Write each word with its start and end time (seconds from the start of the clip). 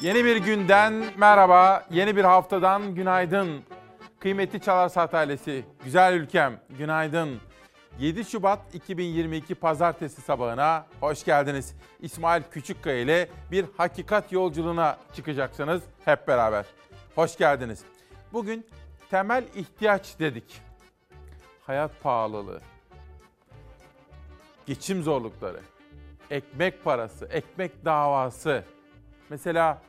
Yeni 0.00 0.24
bir 0.24 0.36
günden 0.36 1.04
merhaba, 1.16 1.86
yeni 1.90 2.16
bir 2.16 2.24
haftadan 2.24 2.94
günaydın. 2.94 3.62
Kıymetli 4.20 4.60
Çalar 4.60 4.88
Saat 4.88 5.14
ailesi, 5.14 5.64
güzel 5.84 6.14
ülkem, 6.14 6.60
günaydın. 6.78 7.40
7 7.98 8.24
Şubat 8.24 8.74
2022 8.74 9.54
Pazartesi 9.54 10.20
sabahına 10.20 10.86
hoş 11.00 11.24
geldiniz. 11.24 11.74
İsmail 12.00 12.42
Küçükkaya 12.50 13.00
ile 13.00 13.28
bir 13.50 13.66
hakikat 13.76 14.32
yolculuğuna 14.32 14.96
çıkacaksınız 15.14 15.82
hep 16.04 16.28
beraber. 16.28 16.66
Hoş 17.14 17.36
geldiniz. 17.36 17.84
Bugün 18.32 18.66
temel 19.10 19.44
ihtiyaç 19.54 20.18
dedik. 20.18 20.60
Hayat 21.66 22.02
pahalılığı, 22.02 22.60
geçim 24.66 25.02
zorlukları, 25.02 25.60
ekmek 26.30 26.84
parası, 26.84 27.26
ekmek 27.26 27.84
davası, 27.84 28.64
mesela 29.30 29.87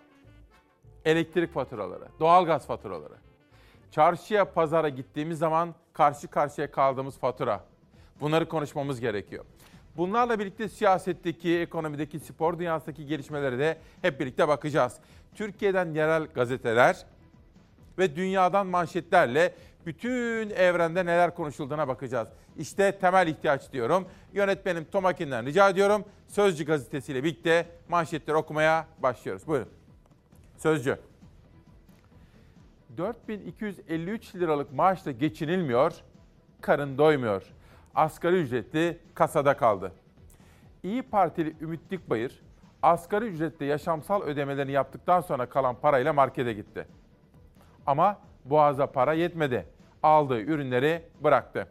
elektrik 1.06 1.54
faturaları, 1.54 2.06
doğalgaz 2.20 2.68
faturaları. 2.68 3.14
Çarşıya, 3.92 4.54
pazara 4.54 4.90
gittiğimiz 4.90 5.40
zaman 5.40 5.76
karşı 5.94 6.28
karşıya 6.28 6.72
kaldığımız 6.72 7.18
fatura. 7.18 7.64
Bunları 8.22 8.50
konuşmamız 8.50 9.00
gerekiyor. 9.00 9.46
Bunlarla 9.98 10.40
birlikte 10.40 10.70
siyasetteki, 10.70 11.60
ekonomideki, 11.60 12.20
spor 12.20 12.60
dünyasındaki 12.60 13.06
gelişmelere 13.06 13.60
de 13.60 13.78
hep 14.02 14.20
birlikte 14.20 14.48
bakacağız. 14.48 14.98
Türkiye'den 15.36 15.94
yerel 15.94 16.26
gazeteler 16.26 17.06
ve 17.98 18.16
dünyadan 18.16 18.68
manşetlerle 18.68 19.56
bütün 19.86 20.50
evrende 20.50 21.06
neler 21.06 21.36
konuşulduğuna 21.36 21.88
bakacağız. 21.88 22.30
İşte 22.58 23.00
temel 23.00 23.28
ihtiyaç 23.28 23.72
diyorum. 23.74 24.08
Yönetmenim 24.34 24.86
Tomakin'den 24.86 25.46
rica 25.46 25.70
ediyorum. 25.70 26.06
Sözcü 26.28 26.66
gazetesiyle 26.66 27.24
birlikte 27.24 27.66
manşetleri 27.90 28.38
okumaya 28.38 28.88
başlıyoruz. 29.00 29.48
Buyurun. 29.48 29.79
Sözcü. 30.60 30.98
4253 32.98 34.36
liralık 34.36 34.74
maaşla 34.74 35.12
geçinilmiyor, 35.12 35.94
karın 36.62 36.98
doymuyor. 36.98 37.44
Asgari 37.96 38.36
ücretli 38.36 39.00
kasada 39.14 39.58
kaldı. 39.58 39.92
İyi 40.84 41.02
Partili 41.02 41.56
Ümit 41.62 41.92
Dikbayır, 41.92 42.42
asgari 42.82 43.26
ücretle 43.26 43.66
yaşamsal 43.66 44.22
ödemelerini 44.22 44.72
yaptıktan 44.72 45.22
sonra 45.22 45.50
kalan 45.50 45.76
parayla 45.76 46.14
markete 46.14 46.54
gitti. 46.54 46.88
Ama 47.86 48.18
boğaza 48.46 48.88
para 48.88 49.14
yetmedi. 49.14 49.66
Aldığı 50.04 50.42
ürünleri 50.42 51.02
bıraktı. 51.24 51.68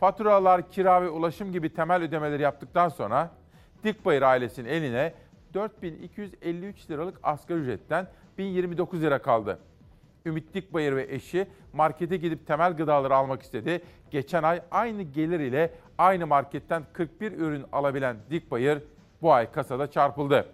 Faturalar, 0.00 0.70
kira 0.70 1.02
ve 1.02 1.08
ulaşım 1.10 1.52
gibi 1.52 1.74
temel 1.74 2.02
ödemeleri 2.02 2.42
yaptıktan 2.42 2.88
sonra 2.88 3.30
Dikbayır 3.84 4.22
ailesinin 4.22 4.68
eline 4.68 5.14
4253 5.54 6.90
liralık 6.90 7.20
asgari 7.22 7.58
ücretten 7.58 8.06
1029 8.38 9.02
lira 9.02 9.22
kaldı. 9.22 9.58
Ümit 10.26 10.54
Dikbayır 10.54 10.96
ve 10.96 11.06
eşi 11.14 11.46
markete 11.72 12.16
gidip 12.16 12.46
temel 12.46 12.76
gıdaları 12.76 13.16
almak 13.16 13.42
istedi. 13.42 13.82
Geçen 14.10 14.42
ay 14.42 14.62
aynı 14.70 15.02
gelir 15.02 15.40
ile 15.40 15.70
aynı 15.98 16.26
marketten 16.26 16.82
41 16.92 17.32
ürün 17.32 17.64
alabilen 17.72 18.16
Dikbayır 18.30 18.82
bu 19.22 19.32
ay 19.32 19.52
kasada 19.52 19.90
çarpıldı. 19.90 20.46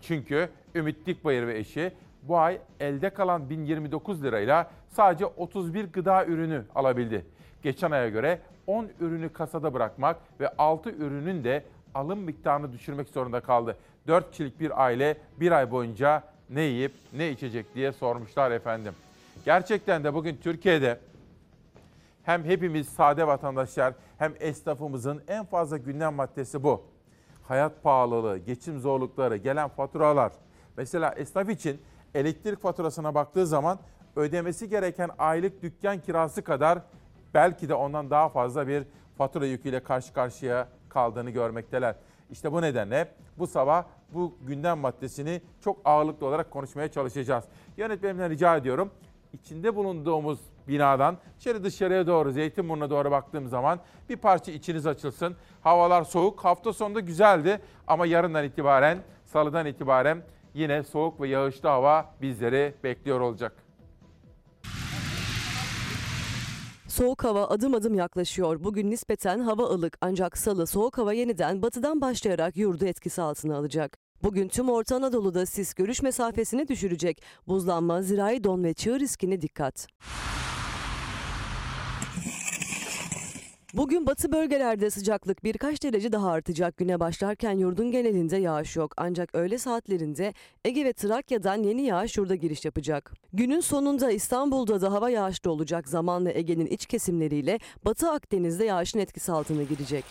Çünkü 0.00 0.48
Ümit 0.74 1.06
Dikbayır 1.06 1.46
ve 1.46 1.58
eşi 1.58 1.92
bu 2.22 2.38
ay 2.38 2.58
elde 2.80 3.10
kalan 3.10 3.50
1029 3.50 4.22
lirayla 4.22 4.70
sadece 4.88 5.26
31 5.26 5.92
gıda 5.92 6.26
ürünü 6.26 6.64
alabildi. 6.74 7.26
Geçen 7.62 7.90
aya 7.90 8.08
göre 8.08 8.40
10 8.66 8.88
ürünü 9.00 9.28
kasada 9.28 9.74
bırakmak 9.74 10.16
ve 10.40 10.48
6 10.58 10.90
ürünün 10.90 11.44
de 11.44 11.64
alım 11.94 12.18
miktarını 12.18 12.72
düşürmek 12.72 13.08
zorunda 13.08 13.40
kaldı. 13.40 13.76
4 14.06 14.30
kişilik 14.30 14.60
bir 14.60 14.84
aile 14.84 15.16
bir 15.40 15.52
ay 15.52 15.70
boyunca 15.70 16.22
ne 16.50 16.60
yiyip 16.60 16.92
ne 17.12 17.30
içecek 17.30 17.74
diye 17.74 17.92
sormuşlar 17.92 18.50
efendim. 18.50 18.94
Gerçekten 19.44 20.04
de 20.04 20.14
bugün 20.14 20.36
Türkiye'de 20.36 21.00
hem 22.22 22.44
hepimiz 22.44 22.88
sade 22.88 23.26
vatandaşlar 23.26 23.94
hem 24.18 24.34
esnafımızın 24.40 25.22
en 25.28 25.44
fazla 25.44 25.76
gündem 25.76 26.14
maddesi 26.14 26.62
bu. 26.62 26.84
Hayat 27.42 27.82
pahalılığı, 27.82 28.38
geçim 28.38 28.80
zorlukları, 28.80 29.36
gelen 29.36 29.68
faturalar. 29.68 30.32
Mesela 30.76 31.14
esnaf 31.16 31.50
için 31.50 31.80
elektrik 32.14 32.62
faturasına 32.62 33.14
baktığı 33.14 33.46
zaman 33.46 33.78
ödemesi 34.16 34.68
gereken 34.68 35.10
aylık 35.18 35.62
dükkan 35.62 36.00
kirası 36.00 36.42
kadar 36.42 36.78
belki 37.34 37.68
de 37.68 37.74
ondan 37.74 38.10
daha 38.10 38.28
fazla 38.28 38.68
bir 38.68 38.84
fatura 39.18 39.46
yüküyle 39.46 39.82
karşı 39.82 40.12
karşıya 40.12 40.68
kaldığını 40.88 41.30
görmekteler. 41.30 41.94
İşte 42.30 42.52
bu 42.52 42.62
nedenle 42.62 43.08
bu 43.38 43.46
sabah 43.46 43.84
bu 44.12 44.34
gündem 44.42 44.78
maddesini 44.78 45.40
çok 45.60 45.78
ağırlıklı 45.84 46.26
olarak 46.26 46.50
konuşmaya 46.50 46.88
çalışacağız. 46.90 47.44
Yönetmenimden 47.76 48.30
rica 48.30 48.56
ediyorum. 48.56 48.90
İçinde 49.32 49.76
bulunduğumuz 49.76 50.38
binadan 50.68 51.18
şöyle 51.38 51.64
dışarıya 51.64 52.06
doğru, 52.06 52.32
Zeytinburnu'na 52.32 52.90
doğru 52.90 53.10
baktığım 53.10 53.48
zaman 53.48 53.80
bir 54.08 54.16
parça 54.16 54.52
içiniz 54.52 54.86
açılsın. 54.86 55.36
Havalar 55.60 56.04
soğuk. 56.04 56.44
Hafta 56.44 56.72
sonunda 56.72 57.00
güzeldi 57.00 57.60
ama 57.86 58.06
yarından 58.06 58.44
itibaren, 58.44 58.98
salıdan 59.24 59.66
itibaren 59.66 60.22
yine 60.54 60.82
soğuk 60.82 61.20
ve 61.20 61.28
yağışlı 61.28 61.68
hava 61.68 62.14
bizleri 62.22 62.74
bekliyor 62.84 63.20
olacak. 63.20 63.65
Soğuk 66.96 67.24
hava 67.24 67.46
adım 67.46 67.74
adım 67.74 67.94
yaklaşıyor. 67.94 68.64
Bugün 68.64 68.90
nispeten 68.90 69.38
hava 69.38 69.62
ılık 69.62 69.98
ancak 70.00 70.38
salı 70.38 70.66
soğuk 70.66 70.98
hava 70.98 71.12
yeniden 71.12 71.62
batıdan 71.62 72.00
başlayarak 72.00 72.56
yurdu 72.56 72.84
etkisi 72.84 73.22
altına 73.22 73.56
alacak. 73.56 73.98
Bugün 74.22 74.48
tüm 74.48 74.68
Orta 74.68 74.96
Anadolu'da 74.96 75.46
sis 75.46 75.74
görüş 75.74 76.02
mesafesini 76.02 76.68
düşürecek. 76.68 77.22
Buzlanma, 77.48 78.02
zirai 78.02 78.44
don 78.44 78.64
ve 78.64 78.74
çığ 78.74 79.00
riskine 79.00 79.40
dikkat. 79.40 79.86
Bugün 83.76 84.06
batı 84.06 84.32
bölgelerde 84.32 84.90
sıcaklık 84.90 85.44
birkaç 85.44 85.82
derece 85.82 86.12
daha 86.12 86.30
artacak. 86.30 86.76
Güne 86.76 87.00
başlarken 87.00 87.52
yurdun 87.52 87.90
genelinde 87.90 88.36
yağış 88.36 88.76
yok. 88.76 88.92
Ancak 88.96 89.34
öğle 89.34 89.58
saatlerinde 89.58 90.34
Ege 90.64 90.84
ve 90.84 90.92
Trakya'dan 90.92 91.62
yeni 91.62 91.82
yağış 91.82 92.16
yurda 92.16 92.34
giriş 92.34 92.64
yapacak. 92.64 93.12
Günün 93.32 93.60
sonunda 93.60 94.10
İstanbul'da 94.10 94.80
da 94.80 94.92
hava 94.92 95.10
yağışlı 95.10 95.50
olacak. 95.50 95.88
Zamanla 95.88 96.32
Ege'nin 96.32 96.66
iç 96.66 96.86
kesimleriyle 96.86 97.58
Batı 97.84 98.10
Akdeniz'de 98.10 98.64
yağışın 98.64 98.98
etkisi 98.98 99.32
altına 99.32 99.62
girecek. 99.62 100.04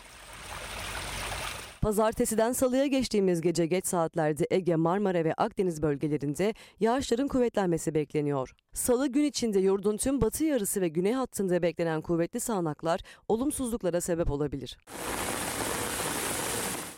Pazartesiden 1.86 2.52
salıya 2.52 2.86
geçtiğimiz 2.86 3.42
gece 3.42 3.66
geç 3.66 3.88
saatlerde 3.88 4.48
Ege, 4.50 4.76
Marmara 4.76 5.24
ve 5.24 5.34
Akdeniz 5.34 5.82
bölgelerinde 5.82 6.54
yağışların 6.80 7.28
kuvvetlenmesi 7.28 7.94
bekleniyor. 7.96 8.56
Salı 8.74 9.08
gün 9.08 9.24
içinde 9.24 9.60
yurdun 9.60 9.98
tüm 9.98 10.22
batı 10.22 10.44
yarısı 10.44 10.82
ve 10.82 10.88
güney 10.88 11.14
hattında 11.14 11.62
beklenen 11.62 12.02
kuvvetli 12.02 12.40
sağanaklar 12.40 13.00
olumsuzluklara 13.28 14.02
sebep 14.02 14.32
olabilir. 14.32 14.78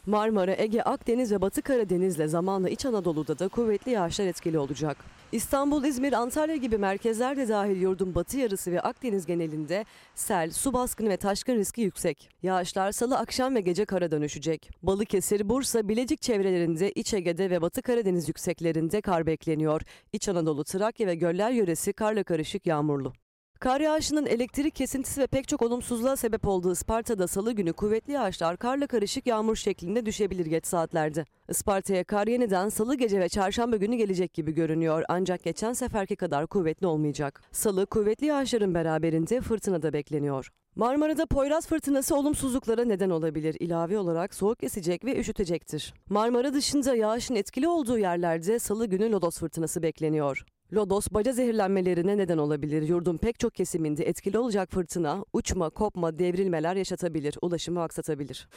Marmara, 0.08 0.56
Ege, 0.58 0.82
Akdeniz 0.82 1.32
ve 1.32 1.42
Batı 1.42 1.62
Karadeniz'le 1.62 2.28
zamanla 2.28 2.70
İç 2.70 2.86
Anadolu'da 2.86 3.40
da 3.40 3.48
kuvvetli 3.48 3.92
yağışlar 3.92 4.26
etkili 4.26 4.60
olacak. 4.60 4.98
İstanbul, 5.32 5.84
İzmir, 5.84 6.14
Antalya 6.14 6.56
gibi 6.56 6.78
merkezler 6.78 7.38
de 7.38 7.48
dahil 7.48 7.82
yurdun 7.82 8.16
batı 8.16 8.38
yarısı 8.38 8.72
ve 8.72 8.82
Akdeniz 8.82 9.26
genelinde 9.26 9.86
sel, 10.16 10.52
su 10.52 10.74
baskını 10.74 11.10
ve 11.10 11.18
taşkın 11.18 11.56
riski 11.56 11.82
yüksek. 11.82 12.30
Yağışlar 12.44 12.92
salı 12.92 13.18
akşam 13.18 13.56
ve 13.56 13.62
gece 13.62 13.86
kara 13.86 14.12
dönüşecek. 14.12 14.70
Balıkesir, 14.84 15.50
Bursa, 15.50 15.88
Bilecik 15.90 16.22
çevrelerinde 16.22 16.92
İç 16.92 17.14
Ege'de 17.14 17.50
ve 17.50 17.62
Batı 17.62 17.82
Karadeniz 17.82 18.28
yükseklerinde 18.28 19.02
kar 19.02 19.26
bekleniyor. 19.26 19.82
İç 20.14 20.30
Anadolu, 20.30 20.64
Trakya 20.64 21.08
ve 21.08 21.16
göller 21.16 21.52
yöresi 21.52 21.94
karla 21.94 22.24
karışık 22.24 22.66
yağmurlu. 22.68 23.14
Kar 23.60 23.82
yağışının 23.82 24.26
elektrik 24.26 24.76
kesintisi 24.76 25.22
ve 25.22 25.28
pek 25.28 25.48
çok 25.48 25.62
olumsuzluğa 25.62 26.16
sebep 26.16 26.48
olduğu 26.48 26.72
Isparta'da 26.72 27.28
salı 27.28 27.52
günü 27.52 27.74
kuvvetli 27.74 28.14
yağışlar 28.14 28.58
karla 28.58 28.88
karışık 28.88 29.28
yağmur 29.28 29.56
şeklinde 29.56 30.06
düşebilir 30.06 30.46
geç 30.46 30.68
saatlerde. 30.68 31.26
Isparta'ya 31.50 32.04
kar 32.04 32.28
yeniden 32.28 32.70
salı 32.70 32.96
gece 32.96 33.20
ve 33.20 33.30
çarşamba 33.30 33.78
günü 33.78 33.96
gelecek 33.96 34.34
gibi 34.34 34.52
görünüyor 34.52 35.04
ancak 35.10 35.44
geçen 35.44 35.74
seferki 35.74 36.16
kadar 36.16 36.48
kuvvetli 36.48 36.88
olmayacak. 36.88 37.42
Salı 37.52 37.86
kuvvetli 37.86 38.26
yağışların 38.26 38.74
beraberinde 38.74 39.42
fırtına 39.42 39.82
da 39.82 39.94
bekleniyor. 39.94 40.52
Marmara'da 40.76 41.26
Poyraz 41.26 41.68
fırtınası 41.68 42.16
olumsuzluklara 42.16 42.86
neden 42.86 43.10
olabilir. 43.10 43.58
İlave 43.60 43.98
olarak 43.98 44.34
soğuk 44.34 44.64
esecek 44.64 45.06
ve 45.06 45.20
üşütecektir. 45.20 45.94
Marmara 46.10 46.54
dışında 46.54 46.96
yağışın 46.96 47.36
etkili 47.36 47.68
olduğu 47.68 47.98
yerlerde 47.98 48.60
salı 48.60 48.86
günü 48.86 49.12
lodos 49.12 49.40
fırtınası 49.40 49.84
bekleniyor. 49.84 50.46
Lodos 50.74 51.08
baca 51.12 51.32
zehirlenmelerine 51.32 52.18
neden 52.18 52.38
olabilir. 52.38 52.82
Yurdun 52.82 53.18
pek 53.18 53.40
çok 53.40 53.56
kesiminde 53.56 54.06
etkili 54.06 54.40
olacak 54.40 54.72
fırtına, 54.72 55.26
uçma, 55.34 55.70
kopma, 55.70 56.20
devrilmeler 56.20 56.76
yaşatabilir, 56.76 57.38
ulaşımı 57.42 57.82
aksatabilir. 57.82 58.48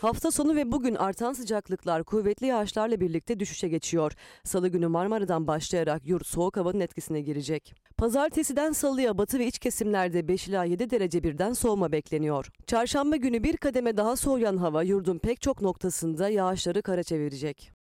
Hafta 0.00 0.30
sonu 0.30 0.56
ve 0.56 0.72
bugün 0.72 0.94
artan 0.94 1.32
sıcaklıklar 1.32 2.04
kuvvetli 2.04 2.46
yağışlarla 2.46 3.00
birlikte 3.00 3.40
düşüşe 3.40 3.68
geçiyor. 3.68 4.12
Salı 4.44 4.68
günü 4.68 4.88
Marmara'dan 4.88 5.46
başlayarak 5.46 6.06
yurt 6.06 6.26
soğuk 6.26 6.56
havanın 6.56 6.80
etkisine 6.80 7.20
girecek. 7.20 7.74
Pazartesiden 7.96 8.72
salıya 8.72 9.18
batı 9.18 9.38
ve 9.38 9.46
iç 9.46 9.58
kesimlerde 9.58 10.28
5 10.28 10.48
ila 10.48 10.64
7 10.64 10.90
derece 10.90 11.22
birden 11.22 11.52
soğuma 11.52 11.92
bekleniyor. 11.92 12.48
Çarşamba 12.66 13.16
günü 13.16 13.42
bir 13.42 13.56
kademe 13.56 13.96
daha 13.96 14.16
soğuyan 14.16 14.56
hava 14.56 14.82
yurdun 14.82 15.18
pek 15.18 15.40
çok 15.40 15.62
noktasında 15.62 16.28
yağışları 16.28 16.82
kara 16.82 17.02
çevirecek. 17.02 17.79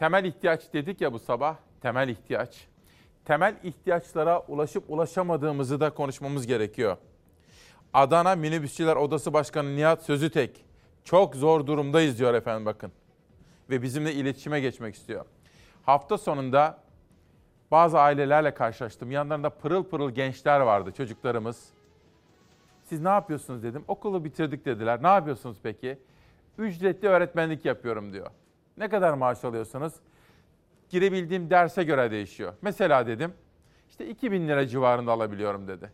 Temel 0.00 0.24
ihtiyaç 0.24 0.72
dedik 0.72 1.00
ya 1.00 1.12
bu 1.12 1.18
sabah, 1.18 1.56
temel 1.80 2.08
ihtiyaç. 2.08 2.66
Temel 3.24 3.54
ihtiyaçlara 3.62 4.40
ulaşıp 4.40 4.84
ulaşamadığımızı 4.88 5.80
da 5.80 5.90
konuşmamız 5.90 6.46
gerekiyor. 6.46 6.96
Adana 7.92 8.36
Minibüsçüler 8.36 8.96
Odası 8.96 9.32
Başkanı 9.32 9.76
Nihat 9.76 10.02
Sözütek 10.02 10.64
çok 11.04 11.34
zor 11.34 11.66
durumdayız 11.66 12.18
diyor 12.18 12.34
efendim 12.34 12.66
bakın. 12.66 12.92
Ve 13.70 13.82
bizimle 13.82 14.12
iletişime 14.12 14.60
geçmek 14.60 14.94
istiyor. 14.94 15.24
Hafta 15.82 16.18
sonunda 16.18 16.78
bazı 17.70 17.98
ailelerle 18.00 18.54
karşılaştım. 18.54 19.10
Yanlarında 19.10 19.50
pırıl 19.50 19.84
pırıl 19.84 20.10
gençler 20.10 20.60
vardı 20.60 20.92
çocuklarımız. 20.96 21.68
Siz 22.84 23.00
ne 23.00 23.08
yapıyorsunuz 23.08 23.62
dedim. 23.62 23.84
Okulu 23.88 24.24
bitirdik 24.24 24.64
dediler. 24.64 25.02
Ne 25.02 25.08
yapıyorsunuz 25.08 25.56
peki? 25.62 25.98
Ücretli 26.58 27.08
öğretmenlik 27.08 27.64
yapıyorum 27.64 28.12
diyor. 28.12 28.30
Ne 28.80 28.88
kadar 28.88 29.12
maaş 29.12 29.44
alıyorsunuz? 29.44 29.92
Girebildiğim 30.88 31.50
derse 31.50 31.84
göre 31.84 32.10
değişiyor. 32.10 32.52
Mesela 32.62 33.06
dedim 33.06 33.32
işte 33.90 34.06
2000 34.06 34.48
lira 34.48 34.66
civarında 34.66 35.12
alabiliyorum 35.12 35.68
dedi. 35.68 35.90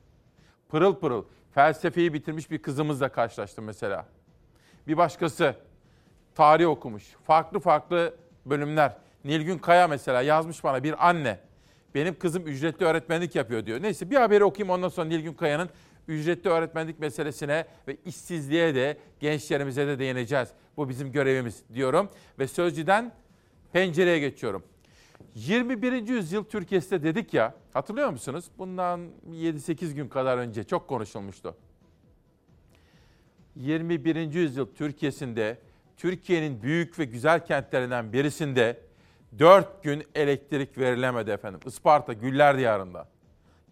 Pırıl 0.69 0.95
pırıl 0.95 1.25
felsefeyi 1.55 2.13
bitirmiş 2.13 2.51
bir 2.51 2.59
kızımızla 2.59 3.09
karşılaştım 3.09 3.65
mesela. 3.65 4.07
Bir 4.89 4.97
başkası 4.97 5.55
tarih 6.35 6.69
okumuş. 6.69 7.17
Farklı 7.25 7.61
farklı 7.61 8.15
bölümler. 8.47 8.97
Nilgün 9.25 9.59
Kaya 9.59 9.89
mesela 9.89 10.23
yazmış 10.23 10.65
bana 10.65 10.83
bir 10.85 11.09
anne. 11.09 11.39
Benim 11.95 12.19
kızım 12.19 12.47
ücretli 12.47 12.85
öğretmenlik 12.85 13.35
yapıyor 13.35 13.67
diyor. 13.67 13.83
Neyse 13.83 14.11
bir 14.11 14.17
haberi 14.17 14.45
okuyayım 14.45 14.75
ondan 14.75 14.89
sonra 14.89 15.09
Nilgün 15.09 15.35
Kaya'nın 15.35 15.69
ücretli 16.09 16.51
öğretmenlik 16.51 16.99
meselesine 16.99 17.65
ve 17.89 17.97
işsizliğe 18.05 18.75
de 18.75 18.99
gençlerimize 19.21 19.87
de 19.87 19.99
değineceğiz. 19.99 20.49
Bu 20.77 20.89
bizim 20.89 21.13
görevimiz 21.13 21.63
diyorum. 21.75 22.09
Ve 22.39 22.49
Sözcü'den 22.49 23.13
pencereye 23.73 24.19
geçiyorum. 24.19 24.63
21. 25.35 26.09
yüzyıl 26.09 26.45
Türkiye'sinde 26.45 27.03
dedik 27.03 27.35
ya, 27.35 27.55
hatırlıyor 27.73 28.11
musunuz? 28.11 28.45
Bundan 28.59 29.09
7-8 29.31 29.93
gün 29.93 30.09
kadar 30.09 30.39
önce 30.39 30.65
çok 30.65 30.89
konuşulmuştu. 30.89 31.57
21. 33.57 34.35
yüzyıl 34.35 34.67
Türkiye'sinde, 34.75 35.59
Türkiye'nin 35.97 36.63
büyük 36.63 36.99
ve 36.99 37.05
güzel 37.05 37.47
kentlerinden 37.47 38.13
birisinde 38.13 38.81
4 39.39 39.83
gün 39.83 40.05
elektrik 40.15 40.79
verilemedi 40.79 41.31
efendim. 41.31 41.61
Isparta, 41.67 42.13
Güller 42.13 42.59
Diyarı'nda. 42.59 43.09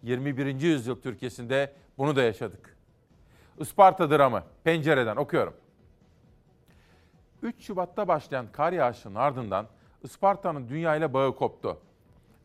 21. 0.03 0.61
yüzyıl 0.61 1.01
Türkiye'sinde 1.01 1.73
bunu 1.97 2.15
da 2.15 2.23
yaşadık. 2.23 2.77
Isparta 3.59 4.09
dramı, 4.09 4.43
pencereden 4.63 5.15
okuyorum. 5.15 5.53
3 7.41 7.63
Şubat'ta 7.63 8.07
başlayan 8.07 8.45
kar 8.51 8.73
yağışının 8.73 9.15
ardından 9.15 9.67
Isparta'nın 10.03 10.69
dünyayla 10.69 11.13
bağı 11.13 11.35
koptu. 11.35 11.77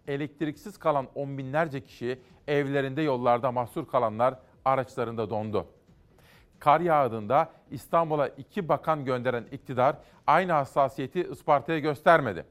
Elektriksiz 0.06 0.78
kalan 0.78 1.08
on 1.14 1.38
binlerce 1.38 1.84
kişi 1.84 2.18
evlerinde 2.48 3.02
yollarda 3.02 3.52
mahsur 3.52 3.88
kalanlar 3.88 4.34
araçlarında 4.64 5.30
dondu. 5.30 5.66
Kar 6.58 6.80
yağdığında 6.80 7.50
İstanbul'a 7.70 8.28
iki 8.28 8.68
bakan 8.68 9.04
gönderen 9.04 9.44
iktidar 9.52 9.96
aynı 10.26 10.52
hassasiyeti 10.52 11.28
Isparta'ya 11.32 11.78
göstermedi. 11.78 12.44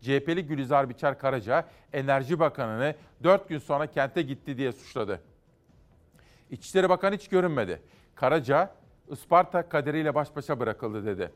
CHP'li 0.00 0.46
Gülizar 0.46 0.88
Biçer 0.88 1.18
Karaca 1.18 1.68
Enerji 1.92 2.40
Bakanı'nı 2.40 2.94
4 3.22 3.48
gün 3.48 3.58
sonra 3.58 3.86
kente 3.86 4.22
gitti 4.22 4.58
diye 4.58 4.72
suçladı. 4.72 5.20
İçişleri 6.50 6.88
Bakanı 6.88 7.14
hiç 7.14 7.28
görünmedi. 7.28 7.82
Karaca 8.14 8.74
Isparta 9.10 9.68
kaderiyle 9.68 10.14
baş 10.14 10.36
başa 10.36 10.60
bırakıldı 10.60 11.06
dedi. 11.06 11.32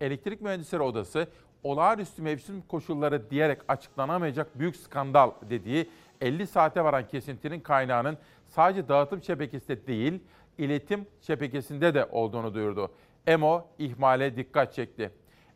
Elektrik 0.00 0.40
Mühendisleri 0.40 0.82
Odası 0.82 1.28
olağanüstü 1.62 2.22
mevsim 2.22 2.62
koşulları 2.62 3.30
diyerek 3.30 3.58
açıklanamayacak 3.68 4.58
büyük 4.58 4.76
skandal 4.76 5.30
dediği 5.50 5.90
50 6.20 6.46
saate 6.46 6.84
varan 6.84 7.08
kesintinin 7.08 7.60
kaynağının 7.60 8.18
sadece 8.46 8.88
dağıtım 8.88 9.22
şebekesinde 9.22 9.86
değil, 9.86 10.20
iletim 10.58 11.06
şebekesinde 11.20 11.94
de 11.94 12.04
olduğunu 12.04 12.54
duyurdu. 12.54 12.90
EMO 13.26 13.66
ihmale 13.78 14.36
dikkat 14.36 14.74
çekti. 14.74 15.10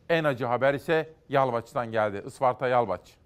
En 0.09 0.23
acı 0.23 0.45
haber 0.45 0.73
ise 0.73 1.13
Yalvaç'tan 1.29 1.91
geldi. 1.91 2.23
Isparta 2.27 2.67
Yalvaç. 2.67 3.20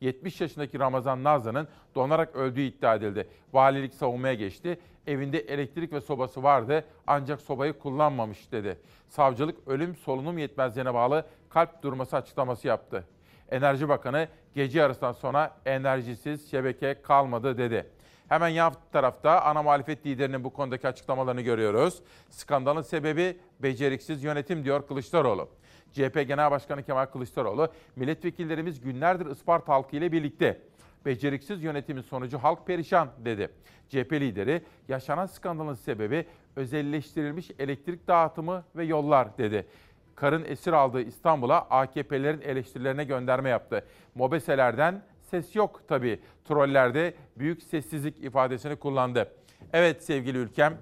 70 0.00 0.40
yaşındaki 0.40 0.78
Ramazan 0.78 1.24
Nazlı'nın 1.24 1.68
donarak 1.94 2.36
öldüğü 2.36 2.60
iddia 2.60 2.94
edildi. 2.94 3.28
Valilik 3.52 3.94
savunmaya 3.94 4.34
geçti. 4.34 4.78
Evinde 5.06 5.38
elektrik 5.38 5.92
ve 5.92 6.00
sobası 6.00 6.42
vardı 6.42 6.84
ancak 7.06 7.40
sobayı 7.40 7.72
kullanmamış 7.72 8.52
dedi. 8.52 8.78
Savcılık 9.08 9.68
ölüm 9.68 9.96
solunum 9.96 10.38
yetmezliğine 10.38 10.94
bağlı 10.94 11.26
kalp 11.48 11.82
durması 11.82 12.16
açıklaması 12.16 12.68
yaptı. 12.68 13.04
Enerji 13.50 13.88
Bakanı 13.88 14.28
gece 14.54 14.78
yarısından 14.78 15.12
sonra 15.12 15.56
enerjisiz 15.66 16.50
şebeke 16.50 17.02
kalmadı 17.02 17.58
dedi. 17.58 17.86
Hemen 18.28 18.48
yan 18.48 18.74
tarafta 18.92 19.40
ana 19.40 19.62
muhalefet 19.62 20.06
liderinin 20.06 20.44
bu 20.44 20.52
konudaki 20.52 20.88
açıklamalarını 20.88 21.40
görüyoruz. 21.40 22.02
Skandalın 22.30 22.82
sebebi 22.82 23.38
beceriksiz 23.60 24.24
yönetim 24.24 24.64
diyor 24.64 24.86
Kılıçdaroğlu. 24.86 25.48
CHP 25.96 26.28
Genel 26.28 26.50
Başkanı 26.50 26.82
Kemal 26.82 27.06
Kılıçdaroğlu, 27.06 27.68
milletvekillerimiz 27.96 28.80
günlerdir 28.80 29.26
Isparta 29.26 29.72
halkı 29.72 29.96
ile 29.96 30.12
birlikte. 30.12 30.60
Beceriksiz 31.06 31.62
yönetimin 31.62 32.02
sonucu 32.02 32.38
halk 32.38 32.66
perişan 32.66 33.08
dedi. 33.24 33.48
CHP 33.88 34.12
lideri 34.12 34.62
yaşanan 34.88 35.26
skandalın 35.26 35.74
sebebi 35.74 36.26
özelleştirilmiş 36.56 37.50
elektrik 37.58 38.08
dağıtımı 38.08 38.64
ve 38.76 38.84
yollar 38.84 39.38
dedi. 39.38 39.66
Karın 40.14 40.44
esir 40.44 40.72
aldığı 40.72 41.02
İstanbul'a 41.02 41.60
AKP'lerin 41.60 42.40
eleştirilerine 42.40 43.04
gönderme 43.04 43.48
yaptı. 43.48 43.84
Mobeselerden 44.14 45.02
ses 45.22 45.56
yok 45.56 45.82
tabii. 45.88 46.20
Trollerde 46.44 47.14
büyük 47.36 47.62
sessizlik 47.62 48.24
ifadesini 48.24 48.76
kullandı. 48.76 49.32
Evet 49.72 50.04
sevgili 50.04 50.38
ülkem, 50.38 50.78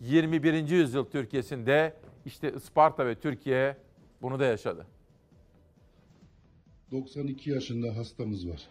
21. 0.00 0.68
yüzyıl 0.68 1.04
Türkiye'sinde 1.04 1.94
işte 2.26 2.52
Isparta 2.52 3.06
ve 3.06 3.14
Türkiye 3.14 3.76
bunu 4.22 4.38
da 4.40 4.44
yaşadı. 4.44 4.86
92 6.90 7.50
yaşında 7.50 7.96
hastamız 7.96 8.48
var. 8.48 8.68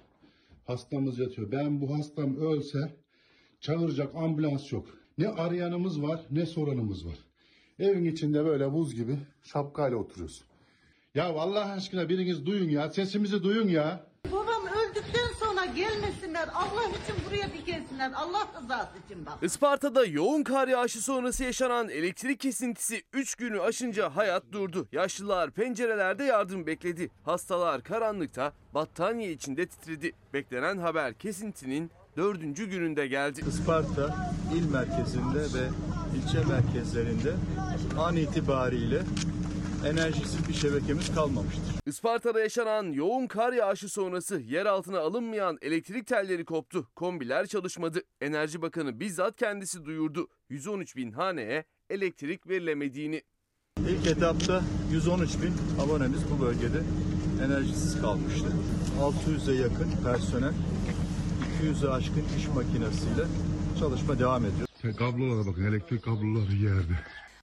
Hastamız 0.65 1.19
yatıyor. 1.19 1.51
Ben 1.51 1.81
bu 1.81 1.97
hastam 1.97 2.37
ölse 2.37 2.97
çağıracak 3.59 4.15
ambulans 4.15 4.71
yok. 4.71 4.87
Ne 5.17 5.27
arayanımız 5.27 6.01
var 6.01 6.21
ne 6.31 6.45
soranımız 6.45 7.07
var. 7.07 7.17
Evin 7.79 8.05
içinde 8.05 8.45
böyle 8.45 8.73
buz 8.73 8.95
gibi 8.95 9.17
şapkayla 9.43 9.97
oturuyoruz. 9.97 10.43
Ya 11.15 11.25
Allah 11.25 11.71
aşkına 11.71 12.09
biriniz 12.09 12.45
duyun 12.45 12.69
ya. 12.69 12.89
Sesimizi 12.89 13.43
duyun 13.43 13.67
ya. 13.67 14.07
Babam 14.31 14.67
öldükten 14.67 15.33
sonra 15.39 15.65
gelmesinler. 15.65 16.49
Allah 16.53 16.83
için 16.83 17.15
buraya 17.27 17.53
bir 17.53 17.65
gelsinler. 18.01 18.21
Allah 18.21 18.47
rızası 18.61 18.97
için 19.05 19.25
bak. 19.25 19.33
Isparta'da 19.41 20.05
yoğun 20.05 20.43
kar 20.43 20.67
yağışı 20.67 21.01
sonrası 21.01 21.43
yaşanan 21.43 21.89
elektrik 21.89 22.39
kesintisi 22.39 23.03
3 23.13 23.35
günü 23.35 23.61
aşınca 23.61 24.15
hayat 24.15 24.43
durdu. 24.51 24.87
Yaşlılar 24.91 25.51
pencerelerde 25.51 26.23
yardım 26.23 26.67
bekledi. 26.67 27.09
Hastalar 27.25 27.83
karanlıkta 27.83 28.53
battaniye 28.73 29.31
içinde 29.31 29.65
titredi. 29.65 30.11
Beklenen 30.33 30.77
haber 30.77 31.13
kesintinin 31.13 31.91
dördüncü 32.17 32.65
gününde 32.65 33.07
geldi. 33.07 33.41
Isparta 33.47 34.31
il 34.55 34.71
merkezinde 34.71 35.39
ve 35.39 35.69
ilçe 36.17 36.39
merkezlerinde 36.49 37.33
an 37.99 38.15
itibariyle 38.15 39.01
enerjisiz 39.87 40.47
bir 40.47 40.53
şebekemiz 40.53 41.15
kalmamıştır. 41.15 41.63
Isparta'da 41.85 42.39
yaşanan 42.39 42.91
yoğun 42.91 43.27
kar 43.27 43.53
yağışı 43.53 43.89
sonrası 43.89 44.39
yer 44.39 44.65
altına 44.65 44.99
alınmayan 44.99 45.57
elektrik 45.61 46.07
telleri 46.07 46.45
koptu. 46.45 46.87
Kombiler 46.95 47.47
çalışmadı. 47.47 48.01
Enerji 48.21 48.61
Bakanı 48.61 48.99
bizzat 48.99 49.35
kendisi 49.35 49.85
duyurdu. 49.85 50.27
113 50.49 50.95
bin 50.95 51.11
haneye 51.11 51.65
elektrik 51.89 52.47
verilemediğini. 52.47 53.21
İlk 53.89 54.07
etapta 54.07 54.61
113 54.91 55.29
bin 55.41 55.83
abonemiz 55.83 56.19
bu 56.31 56.45
bölgede 56.45 56.81
enerjisiz 57.45 58.01
kalmıştı. 58.01 58.47
600'e 58.99 59.55
yakın 59.55 59.91
personel, 60.03 60.53
200'e 61.61 61.89
aşkın 61.89 62.23
iş 62.37 62.47
makinesiyle 62.47 63.23
çalışma 63.79 64.19
devam 64.19 64.45
ediyor. 64.45 64.67
Kablolara 64.97 65.47
bakın 65.47 65.63
elektrik 65.63 66.03
kabloları 66.03 66.55
yerde. 66.55 66.99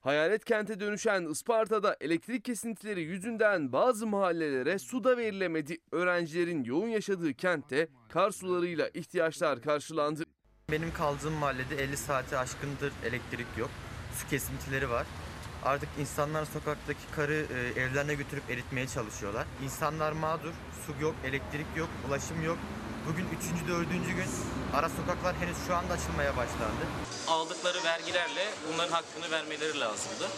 Hayalet 0.08 0.44
kente 0.44 0.80
dönüşen 0.80 1.24
Isparta'da 1.24 1.96
elektrik 2.00 2.44
kesintileri 2.44 3.02
yüzünden 3.02 3.72
bazı 3.72 4.06
mahallelere 4.06 4.78
su 4.78 5.04
da 5.04 5.16
verilemedi. 5.16 5.78
Öğrencilerin 5.92 6.64
yoğun 6.64 6.88
yaşadığı 6.88 7.34
kentte 7.34 7.88
kar 8.08 8.30
sularıyla 8.30 8.88
ihtiyaçlar 8.94 9.62
karşılandı. 9.62 10.22
Benim 10.70 10.92
kaldığım 10.92 11.32
mahallede 11.32 11.82
50 11.82 11.96
saati 11.96 12.36
aşkındır 12.36 12.92
elektrik 13.04 13.46
yok. 13.58 13.70
Su 14.14 14.28
kesintileri 14.28 14.90
var. 14.90 15.06
Artık 15.64 15.88
insanlar 16.00 16.44
sokaktaki 16.44 17.00
karı 17.16 17.46
e, 17.76 17.80
evlerine 17.80 18.14
götürüp 18.14 18.50
eritmeye 18.50 18.86
çalışıyorlar. 18.86 19.46
İnsanlar 19.64 20.12
mağdur, 20.12 20.52
su 20.86 21.02
yok, 21.02 21.14
elektrik 21.24 21.66
yok, 21.76 21.88
ulaşım 22.08 22.44
yok. 22.44 22.58
Bugün 23.08 23.24
3. 23.64 23.68
4. 23.68 23.90
gün 23.90 24.24
ara 24.74 24.88
sokaklar 24.88 25.36
henüz 25.36 25.56
şu 25.66 25.74
anda 25.76 25.92
açılmaya 25.92 26.36
başlandı. 26.36 26.84
aldıkları 27.28 27.84
vergilerle 27.84 28.44
bunların 28.72 28.92
hakkını 28.92 29.30
vermeleri 29.30 29.80
lazımdı. 29.80 30.28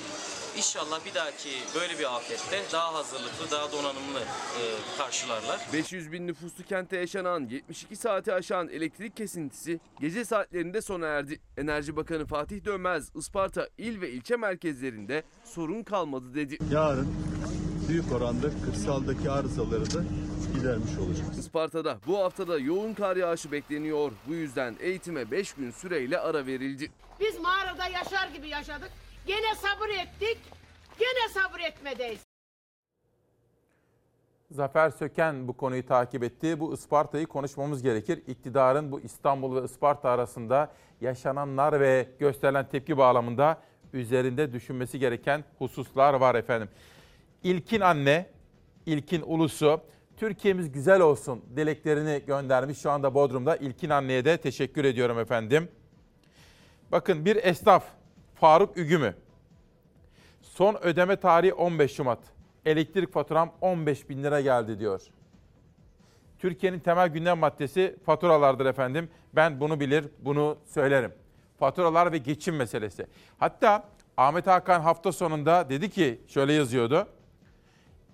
İnşallah 0.56 1.04
bir 1.06 1.14
dahaki 1.14 1.48
böyle 1.74 1.98
bir 1.98 2.16
afette 2.16 2.62
daha 2.72 2.94
hazırlıklı, 2.94 3.50
daha 3.50 3.72
donanımlı 3.72 4.20
e, 4.20 4.62
karşılarlar. 4.98 5.60
500 5.72 6.12
bin 6.12 6.26
nüfuslu 6.26 6.64
kentte 6.64 6.96
yaşanan 6.96 7.48
72 7.48 7.96
saati 7.96 8.32
aşan 8.32 8.68
elektrik 8.68 9.16
kesintisi 9.16 9.80
gece 10.00 10.24
saatlerinde 10.24 10.80
sona 10.82 11.06
erdi. 11.06 11.40
Enerji 11.56 11.96
Bakanı 11.96 12.26
Fatih 12.26 12.64
Dönmez, 12.64 13.10
Isparta 13.14 13.68
il 13.78 14.00
ve 14.00 14.10
ilçe 14.10 14.36
merkezlerinde 14.36 15.22
sorun 15.44 15.82
kalmadı 15.82 16.34
dedi. 16.34 16.58
Yarın 16.72 17.14
büyük 17.88 18.12
oranda 18.12 18.46
kırsaldaki 18.64 19.30
arızaları 19.30 19.94
da 19.94 20.02
gidermiş 20.54 20.98
olacağız. 20.98 21.38
Isparta'da 21.38 21.98
bu 22.06 22.18
haftada 22.18 22.58
yoğun 22.58 22.94
kar 22.94 23.16
yağışı 23.16 23.52
bekleniyor. 23.52 24.12
Bu 24.28 24.34
yüzden 24.34 24.76
eğitime 24.80 25.30
5 25.30 25.52
gün 25.52 25.70
süreyle 25.70 26.18
ara 26.18 26.46
verildi. 26.46 26.90
Biz 27.20 27.40
mağarada 27.40 27.86
yaşar 27.86 28.28
gibi 28.28 28.48
yaşadık. 28.48 28.90
Gene 29.26 29.54
sabır 29.54 29.88
ettik. 29.88 30.38
Gene 30.98 31.28
sabır 31.34 31.60
etmedeyiz. 31.60 32.20
Zafer 34.50 34.90
Söken 34.90 35.48
bu 35.48 35.52
konuyu 35.52 35.86
takip 35.86 36.22
etti. 36.22 36.60
Bu 36.60 36.74
Isparta'yı 36.74 37.26
konuşmamız 37.26 37.82
gerekir. 37.82 38.22
İktidarın 38.26 38.92
bu 38.92 39.00
İstanbul 39.00 39.56
ve 39.56 39.64
Isparta 39.64 40.10
arasında 40.10 40.72
yaşananlar 41.00 41.80
ve 41.80 42.08
gösterilen 42.18 42.68
tepki 42.68 42.98
bağlamında 42.98 43.58
üzerinde 43.92 44.52
düşünmesi 44.52 44.98
gereken 44.98 45.44
hususlar 45.58 46.14
var 46.14 46.34
efendim. 46.34 46.68
İlkin 47.42 47.80
anne, 47.80 48.26
İlkin 48.86 49.22
ulusu, 49.26 49.80
Türkiye'miz 50.16 50.72
güzel 50.72 51.00
olsun 51.00 51.44
dileklerini 51.56 52.22
göndermiş. 52.26 52.78
Şu 52.78 52.90
anda 52.90 53.14
Bodrum'da 53.14 53.56
İlkin 53.56 53.90
anneye 53.90 54.24
de 54.24 54.36
teşekkür 54.36 54.84
ediyorum 54.84 55.18
efendim. 55.18 55.68
Bakın 56.92 57.24
bir 57.24 57.36
esnaf 57.36 57.84
Faruk 58.40 58.76
Ügümü. 58.76 59.14
Son 60.42 60.76
ödeme 60.82 61.16
tarihi 61.16 61.54
15 61.54 61.92
Şubat. 61.92 62.18
Elektrik 62.66 63.12
faturam 63.12 63.52
15 63.60 64.08
bin 64.08 64.22
lira 64.22 64.40
geldi 64.40 64.78
diyor. 64.78 65.02
Türkiye'nin 66.38 66.78
temel 66.78 67.08
gündem 67.08 67.38
maddesi 67.38 67.96
faturalardır 68.06 68.66
efendim. 68.66 69.10
Ben 69.32 69.60
bunu 69.60 69.80
bilir, 69.80 70.04
bunu 70.18 70.58
söylerim. 70.66 71.12
Faturalar 71.58 72.12
ve 72.12 72.18
geçim 72.18 72.56
meselesi. 72.56 73.06
Hatta 73.38 73.84
Ahmet 74.16 74.46
Hakan 74.46 74.80
hafta 74.80 75.12
sonunda 75.12 75.68
dedi 75.68 75.90
ki, 75.90 76.20
şöyle 76.28 76.52
yazıyordu. 76.52 77.06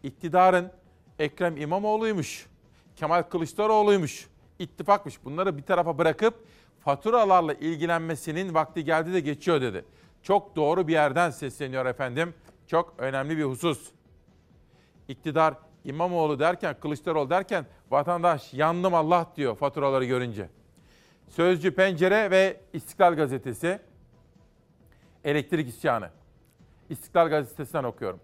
İktidarın 0.03 0.73
Ekrem 1.19 1.57
İmamoğlu'ymuş, 1.57 2.47
Kemal 2.97 3.23
Kılıçdaroğlu'ymuş, 3.23 4.29
ittifakmış. 4.59 5.25
Bunları 5.25 5.59
bir 5.59 5.63
tarafa 5.63 5.99
bırakıp 5.99 6.35
faturalarla 6.85 7.55
ilgilenmesinin 7.55 8.55
vakti 8.55 8.85
geldi 8.85 9.13
de 9.13 9.21
geçiyor 9.21 9.61
dedi. 9.61 9.85
Çok 10.27 10.57
doğru 10.57 10.89
bir 10.89 10.93
yerden 10.93 11.31
sesleniyor 11.31 11.87
efendim. 11.87 12.35
Çok 12.67 12.95
önemli 12.99 13.39
bir 13.39 13.45
husus. 13.45 13.91
İktidar 15.09 15.55
İmamoğlu 15.85 16.39
derken, 16.39 16.77
Kılıçdaroğlu 16.81 17.31
derken 17.31 17.67
vatandaş 17.91 18.55
yandım 18.55 18.95
Allah 18.95 19.33
diyor 19.37 19.57
faturaları 19.57 20.05
görünce. 20.05 20.49
Sözcü 21.29 21.75
Pencere 21.75 22.31
ve 22.31 22.61
İstiklal 22.73 23.15
Gazetesi 23.15 23.79
elektrik 25.25 25.69
isyanı. 25.69 26.11
İstiklal 26.89 27.29
Gazetesi'nden 27.29 27.85
okuyorum. 27.85 28.21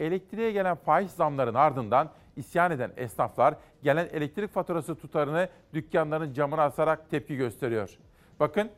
Elektriğe 0.00 0.52
gelen 0.52 0.76
faiz 0.76 1.10
zamların 1.10 1.54
ardından 1.54 2.10
isyan 2.36 2.70
eden 2.70 2.92
esnaflar 2.96 3.54
gelen 3.82 4.08
elektrik 4.12 4.50
faturası 4.50 4.94
tutarını 4.94 5.48
dükkanların 5.74 6.32
camına 6.32 6.62
asarak 6.62 7.10
tepki 7.10 7.36
gösteriyor. 7.36 7.98
Bakın 8.40 8.70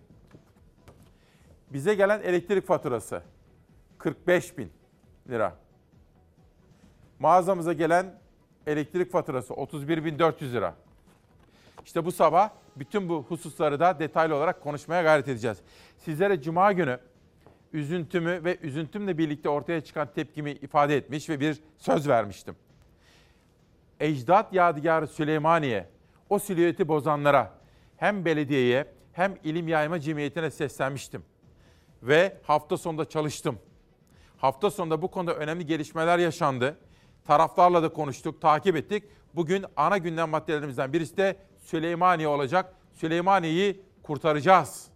bize 1.72 1.94
gelen 1.94 2.20
elektrik 2.22 2.66
faturası 2.66 3.22
45 3.98 4.58
bin 4.58 4.72
lira. 5.28 5.56
Mağazamıza 7.18 7.72
gelen 7.72 8.18
elektrik 8.66 9.12
faturası 9.12 9.54
31.400 9.54 10.52
lira. 10.52 10.74
İşte 11.84 12.04
bu 12.04 12.12
sabah 12.12 12.50
bütün 12.76 13.08
bu 13.08 13.24
hususları 13.28 13.80
da 13.80 13.98
detaylı 13.98 14.34
olarak 14.34 14.62
konuşmaya 14.62 15.02
gayret 15.02 15.28
edeceğiz. 15.28 15.58
Sizlere 15.98 16.42
cuma 16.42 16.72
günü 16.72 16.98
üzüntümü 17.72 18.44
ve 18.44 18.58
üzüntümle 18.62 19.18
birlikte 19.18 19.48
ortaya 19.48 19.80
çıkan 19.80 20.08
tepkimi 20.14 20.50
ifade 20.50 20.96
etmiş 20.96 21.28
ve 21.28 21.40
bir 21.40 21.62
söz 21.78 22.08
vermiştim. 22.08 22.56
Ecdat 24.00 24.52
Yadigarı 24.52 25.06
Süleymaniye, 25.06 25.88
o 26.30 26.38
silüeti 26.38 26.88
bozanlara 26.88 27.52
hem 27.96 28.24
belediyeye 28.24 28.86
hem 29.12 29.34
ilim 29.44 29.68
yayma 29.68 30.00
cemiyetine 30.00 30.50
seslenmiştim. 30.50 31.22
Ve 32.02 32.36
hafta 32.42 32.76
sonunda 32.76 33.04
çalıştım. 33.04 33.58
Hafta 34.38 34.70
sonunda 34.70 35.02
bu 35.02 35.10
konuda 35.10 35.34
önemli 35.34 35.66
gelişmeler 35.66 36.18
yaşandı. 36.18 36.78
Taraflarla 37.24 37.82
da 37.82 37.92
konuştuk, 37.92 38.40
takip 38.40 38.76
ettik. 38.76 39.04
Bugün 39.34 39.64
ana 39.76 39.98
gündem 39.98 40.28
maddelerimizden 40.28 40.92
birisi 40.92 41.16
de 41.16 41.36
Süleymaniye 41.58 42.28
olacak. 42.28 42.74
Süleymaniye'yi 42.94 43.82
kurtaracağız. 44.02 44.88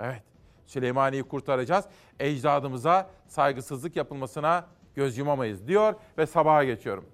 Evet, 0.00 0.22
Süleymaniye'yi 0.66 1.28
kurtaracağız. 1.28 1.84
Ecdadımıza 2.20 3.10
saygısızlık 3.26 3.96
yapılmasına 3.96 4.66
göz 4.94 5.18
yumamayız 5.18 5.68
diyor 5.68 5.94
ve 6.18 6.26
sabaha 6.26 6.64
geçiyorum. 6.64 7.04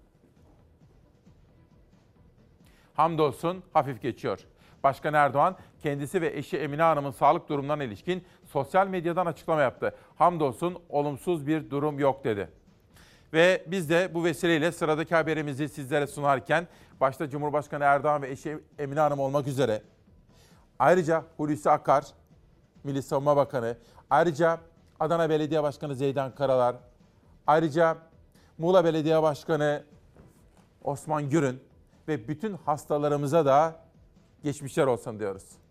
Hamdolsun 2.94 3.62
hafif 3.72 4.02
geçiyor. 4.02 4.38
Başkan 4.84 5.14
Erdoğan 5.14 5.56
kendisi 5.82 6.22
ve 6.22 6.37
eşi 6.37 6.58
Emine 6.58 6.82
Hanım'ın 6.82 7.11
sağlık 7.11 7.49
durumlarına 7.49 7.84
ilişkin 7.84 8.25
sosyal 8.52 8.87
medyadan 8.87 9.26
açıklama 9.26 9.62
yaptı. 9.62 9.94
Hamdolsun 10.16 10.78
olumsuz 10.88 11.47
bir 11.47 11.71
durum 11.71 11.99
yok 11.99 12.25
dedi. 12.25 12.49
Ve 13.32 13.64
biz 13.66 13.90
de 13.90 14.14
bu 14.14 14.25
vesileyle 14.25 14.73
sıradaki 14.73 15.14
haberimizi 15.14 15.68
sizlere 15.68 16.06
sunarken 16.06 16.68
başta 17.00 17.30
Cumhurbaşkanı 17.30 17.85
Erdoğan 17.85 18.23
ve 18.23 18.30
eşi 18.30 18.59
Emine 18.78 19.00
Hanım 19.00 19.18
olmak 19.18 19.47
üzere 19.47 19.82
ayrıca 20.78 21.25
Hulusi 21.37 21.71
Akar, 21.71 22.04
Milli 22.85 23.02
Savunma 23.02 23.37
Bakanı, 23.37 23.76
ayrıca 24.11 24.59
Adana 25.00 25.30
Belediye 25.30 25.62
Başkanı 25.62 25.94
Zeydan 25.94 26.35
Karalar, 26.35 26.76
ayrıca 27.47 27.97
Muğla 28.59 28.85
Belediye 28.85 29.23
Başkanı 29.23 29.82
Osman 30.85 31.30
Gürün 31.30 31.61
ve 32.09 32.28
bütün 32.28 32.54
hastalarımıza 32.54 33.47
da 33.47 33.76
geçmişler 34.42 34.87
olsun 34.87 35.18
diyoruz. 35.18 35.62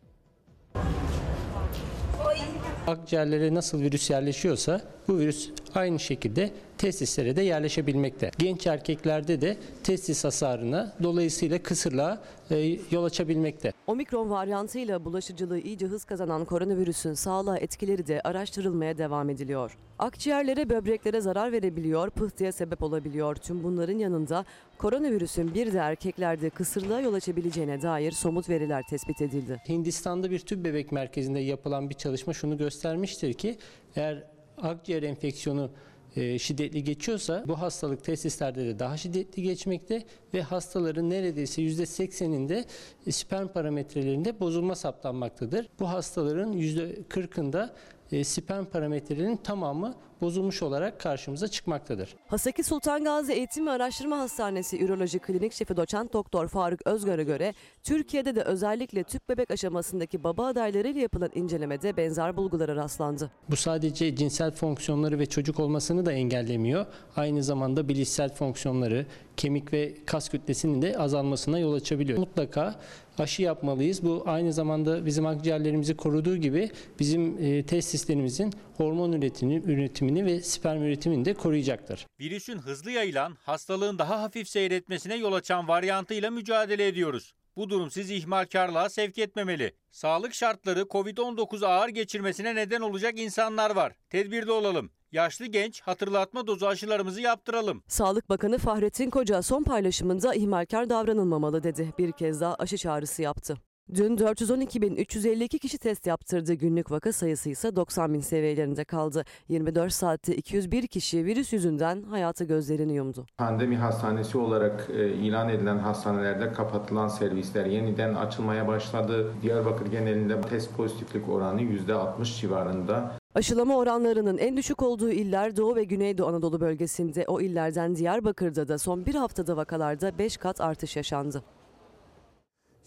Akciğerlere 2.87 3.53
nasıl 3.53 3.81
virüs 3.81 4.09
yerleşiyorsa 4.09 4.81
bu 5.07 5.17
virüs 5.17 5.49
aynı 5.75 5.99
şekilde 5.99 6.51
testislere 6.77 7.35
de 7.35 7.41
yerleşebilmekte. 7.41 8.31
Genç 8.37 8.67
erkeklerde 8.67 9.41
de 9.41 9.57
testis 9.83 10.23
hasarına 10.23 10.93
dolayısıyla 11.03 11.63
kısırlığa 11.63 12.21
e, 12.51 12.77
yol 12.91 13.03
açabilmekte. 13.03 13.71
Omikron 13.87 14.29
varyantıyla 14.29 15.05
bulaşıcılığı 15.05 15.59
iyice 15.59 15.85
hız 15.85 16.03
kazanan 16.03 16.45
koronavirüsün 16.45 17.13
sağlığa 17.13 17.57
etkileri 17.57 18.07
de 18.07 18.21
araştırılmaya 18.21 18.97
devam 18.97 19.29
ediliyor. 19.29 19.77
Akciğerlere, 20.01 20.69
böbreklere 20.69 21.21
zarar 21.21 21.51
verebiliyor, 21.51 22.09
pıhtıya 22.09 22.51
sebep 22.51 22.83
olabiliyor. 22.83 23.35
Tüm 23.35 23.63
bunların 23.63 23.97
yanında 23.97 24.45
koronavirüsün 24.77 25.53
bir 25.53 25.73
de 25.73 25.77
erkeklerde 25.77 26.49
kısırlığa 26.49 27.01
yol 27.01 27.13
açabileceğine 27.13 27.81
dair 27.81 28.11
somut 28.11 28.49
veriler 28.49 28.83
tespit 28.89 29.21
edildi. 29.21 29.61
Hindistan'da 29.69 30.31
bir 30.31 30.39
tüp 30.39 30.65
bebek 30.65 30.91
merkezinde 30.91 31.39
yapılan 31.39 31.89
bir 31.89 31.95
çalışma 31.95 32.33
şunu 32.33 32.57
göstermiştir 32.57 33.33
ki 33.33 33.57
eğer 33.95 34.23
akciğer 34.57 35.03
enfeksiyonu 35.03 35.71
e, 36.15 36.39
şiddetli 36.39 36.83
geçiyorsa 36.83 37.43
bu 37.47 37.61
hastalık 37.61 38.03
testislerde 38.03 38.65
de 38.65 38.79
daha 38.79 38.97
şiddetli 38.97 39.43
geçmekte 39.43 40.03
ve 40.33 40.41
hastaların 40.41 41.09
neredeyse 41.09 41.61
%80'inde 41.61 42.65
sperm 43.11 43.47
parametrelerinde 43.47 44.39
bozulma 44.39 44.75
saptanmaktadır. 44.75 45.67
Bu 45.79 45.89
hastaların 45.89 46.53
%40'ında 46.53 47.69
e, 48.11 48.23
sperm 48.23 48.65
parametrelerinin 48.65 49.37
tamamı 49.37 49.95
bozulmuş 50.21 50.63
olarak 50.63 50.99
karşımıza 50.99 51.47
çıkmaktadır. 51.47 52.15
Haseki 52.27 52.63
Sultan 52.63 53.03
Gazi 53.03 53.33
Eğitim 53.33 53.67
ve 53.67 53.71
Araştırma 53.71 54.19
Hastanesi 54.19 54.83
Üroloji 54.83 55.19
Klinik 55.19 55.53
Şefi 55.53 55.77
Doçent 55.77 56.13
Doktor 56.13 56.47
Faruk 56.47 56.87
Özgar'a 56.87 57.23
göre 57.23 57.53
Türkiye'de 57.83 58.35
de 58.35 58.41
özellikle 58.41 59.03
tüp 59.03 59.29
bebek 59.29 59.51
aşamasındaki 59.51 60.23
baba 60.23 60.45
adaylarıyla 60.45 61.01
yapılan 61.01 61.29
incelemede 61.35 61.97
benzer 61.97 62.37
bulgulara 62.37 62.75
rastlandı. 62.75 63.31
Bu 63.49 63.55
sadece 63.55 64.15
cinsel 64.15 64.51
fonksiyonları 64.51 65.19
ve 65.19 65.25
çocuk 65.25 65.59
olmasını 65.59 66.05
da 66.05 66.11
engellemiyor. 66.11 66.85
Aynı 67.15 67.43
zamanda 67.43 67.87
bilişsel 67.87 68.33
fonksiyonları, 68.33 69.05
kemik 69.37 69.73
ve 69.73 69.95
kas 70.05 70.29
kütlesinin 70.29 70.81
de 70.81 70.97
azalmasına 70.97 71.59
yol 71.59 71.73
açabiliyor. 71.73 72.19
Mutlaka 72.19 72.75
aşı 73.17 73.41
yapmalıyız. 73.41 74.03
Bu 74.03 74.23
aynı 74.25 74.53
zamanda 74.53 75.05
bizim 75.05 75.25
akciğerlerimizi 75.25 75.97
koruduğu 75.97 76.37
gibi 76.37 76.69
bizim 76.99 77.37
e, 77.39 77.63
testislerimizin 77.63 78.53
hormon 78.77 79.11
üretimini, 79.11 80.10
üretimini 80.11 80.25
ve 80.25 80.41
sperm 80.41 80.83
üretimini 80.83 81.25
de 81.25 81.33
koruyacaktır. 81.33 82.07
Virüsün 82.19 82.57
hızlı 82.57 82.91
yayılan, 82.91 83.37
hastalığın 83.43 83.99
daha 83.99 84.21
hafif 84.21 84.49
seyretmesine 84.49 85.15
yol 85.15 85.33
açan 85.33 85.67
varyantıyla 85.67 86.31
mücadele 86.31 86.87
ediyoruz. 86.87 87.33
Bu 87.55 87.69
durum 87.69 87.91
sizi 87.91 88.15
ihmalkarlığa 88.15 88.89
sevk 88.89 89.17
etmemeli. 89.17 89.75
Sağlık 89.91 90.33
şartları 90.33 90.81
Covid-19 90.81 91.65
ağır 91.65 91.89
geçirmesine 91.89 92.55
neden 92.55 92.81
olacak 92.81 93.19
insanlar 93.19 93.75
var. 93.75 93.93
Tedbirli 94.09 94.51
olalım. 94.51 94.91
Yaşlı 95.11 95.45
genç 95.45 95.81
hatırlatma 95.81 96.47
dozu 96.47 96.65
aşılarımızı 96.65 97.21
yaptıralım. 97.21 97.83
Sağlık 97.87 98.29
Bakanı 98.29 98.57
Fahrettin 98.57 99.09
Koca 99.09 99.41
son 99.41 99.63
paylaşımında 99.63 100.33
ihmalkar 100.33 100.89
davranılmamalı 100.89 101.63
dedi. 101.63 101.93
Bir 101.97 102.11
kez 102.11 102.41
daha 102.41 102.55
aşı 102.55 102.77
çağrısı 102.77 103.21
yaptı. 103.21 103.57
Dün 103.95 104.17
412.352 104.17 105.59
kişi 105.59 105.77
test 105.77 106.07
yaptırdı. 106.07 106.53
Günlük 106.53 106.91
vaka 106.91 107.13
sayısı 107.13 107.49
ise 107.49 107.75
90 107.75 108.13
bin 108.13 108.19
seviyelerinde 108.19 108.83
kaldı. 108.83 109.25
24 109.49 109.93
saatte 109.93 110.35
201 110.35 110.87
kişi 110.87 111.25
virüs 111.25 111.53
yüzünden 111.53 112.03
hayata 112.03 112.43
gözlerini 112.43 112.93
yumdu. 112.93 113.25
Pandemi 113.37 113.77
hastanesi 113.77 114.37
olarak 114.37 114.87
e, 114.93 115.09
ilan 115.09 115.49
edilen 115.49 115.77
hastanelerde 115.77 116.53
kapatılan 116.53 117.07
servisler 117.07 117.65
yeniden 117.65 118.15
açılmaya 118.15 118.67
başladı. 118.67 119.33
Diyarbakır 119.41 119.85
genelinde 119.85 120.41
test 120.41 120.77
pozitiflik 120.77 121.29
oranı 121.29 121.61
%60 121.61 122.41
civarında. 122.41 123.11
Aşılama 123.35 123.77
oranlarının 123.77 124.37
en 124.37 124.57
düşük 124.57 124.81
olduğu 124.81 125.11
iller 125.11 125.57
Doğu 125.57 125.75
ve 125.75 125.83
Güneydoğu 125.83 126.27
Anadolu 126.27 126.61
bölgesinde. 126.61 127.25
O 127.27 127.41
illerden 127.41 127.95
Diyarbakır'da 127.95 128.67
da 128.67 128.77
son 128.77 129.05
bir 129.05 129.15
haftada 129.15 129.57
vakalarda 129.57 130.17
5 130.17 130.37
kat 130.37 130.61
artış 130.61 130.95
yaşandı. 130.95 131.43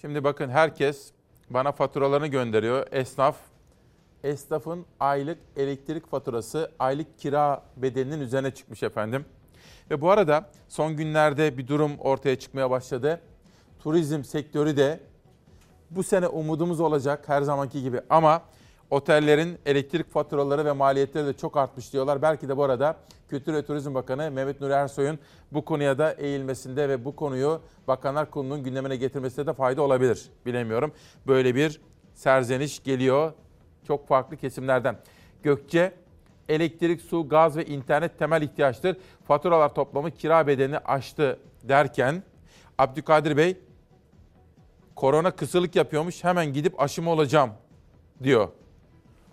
Şimdi 0.04 0.24
bakın 0.24 0.48
herkes 0.48 1.12
bana 1.50 1.72
faturalarını 1.72 2.26
gönderiyor. 2.26 2.86
Esnaf, 2.92 3.36
esnafın 4.24 4.86
aylık 5.00 5.38
elektrik 5.56 6.06
faturası 6.06 6.70
aylık 6.78 7.18
kira 7.18 7.62
bedelinin 7.76 8.20
üzerine 8.20 8.50
çıkmış 8.50 8.82
efendim. 8.82 9.24
Ve 9.90 10.00
bu 10.00 10.10
arada 10.10 10.50
son 10.68 10.96
günlerde 10.96 11.58
bir 11.58 11.68
durum 11.68 11.98
ortaya 11.98 12.38
çıkmaya 12.38 12.70
başladı. 12.70 13.20
Turizm 13.78 14.24
sektörü 14.24 14.76
de 14.76 15.00
bu 15.90 16.02
sene 16.02 16.28
umudumuz 16.28 16.80
olacak 16.80 17.28
her 17.28 17.42
zamanki 17.42 17.82
gibi 17.82 18.00
ama 18.10 18.42
otellerin 18.94 19.58
elektrik 19.66 20.12
faturaları 20.12 20.64
ve 20.64 20.72
maliyetleri 20.72 21.26
de 21.26 21.32
çok 21.32 21.56
artmış 21.56 21.92
diyorlar. 21.92 22.22
Belki 22.22 22.48
de 22.48 22.56
bu 22.56 22.64
arada 22.64 22.96
Kültür 23.28 23.54
ve 23.54 23.62
Turizm 23.62 23.94
Bakanı 23.94 24.30
Mehmet 24.30 24.60
Nuri 24.60 24.72
Ersoy'un 24.72 25.18
bu 25.52 25.64
konuya 25.64 25.98
da 25.98 26.12
eğilmesinde 26.12 26.88
ve 26.88 27.04
bu 27.04 27.16
konuyu 27.16 27.60
Bakanlar 27.88 28.30
Kurulu'nun 28.30 28.62
gündemine 28.62 28.96
getirmesinde 28.96 29.46
de 29.46 29.52
fayda 29.52 29.82
olabilir. 29.82 30.30
Bilemiyorum. 30.46 30.92
Böyle 31.26 31.54
bir 31.54 31.80
serzeniş 32.14 32.82
geliyor 32.82 33.32
çok 33.86 34.08
farklı 34.08 34.36
kesimlerden. 34.36 34.96
Gökçe, 35.42 35.92
elektrik, 36.48 37.00
su, 37.00 37.28
gaz 37.28 37.56
ve 37.56 37.66
internet 37.66 38.18
temel 38.18 38.42
ihtiyaçtır. 38.42 38.96
Faturalar 39.24 39.74
toplamı 39.74 40.10
kira 40.10 40.46
bedelini 40.46 40.78
aştı 40.78 41.38
derken 41.62 42.22
Abdülkadir 42.78 43.36
Bey 43.36 43.56
korona 44.96 45.30
kısırlık 45.30 45.76
yapıyormuş 45.76 46.24
hemen 46.24 46.52
gidip 46.52 46.82
aşımı 46.82 47.10
olacağım 47.10 47.50
diyor. 48.22 48.48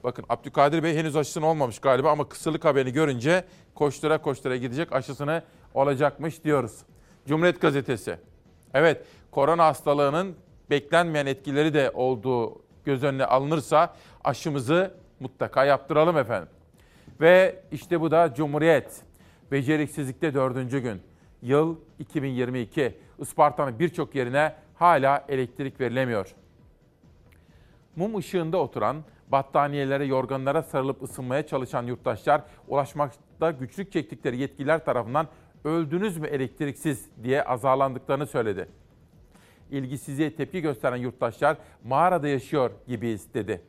Bakın 0.03 0.25
Abdülkadir 0.29 0.83
Bey 0.83 0.95
henüz 0.95 1.15
aşısını 1.15 1.45
olmamış 1.45 1.79
galiba 1.79 2.11
ama 2.11 2.29
kısırlık 2.29 2.65
haberini 2.65 2.93
görünce 2.93 3.45
koştura 3.75 4.21
koştura 4.21 4.55
gidecek 4.55 4.93
aşısını 4.93 5.43
olacakmış 5.73 6.43
diyoruz. 6.43 6.77
Cumhuriyet 7.27 7.61
Gazetesi. 7.61 8.17
Evet 8.73 9.05
korona 9.31 9.65
hastalığının 9.65 10.35
beklenmeyen 10.69 11.25
etkileri 11.25 11.73
de 11.73 11.91
olduğu 11.93 12.61
göz 12.85 13.03
önüne 13.03 13.25
alınırsa 13.25 13.95
aşımızı 14.23 14.93
mutlaka 15.19 15.65
yaptıralım 15.65 16.17
efendim. 16.17 16.49
Ve 17.21 17.63
işte 17.71 18.01
bu 18.01 18.11
da 18.11 18.33
Cumhuriyet. 18.33 19.01
Beceriksizlikte 19.51 20.33
dördüncü 20.33 20.79
gün. 20.79 21.01
Yıl 21.41 21.75
2022. 21.99 22.97
Isparta'nın 23.19 23.79
birçok 23.79 24.15
yerine 24.15 24.55
hala 24.75 25.25
elektrik 25.29 25.79
verilemiyor. 25.79 26.35
Mum 27.95 28.17
ışığında 28.17 28.57
oturan, 28.57 28.97
battaniyelere, 29.31 30.05
yorganlara 30.05 30.63
sarılıp 30.63 31.03
ısınmaya 31.03 31.47
çalışan 31.47 31.83
yurttaşlar 31.83 32.41
ulaşmakta 32.67 33.51
güçlük 33.51 33.91
çektikleri 33.91 34.37
yetkililer 34.37 34.85
tarafından 34.85 35.27
öldünüz 35.63 36.17
mü 36.17 36.27
elektriksiz 36.27 37.09
diye 37.23 37.43
azarlandıklarını 37.43 38.27
söyledi. 38.27 38.67
İlgisizliğe 39.71 40.35
tepki 40.35 40.61
gösteren 40.61 40.97
yurttaşlar 40.97 41.57
mağarada 41.83 42.27
yaşıyor 42.27 42.71
gibiyiz 42.87 43.33
dedi. 43.33 43.61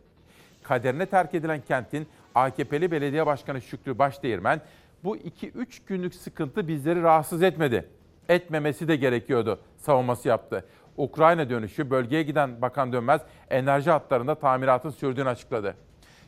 Kaderine 0.63 1.07
terk 1.07 1.35
edilen 1.35 1.61
kentin 1.61 2.07
AKP'li 2.35 2.91
belediye 2.91 3.27
başkanı 3.27 3.61
Şükrü 3.61 3.99
Başdeğirmen 3.99 4.61
bu 5.05 5.17
2-3 5.17 5.67
günlük 5.87 6.15
sıkıntı 6.15 6.69
bizleri 6.69 7.03
rahatsız 7.03 7.43
etmedi. 7.43 7.89
Etmemesi 8.29 8.89
de 8.89 8.97
gerekiyordu 8.97 9.61
savunması 9.77 10.29
yaptı. 10.29 10.65
Ukrayna 10.97 11.51
dönüşü 11.51 11.91
bölgeye 11.91 12.23
giden 12.23 12.63
Bakan 12.63 12.93
Dönmez 12.93 13.21
enerji 13.51 13.91
hatlarında 13.91 14.35
tamiratın 14.35 14.91
sürdüğünü 14.91 15.29
açıkladı. 15.29 15.75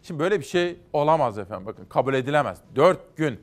Şimdi 0.02 0.20
böyle 0.20 0.40
bir 0.40 0.44
şey 0.44 0.78
olamaz 0.92 1.38
efendim 1.38 1.66
bakın 1.66 1.84
kabul 1.84 2.14
edilemez. 2.14 2.58
4 2.76 3.16
gün. 3.16 3.40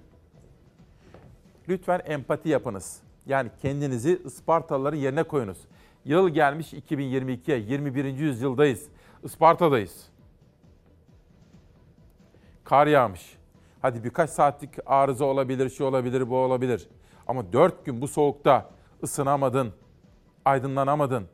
Lütfen 1.69 2.01
empati 2.05 2.49
yapınız. 2.49 3.01
Yani 3.25 3.49
kendinizi 3.62 4.21
Ispartalıların 4.25 4.97
yerine 4.97 5.23
koyunuz. 5.23 5.57
Yıl 6.05 6.29
gelmiş 6.29 6.73
2022'ye, 6.73 7.57
21. 7.57 8.05
yüzyıldayız. 8.05 8.88
Isparta'dayız. 9.23 10.07
Kar 12.63 12.88
yağmış. 12.88 13.38
Hadi 13.81 14.03
birkaç 14.03 14.29
saatlik 14.29 14.69
arıza 14.86 15.25
olabilir, 15.25 15.69
şu 15.69 15.86
olabilir, 15.86 16.29
bu 16.29 16.38
olabilir. 16.38 16.88
Ama 17.27 17.53
4 17.53 17.86
gün 17.86 18.01
bu 18.01 18.07
soğukta 18.07 18.69
ısınamadın, 19.03 19.73
aydınlanamadın. 20.45 21.27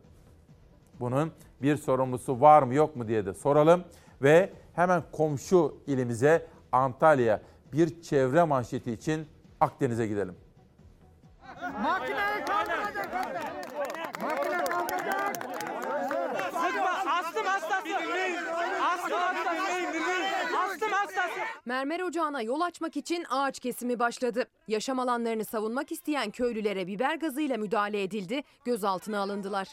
Bunun 1.00 1.32
bir 1.62 1.78
sorumlusu 1.78 2.42
var 2.42 2.64
mı 2.64 2.74
yok 2.74 2.96
mu 2.96 3.08
diye 3.08 3.26
de 3.26 3.34
soralım 3.34 3.84
ve 4.22 4.54
hemen 4.74 5.04
komşu 5.12 5.78
ilimize 5.88 6.48
Antalya 6.72 7.42
bir 7.74 8.02
çevre 8.02 8.44
manşeti 8.44 8.92
için 8.92 9.28
Akdeniz'e 9.60 10.08
gidelim. 10.08 10.36
Makine 11.84 12.46
Hastası. 21.08 21.40
Mermer 21.66 22.00
ocağına 22.00 22.42
yol 22.42 22.62
açmak 22.62 22.98
için 22.98 23.26
ağaç 23.30 23.60
kesimi 23.60 24.00
başladı. 24.00 24.46
Yaşam 24.68 25.00
alanlarını 25.00 25.46
savunmak 25.46 25.92
isteyen 25.92 26.32
köylülere 26.32 26.88
biber 26.88 27.16
gazıyla 27.16 27.58
müdahale 27.58 28.04
edildi, 28.04 28.44
gözaltına 28.66 29.20
alındılar. 29.20 29.68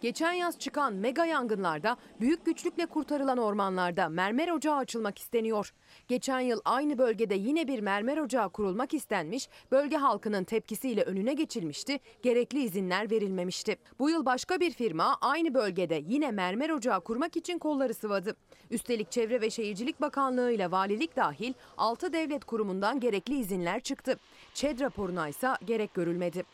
Geçen 0.00 0.32
yaz 0.32 0.58
çıkan 0.58 0.94
mega 0.94 1.24
yangınlarda 1.24 1.96
büyük 2.20 2.46
güçlükle 2.46 2.86
kurtarılan 2.86 3.38
ormanlarda 3.38 4.08
mermer 4.08 4.48
ocağı 4.48 4.76
açılmak 4.76 5.18
isteniyor. 5.18 5.72
Geçen 6.08 6.40
yıl 6.40 6.60
aynı 6.64 6.98
bölgede 6.98 7.34
yine 7.34 7.68
bir 7.68 7.80
mermer 7.80 8.18
ocağı 8.18 8.50
kurulmak 8.50 8.94
istenmiş, 8.94 9.48
bölge 9.70 9.96
halkının 9.96 10.44
tepkisiyle 10.44 11.02
önüne 11.02 11.34
geçilmişti, 11.34 11.98
gerekli 12.22 12.62
izinler 12.62 13.10
verilmemişti. 13.10 13.76
Bu 13.98 14.10
yıl 14.10 14.26
başka 14.26 14.60
bir 14.60 14.70
firma 14.70 15.18
aynı 15.20 15.54
bölgede 15.54 16.02
yine 16.08 16.30
mermer 16.30 16.70
ocağı 16.70 17.00
kurmak 17.00 17.36
için 17.36 17.58
kolları 17.58 17.94
sıvadı. 17.94 18.36
Üstelik 18.70 19.10
Çevre 19.10 19.40
ve 19.40 19.50
Şehircilik 19.50 20.00
Bakanlığı 20.00 20.52
ile 20.52 20.70
valilik 20.70 21.16
dahil 21.16 21.52
6 21.76 22.12
devlet 22.12 22.44
kurumundan 22.44 23.00
gerekli 23.00 23.38
izinler 23.38 23.80
çıktı. 23.80 24.18
ÇED 24.54 24.80
raporuna 24.80 25.28
ise 25.28 25.48
gerek 25.64 25.94
görülmedi. 25.94 26.44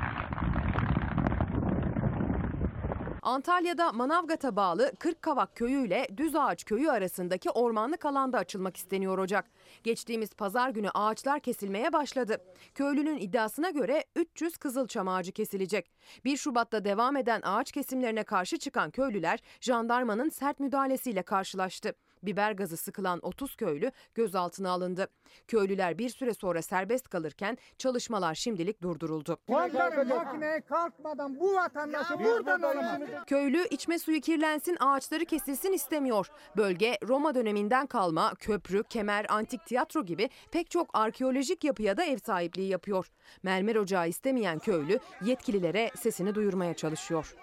Antalya'da 3.26 3.92
Manavgat'a 3.92 4.56
bağlı 4.56 4.92
Kırkkavak 4.98 5.56
köyü 5.56 5.86
ile 5.86 6.06
Düzağaç 6.16 6.64
köyü 6.64 6.90
arasındaki 6.90 7.50
ormanlık 7.50 8.04
alanda 8.04 8.38
açılmak 8.38 8.76
isteniyor 8.76 9.18
ocak. 9.18 9.50
Geçtiğimiz 9.84 10.34
pazar 10.34 10.70
günü 10.70 10.90
ağaçlar 10.90 11.40
kesilmeye 11.40 11.92
başladı. 11.92 12.38
Köylünün 12.74 13.18
iddiasına 13.18 13.70
göre 13.70 14.04
300 14.16 14.56
kızılçam 14.56 15.08
ağacı 15.08 15.32
kesilecek. 15.32 15.92
1 16.24 16.36
Şubat'ta 16.36 16.84
devam 16.84 17.16
eden 17.16 17.40
ağaç 17.44 17.72
kesimlerine 17.72 18.22
karşı 18.22 18.58
çıkan 18.58 18.90
köylüler 18.90 19.40
jandarmanın 19.60 20.28
sert 20.28 20.60
müdahalesiyle 20.60 21.22
karşılaştı. 21.22 21.92
Biber 22.26 22.52
gazı 22.52 22.76
sıkılan 22.76 23.18
30 23.22 23.56
köylü 23.56 23.92
gözaltına 24.14 24.70
alındı. 24.70 25.08
Köylüler 25.48 25.98
bir 25.98 26.08
süre 26.08 26.34
sonra 26.34 26.62
serbest 26.62 27.08
kalırken 27.08 27.58
çalışmalar 27.78 28.34
şimdilik 28.34 28.82
durduruldu. 28.82 29.38
Komutanım 29.46 30.08
makineye 30.08 30.60
kalkmadan 30.60 31.40
bu 31.40 31.54
vatandaşı 31.54 32.18
buradan 32.18 32.62
alamaz. 32.62 33.00
Köylü 33.26 33.66
içme 33.70 33.98
suyu 33.98 34.20
kirlensin, 34.20 34.76
ağaçları 34.80 35.24
kesilsin 35.24 35.72
istemiyor. 35.72 36.30
Bölge 36.56 36.98
Roma 37.08 37.34
döneminden 37.34 37.86
kalma 37.86 38.34
köprü, 38.34 38.82
kemer, 38.82 39.26
antik 39.28 39.66
tiyatro 39.66 40.04
gibi 40.04 40.30
pek 40.52 40.70
çok 40.70 40.90
arkeolojik 40.92 41.64
yapıya 41.64 41.96
da 41.96 42.04
ev 42.04 42.18
sahipliği 42.18 42.68
yapıyor. 42.68 43.06
Mermer 43.42 43.76
ocağı 43.76 44.08
istemeyen 44.08 44.58
köylü 44.58 44.98
yetkililere 45.24 45.90
sesini 45.96 46.34
duyurmaya 46.34 46.74
çalışıyor. 46.74 47.36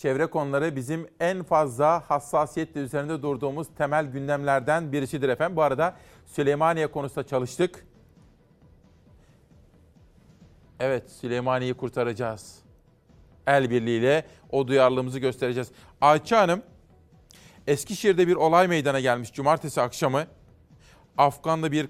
Çevre 0.00 0.26
konuları 0.26 0.76
bizim 0.76 1.08
en 1.20 1.42
fazla 1.42 2.10
hassasiyetle 2.10 2.80
üzerinde 2.80 3.22
durduğumuz 3.22 3.68
temel 3.78 4.06
gündemlerden 4.06 4.92
birisidir 4.92 5.28
efendim. 5.28 5.56
Bu 5.56 5.62
arada 5.62 5.96
Süleymaniye 6.26 6.86
konusunda 6.86 7.26
çalıştık. 7.26 7.86
Evet 10.80 11.10
Süleymaniye'yi 11.10 11.74
kurtaracağız. 11.74 12.58
El 13.46 13.70
birliğiyle 13.70 14.26
o 14.50 14.68
duyarlılığımızı 14.68 15.18
göstereceğiz. 15.18 15.68
Ayça 16.00 16.40
Hanım 16.40 16.62
Eskişehir'de 17.66 18.28
bir 18.28 18.36
olay 18.36 18.68
meydana 18.68 19.00
gelmiş 19.00 19.32
cumartesi 19.32 19.80
akşamı. 19.80 20.26
Afganlı 21.18 21.72
bir 21.72 21.88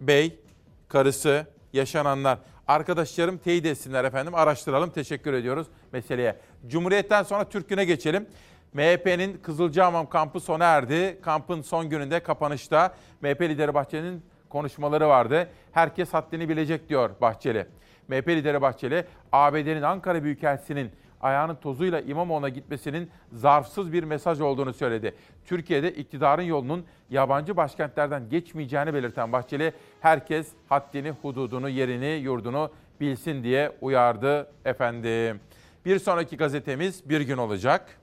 bey, 0.00 0.40
karısı, 0.88 1.46
yaşananlar. 1.72 2.38
Arkadaşlarım 2.68 3.38
teyit 3.38 3.66
etsinler 3.66 4.04
efendim. 4.04 4.34
Araştıralım. 4.34 4.90
Teşekkür 4.90 5.32
ediyoruz 5.32 5.66
meseleye. 5.92 6.36
Cumhuriyet'ten 6.66 7.22
sonra 7.22 7.44
Türk'üne 7.44 7.84
geçelim. 7.84 8.26
MHP'nin 8.72 9.38
Kızılcahamam 9.42 10.08
kampı 10.08 10.40
sona 10.40 10.64
erdi. 10.64 11.18
Kampın 11.22 11.62
son 11.62 11.88
gününde 11.88 12.20
kapanışta 12.20 12.94
MHP 13.20 13.40
lideri 13.42 13.74
Bahçeli'nin 13.74 14.22
konuşmaları 14.48 15.08
vardı. 15.08 15.48
Herkes 15.72 16.14
haddini 16.14 16.48
bilecek 16.48 16.88
diyor 16.88 17.10
Bahçeli. 17.20 17.66
MHP 18.08 18.28
lideri 18.28 18.62
Bahçeli, 18.62 19.04
ABD'nin 19.32 19.82
Ankara 19.82 20.24
Büyükelçisi'nin 20.24 20.90
ayağının 21.20 21.54
tozuyla 21.54 22.00
İmamoğlu'na 22.00 22.48
gitmesinin 22.48 23.10
zarfsız 23.32 23.92
bir 23.92 24.02
mesaj 24.04 24.40
olduğunu 24.40 24.72
söyledi. 24.74 25.14
Türkiye'de 25.44 25.92
iktidarın 25.92 26.42
yolunun 26.42 26.84
yabancı 27.10 27.56
başkentlerden 27.56 28.28
geçmeyeceğini 28.28 28.94
belirten 28.94 29.32
Bahçeli, 29.32 29.72
herkes 30.00 30.48
haddini, 30.68 31.10
hududunu, 31.10 31.68
yerini, 31.68 32.20
yurdunu 32.22 32.70
bilsin 33.00 33.42
diye 33.42 33.72
uyardı 33.80 34.50
efendim. 34.64 35.40
Bir 35.84 35.98
sonraki 35.98 36.36
gazetemiz 36.36 37.08
bir 37.08 37.20
gün 37.20 37.36
olacak. 37.36 37.98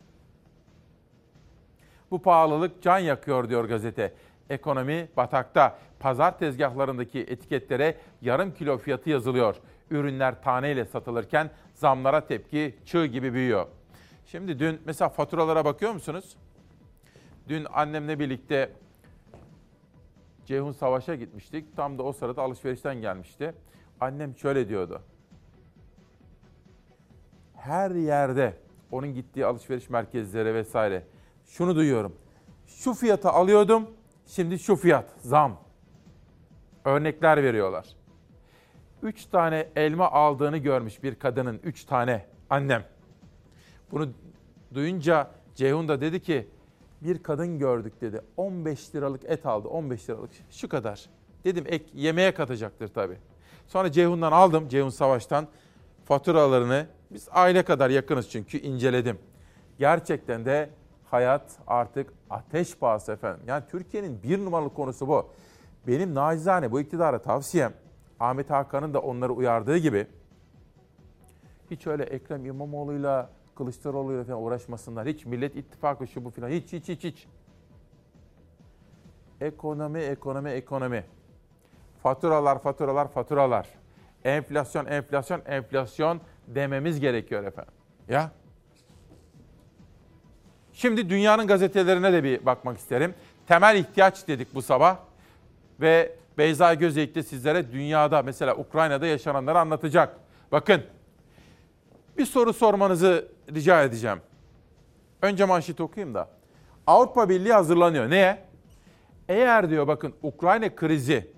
Bu 2.11 2.21
pahalılık 2.21 2.81
can 2.81 2.99
yakıyor 2.99 3.49
diyor 3.49 3.65
gazete. 3.65 4.13
Ekonomi 4.49 5.07
batakta. 5.17 5.77
Pazar 5.99 6.39
tezgahlarındaki 6.39 7.19
etiketlere 7.19 7.97
yarım 8.21 8.53
kilo 8.53 8.77
fiyatı 8.77 9.09
yazılıyor. 9.09 9.55
Ürünler 9.91 10.43
taneyle 10.43 10.85
satılırken 10.85 11.49
zamlara 11.75 12.27
tepki 12.27 12.75
çığ 12.85 13.05
gibi 13.05 13.33
büyüyor. 13.33 13.67
Şimdi 14.25 14.59
dün 14.59 14.81
mesela 14.85 15.09
faturalara 15.09 15.65
bakıyor 15.65 15.91
musunuz? 15.91 16.37
Dün 17.47 17.65
annemle 17.73 18.19
birlikte 18.19 18.71
Ceyhun 20.45 20.71
Savaş'a 20.71 21.15
gitmiştik. 21.15 21.75
Tam 21.75 21.97
da 21.97 22.03
o 22.03 22.13
sırada 22.13 22.41
alışverişten 22.41 23.01
gelmişti. 23.01 23.53
Annem 23.99 24.37
şöyle 24.37 24.69
diyordu. 24.69 25.01
Her 27.55 27.91
yerde 27.91 28.57
onun 28.91 29.13
gittiği 29.13 29.45
alışveriş 29.45 29.89
merkezleri 29.89 30.53
vesaire 30.53 31.03
şunu 31.45 31.75
duyuyorum. 31.75 32.15
Şu 32.67 32.93
fiyata 32.93 33.33
alıyordum, 33.33 33.87
şimdi 34.27 34.59
şu 34.59 34.75
fiyat, 34.75 35.11
zam. 35.19 35.57
Örnekler 36.85 37.43
veriyorlar. 37.43 37.85
Üç 39.05 39.25
tane 39.25 39.67
elma 39.75 40.11
aldığını 40.11 40.57
görmüş 40.57 41.03
bir 41.03 41.15
kadının, 41.15 41.59
üç 41.63 41.83
tane 41.83 42.25
annem. 42.49 42.83
Bunu 43.91 44.09
duyunca 44.73 45.31
Ceyhun 45.55 45.87
da 45.87 46.01
dedi 46.01 46.21
ki, 46.21 46.47
bir 47.01 47.23
kadın 47.23 47.59
gördük 47.59 48.01
dedi. 48.01 48.21
15 48.37 48.95
liralık 48.95 49.23
et 49.25 49.45
aldı, 49.45 49.67
15 49.67 50.09
liralık 50.09 50.29
şu 50.49 50.69
kadar. 50.69 51.05
Dedim 51.43 51.65
ek 51.67 51.85
yemeğe 51.93 52.33
katacaktır 52.33 52.87
tabii. 52.87 53.17
Sonra 53.67 53.91
Ceyhun'dan 53.91 54.31
aldım, 54.31 54.69
Ceyhun 54.69 54.89
Savaş'tan 54.89 55.47
faturalarını. 56.05 56.87
Biz 57.11 57.27
aile 57.31 57.63
kadar 57.63 57.89
yakınız 57.89 58.29
çünkü 58.29 58.57
inceledim. 58.57 59.19
Gerçekten 59.79 60.45
de 60.45 60.69
hayat 61.05 61.57
artık 61.67 62.13
ateş 62.29 62.75
pahası 62.75 63.11
efendim. 63.11 63.41
Yani 63.47 63.63
Türkiye'nin 63.71 64.23
bir 64.23 64.45
numaralı 64.45 64.73
konusu 64.73 65.07
bu. 65.07 65.29
Benim 65.87 66.15
nacizane 66.15 66.71
bu 66.71 66.81
iktidara 66.81 67.21
tavsiyem 67.21 67.73
Ahmet 68.19 68.49
Hakan'ın 68.49 68.93
da 68.93 68.99
onları 68.99 69.33
uyardığı 69.33 69.77
gibi 69.77 70.07
hiç 71.71 71.87
öyle 71.87 72.03
Ekrem 72.03 72.45
İmamoğlu'yla 72.45 73.29
Kılıçdaroğlu'yla 73.55 74.23
falan 74.23 74.41
uğraşmasınlar. 74.41 75.07
Hiç 75.07 75.25
Millet 75.25 75.55
İttifakı 75.55 76.07
şu 76.07 76.25
bu 76.25 76.29
falan 76.29 76.49
hiç 76.49 76.73
hiç 76.73 76.89
hiç 76.89 77.03
hiç. 77.03 77.27
Ekonomi, 79.41 79.99
ekonomi, 79.99 80.49
ekonomi. 80.49 81.03
Faturalar, 82.03 82.61
faturalar, 82.61 83.07
faturalar. 83.07 83.69
Enflasyon, 84.23 84.85
enflasyon, 84.85 85.41
enflasyon 85.45 86.21
dememiz 86.47 86.99
gerekiyor 86.99 87.43
efendim. 87.43 87.73
Ya 88.07 88.31
Şimdi 90.73 91.09
dünyanın 91.09 91.47
gazetelerine 91.47 92.13
de 92.13 92.23
bir 92.23 92.45
bakmak 92.45 92.77
isterim. 92.77 93.13
Temel 93.47 93.75
ihtiyaç 93.75 94.27
dedik 94.27 94.55
bu 94.55 94.61
sabah 94.61 94.97
ve 95.81 96.15
Beyza 96.37 96.73
Gözeyik 96.73 97.15
de 97.15 97.23
sizlere 97.23 97.71
dünyada 97.71 98.21
mesela 98.21 98.55
Ukrayna'da 98.55 99.07
yaşananları 99.07 99.59
anlatacak. 99.59 100.19
Bakın 100.51 100.83
bir 102.17 102.25
soru 102.25 102.53
sormanızı 102.53 103.27
rica 103.53 103.83
edeceğim. 103.83 104.21
Önce 105.21 105.45
manşeti 105.45 105.83
okuyayım 105.83 106.13
da. 106.13 106.29
Avrupa 106.87 107.29
Birliği 107.29 107.53
hazırlanıyor. 107.53 108.09
Neye? 108.09 108.45
Eğer 109.29 109.69
diyor 109.69 109.87
bakın 109.87 110.13
Ukrayna 110.23 110.75
krizi 110.75 111.31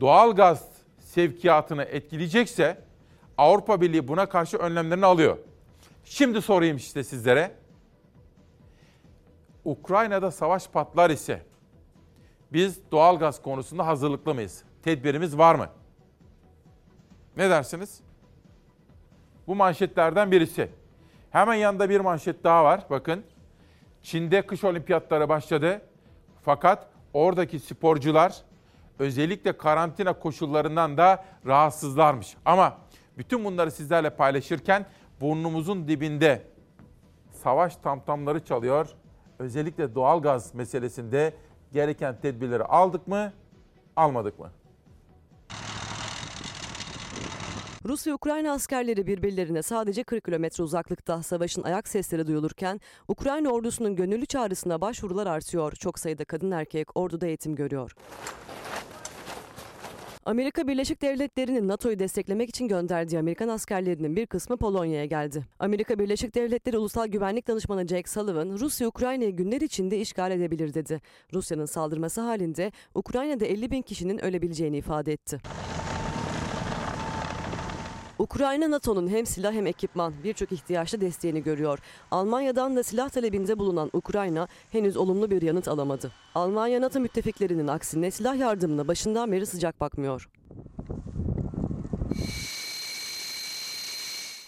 doğal 0.00 0.36
gaz 0.36 0.64
sevkiyatını 1.00 1.82
etkileyecekse 1.82 2.78
Avrupa 3.38 3.80
Birliği 3.80 4.08
buna 4.08 4.26
karşı 4.26 4.56
önlemlerini 4.56 5.06
alıyor. 5.06 5.38
Şimdi 6.04 6.42
sorayım 6.42 6.76
işte 6.76 7.04
sizlere. 7.04 7.54
Ukrayna'da 9.64 10.30
savaş 10.30 10.68
patlar 10.68 11.10
ise 11.10 11.42
biz 12.52 12.90
doğal 12.92 13.18
gaz 13.18 13.42
konusunda 13.42 13.86
hazırlıklı 13.86 14.34
mıyız? 14.34 14.62
Tedbirimiz 14.82 15.38
var 15.38 15.54
mı? 15.54 15.68
Ne 17.36 17.50
dersiniz? 17.50 18.00
Bu 19.46 19.54
manşetlerden 19.54 20.30
birisi. 20.30 20.70
Hemen 21.30 21.54
yanında 21.54 21.90
bir 21.90 22.00
manşet 22.00 22.44
daha 22.44 22.64
var. 22.64 22.86
Bakın. 22.90 23.24
Çin'de 24.02 24.46
kış 24.46 24.64
olimpiyatları 24.64 25.28
başladı. 25.28 25.82
Fakat 26.42 26.88
oradaki 27.12 27.60
sporcular 27.60 28.36
özellikle 28.98 29.56
karantina 29.56 30.12
koşullarından 30.12 30.96
da 30.96 31.24
rahatsızlarmış. 31.46 32.36
Ama 32.44 32.78
bütün 33.18 33.44
bunları 33.44 33.70
sizlerle 33.70 34.10
paylaşırken 34.10 34.86
burnumuzun 35.20 35.88
dibinde 35.88 36.42
savaş 37.30 37.76
tamtamları 37.76 38.44
çalıyor 38.44 38.88
özellikle 39.38 39.94
doğal 39.94 40.22
gaz 40.22 40.54
meselesinde 40.54 41.34
gereken 41.76 42.20
tedbirleri 42.20 42.64
aldık 42.64 43.08
mı, 43.08 43.32
almadık 43.96 44.38
mı? 44.38 44.50
Rusya-Ukrayna 47.84 48.52
askerleri 48.52 49.06
birbirlerine 49.06 49.62
sadece 49.62 50.04
40 50.04 50.24
kilometre 50.24 50.64
uzaklıkta 50.64 51.22
savaşın 51.22 51.62
ayak 51.62 51.88
sesleri 51.88 52.26
duyulurken 52.26 52.80
Ukrayna 53.08 53.48
ordusunun 53.48 53.96
gönüllü 53.96 54.26
çağrısına 54.26 54.80
başvurular 54.80 55.26
artıyor. 55.26 55.72
Çok 55.72 55.98
sayıda 55.98 56.24
kadın 56.24 56.50
erkek 56.50 56.96
orduda 56.96 57.26
eğitim 57.26 57.54
görüyor. 57.56 57.96
Amerika 60.26 60.68
Birleşik 60.68 61.02
Devletleri'nin 61.02 61.68
NATO'yu 61.68 61.98
desteklemek 61.98 62.48
için 62.48 62.68
gönderdiği 62.68 63.18
Amerikan 63.18 63.48
askerlerinin 63.48 64.16
bir 64.16 64.26
kısmı 64.26 64.56
Polonya'ya 64.56 65.04
geldi. 65.04 65.44
Amerika 65.58 65.98
Birleşik 65.98 66.34
Devletleri 66.34 66.78
Ulusal 66.78 67.06
Güvenlik 67.06 67.48
Danışmanı 67.48 67.86
Jake 67.86 68.10
Sullivan, 68.10 68.58
Rusya 68.58 68.88
Ukrayna'yı 68.88 69.36
günler 69.36 69.60
içinde 69.60 69.98
işgal 69.98 70.30
edebilir 70.30 70.74
dedi. 70.74 71.00
Rusya'nın 71.34 71.66
saldırması 71.66 72.20
halinde 72.20 72.72
Ukrayna'da 72.94 73.44
50 73.44 73.70
bin 73.70 73.82
kişinin 73.82 74.24
ölebileceğini 74.24 74.76
ifade 74.76 75.12
etti. 75.12 75.38
Ukrayna 78.18 78.70
NATO'nun 78.70 79.08
hem 79.08 79.26
silah 79.26 79.52
hem 79.52 79.66
ekipman 79.66 80.14
birçok 80.24 80.52
ihtiyaçta 80.52 81.00
desteğini 81.00 81.42
görüyor. 81.42 81.78
Almanya'dan 82.10 82.76
da 82.76 82.82
silah 82.82 83.08
talebinde 83.08 83.58
bulunan 83.58 83.90
Ukrayna 83.92 84.48
henüz 84.72 84.96
olumlu 84.96 85.30
bir 85.30 85.42
yanıt 85.42 85.68
alamadı. 85.68 86.12
Almanya 86.34 86.80
NATO 86.80 87.00
müttefiklerinin 87.00 87.68
aksine 87.68 88.10
silah 88.10 88.36
yardımına 88.36 88.88
başından 88.88 89.32
beri 89.32 89.46
sıcak 89.46 89.80
bakmıyor. 89.80 90.28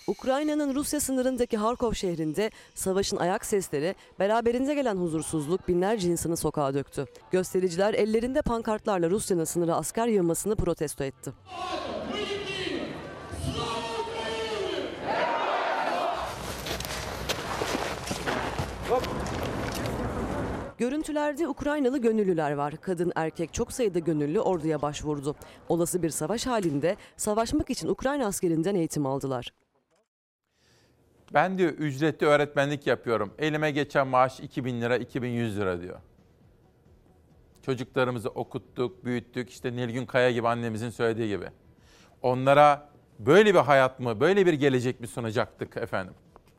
Ukrayna'nın 0.06 0.74
Rusya 0.74 1.00
sınırındaki 1.00 1.56
Harkov 1.56 1.92
şehrinde 1.92 2.50
savaşın 2.74 3.16
ayak 3.16 3.44
sesleri 3.44 3.94
beraberinde 4.18 4.74
gelen 4.74 4.96
huzursuzluk 4.96 5.68
binlerce 5.68 6.08
insanı 6.08 6.36
sokağa 6.36 6.74
döktü. 6.74 7.06
Göstericiler 7.30 7.94
ellerinde 7.94 8.42
pankartlarla 8.42 9.10
Rusya'nın 9.10 9.44
sınıra 9.44 9.74
asker 9.74 10.06
yığmasını 10.06 10.56
protesto 10.56 11.04
etti. 11.04 11.32
Görüntülerde 20.78 21.48
Ukraynalı 21.48 21.98
gönüllüler 21.98 22.52
var. 22.52 22.74
Kadın 22.80 23.12
erkek 23.16 23.54
çok 23.54 23.72
sayıda 23.72 23.98
gönüllü 23.98 24.40
orduya 24.40 24.82
başvurdu. 24.82 25.36
Olası 25.68 26.02
bir 26.02 26.10
savaş 26.10 26.46
halinde 26.46 26.96
savaşmak 27.16 27.70
için 27.70 27.88
Ukrayna 27.88 28.26
askerinden 28.26 28.74
eğitim 28.74 29.06
aldılar. 29.06 29.52
Ben 31.34 31.58
diyor 31.58 31.72
ücretli 31.72 32.26
öğretmenlik 32.26 32.86
yapıyorum. 32.86 33.34
Elime 33.38 33.70
geçen 33.70 34.08
maaş 34.08 34.40
2000 34.40 34.80
lira, 34.80 34.96
2100 34.96 35.58
lira 35.58 35.80
diyor. 35.80 36.00
Çocuklarımızı 37.62 38.28
okuttuk, 38.28 39.04
büyüttük. 39.04 39.50
İşte 39.50 39.72
Nilgün 39.72 40.06
Kaya 40.06 40.30
gibi 40.30 40.48
annemizin 40.48 40.90
söylediği 40.90 41.28
gibi. 41.28 41.46
onlara 42.22 42.88
böyle 43.18 43.54
bir 43.54 43.58
hayat 43.58 44.00
mı, 44.00 44.20
böyle 44.20 44.46
bir 44.46 44.52
gelecek 44.52 45.00
mi 45.00 45.06
sunacaktık 45.06 45.76
efendim? 45.76 46.14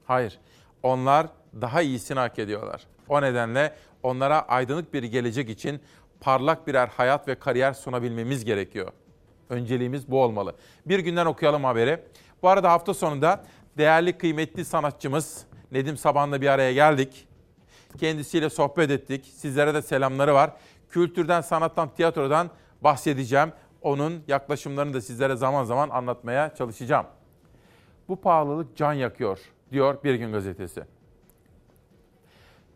Hayır. 0.06 0.40
Onlar 0.84 1.28
daha 1.62 1.82
iyisini 1.82 2.20
hak 2.20 2.40
ediyorlar. 2.40 2.88
O 3.10 3.22
nedenle 3.22 3.76
onlara 4.04 4.42
aydınlık 4.42 4.94
bir 4.94 5.04
gelecek 5.04 5.50
için 5.50 5.82
parlak 6.22 6.68
birer 6.68 6.88
hayat 6.88 7.28
ve 7.28 7.36
kariyer 7.36 7.74
sunabilmemiz 7.74 8.46
gerekiyor. 8.46 8.92
Önceliğimiz 9.50 10.12
bu 10.12 10.24
olmalı. 10.24 10.56
Bir 10.86 11.00
günden 11.00 11.26
okuyalım 11.26 11.64
haberi. 11.64 12.00
Bu 12.42 12.50
arada 12.50 12.72
hafta 12.72 12.94
sonunda 12.94 13.44
değerli 13.78 14.18
kıymetli 14.18 14.66
sanatçımız 14.66 15.46
Nedim 15.72 15.98
Saban'la 15.98 16.42
bir 16.42 16.48
araya 16.48 16.74
geldik. 16.74 17.28
Kendisiyle 18.00 18.50
sohbet 18.50 18.92
ettik. 18.92 19.32
Sizlere 19.36 19.74
de 19.74 19.82
selamları 19.82 20.34
var. 20.34 20.52
Kültürden, 20.90 21.42
sanattan, 21.42 21.90
tiyatrodan 21.90 22.50
bahsedeceğim. 22.82 23.52
Onun 23.82 24.24
yaklaşımlarını 24.28 24.94
da 24.94 25.02
sizlere 25.02 25.36
zaman 25.36 25.64
zaman 25.64 25.90
anlatmaya 25.90 26.56
çalışacağım. 26.56 27.06
Bu 28.08 28.22
pahalılık 28.22 28.78
can 28.78 28.94
yakıyor 28.94 29.40
diyor 29.72 30.04
Bir 30.04 30.16
Gün 30.16 30.32
Gazetesi. 30.32 30.84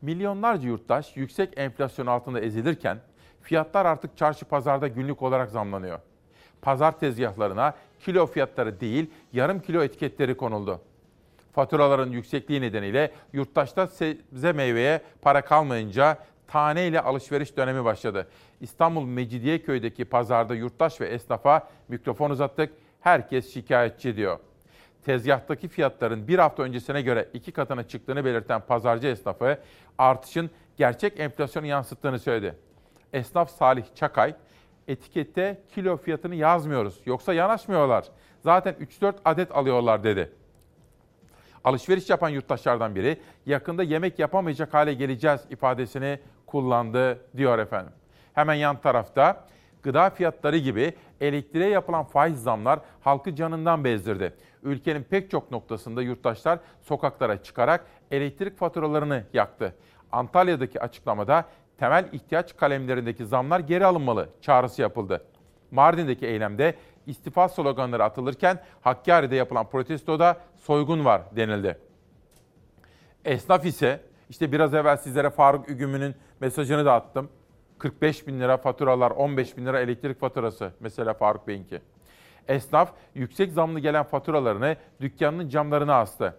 Milyonlarca 0.02 0.68
yurttaş 0.68 1.18
yüksek 1.18 1.54
enflasyon 1.58 2.08
altında 2.08 2.40
ezilirken 2.40 2.98
fiyatlar 3.42 3.86
artık 3.86 4.18
çarşı 4.18 4.46
pazarda 4.46 4.88
günlük 4.88 5.22
olarak 5.22 5.50
zamlanıyor. 5.52 6.00
Pazar 6.62 7.00
tezgahlarına 7.00 7.74
kilo 8.00 8.26
fiyatları 8.26 8.80
değil 8.80 9.12
yarım 9.34 9.60
kilo 9.60 9.84
etiketleri 9.84 10.38
konuldu. 10.38 10.82
Faturaların 11.52 12.12
yüksekliği 12.12 12.62
nedeniyle 12.62 13.12
yurttaşta 13.34 13.88
sebze 13.88 14.54
meyveye 14.54 15.02
para 15.22 15.46
kalmayınca 15.46 16.18
taneyle 16.54 17.02
alışveriş 17.02 17.58
dönemi 17.58 17.86
başladı. 17.86 18.28
İstanbul 18.62 19.06
Mecidiyeköy'deki 19.06 20.06
pazarda 20.06 20.56
yurttaş 20.56 21.02
ve 21.02 21.08
esnafa 21.08 21.70
mikrofon 21.88 22.30
uzattık. 22.30 22.74
Herkes 23.02 23.54
şikayetçi 23.54 24.16
diyor. 24.16 24.40
Tezgahtaki 25.06 25.68
fiyatların 25.68 26.28
bir 26.28 26.40
hafta 26.40 26.64
öncesine 26.64 27.02
göre 27.02 27.30
iki 27.34 27.52
katına 27.52 27.84
çıktığını 27.84 28.26
belirten 28.26 28.62
pazarcı 28.62 29.08
esnafı 29.08 29.58
artışın 29.98 30.50
gerçek 30.78 31.20
enflasyonu 31.20 31.66
yansıttığını 31.66 32.20
söyledi. 32.20 32.56
Esnaf 33.14 33.52
Salih 33.52 33.84
Çakay, 33.96 34.36
etikette 34.88 35.62
kilo 35.76 35.98
fiyatını 35.98 36.36
yazmıyoruz 36.36 37.02
yoksa 37.06 37.34
yanaşmıyorlar. 37.34 38.06
Zaten 38.42 38.76
3-4 39.02 39.14
adet 39.26 39.52
alıyorlar 39.52 40.04
dedi. 40.04 40.32
Alışveriş 41.64 42.10
yapan 42.10 42.30
yurttaşlardan 42.30 42.96
biri 42.96 43.18
yakında 43.46 43.84
yemek 43.84 44.20
yapamayacak 44.20 44.74
hale 44.74 44.94
geleceğiz 44.94 45.42
ifadesini 45.50 46.20
kullandı 46.54 47.20
diyor 47.38 47.60
efendim. 47.60 47.94
Hemen 48.34 48.54
yan 48.54 48.82
tarafta 48.82 49.46
gıda 49.84 50.10
fiyatları 50.10 50.58
gibi 50.58 50.94
elektriğe 51.22 51.70
yapılan 51.70 52.04
faiz 52.04 52.44
zamlar 52.44 52.80
halkı 53.02 53.36
canından 53.36 53.84
bezdirdi. 53.84 54.34
Ülkenin 54.64 55.04
pek 55.04 55.32
çok 55.32 55.52
noktasında 55.52 56.02
yurttaşlar 56.02 56.60
sokaklara 56.82 57.44
çıkarak 57.44 57.86
elektrik 58.12 58.58
faturalarını 58.58 59.24
yaktı. 59.34 59.76
Antalya'daki 60.12 60.82
açıklamada 60.82 61.46
temel 61.78 62.06
ihtiyaç 62.12 62.58
kalemlerindeki 62.58 63.26
zamlar 63.26 63.60
geri 63.60 63.86
alınmalı 63.86 64.30
çağrısı 64.42 64.82
yapıldı. 64.82 65.26
Mardin'deki 65.72 66.28
eylemde 66.28 66.76
istifa 67.08 67.50
sloganları 67.50 68.04
atılırken 68.04 68.60
Hakkari'de 68.82 69.36
yapılan 69.36 69.70
protestoda 69.70 70.38
soygun 70.58 71.06
var 71.06 71.22
denildi. 71.36 71.78
Esnaf 73.26 73.66
ise 73.66 74.00
işte 74.34 74.52
biraz 74.52 74.74
evvel 74.74 74.98
sizlere 74.98 75.30
Faruk 75.30 75.70
Ügümü'nün 75.70 76.16
mesajını 76.44 76.86
da 76.86 76.94
attım. 76.94 77.30
45 77.80 78.28
bin 78.28 78.40
lira 78.40 78.58
faturalar, 78.58 79.12
15 79.12 79.58
bin 79.58 79.66
lira 79.66 79.80
elektrik 79.80 80.20
faturası 80.20 80.72
mesela 80.80 81.14
Faruk 81.14 81.48
Bey'inki. 81.48 81.82
Esnaf 82.48 82.94
yüksek 83.16 83.52
zamlı 83.52 83.80
gelen 83.80 84.04
faturalarını 84.04 84.78
dükkanının 85.02 85.50
camlarına 85.50 85.96
astı. 85.96 86.38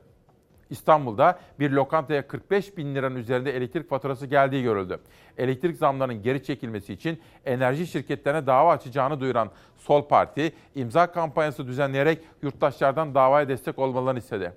İstanbul'da 0.71 1.39
bir 1.61 1.71
lokantaya 1.71 2.29
45 2.29 2.77
bin 2.77 2.95
liranın 2.95 3.17
üzerinde 3.17 3.57
elektrik 3.57 3.91
faturası 3.91 4.27
geldiği 4.27 4.63
görüldü. 4.63 5.01
Elektrik 5.39 5.77
zamlarının 5.77 6.23
geri 6.23 6.45
çekilmesi 6.45 6.93
için 6.93 7.21
enerji 7.45 7.87
şirketlerine 7.87 8.47
dava 8.47 8.73
açacağını 8.73 9.21
duyuran 9.21 9.51
Sol 9.77 10.09
Parti 10.09 10.53
imza 10.75 11.13
kampanyası 11.13 11.67
düzenleyerek 11.67 12.19
yurttaşlardan 12.43 13.15
davaya 13.15 13.49
destek 13.49 13.79
olmalarını 13.79 14.19
istedi. 14.19 14.53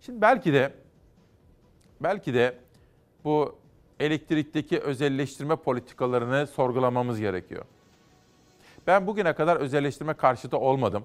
Şimdi 0.00 0.20
belki 0.20 0.52
de 0.52 0.72
belki 2.00 2.34
de 2.34 2.54
bu 3.24 3.61
elektrikteki 4.02 4.80
özelleştirme 4.80 5.56
politikalarını 5.56 6.46
sorgulamamız 6.46 7.20
gerekiyor. 7.20 7.64
Ben 8.86 9.06
bugüne 9.06 9.32
kadar 9.32 9.56
özelleştirme 9.56 10.14
karşıtı 10.14 10.58
olmadım. 10.58 11.04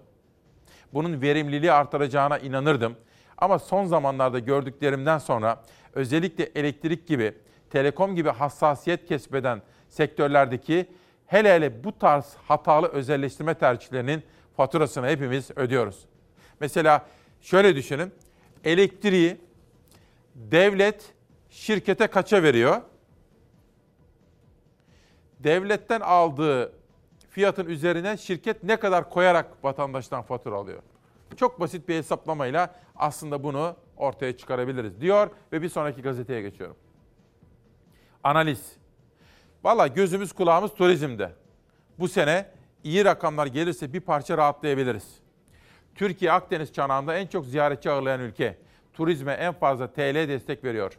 Bunun 0.93 1.21
verimliliği 1.21 1.71
artıracağına 1.71 2.37
inanırdım. 2.37 2.95
Ama 3.37 3.59
son 3.59 3.85
zamanlarda 3.85 4.39
gördüklerimden 4.39 5.17
sonra 5.17 5.63
özellikle 5.93 6.43
elektrik 6.43 7.07
gibi, 7.07 7.33
telekom 7.69 8.15
gibi 8.15 8.29
hassasiyet 8.29 9.05
kesbeden 9.05 9.61
sektörlerdeki 9.89 10.87
hele 11.25 11.55
hele 11.55 11.83
bu 11.83 11.99
tarz 11.99 12.35
hatalı 12.47 12.87
özelleştirme 12.87 13.53
tercihlerinin 13.53 14.23
faturasını 14.57 15.07
hepimiz 15.07 15.51
ödüyoruz. 15.55 16.05
Mesela 16.59 17.05
şöyle 17.41 17.75
düşünün. 17.75 18.11
Elektriği 18.63 19.37
devlet 20.35 21.13
şirkete 21.57 22.07
kaça 22.07 22.43
veriyor? 22.43 22.81
Devletten 25.39 26.01
aldığı 26.01 26.73
fiyatın 27.29 27.65
üzerine 27.65 28.17
şirket 28.17 28.63
ne 28.63 28.79
kadar 28.79 29.09
koyarak 29.09 29.63
vatandaştan 29.63 30.21
fatura 30.21 30.55
alıyor? 30.55 30.81
Çok 31.35 31.59
basit 31.59 31.89
bir 31.89 31.95
hesaplamayla 31.95 32.75
aslında 32.95 33.43
bunu 33.43 33.75
ortaya 33.97 34.37
çıkarabiliriz 34.37 35.01
diyor 35.01 35.29
ve 35.51 35.61
bir 35.61 35.69
sonraki 35.69 36.01
gazeteye 36.01 36.41
geçiyorum. 36.41 36.75
Analiz. 38.23 38.77
Valla 39.63 39.87
gözümüz 39.87 40.33
kulağımız 40.33 40.73
turizmde. 40.73 41.31
Bu 41.99 42.07
sene 42.07 42.45
iyi 42.83 43.05
rakamlar 43.05 43.47
gelirse 43.47 43.93
bir 43.93 43.99
parça 43.99 44.37
rahatlayabiliriz. 44.37 45.19
Türkiye 45.95 46.31
Akdeniz 46.31 46.73
çanağında 46.73 47.17
en 47.17 47.27
çok 47.27 47.45
ziyaretçi 47.45 47.91
ağırlayan 47.91 48.19
ülke. 48.19 48.57
Turizme 48.93 49.33
en 49.33 49.53
fazla 49.53 49.91
TL 49.91 50.27
destek 50.27 50.63
veriyor. 50.63 50.97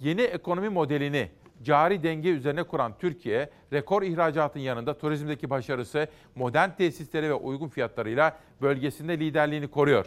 Yeni 0.00 0.22
ekonomi 0.22 0.68
modelini 0.68 1.28
cari 1.62 2.02
denge 2.02 2.30
üzerine 2.30 2.62
kuran 2.62 2.98
Türkiye, 2.98 3.50
rekor 3.72 4.02
ihracatın 4.02 4.60
yanında 4.60 4.98
turizmdeki 4.98 5.50
başarısı 5.50 6.08
modern 6.34 6.70
tesisleri 6.70 7.28
ve 7.28 7.34
uygun 7.34 7.68
fiyatlarıyla 7.68 8.36
bölgesinde 8.62 9.20
liderliğini 9.20 9.68
koruyor. 9.68 10.06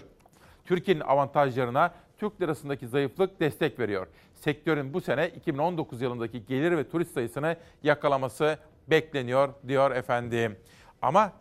Türkiye'nin 0.65 1.01
avantajlarına 1.01 1.91
Türk 2.17 2.41
lirasındaki 2.41 2.87
zayıflık 2.87 3.39
destek 3.39 3.79
veriyor. 3.79 4.07
Sektörün 4.33 4.93
bu 4.93 5.01
sene 5.01 5.29
2019 5.29 6.01
yılındaki 6.01 6.45
gelir 6.45 6.77
ve 6.77 6.89
turist 6.89 7.13
sayısını 7.13 7.55
yakalaması 7.83 8.57
bekleniyor 8.87 9.49
diyor 9.67 9.91
efendim. 9.91 10.57
Ama 11.01 11.31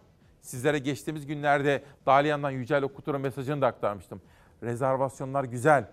sizlere 0.41 0.79
geçtiğimiz 0.79 1.27
günlerde 1.27 1.83
Dalyan'dan 2.07 2.51
Yücel 2.51 2.83
Okutur'un 2.83 3.21
mesajını 3.21 3.63
da 3.63 3.67
aktarmıştım. 3.67 4.21
Rezervasyonlar 4.63 5.45
güzel. 5.45 5.91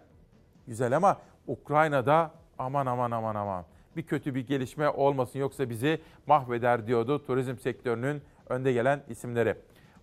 Güzel 0.68 0.96
ama 0.96 1.18
Ukrayna'da 1.48 2.32
aman 2.60 2.86
aman 2.86 3.12
aman 3.12 3.36
aman 3.36 3.66
bir 3.98 4.04
kötü 4.04 4.36
bir 4.36 4.48
gelişme 4.48 4.90
olmasın 4.90 5.40
yoksa 5.40 5.70
bizi 5.70 6.02
mahveder 6.28 6.88
diyordu 6.88 7.26
turizm 7.26 7.58
sektörünün 7.58 8.22
önde 8.50 8.74
gelen 8.74 9.04
isimleri. 9.10 9.56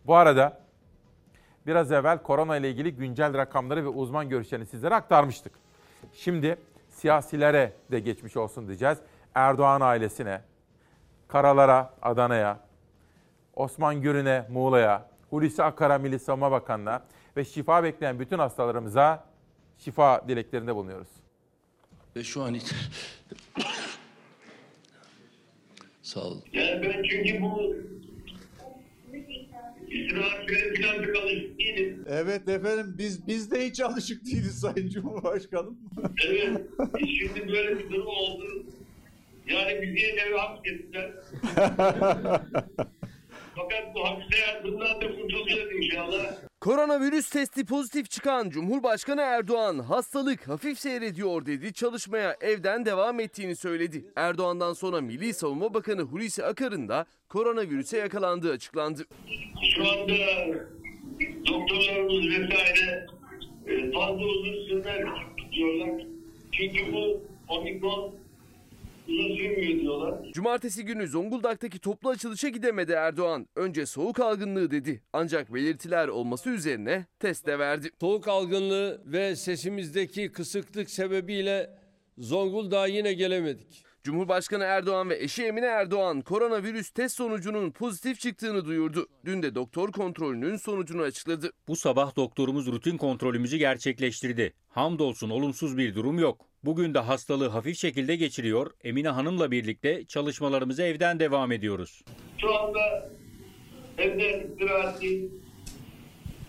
Bu 0.07 0.15
arada 0.15 0.61
biraz 1.67 1.93
evvel 1.93 2.23
korona 2.23 2.57
ile 2.57 2.71
ilgili 2.71 2.97
güncel 2.97 3.35
rakamları 3.39 3.85
ve 3.85 3.89
uzman 3.89 4.29
görüşlerini 4.29 4.67
sizlere 4.67 4.95
aktarmıştık. 4.95 5.53
Şimdi 6.13 6.57
siyasilere 6.91 7.73
de 7.91 8.01
geçmiş 8.01 8.37
olsun 8.37 8.67
diyeceğiz. 8.67 8.99
Erdoğan 9.35 9.81
ailesine, 9.81 10.41
Karalar'a, 11.29 11.95
Adana'ya, 12.03 12.59
Osman 13.55 14.01
Gürün'e, 14.01 14.47
Muğla'ya, 14.51 15.07
Hulusi 15.31 15.63
Akar'a 15.63 15.99
Milli 15.99 16.19
Savunma 16.19 16.51
Bakanı'na 16.51 17.03
ve 17.37 17.45
şifa 17.45 17.85
bekleyen 17.85 18.19
bütün 18.19 18.39
hastalarımıza 18.39 19.25
şifa 19.79 20.29
dileklerinde 20.29 20.75
bulunuyoruz. 20.75 21.24
Ve 22.17 22.25
şu 22.25 22.43
an 22.43 22.57
Sağ 26.03 26.21
olun. 26.21 26.45
Yani 26.53 26.83
ben 26.83 27.03
çünkü 27.11 27.43
bu. 27.43 27.75
Evet 32.09 32.49
efendim 32.49 32.95
biz 32.99 33.27
biz 33.27 33.51
de 33.51 33.67
hiç 33.67 33.81
alışık 33.81 34.27
değiliz 34.27 34.61
Sayın 34.61 34.89
Cumhurbaşkanım. 34.89 35.79
Evet. 36.29 36.61
Şimdi 36.99 37.49
böyle 37.53 37.79
bir 37.79 37.91
durum 37.91 38.07
oldu. 38.07 38.67
Yani 39.47 39.83
bizi 39.83 40.07
eve 40.07 40.39
hapsettiler. 40.39 41.13
Fakat 43.55 43.95
bu 43.95 44.05
hapis 44.05 44.39
hayatından 44.39 45.01
da 45.01 45.17
kurtulacağız 45.17 45.73
inşallah. 45.73 46.37
Koronavirüs 46.65 47.31
testi 47.31 47.65
pozitif 47.65 48.11
çıkan 48.11 48.51
Cumhurbaşkanı 48.51 49.21
Erdoğan 49.21 49.79
hastalık 49.79 50.49
hafif 50.49 50.79
seyrediyor 50.79 51.47
dedi. 51.47 51.73
Çalışmaya 51.73 52.37
evden 52.41 52.85
devam 52.85 53.21
ettiğini 53.21 53.57
söyledi. 53.57 54.05
Erdoğan'dan 54.17 54.73
sonra 54.73 55.01
Milli 55.01 55.35
Savunma 55.35 55.75
Bakanı 55.75 56.03
Hulusi 56.03 56.45
Akar'ın 56.45 56.89
da 56.89 57.07
koronavirüse 57.29 57.99
yakalandığı 57.99 58.53
açıklandı. 58.53 59.05
Şu 59.75 59.83
anda 59.83 60.15
doktorlarımız 61.47 62.27
vesaire 62.27 63.07
e, 63.67 63.93
fazla 63.93 64.25
uzun 64.25 64.69
süreler 64.69 65.07
tutuyorlar. 65.37 66.07
Çünkü 66.53 66.93
bu 66.93 67.23
omikron 67.49 68.15
diyorlar. 69.07 70.33
Cumartesi 70.33 70.85
günü 70.85 71.09
Zonguldak'taki 71.09 71.79
toplu 71.79 72.11
açılışa 72.11 72.49
gidemedi 72.49 72.93
Erdoğan. 72.93 73.49
Önce 73.57 73.87
soğuk 73.87 74.21
algınlığı 74.21 74.71
dedi. 74.71 75.03
Ancak 75.13 75.55
belirtiler 75.55 76.09
olması 76.09 76.51
üzerine 76.51 77.07
test 77.21 77.47
de 77.47 77.59
verdi. 77.59 77.91
Soğuk 78.01 78.29
algınlığı 78.29 79.03
ve 79.07 79.37
sesimizdeki 79.37 80.33
kısıklık 80.33 80.91
sebebiyle 80.91 81.71
Zonguldak'a 82.19 82.87
yine 82.87 83.13
gelemedik. 83.13 83.85
Cumhurbaşkanı 84.05 84.65
Erdoğan 84.65 85.11
ve 85.11 85.23
eşi 85.23 85.45
Emine 85.45 85.67
Erdoğan 85.67 86.21
koronavirüs 86.21 86.91
test 86.91 87.17
sonucunun 87.17 87.71
pozitif 87.71 88.21
çıktığını 88.21 88.65
duyurdu. 88.65 89.07
Dün 89.25 89.43
de 89.43 89.55
doktor 89.55 89.93
kontrolünün 89.93 90.57
sonucunu 90.57 91.03
açıkladı. 91.03 91.53
Bu 91.69 91.77
sabah 91.77 92.17
doktorumuz 92.17 92.67
rutin 92.67 92.97
kontrolümüzü 92.97 93.57
gerçekleştirdi. 93.57 94.53
Hamdolsun 94.69 95.31
olumsuz 95.31 95.79
bir 95.79 95.95
durum 95.95 96.19
yok. 96.19 96.47
Bugün 96.65 96.95
de 96.95 96.99
hastalığı 96.99 97.49
hafif 97.49 97.79
şekilde 97.79 98.17
geçiriyor. 98.17 98.71
Emine 98.85 99.09
Hanım'la 99.09 99.51
birlikte 99.51 100.05
çalışmalarımıza 100.05 100.83
evden 100.83 101.21
devam 101.21 101.53
ediyoruz. 101.53 102.05
Şu 102.41 102.55
anda 102.59 103.11
evde 103.99 104.45
istirahatli 104.45 105.29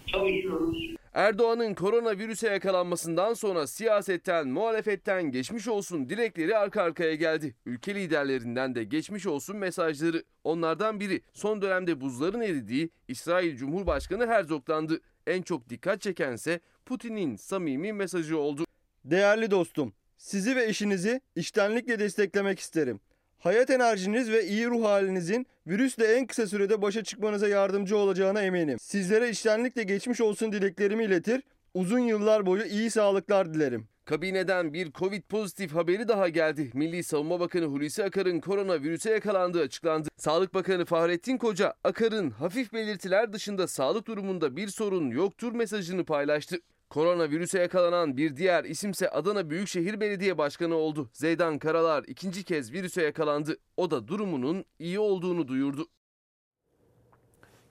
çalışıyoruz. 0.08 0.96
Erdoğan'ın 1.14 1.74
koronavirüse 1.74 2.48
yakalanmasından 2.48 3.34
sonra 3.34 3.68
siyasetten, 3.68 4.48
muhalefetten 4.48 5.32
geçmiş 5.32 5.68
olsun 5.68 6.10
dilekleri 6.10 6.58
arka 6.58 6.82
arkaya 6.82 7.16
geldi. 7.16 7.56
Ülke 7.66 7.96
liderlerinden 7.96 8.76
de 8.76 8.84
geçmiş 8.84 9.26
olsun 9.28 9.58
mesajları. 9.58 10.24
Onlardan 10.44 11.00
biri 11.00 11.22
son 11.34 11.62
dönemde 11.62 12.02
buzların 12.02 12.42
eridiği 12.42 12.90
İsrail 13.08 13.58
Cumhurbaşkanı 13.58 14.28
Herzog'tandı. 14.28 15.00
En 15.28 15.42
çok 15.42 15.70
dikkat 15.70 16.02
çekense 16.02 16.60
Putin'in 16.86 17.36
samimi 17.36 17.94
mesajı 17.94 18.38
oldu. 18.38 18.66
Değerli 19.06 19.52
dostum, 19.52 19.94
sizi 20.18 20.56
ve 20.56 20.66
eşinizi 20.66 21.22
içtenlikle 21.36 22.00
desteklemek 22.00 22.60
isterim. 22.60 23.00
Hayat 23.40 23.70
enerjiniz 23.70 24.32
ve 24.32 24.46
iyi 24.46 24.68
ruh 24.68 24.86
halinizin 24.86 25.48
virüsle 25.68 26.06
en 26.06 26.28
kısa 26.28 26.48
sürede 26.48 26.82
başa 26.82 27.04
çıkmanıza 27.04 27.48
yardımcı 27.48 27.98
olacağına 27.98 28.42
eminim. 28.42 28.80
Sizlere 28.80 29.30
içtenlikle 29.30 29.84
geçmiş 29.84 30.22
olsun 30.22 30.52
dileklerimi 30.52 31.04
iletir, 31.04 31.42
uzun 31.74 32.00
yıllar 32.00 32.46
boyu 32.46 32.64
iyi 32.66 32.92
sağlıklar 32.92 33.54
dilerim. 33.54 33.88
Kabineden 34.06 34.74
bir 34.74 34.92
Covid 34.92 35.24
pozitif 35.24 35.76
haberi 35.76 36.08
daha 36.08 36.30
geldi. 36.30 36.72
Milli 36.74 37.04
Savunma 37.04 37.40
Bakanı 37.40 37.66
Hulusi 37.66 38.04
Akar'ın 38.04 38.40
koronavirüse 38.40 39.12
yakalandığı 39.12 39.62
açıklandı. 39.62 40.10
Sağlık 40.18 40.54
Bakanı 40.54 40.86
Fahrettin 40.86 41.38
Koca, 41.38 41.74
Akar'ın 41.84 42.30
hafif 42.30 42.74
belirtiler 42.74 43.34
dışında 43.34 43.68
sağlık 43.68 44.08
durumunda 44.08 44.56
bir 44.56 44.68
sorun 44.68 45.10
yoktur 45.10 45.52
mesajını 45.52 46.06
paylaştı. 46.06 46.60
Koronavirüse 46.96 47.60
yakalanan 47.60 48.18
bir 48.18 48.38
diğer 48.38 48.64
isimse 48.64 49.10
Adana 49.10 49.50
Büyükşehir 49.50 50.00
Belediye 50.00 50.38
Başkanı 50.38 50.76
oldu. 50.76 51.10
Zeydan 51.14 51.60
Karalar 51.60 52.04
ikinci 52.04 52.44
kez 52.44 52.74
virüse 52.74 53.04
yakalandı. 53.04 53.58
O 53.78 53.92
da 53.92 54.08
durumunun 54.08 54.66
iyi 54.80 55.00
olduğunu 55.00 55.48
duyurdu. 55.48 55.88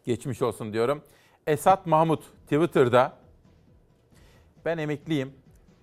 Geçmiş 0.05 0.43
olsun 0.43 0.73
diyorum. 0.73 1.03
Esat 1.47 1.87
Mahmut 1.87 2.25
Twitter'da 2.43 3.19
ben 4.65 4.79
emekliyim. 4.79 5.33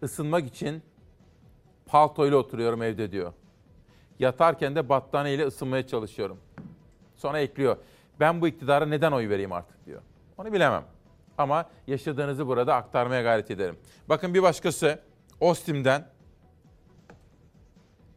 Isınmak 0.01 0.47
için 0.47 0.81
paltoyla 1.85 2.37
oturuyorum 2.37 2.83
evde 2.83 3.11
diyor. 3.11 3.33
Yatarken 4.19 4.75
de 4.75 4.89
battaniyeyle 4.89 5.45
ısınmaya 5.45 5.87
çalışıyorum. 5.87 6.37
Sonra 7.15 7.39
ekliyor. 7.39 7.77
Ben 8.19 8.41
bu 8.41 8.47
iktidara 8.47 8.85
neden 8.85 9.11
oy 9.11 9.29
vereyim 9.29 9.51
artık 9.51 9.85
diyor. 9.85 10.01
Onu 10.37 10.53
bilemem. 10.53 10.85
Ama 11.41 11.69
yaşadığınızı 11.87 12.47
burada 12.47 12.75
aktarmaya 12.75 13.21
gayret 13.21 13.51
ederim. 13.51 13.77
Bakın 14.09 14.33
bir 14.33 14.43
başkası 14.43 14.99
Ostim'den 15.39 16.07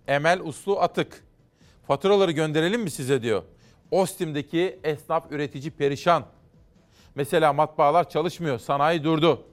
Emel 0.08 0.40
Uslu 0.40 0.80
Atık. 0.80 1.24
Faturaları 1.87 2.32
gönderelim 2.32 2.82
mi 2.82 2.90
size 2.90 3.22
diyor. 3.22 3.42
Ostim'deki 3.90 4.80
esnaf 4.84 5.32
üretici 5.32 5.70
perişan. 5.70 6.24
Mesela 7.14 7.52
matbaalar 7.52 8.08
çalışmıyor, 8.08 8.58
sanayi 8.58 9.04
durdu. 9.04 9.46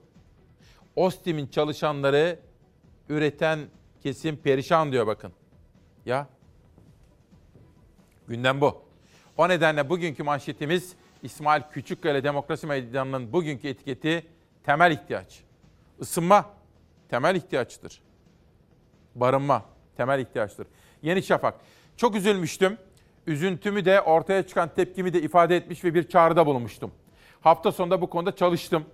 Ostim'in 0.96 1.46
çalışanları 1.46 2.38
üreten 3.08 3.60
kesim 4.02 4.36
perişan 4.36 4.92
diyor 4.92 5.06
bakın. 5.06 5.32
Ya 6.06 6.28
gündem 8.28 8.60
bu. 8.60 8.82
O 9.36 9.48
nedenle 9.48 9.88
bugünkü 9.88 10.22
manşetimiz 10.22 10.92
İsmail 11.22 11.62
Küçükkale 11.72 12.24
Demokrasi 12.24 12.66
Meydanı'nın 12.66 13.32
bugünkü 13.32 13.68
etiketi 13.68 14.26
temel 14.64 14.92
ihtiyaç. 14.92 15.40
Isınma 16.00 16.50
temel 17.08 17.36
ihtiyaçtır. 17.36 18.02
Barınma 19.14 19.64
temel 19.96 20.18
ihtiyaçtır. 20.18 20.66
Yeni 21.02 21.22
Şafak. 21.22 21.54
Çok 21.96 22.16
üzülmüştüm. 22.16 22.78
Üzüntümü 23.26 23.84
de 23.84 24.00
ortaya 24.00 24.46
çıkan 24.46 24.74
tepkimi 24.74 25.12
de 25.12 25.22
ifade 25.22 25.56
etmiş 25.56 25.84
ve 25.84 25.94
bir 25.94 26.08
çağrıda 26.08 26.46
bulunmuştum. 26.46 26.92
Hafta 27.40 27.72
sonunda 27.72 28.00
bu 28.00 28.10
konuda 28.10 28.36
çalıştım. 28.36 28.84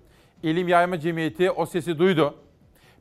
İlim 0.43 0.69
Yayma 0.69 1.01
Cemiyeti 1.01 1.51
o 1.51 1.67
sesi 1.67 1.99
duydu. 1.99 2.35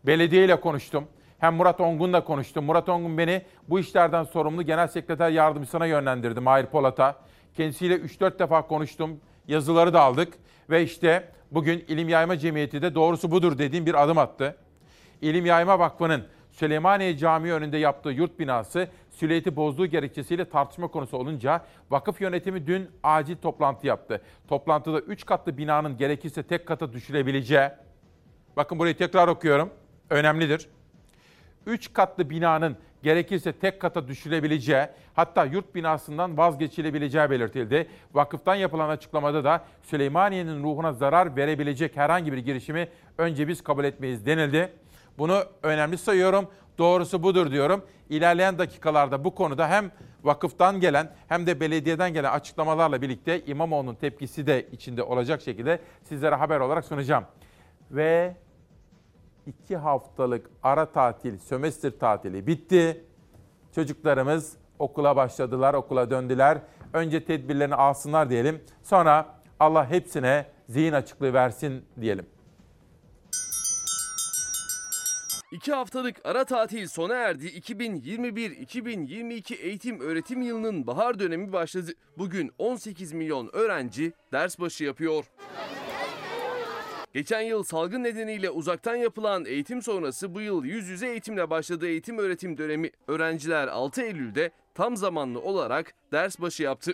Belediye 0.05 0.45
ile 0.45 0.59
konuştum. 0.59 1.07
Hem 1.39 1.53
Murat 1.53 1.81
Ongun'la 1.81 2.23
konuştum. 2.23 2.65
Murat 2.65 2.89
Ongun 2.89 3.17
beni 3.17 3.41
bu 3.69 3.79
işlerden 3.79 4.23
sorumlu 4.23 4.63
Genel 4.63 4.87
Sekreter 4.87 5.29
Yardımcısına 5.29 5.85
yönlendirdi 5.85 6.39
Mahir 6.39 6.65
Polat'a. 6.65 7.15
Kendisiyle 7.57 7.95
3-4 7.95 8.39
defa 8.39 8.67
konuştum. 8.67 9.19
Yazıları 9.47 9.93
da 9.93 10.01
aldık. 10.01 10.33
Ve 10.69 10.83
işte 10.83 11.31
bugün 11.51 11.85
İlim 11.87 12.09
Yayma 12.09 12.37
Cemiyeti 12.37 12.81
de 12.81 12.95
doğrusu 12.95 13.31
budur 13.31 13.57
dediğim 13.57 13.85
bir 13.85 14.03
adım 14.03 14.17
attı. 14.17 14.57
İlim 15.21 15.45
Yayma 15.45 15.79
Vakfı'nın 15.79 16.23
Süleymaniye 16.51 17.17
Camii 17.17 17.53
önünde 17.53 17.77
yaptığı 17.77 18.09
yurt 18.09 18.39
binası 18.39 18.87
süliyeti 19.09 19.55
bozduğu 19.55 19.85
gerekçesiyle 19.85 20.49
tartışma 20.49 20.87
konusu 20.87 21.17
olunca 21.17 21.65
vakıf 21.89 22.21
yönetimi 22.21 22.67
dün 22.67 22.89
acil 23.03 23.35
toplantı 23.35 23.87
yaptı. 23.87 24.21
Toplantıda 24.47 24.99
3 24.99 25.25
katlı 25.25 25.57
binanın 25.57 25.97
gerekirse 25.97 26.43
tek 26.43 26.65
kata 26.65 26.93
düşürebileceği, 26.93 27.69
bakın 28.57 28.79
burayı 28.79 28.97
tekrar 28.97 29.27
okuyorum, 29.27 29.69
önemlidir. 30.09 30.69
3 31.65 31.93
katlı 31.93 32.29
binanın 32.29 32.77
gerekirse 33.03 33.51
tek 33.51 33.79
kata 33.79 34.07
düşülebileceği, 34.07 34.87
hatta 35.13 35.45
yurt 35.45 35.75
binasından 35.75 36.37
vazgeçilebileceği 36.37 37.29
belirtildi. 37.29 37.87
Vakıftan 38.13 38.55
yapılan 38.55 38.89
açıklamada 38.89 39.43
da 39.43 39.63
Süleymaniye'nin 39.81 40.63
ruhuna 40.63 40.93
zarar 40.93 41.35
verebilecek 41.35 41.97
herhangi 41.97 42.33
bir 42.33 42.37
girişimi 42.37 42.87
önce 43.17 43.47
biz 43.47 43.63
kabul 43.63 43.83
etmeyiz 43.83 44.25
denildi. 44.25 44.73
Bunu 45.17 45.43
önemli 45.63 45.97
sayıyorum. 45.97 46.47
Doğrusu 46.77 47.23
budur 47.23 47.51
diyorum. 47.51 47.85
İlerleyen 48.09 48.57
dakikalarda 48.57 49.23
bu 49.23 49.35
konuda 49.35 49.69
hem 49.69 49.91
vakıftan 50.23 50.79
gelen 50.79 51.11
hem 51.27 51.47
de 51.47 51.59
belediyeden 51.59 52.13
gelen 52.13 52.31
açıklamalarla 52.31 53.01
birlikte 53.01 53.45
İmamoğlu'nun 53.45 53.95
tepkisi 53.95 54.47
de 54.47 54.67
içinde 54.71 55.03
olacak 55.03 55.41
şekilde 55.41 55.79
sizlere 56.03 56.35
haber 56.35 56.59
olarak 56.59 56.85
sunacağım. 56.85 57.23
Ve 57.91 58.35
iki 59.47 59.77
haftalık 59.77 60.49
ara 60.63 60.91
tatil, 60.91 61.37
sömestr 61.37 61.99
tatili 61.99 62.47
bitti. 62.47 63.05
Çocuklarımız 63.75 64.57
okula 64.79 65.15
başladılar, 65.15 65.73
okula 65.73 66.09
döndüler. 66.09 66.57
Önce 66.93 67.25
tedbirlerini 67.25 67.75
alsınlar 67.75 68.29
diyelim. 68.29 68.63
Sonra 68.83 69.35
Allah 69.59 69.89
hepsine 69.89 70.45
zihin 70.69 70.93
açıklığı 70.93 71.33
versin 71.33 71.85
diyelim. 72.01 72.25
İki 75.51 75.73
haftalık 75.73 76.21
ara 76.23 76.45
tatil 76.45 76.87
sona 76.87 77.15
erdi. 77.15 77.45
2021-2022 77.45 79.55
eğitim 79.55 79.99
öğretim 79.99 80.41
yılının 80.41 80.87
bahar 80.87 81.19
dönemi 81.19 81.53
başladı. 81.53 81.91
Bugün 82.17 82.51
18 82.57 83.13
milyon 83.13 83.49
öğrenci 83.53 84.13
ders 84.31 84.59
başı 84.59 84.83
yapıyor. 84.83 85.25
Geçen 87.17 87.41
yıl 87.41 87.63
salgın 87.63 88.03
nedeniyle 88.03 88.49
uzaktan 88.49 88.95
yapılan 88.95 89.45
eğitim 89.45 89.81
sonrası 89.81 90.35
bu 90.35 90.41
yıl 90.41 90.65
yüz 90.65 90.87
yüze 90.87 91.07
eğitimle 91.07 91.49
başladı 91.49 91.87
eğitim 91.87 92.17
öğretim 92.17 92.57
dönemi. 92.57 92.91
Öğrenciler 93.07 93.67
6 93.67 94.01
Eylül'de 94.01 94.51
tam 94.75 94.97
zamanlı 94.97 95.41
olarak 95.41 95.93
ders 96.11 96.39
başı 96.39 96.63
yaptı. 96.63 96.93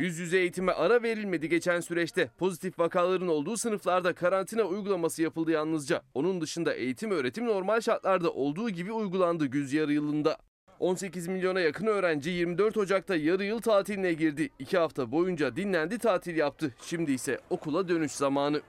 Yüz 0.00 0.18
yüze 0.18 0.38
eğitime 0.38 0.72
ara 0.72 1.02
verilmedi 1.02 1.48
geçen 1.48 1.80
süreçte. 1.80 2.30
Pozitif 2.38 2.78
vakaların 2.78 3.28
olduğu 3.28 3.56
sınıflarda 3.56 4.12
karantina 4.12 4.62
uygulaması 4.62 5.22
yapıldı 5.22 5.50
yalnızca. 5.50 6.02
Onun 6.14 6.40
dışında 6.40 6.74
eğitim 6.74 7.10
öğretim 7.10 7.46
normal 7.46 7.80
şartlarda 7.80 8.32
olduğu 8.32 8.70
gibi 8.70 8.92
uygulandı 8.92 9.46
güz 9.46 9.72
yarı 9.72 9.92
yılında. 9.92 10.38
18 10.80 11.28
milyona 11.28 11.60
yakın 11.60 11.86
öğrenci 11.86 12.30
24 12.30 12.76
Ocak'ta 12.76 13.16
yarı 13.16 13.44
yıl 13.44 13.60
tatiline 13.60 14.12
girdi. 14.12 14.48
2 14.58 14.78
hafta 14.78 15.12
boyunca 15.12 15.56
dinlendi 15.56 15.98
tatil 15.98 16.36
yaptı. 16.36 16.74
Şimdi 16.82 17.12
ise 17.12 17.38
okula 17.50 17.88
dönüş 17.88 18.12
zamanı. 18.12 18.60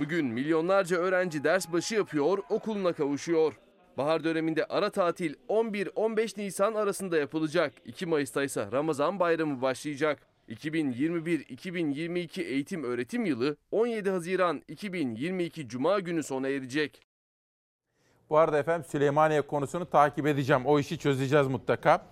Bugün 0.00 0.26
milyonlarca 0.26 0.96
öğrenci 0.96 1.44
ders 1.44 1.72
başı 1.72 1.94
yapıyor, 1.94 2.38
okuluna 2.48 2.92
kavuşuyor. 2.92 3.52
Bahar 3.96 4.24
döneminde 4.24 4.64
ara 4.64 4.90
tatil 4.90 5.34
11-15 5.48 6.40
Nisan 6.40 6.74
arasında 6.74 7.16
yapılacak. 7.18 7.72
2 7.84 8.06
Mayıs'ta 8.06 8.44
ise 8.44 8.68
Ramazan 8.72 9.20
bayramı 9.20 9.62
başlayacak. 9.62 10.22
2021-2022 10.48 12.42
eğitim 12.42 12.84
öğretim 12.84 13.24
yılı 13.24 13.56
17 13.70 14.10
Haziran 14.10 14.62
2022 14.68 15.68
Cuma 15.68 16.00
günü 16.00 16.22
sona 16.22 16.48
erecek. 16.48 17.00
Bu 18.30 18.38
arada 18.38 18.58
efendim 18.58 18.86
Süleymaniye 18.90 19.42
konusunu 19.42 19.90
takip 19.90 20.26
edeceğim. 20.26 20.66
O 20.66 20.78
işi 20.78 20.98
çözeceğiz 20.98 21.46
mutlaka. 21.46 22.06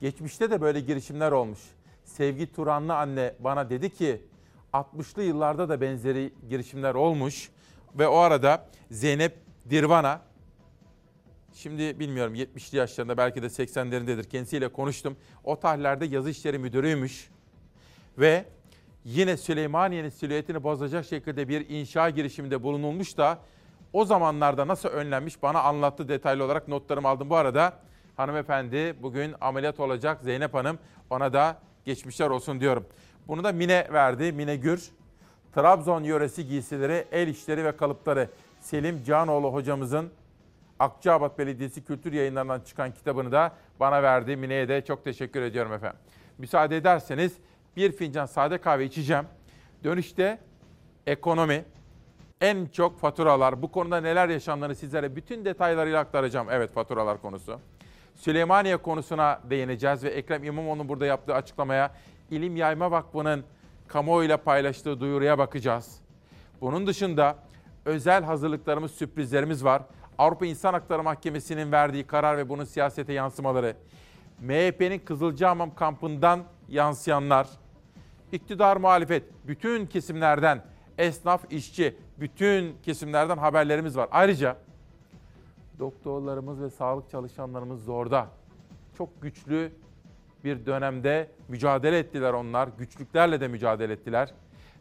Geçmişte 0.00 0.50
de 0.50 0.60
böyle 0.60 0.80
girişimler 0.80 1.32
olmuş. 1.32 1.60
Sevgi 2.04 2.52
Turanlı 2.52 2.96
anne 2.96 3.34
bana 3.38 3.70
dedi 3.70 3.90
ki 3.90 4.20
60'lı 4.72 5.22
yıllarda 5.22 5.68
da 5.68 5.80
benzeri 5.80 6.32
girişimler 6.50 6.94
olmuş. 6.94 7.50
Ve 7.98 8.08
o 8.08 8.16
arada 8.16 8.68
Zeynep 8.90 9.36
Dirvana, 9.70 10.20
şimdi 11.54 11.98
bilmiyorum 12.00 12.34
70'li 12.34 12.78
yaşlarında 12.78 13.16
belki 13.16 13.42
de 13.42 13.46
80'lerindedir 13.46 14.28
kendisiyle 14.28 14.68
konuştum. 14.68 15.16
O 15.44 15.60
tarihlerde 15.60 16.04
yazı 16.04 16.30
işleri 16.30 16.58
müdürüymüş. 16.58 17.30
Ve 18.18 18.44
yine 19.04 19.36
Süleymaniye'nin 19.36 20.08
silüetini 20.08 20.62
bozacak 20.62 21.04
şekilde 21.04 21.48
bir 21.48 21.68
inşa 21.68 22.10
girişiminde 22.10 22.62
bulunulmuş 22.62 23.16
da 23.16 23.38
o 23.92 24.04
zamanlarda 24.04 24.68
nasıl 24.68 24.88
önlenmiş 24.88 25.42
bana 25.42 25.62
anlattı 25.62 26.08
detaylı 26.08 26.44
olarak 26.44 26.68
notlarımı 26.68 27.08
aldım. 27.08 27.30
Bu 27.30 27.36
arada 27.36 27.72
hanımefendi 28.16 28.94
bugün 29.02 29.34
ameliyat 29.40 29.80
olacak 29.80 30.18
Zeynep 30.22 30.54
Hanım 30.54 30.78
ona 31.10 31.32
da 31.32 31.58
geçmişler 31.84 32.30
olsun 32.30 32.60
diyorum. 32.60 32.86
Bunu 33.28 33.44
da 33.44 33.52
Mine 33.52 33.88
verdi, 33.92 34.32
Mine 34.32 34.56
Gür. 34.56 34.90
Trabzon 35.54 36.02
yöresi 36.02 36.46
giysileri, 36.46 37.04
el 37.12 37.28
işleri 37.28 37.64
ve 37.64 37.76
kalıpları 37.76 38.28
Selim 38.60 39.04
Canoğlu 39.04 39.52
hocamızın 39.52 40.10
Akçabat 40.78 41.38
Belediyesi 41.38 41.84
Kültür 41.84 42.12
Yayınlarından 42.12 42.60
çıkan 42.60 42.94
kitabını 42.94 43.32
da 43.32 43.52
bana 43.80 44.02
verdi. 44.02 44.36
Mine'ye 44.36 44.68
de 44.68 44.84
çok 44.84 45.04
teşekkür 45.04 45.42
ediyorum 45.42 45.72
efendim. 45.72 45.98
Müsaade 46.38 46.76
ederseniz 46.76 47.32
bir 47.76 47.92
fincan 47.92 48.26
sade 48.26 48.58
kahve 48.58 48.84
içeceğim. 48.84 49.24
Dönüşte 49.84 50.38
ekonomi, 51.06 51.64
en 52.42 52.66
çok 52.66 52.98
faturalar, 52.98 53.62
bu 53.62 53.72
konuda 53.72 54.00
neler 54.00 54.28
yaşandığını 54.28 54.74
sizlere 54.74 55.16
bütün 55.16 55.44
detaylarıyla 55.44 56.00
aktaracağım. 56.00 56.46
Evet 56.50 56.72
faturalar 56.72 57.22
konusu. 57.22 57.58
Süleymaniye 58.14 58.76
konusuna 58.76 59.40
değineceğiz 59.50 60.04
ve 60.04 60.08
Ekrem 60.08 60.44
İmamoğlu'nun 60.44 60.88
burada 60.88 61.06
yaptığı 61.06 61.34
açıklamaya 61.34 61.90
İlim 62.30 62.56
Yayma 62.56 62.90
Vakfı'nın 62.90 63.44
kamuoyuyla 63.88 64.36
paylaştığı 64.36 65.00
duyuruya 65.00 65.38
bakacağız. 65.38 66.00
Bunun 66.60 66.86
dışında 66.86 67.36
özel 67.84 68.24
hazırlıklarımız, 68.24 68.90
sürprizlerimiz 68.90 69.64
var. 69.64 69.82
Avrupa 70.18 70.46
İnsan 70.46 70.72
Hakları 70.72 71.02
Mahkemesi'nin 71.02 71.72
verdiği 71.72 72.06
karar 72.06 72.38
ve 72.38 72.48
bunun 72.48 72.64
siyasete 72.64 73.12
yansımaları. 73.12 73.76
MHP'nin 74.40 74.98
Kızılcahamam 74.98 75.74
kampından 75.74 76.40
yansıyanlar. 76.68 77.48
İktidar 78.32 78.76
muhalefet, 78.76 79.22
bütün 79.46 79.86
kesimlerden, 79.86 80.62
esnaf, 80.98 81.52
işçi, 81.52 81.96
bütün 82.22 82.76
kesimlerden 82.82 83.38
haberlerimiz 83.38 83.96
var. 83.96 84.08
Ayrıca 84.12 84.56
doktorlarımız 85.78 86.60
ve 86.60 86.70
sağlık 86.70 87.10
çalışanlarımız 87.10 87.84
zorda. 87.84 88.26
Çok 88.98 89.22
güçlü 89.22 89.72
bir 90.44 90.66
dönemde 90.66 91.28
mücadele 91.48 91.98
ettiler 91.98 92.32
onlar. 92.32 92.68
Güçlüklerle 92.78 93.40
de 93.40 93.48
mücadele 93.48 93.92
ettiler. 93.92 94.34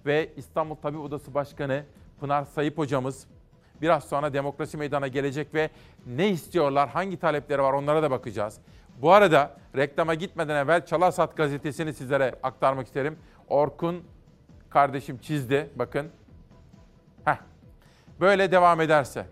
Ve 0.05 0.29
İstanbul 0.37 0.75
Tabip 0.75 0.99
Odası 0.99 1.33
Başkanı 1.33 1.83
Pınar 2.19 2.45
Sayıp 2.45 2.77
hocamız 2.77 3.27
biraz 3.81 4.03
sonra 4.03 4.33
demokrasi 4.33 4.77
meydana 4.77 5.07
gelecek 5.07 5.53
ve 5.53 5.69
ne 6.07 6.29
istiyorlar, 6.29 6.89
hangi 6.89 7.19
talepleri 7.19 7.61
var 7.61 7.73
onlara 7.73 8.03
da 8.03 8.11
bakacağız. 8.11 8.57
Bu 9.01 9.11
arada 9.11 9.57
reklama 9.75 10.13
gitmeden 10.13 10.55
evvel 10.55 10.85
Çalasat 10.85 11.37
gazetesini 11.37 11.93
sizlere 11.93 12.35
aktarmak 12.43 12.87
isterim. 12.87 13.17
Orkun 13.47 14.03
kardeşim 14.69 15.17
çizdi 15.17 15.69
bakın. 15.75 16.11
Böyle 18.21 18.51
devam 18.51 18.81
ederse 18.81 19.25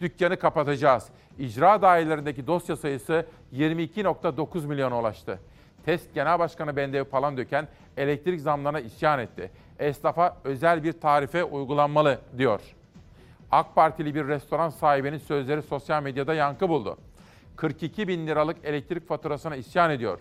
dükkanı 0.00 0.36
kapatacağız. 0.36 1.06
İcra 1.38 1.82
dairelerindeki 1.82 2.46
dosya 2.46 2.76
sayısı 2.76 3.26
22.9 3.54 4.66
milyona 4.66 5.00
ulaştı. 5.00 5.38
TESK 5.84 6.14
Genel 6.14 6.38
Başkanı 6.38 6.76
Bendevi 6.76 7.04
Palandöken 7.04 7.68
elektrik 7.96 8.40
zamlarına 8.40 8.80
isyan 8.80 9.18
etti. 9.18 9.50
Esnafa 9.78 10.36
özel 10.44 10.84
bir 10.84 10.92
tarife 10.92 11.44
uygulanmalı 11.44 12.18
diyor. 12.38 12.60
AK 13.50 13.74
Partili 13.74 14.14
bir 14.14 14.28
restoran 14.28 14.70
sahibinin 14.70 15.18
sözleri 15.18 15.62
sosyal 15.62 16.02
medyada 16.02 16.34
yankı 16.34 16.68
buldu. 16.68 16.98
42 17.56 18.08
bin 18.08 18.26
liralık 18.26 18.56
elektrik 18.64 19.08
faturasına 19.08 19.56
isyan 19.56 19.90
ediyor 19.90 20.18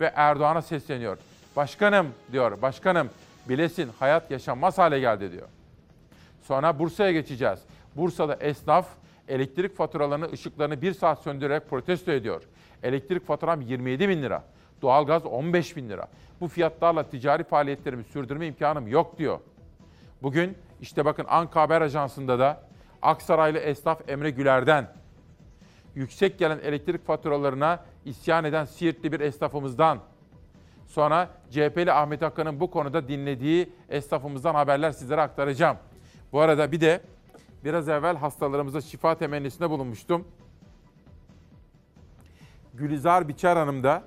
ve 0.00 0.12
Erdoğan'a 0.14 0.62
sesleniyor. 0.62 1.18
Başkanım 1.56 2.06
diyor, 2.32 2.62
başkanım 2.62 3.10
bilesin 3.48 3.90
hayat 3.98 4.30
yaşanmaz 4.30 4.78
hale 4.78 5.00
geldi 5.00 5.32
diyor. 5.32 5.48
Sonra 6.42 6.78
Bursa'ya 6.78 7.12
geçeceğiz. 7.12 7.60
Bursa'da 7.96 8.34
esnaf 8.34 8.86
elektrik 9.28 9.76
faturalarını, 9.76 10.32
ışıklarını 10.32 10.82
bir 10.82 10.92
saat 10.92 11.22
söndürerek 11.22 11.70
protesto 11.70 12.12
ediyor. 12.12 12.42
Elektrik 12.82 13.26
faturam 13.26 13.60
27 13.60 14.08
bin 14.08 14.22
lira, 14.22 14.44
doğalgaz 14.82 15.26
15 15.26 15.76
bin 15.76 15.88
lira. 15.88 16.08
Bu 16.40 16.48
fiyatlarla 16.48 17.02
ticari 17.02 17.44
faaliyetlerimi 17.44 18.04
sürdürme 18.04 18.46
imkanım 18.46 18.88
yok 18.88 19.18
diyor. 19.18 19.40
Bugün 20.22 20.58
işte 20.80 21.04
bakın 21.04 21.26
Anka 21.28 21.60
Haber 21.60 21.80
Ajansı'nda 21.80 22.38
da 22.38 22.62
Aksaraylı 23.02 23.58
esnaf 23.58 24.08
Emre 24.08 24.30
Güler'den 24.30 24.88
yüksek 25.94 26.38
gelen 26.38 26.58
elektrik 26.58 27.06
faturalarına 27.06 27.84
isyan 28.04 28.44
eden 28.44 28.64
Siirtli 28.64 29.12
bir 29.12 29.20
esnafımızdan 29.20 29.98
sonra 30.86 31.28
CHP'li 31.50 31.92
Ahmet 31.92 32.22
Hakan'ın 32.22 32.60
bu 32.60 32.70
konuda 32.70 33.08
dinlediği 33.08 33.72
esnafımızdan 33.88 34.54
haberler 34.54 34.90
sizlere 34.90 35.20
aktaracağım. 35.20 35.76
Bu 36.32 36.40
arada 36.40 36.72
bir 36.72 36.80
de 36.80 37.00
biraz 37.64 37.88
evvel 37.88 38.16
hastalarımıza 38.16 38.80
şifa 38.80 39.18
temennisinde 39.18 39.70
bulunmuştum. 39.70 40.28
Gülizar 42.74 43.28
Biçer 43.28 43.56
Hanım 43.56 43.82
da 43.82 44.02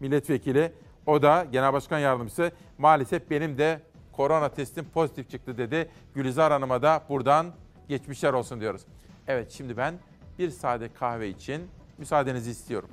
milletvekili, 0.00 0.72
o 1.06 1.22
da 1.22 1.46
genel 1.52 1.72
başkan 1.72 1.98
yardımcısı. 1.98 2.52
Maalesef 2.78 3.30
benim 3.30 3.58
de 3.58 3.80
korona 4.12 4.48
testim 4.48 4.84
pozitif 4.94 5.30
çıktı 5.30 5.58
dedi. 5.58 5.90
Gülizar 6.14 6.52
Hanım'a 6.52 6.82
da 6.82 7.02
buradan 7.08 7.46
geçmişler 7.88 8.32
olsun 8.32 8.60
diyoruz. 8.60 8.82
Evet 9.26 9.50
şimdi 9.50 9.76
ben 9.76 9.94
bir 10.38 10.50
sade 10.50 10.92
kahve 10.92 11.28
için 11.28 11.62
müsaadenizi 11.98 12.50
istiyorum. 12.50 12.88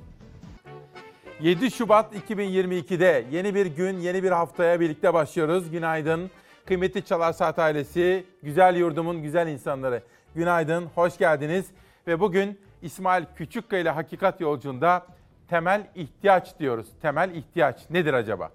7 1.40 1.70
Şubat 1.70 2.14
2022'de 2.14 3.26
yeni 3.30 3.54
bir 3.54 3.66
gün, 3.66 3.98
yeni 3.98 4.22
bir 4.22 4.30
haftaya 4.30 4.80
birlikte 4.80 5.14
başlıyoruz. 5.14 5.70
Günaydın. 5.70 6.30
Kıymetli 6.66 7.04
Çalar 7.04 7.32
Saat 7.32 7.58
ailesi, 7.58 8.26
güzel 8.42 8.76
yurdumun 8.76 9.22
güzel 9.22 9.48
insanları. 9.48 10.02
Günaydın, 10.34 10.86
hoş 10.94 11.18
geldiniz. 11.18 11.66
Ve 12.06 12.20
bugün 12.20 12.60
İsmail 12.82 13.24
Küçükkaya 13.36 13.82
ile 13.82 13.90
Hakikat 13.90 14.40
Yolculuğunda 14.40 15.06
temel 15.48 15.86
ihtiyaç 15.94 16.58
diyoruz. 16.58 16.86
Temel 17.02 17.34
ihtiyaç 17.34 17.90
nedir 17.90 18.14
acaba? 18.14 18.50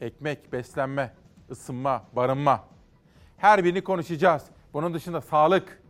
Ekmek, 0.00 0.52
beslenme, 0.52 1.14
ısınma, 1.50 2.04
barınma. 2.12 2.64
Her 3.36 3.64
birini 3.64 3.84
konuşacağız. 3.84 4.44
Bunun 4.72 4.94
dışında 4.94 5.20
sağlık. 5.20 5.82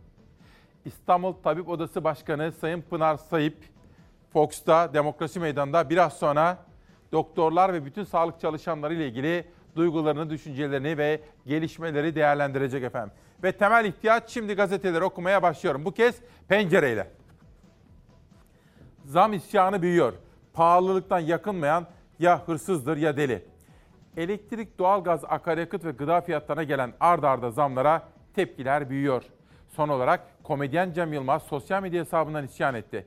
İstanbul 0.85 1.33
Tabip 1.33 1.69
Odası 1.69 2.03
Başkanı 2.03 2.51
Sayın 2.51 2.81
Pınar 2.81 3.17
Sayıp, 3.17 3.57
Fox'ta, 4.33 4.93
Demokrasi 4.93 5.39
Meydanı'nda 5.39 5.89
biraz 5.89 6.13
sonra 6.13 6.57
doktorlar 7.11 7.73
ve 7.73 7.85
bütün 7.85 8.03
sağlık 8.03 8.39
çalışanları 8.41 8.93
ile 8.93 9.07
ilgili 9.07 9.54
duygularını, 9.75 10.29
düşüncelerini 10.29 10.97
ve 10.97 11.21
gelişmeleri 11.47 12.15
değerlendirecek 12.15 12.83
efendim. 12.83 13.13
Ve 13.43 13.51
temel 13.51 13.85
ihtiyaç 13.85 14.29
şimdi 14.29 14.53
gazeteleri 14.53 15.03
okumaya 15.03 15.43
başlıyorum. 15.43 15.85
Bu 15.85 15.91
kez 15.91 16.15
pencereyle. 16.47 17.07
Zam 19.05 19.33
isyanı 19.33 19.81
büyüyor. 19.81 20.13
Pahalılıktan 20.53 21.19
yakınmayan 21.19 21.87
ya 22.19 22.47
hırsızdır 22.47 22.97
ya 22.97 23.17
deli. 23.17 23.45
Elektrik, 24.17 24.79
doğalgaz, 24.79 25.25
akaryakıt 25.25 25.85
ve 25.85 25.91
gıda 25.91 26.21
fiyatlarına 26.21 26.63
gelen 26.63 26.93
ard 26.99 27.23
arda 27.23 27.51
zamlara 27.51 28.03
tepkiler 28.35 28.89
büyüyor. 28.89 29.23
Son 29.69 29.89
olarak 29.89 30.43
komedyen 30.43 30.93
Cem 30.93 31.13
Yılmaz 31.13 31.43
sosyal 31.43 31.81
medya 31.81 32.01
hesabından 32.01 32.45
isyan 32.45 32.75
etti. 32.75 33.05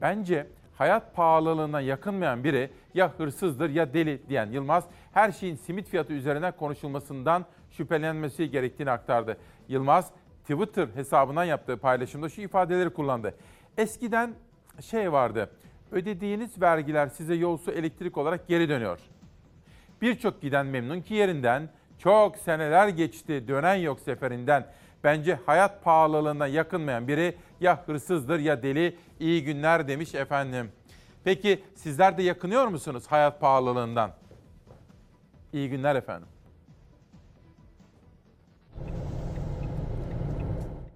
Bence 0.00 0.46
hayat 0.78 1.14
pahalılığına 1.14 1.80
yakınmayan 1.80 2.44
biri 2.44 2.70
ya 2.94 3.12
hırsızdır 3.18 3.70
ya 3.70 3.94
deli 3.94 4.28
diyen 4.28 4.50
Yılmaz 4.50 4.84
her 5.12 5.32
şeyin 5.32 5.56
simit 5.56 5.88
fiyatı 5.88 6.12
üzerinden 6.12 6.56
konuşulmasından 6.56 7.44
şüphelenmesi 7.70 8.50
gerektiğini 8.50 8.90
aktardı. 8.90 9.36
Yılmaz 9.68 10.10
Twitter 10.42 10.88
hesabından 10.94 11.44
yaptığı 11.44 11.76
paylaşımda 11.76 12.28
şu 12.28 12.40
ifadeleri 12.40 12.90
kullandı. 12.90 13.34
Eskiden 13.78 14.34
şey 14.80 15.12
vardı. 15.12 15.50
Ödediğiniz 15.92 16.62
vergiler 16.62 17.06
size 17.06 17.34
yol 17.34 17.56
su 17.56 17.70
elektrik 17.70 18.16
olarak 18.16 18.48
geri 18.48 18.68
dönüyor. 18.68 18.98
Birçok 20.02 20.42
giden 20.42 20.66
memnun 20.66 21.00
ki 21.00 21.14
yerinden 21.14 21.68
çok 21.98 22.36
seneler 22.36 22.88
geçti 22.88 23.48
dönen 23.48 23.74
yok 23.74 24.00
seferinden. 24.00 24.66
Bence 25.04 25.38
hayat 25.46 25.84
pahalılığına 25.84 26.46
yakınmayan 26.46 27.08
biri 27.08 27.34
ya 27.60 27.82
hırsızdır 27.86 28.38
ya 28.38 28.62
deli. 28.62 28.96
İyi 29.20 29.44
günler 29.44 29.88
demiş 29.88 30.14
efendim. 30.14 30.72
Peki 31.24 31.62
sizler 31.74 32.18
de 32.18 32.22
yakınıyor 32.22 32.66
musunuz 32.66 33.04
hayat 33.08 33.40
pahalılığından? 33.40 34.10
İyi 35.52 35.70
günler 35.70 35.96
efendim. 35.96 36.28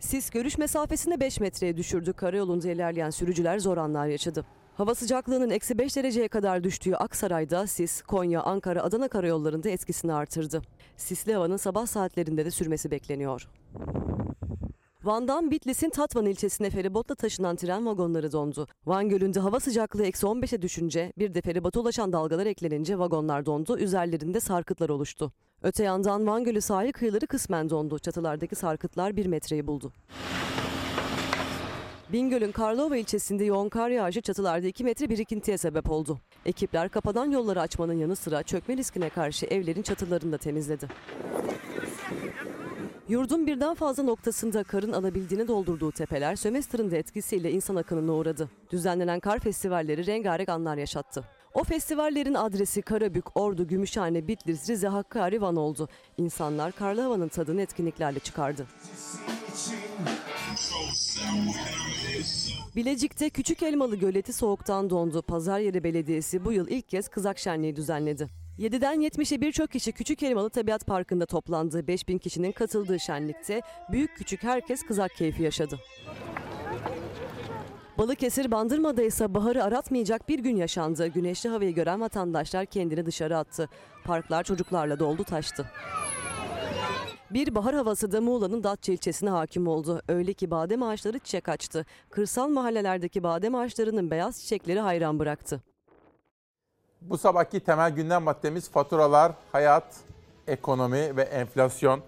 Sis 0.00 0.30
görüş 0.30 0.58
mesafesini 0.58 1.20
5 1.20 1.40
metreye 1.40 1.76
düşürdü. 1.76 2.12
Karayolunda 2.12 2.68
ilerleyen 2.68 3.10
sürücüler 3.10 3.58
zor 3.58 3.76
anlar 3.76 4.06
yaşadı. 4.06 4.44
Hava 4.74 4.94
sıcaklığının 4.94 5.50
eksi 5.50 5.78
5 5.78 5.96
dereceye 5.96 6.28
kadar 6.28 6.64
düştüğü 6.64 6.94
Aksaray'da 6.94 7.66
sis, 7.66 8.02
Konya, 8.02 8.42
Ankara, 8.42 8.82
Adana 8.82 9.08
karayollarında 9.08 9.70
etkisini 9.70 10.12
artırdı. 10.12 10.62
Sisli 10.96 11.34
havanın 11.34 11.56
sabah 11.56 11.86
saatlerinde 11.86 12.44
de 12.44 12.50
sürmesi 12.50 12.90
bekleniyor. 12.90 13.48
Van'dan 15.04 15.50
Bitlis'in 15.50 15.90
Tatvan 15.90 16.26
ilçesine 16.26 16.70
feribotla 16.70 17.14
taşınan 17.14 17.56
tren 17.56 17.86
vagonları 17.86 18.32
dondu. 18.32 18.66
Van 18.86 19.08
Gölü'nde 19.08 19.40
hava 19.40 19.60
sıcaklığı 19.60 20.06
eksi 20.06 20.26
15'e 20.26 20.62
düşünce 20.62 21.12
bir 21.18 21.34
de 21.34 21.40
feribota 21.40 21.80
ulaşan 21.80 22.12
dalgalar 22.12 22.46
eklenince 22.46 22.98
vagonlar 22.98 23.46
dondu, 23.46 23.78
üzerlerinde 23.78 24.40
sarkıtlar 24.40 24.88
oluştu. 24.88 25.32
Öte 25.62 25.84
yandan 25.84 26.26
Van 26.26 26.44
Gölü 26.44 26.60
sahil 26.60 26.92
kıyıları 26.92 27.26
kısmen 27.26 27.70
dondu. 27.70 27.98
Çatılardaki 27.98 28.54
sarkıtlar 28.54 29.16
1 29.16 29.26
metreyi 29.26 29.66
buldu. 29.66 29.92
Bingöl'ün 32.12 32.52
Karlova 32.52 32.96
ilçesinde 32.96 33.44
yoğun 33.44 33.68
kar 33.68 33.90
yağışı 33.90 34.20
çatılarda 34.20 34.66
2 34.66 34.84
metre 34.84 35.10
birikintiye 35.10 35.58
sebep 35.58 35.90
oldu. 35.90 36.18
Ekipler 36.46 36.88
kapadan 36.88 37.30
yolları 37.30 37.60
açmanın 37.60 37.98
yanı 37.98 38.16
sıra 38.16 38.42
çökme 38.42 38.76
riskine 38.76 39.08
karşı 39.08 39.46
evlerin 39.46 39.82
çatılarını 39.82 40.32
da 40.32 40.38
temizledi. 40.38 40.88
Yurdun 43.12 43.46
birden 43.46 43.74
fazla 43.74 44.02
noktasında 44.02 44.64
karın 44.64 44.92
alabildiğini 44.92 45.48
doldurduğu 45.48 45.92
tepeler 45.92 46.36
sömestrın 46.36 46.90
da 46.90 46.96
etkisiyle 46.96 47.50
insan 47.50 47.76
akınına 47.76 48.12
uğradı. 48.12 48.48
Düzenlenen 48.70 49.20
kar 49.20 49.38
festivalleri 49.38 50.06
rengarenk 50.06 50.48
anlar 50.48 50.76
yaşattı. 50.76 51.24
O 51.54 51.64
festivallerin 51.64 52.34
adresi 52.34 52.82
Karabük, 52.82 53.36
Ordu, 53.36 53.66
Gümüşhane, 53.66 54.28
Bitlis, 54.28 54.70
Rize, 54.70 54.88
Hakkari, 54.88 55.40
Van 55.40 55.56
oldu. 55.56 55.88
İnsanlar 56.18 56.72
karlı 56.72 57.00
havanın 57.00 57.28
tadını 57.28 57.62
etkinliklerle 57.62 58.18
çıkardı. 58.18 58.66
Bilecik'te 62.76 63.30
Küçük 63.30 63.62
Elmalı 63.62 63.96
Göleti 63.96 64.32
soğuktan 64.32 64.90
dondu. 64.90 65.22
Pazaryeri 65.22 65.84
Belediyesi 65.84 66.44
bu 66.44 66.52
yıl 66.52 66.68
ilk 66.68 66.88
kez 66.88 67.08
kızak 67.08 67.38
şenliği 67.38 67.76
düzenledi. 67.76 68.41
7'den 68.62 69.00
70'e 69.00 69.40
birçok 69.40 69.70
kişi 69.70 69.92
Küçük 69.92 70.22
Elmalı 70.22 70.50
Tabiat 70.50 70.86
Parkı'nda 70.86 71.26
toplandı. 71.26 71.86
5000 71.86 72.18
kişinin 72.18 72.52
katıldığı 72.52 73.00
şenlikte 73.00 73.62
büyük 73.92 74.16
küçük 74.16 74.42
herkes 74.42 74.82
kızak 74.82 75.14
keyfi 75.16 75.42
yaşadı. 75.42 75.78
Balıkesir 77.98 78.50
Bandırma'da 78.50 79.02
ise 79.02 79.34
baharı 79.34 79.64
aratmayacak 79.64 80.28
bir 80.28 80.38
gün 80.38 80.56
yaşandı. 80.56 81.06
Güneşli 81.06 81.50
havayı 81.50 81.74
gören 81.74 82.00
vatandaşlar 82.00 82.66
kendini 82.66 83.06
dışarı 83.06 83.38
attı. 83.38 83.68
Parklar 84.04 84.44
çocuklarla 84.44 84.98
doldu 84.98 85.24
taştı. 85.24 85.70
Bir 87.30 87.54
bahar 87.54 87.74
havası 87.74 88.12
da 88.12 88.20
Muğla'nın 88.20 88.64
Datça 88.64 88.92
ilçesine 88.92 89.30
hakim 89.30 89.66
oldu. 89.66 90.02
Öyle 90.08 90.32
ki 90.32 90.50
badem 90.50 90.82
ağaçları 90.82 91.18
çiçek 91.18 91.48
açtı. 91.48 91.86
Kırsal 92.10 92.48
mahallelerdeki 92.48 93.22
badem 93.22 93.54
ağaçlarının 93.54 94.10
beyaz 94.10 94.40
çiçekleri 94.40 94.80
hayran 94.80 95.18
bıraktı. 95.18 95.71
Bu 97.08 97.18
sabahki 97.18 97.60
temel 97.60 97.90
gündem 97.90 98.22
maddemiz 98.22 98.70
faturalar, 98.70 99.32
hayat, 99.52 99.96
ekonomi 100.46 101.16
ve 101.16 101.22
enflasyon. 101.22 102.02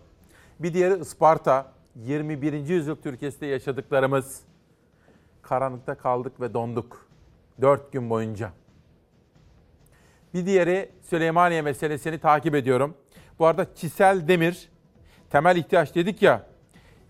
Bir 0.61 0.75
diğeri 0.75 1.01
Isparta. 1.01 1.75
21. 1.97 2.53
yüzyıl 2.53 2.97
Türkiye'sinde 2.97 3.47
yaşadıklarımız. 3.47 4.41
Karanlıkta 5.43 5.95
kaldık 5.95 6.41
ve 6.41 6.55
donduk. 6.55 7.07
4 7.61 7.93
gün 7.93 8.11
boyunca. 8.11 8.51
Bir 10.35 10.47
diğeri 10.47 10.91
Süleymaniye 11.03 11.63
meselesini 11.63 12.19
takip 12.19 12.55
ediyorum. 12.55 12.95
Bu 13.39 13.47
arada 13.47 13.75
Çisel 13.75 14.29
Demir, 14.29 14.69
temel 15.31 15.57
ihtiyaç 15.57 15.95
dedik 15.95 16.23
ya, 16.23 16.47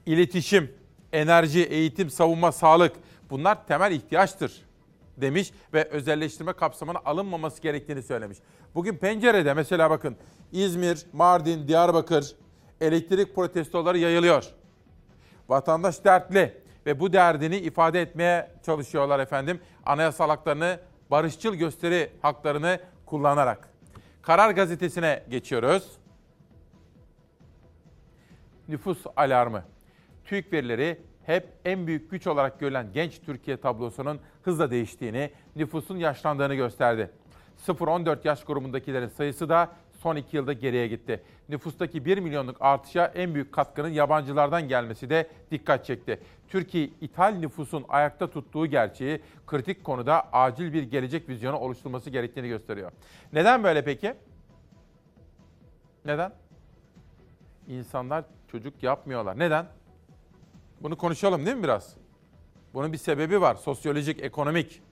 iletişim, 0.07 0.73
enerji, 1.13 1.65
eğitim, 1.65 2.11
savunma, 2.11 2.53
sağlık 2.53 2.93
bunlar 3.31 3.67
temel 3.67 3.93
ihtiyaçtır 3.93 4.65
demiş 5.17 5.53
ve 5.75 5.85
özelleştirme 5.85 6.53
kapsamına 6.53 6.99
alınmaması 7.05 7.63
gerektiğini 7.63 8.03
söylemiş. 8.03 8.39
Bugün 8.75 8.97
pencerede 8.97 9.55
mesela 9.55 9.91
bakın 9.91 10.17
İzmir, 10.53 11.07
Mardin, 11.13 11.69
Diyarbakır 11.69 12.37
elektrik 12.81 13.35
protestoları 13.35 13.99
yayılıyor. 13.99 14.45
Vatandaş 15.49 16.05
dertli 16.05 16.63
ve 16.87 17.01
bu 17.01 17.13
derdini 17.13 17.57
ifade 17.57 18.03
etmeye 18.03 18.51
çalışıyorlar 18.67 19.21
efendim. 19.21 19.61
Anayasal 19.87 20.29
haklarını, 20.29 20.81
barışçıl 21.11 21.55
gösteri 21.55 22.11
haklarını 22.23 22.81
kullanarak. 23.07 23.69
Karar 24.23 24.51
gazetesine 24.51 25.25
geçiyoruz. 25.31 25.99
Nüfus 28.69 28.99
alarmı. 29.17 29.65
TÜİK 30.25 30.53
verileri 30.53 31.01
hep 31.27 31.49
en 31.65 31.87
büyük 31.87 32.11
güç 32.11 32.27
olarak 32.27 32.61
görülen 32.61 32.87
genç 32.95 33.21
Türkiye 33.21 33.57
tablosunun 33.57 34.21
hızla 34.43 34.71
değiştiğini, 34.71 35.31
nüfusun 35.57 35.97
yaşlandığını 35.97 36.55
gösterdi. 36.55 37.11
0-14 37.67 38.19
yaş 38.25 38.45
grubundakilerin 38.45 39.09
sayısı 39.09 39.49
da 39.49 39.71
son 40.05 40.17
2 40.17 40.37
yılda 40.37 40.53
geriye 40.53 40.89
gitti. 40.89 41.23
Nüfustaki 41.49 42.05
1 42.05 42.19
milyonluk 42.19 42.57
artışa 42.61 43.07
en 43.15 43.35
büyük 43.35 43.53
katkının 43.53 43.89
yabancılardan 43.89 44.69
gelmesi 44.69 45.11
de 45.11 45.29
dikkat 45.51 45.85
çekti. 45.85 46.21
Türkiye 46.49 46.91
ithal 47.01 47.35
nüfusun 47.35 47.85
ayakta 47.89 48.31
tuttuğu 48.31 48.67
gerçeği 48.67 49.21
kritik 49.47 49.85
konuda 49.85 50.33
acil 50.33 50.73
bir 50.73 50.83
gelecek 50.83 51.29
vizyonu 51.29 51.57
oluşturulması 51.57 52.11
gerektiğini 52.11 52.49
gösteriyor. 52.49 52.93
Neden 53.33 53.65
böyle 53.65 53.85
peki? 53.85 54.15
Neden? 56.05 56.33
İnsanlar 57.69 58.25
çocuk 58.49 58.83
yapmıyorlar. 58.83 59.39
Neden? 59.39 59.67
Bunu 60.81 60.97
konuşalım 60.97 61.47
değil 61.47 61.57
mi 61.57 61.63
biraz? 61.63 61.97
Bunun 62.75 62.93
bir 62.93 62.99
sebebi 62.99 63.41
var. 63.41 63.55
Sosyolojik, 63.55 64.23
ekonomik. 64.23 64.83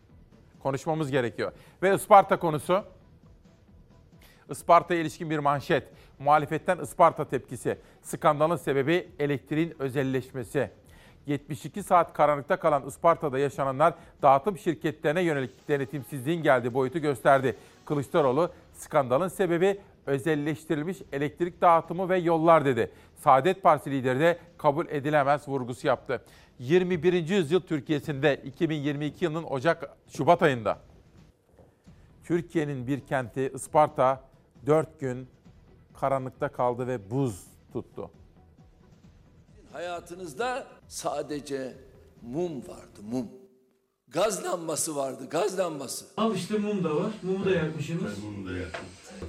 Konuşmamız 0.63 1.11
gerekiyor. 1.11 1.53
Ve 1.83 1.95
Isparta 1.95 2.39
konusu. 2.39 2.85
Isparta'ya 4.51 5.01
ilişkin 5.01 5.31
bir 5.31 5.39
manşet. 5.39 5.89
Muhalefetten 6.19 6.79
Isparta 6.79 7.29
tepkisi. 7.29 7.79
Skandalın 8.03 8.57
sebebi 8.57 9.09
elektriğin 9.19 9.75
özelleşmesi. 9.79 10.71
72 11.27 11.83
saat 11.83 12.13
karanlıkta 12.13 12.57
kalan 12.57 12.87
Isparta'da 12.87 13.39
yaşananlar 13.39 13.95
dağıtım 14.23 14.59
şirketlerine 14.59 15.23
yönelik 15.23 15.69
denetimsizliğin 15.69 16.43
geldiği 16.43 16.75
boyutu 16.75 16.99
gösterdi. 16.99 17.57
Kılıçdaroğlu 17.85 18.53
skandalın 18.73 19.29
sebebi 19.29 19.81
özelleştirilmiş 20.07 20.99
elektrik 21.13 21.61
dağıtımı 21.61 22.09
ve 22.09 22.19
yollar 22.19 22.65
dedi. 22.65 22.91
Saadet 23.25 23.63
Partisi 23.63 23.91
lideri 23.91 24.21
de 24.21 24.39
kabul 24.59 24.87
edilemez 24.89 25.49
vurgusu 25.49 25.87
yaptı. 25.87 26.25
21. 26.59 27.29
yüzyıl 27.29 27.61
Türkiye'sinde 27.61 28.37
2022 28.45 29.25
yılının 29.25 29.45
Ocak 29.45 29.97
Şubat 30.09 30.43
ayında 30.43 30.79
Türkiye'nin 32.25 32.87
bir 32.87 33.01
kenti 33.01 33.53
Isparta 33.55 34.23
4 34.67 35.01
gün 35.01 35.29
karanlıkta 36.01 36.49
kaldı 36.49 36.87
ve 36.87 37.11
buz 37.11 37.47
tuttu. 37.73 38.11
Hayatınızda 39.73 40.67
sadece 40.89 41.77
mum 42.23 42.69
vardı, 42.69 43.03
mum. 43.03 43.42
Gaz 44.13 44.45
lambası 44.45 44.97
vardı, 44.97 45.23
gaz 45.31 45.59
lambası. 45.59 46.05
Al 46.17 46.35
işte 46.35 46.59
mum 46.59 46.85
da 46.85 46.97
var. 46.97 47.11
Mumu 47.23 47.45
da 47.45 47.51
yakmışsınız. 47.51 48.03
Ben 48.03 48.37
bunu 48.37 48.49
da 48.49 48.59
yaptım. 48.59 48.85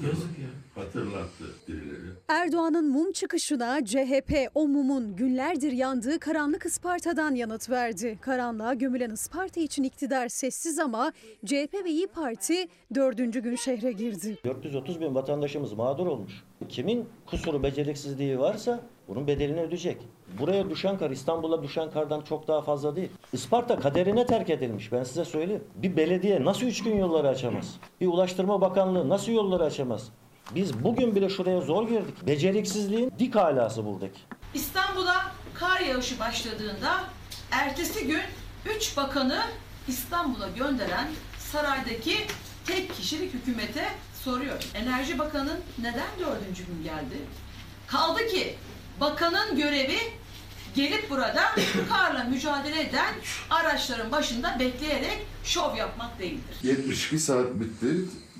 Yazık 0.06 0.40
ya. 0.40 0.84
Hatırlattı 0.84 1.44
birileri. 1.68 2.14
Erdoğan'ın 2.28 2.90
mum 2.90 3.12
çıkışına 3.12 3.86
CHP 3.86 4.50
o 4.56 4.68
mumun 4.68 5.16
günlerdir 5.16 5.72
yandığı 5.72 6.20
karanlık 6.20 6.66
Isparta'dan 6.66 7.36
yanıt 7.36 7.70
verdi. 7.70 8.18
Karanlığa 8.22 8.74
gömülen 8.74 9.12
Isparta 9.12 9.60
için 9.62 9.84
iktidar 9.84 10.28
sessiz 10.28 10.80
ama 10.80 11.14
CHP 11.46 11.74
ve 11.86 11.90
İyi 11.90 12.08
Parti 12.08 12.68
dördüncü 12.96 13.40
gün 13.40 13.56
şehre 13.56 13.92
girdi. 13.92 14.38
430 14.46 15.02
bin 15.02 15.16
vatandaşımız 15.16 15.74
mağdur 15.74 16.08
olmuş. 16.08 16.44
Kimin 16.70 17.10
kusuru 17.26 17.64
beceriksizliği 17.64 18.40
varsa 18.40 18.80
bunun 19.08 19.28
bedelini 19.28 19.62
ödeyecek. 19.62 19.98
Buraya 20.40 20.70
düşen 20.70 20.98
kar 20.98 21.10
İstanbul'a 21.10 21.64
düşen 21.64 21.92
kardan 21.92 22.22
çok 22.22 22.48
daha 22.48 22.62
fazla 22.62 22.96
değil. 22.96 23.10
Isparta 23.34 23.80
kaderine 23.80 24.26
terk 24.26 24.50
edilmiş 24.50 24.92
ben 24.92 25.04
size 25.04 25.26
söyleyeyim. 25.26 25.64
Bir 25.76 25.98
belediye 25.98 26.46
nasıl 26.46 26.66
üç 26.66 26.84
gün 26.84 26.98
yolları 26.98 27.28
açamaz? 27.28 27.76
Bir 28.02 28.08
Ulaştırma 28.08 28.62
Bakanlığı 28.62 29.10
nasıl 29.10 29.32
yolları 29.32 29.64
açamaz? 29.64 30.10
Biz 30.56 30.84
bugün 30.84 31.16
bile 31.16 31.30
şuraya 31.30 31.62
zor 31.62 31.88
girdik. 31.88 32.28
Beceriksizliğin 32.28 33.12
dik 33.20 33.36
alası 33.36 33.86
buradaki. 33.86 34.20
İstanbul'a 34.54 35.32
kar 35.54 35.80
yağışı 35.80 36.20
başladığında 36.20 37.04
ertesi 37.52 38.08
gün 38.08 38.22
3 38.78 38.98
bakanı 38.98 39.40
İstanbul'a 39.88 40.48
gönderen 40.48 41.08
saraydaki 41.40 42.16
tek 42.68 42.94
kişilik 42.96 43.34
hükümete 43.34 43.86
soruyor. 44.24 44.64
Enerji 44.76 45.20
Bakanı 45.20 45.58
neden 45.80 46.10
dördüncü 46.20 46.66
gün 46.66 46.84
geldi? 46.84 47.16
Kaldı 47.88 48.28
ki 48.28 48.56
bakanın 49.00 49.58
görevi 49.58 49.98
gelip 50.76 51.10
burada 51.10 51.56
karla 51.90 52.24
mücadele 52.24 52.82
eden 52.82 53.14
araçların 53.50 54.12
başında 54.12 54.58
bekleyerek 54.60 55.18
şov 55.44 55.76
yapmak 55.76 56.20
değildir. 56.20 56.56
72 56.64 57.20
saat 57.20 57.60
bitti. 57.60 57.88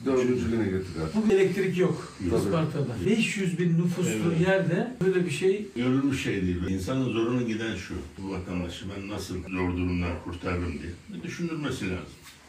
Dördüncü 0.06 0.52
güne 0.52 0.64
getirdik 0.64 1.02
artık. 1.04 1.30
Bu 1.30 1.34
elektrik 1.34 1.78
yok 1.78 2.14
Tabii. 2.30 2.40
Isparta'da. 2.40 3.06
500 3.06 3.60
bin 3.60 3.78
nüfuslu 3.78 4.34
yerde 4.48 4.96
böyle 5.02 5.26
bir 5.26 5.32
şey 5.32 5.68
Görülmüş 5.76 6.24
şey 6.24 6.42
değil. 6.42 6.62
İnsanın 6.70 7.14
zoruna 7.14 7.42
giden 7.42 7.76
şu. 7.76 7.94
Bu 8.18 8.32
vatandaşı 8.32 8.86
ben 8.96 9.10
nasıl 9.10 9.36
zor 9.42 9.78
durumdan 9.78 10.24
kurtarırım 10.24 10.74
diye. 10.82 10.92
Bir 11.10 11.24
düşünülmesi 11.24 11.86
lazım. 11.86 12.06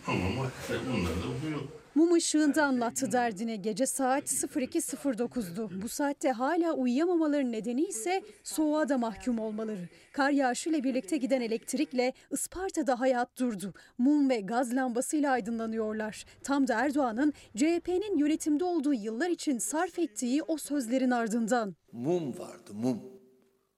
Ama 0.06 0.28
maalesef 0.28 0.80
bunlarda 0.92 1.26
bu 1.46 1.50
yok. 1.52 1.64
Mum 1.94 2.12
ışığında 2.12 2.64
anlattı 2.64 3.12
derdine 3.12 3.56
gece 3.56 3.86
saat 3.86 4.24
02.09'du. 4.24 5.70
Bu 5.82 5.88
saatte 5.88 6.30
hala 6.30 6.72
uyuyamamaların 6.72 7.52
nedeni 7.52 7.84
ise 7.84 8.22
soğuğa 8.42 8.88
da 8.88 8.98
mahkum 8.98 9.38
olmaları. 9.38 9.88
Kar 10.12 10.30
yağışıyla 10.30 10.84
birlikte 10.84 11.16
giden 11.16 11.40
elektrikle 11.40 12.12
Isparta'da 12.30 13.00
hayat 13.00 13.38
durdu. 13.38 13.74
Mum 13.98 14.30
ve 14.30 14.40
gaz 14.40 14.74
lambasıyla 14.74 15.32
aydınlanıyorlar. 15.32 16.24
Tam 16.42 16.68
da 16.68 16.74
Erdoğan'ın 16.74 17.32
CHP'nin 17.56 18.18
yönetimde 18.18 18.64
olduğu 18.64 18.94
yıllar 18.94 19.30
için 19.30 19.58
sarf 19.58 19.98
ettiği 19.98 20.42
o 20.42 20.56
sözlerin 20.56 21.10
ardından. 21.10 21.74
Mum 21.92 22.38
vardı 22.38 22.70
mum. 22.72 23.14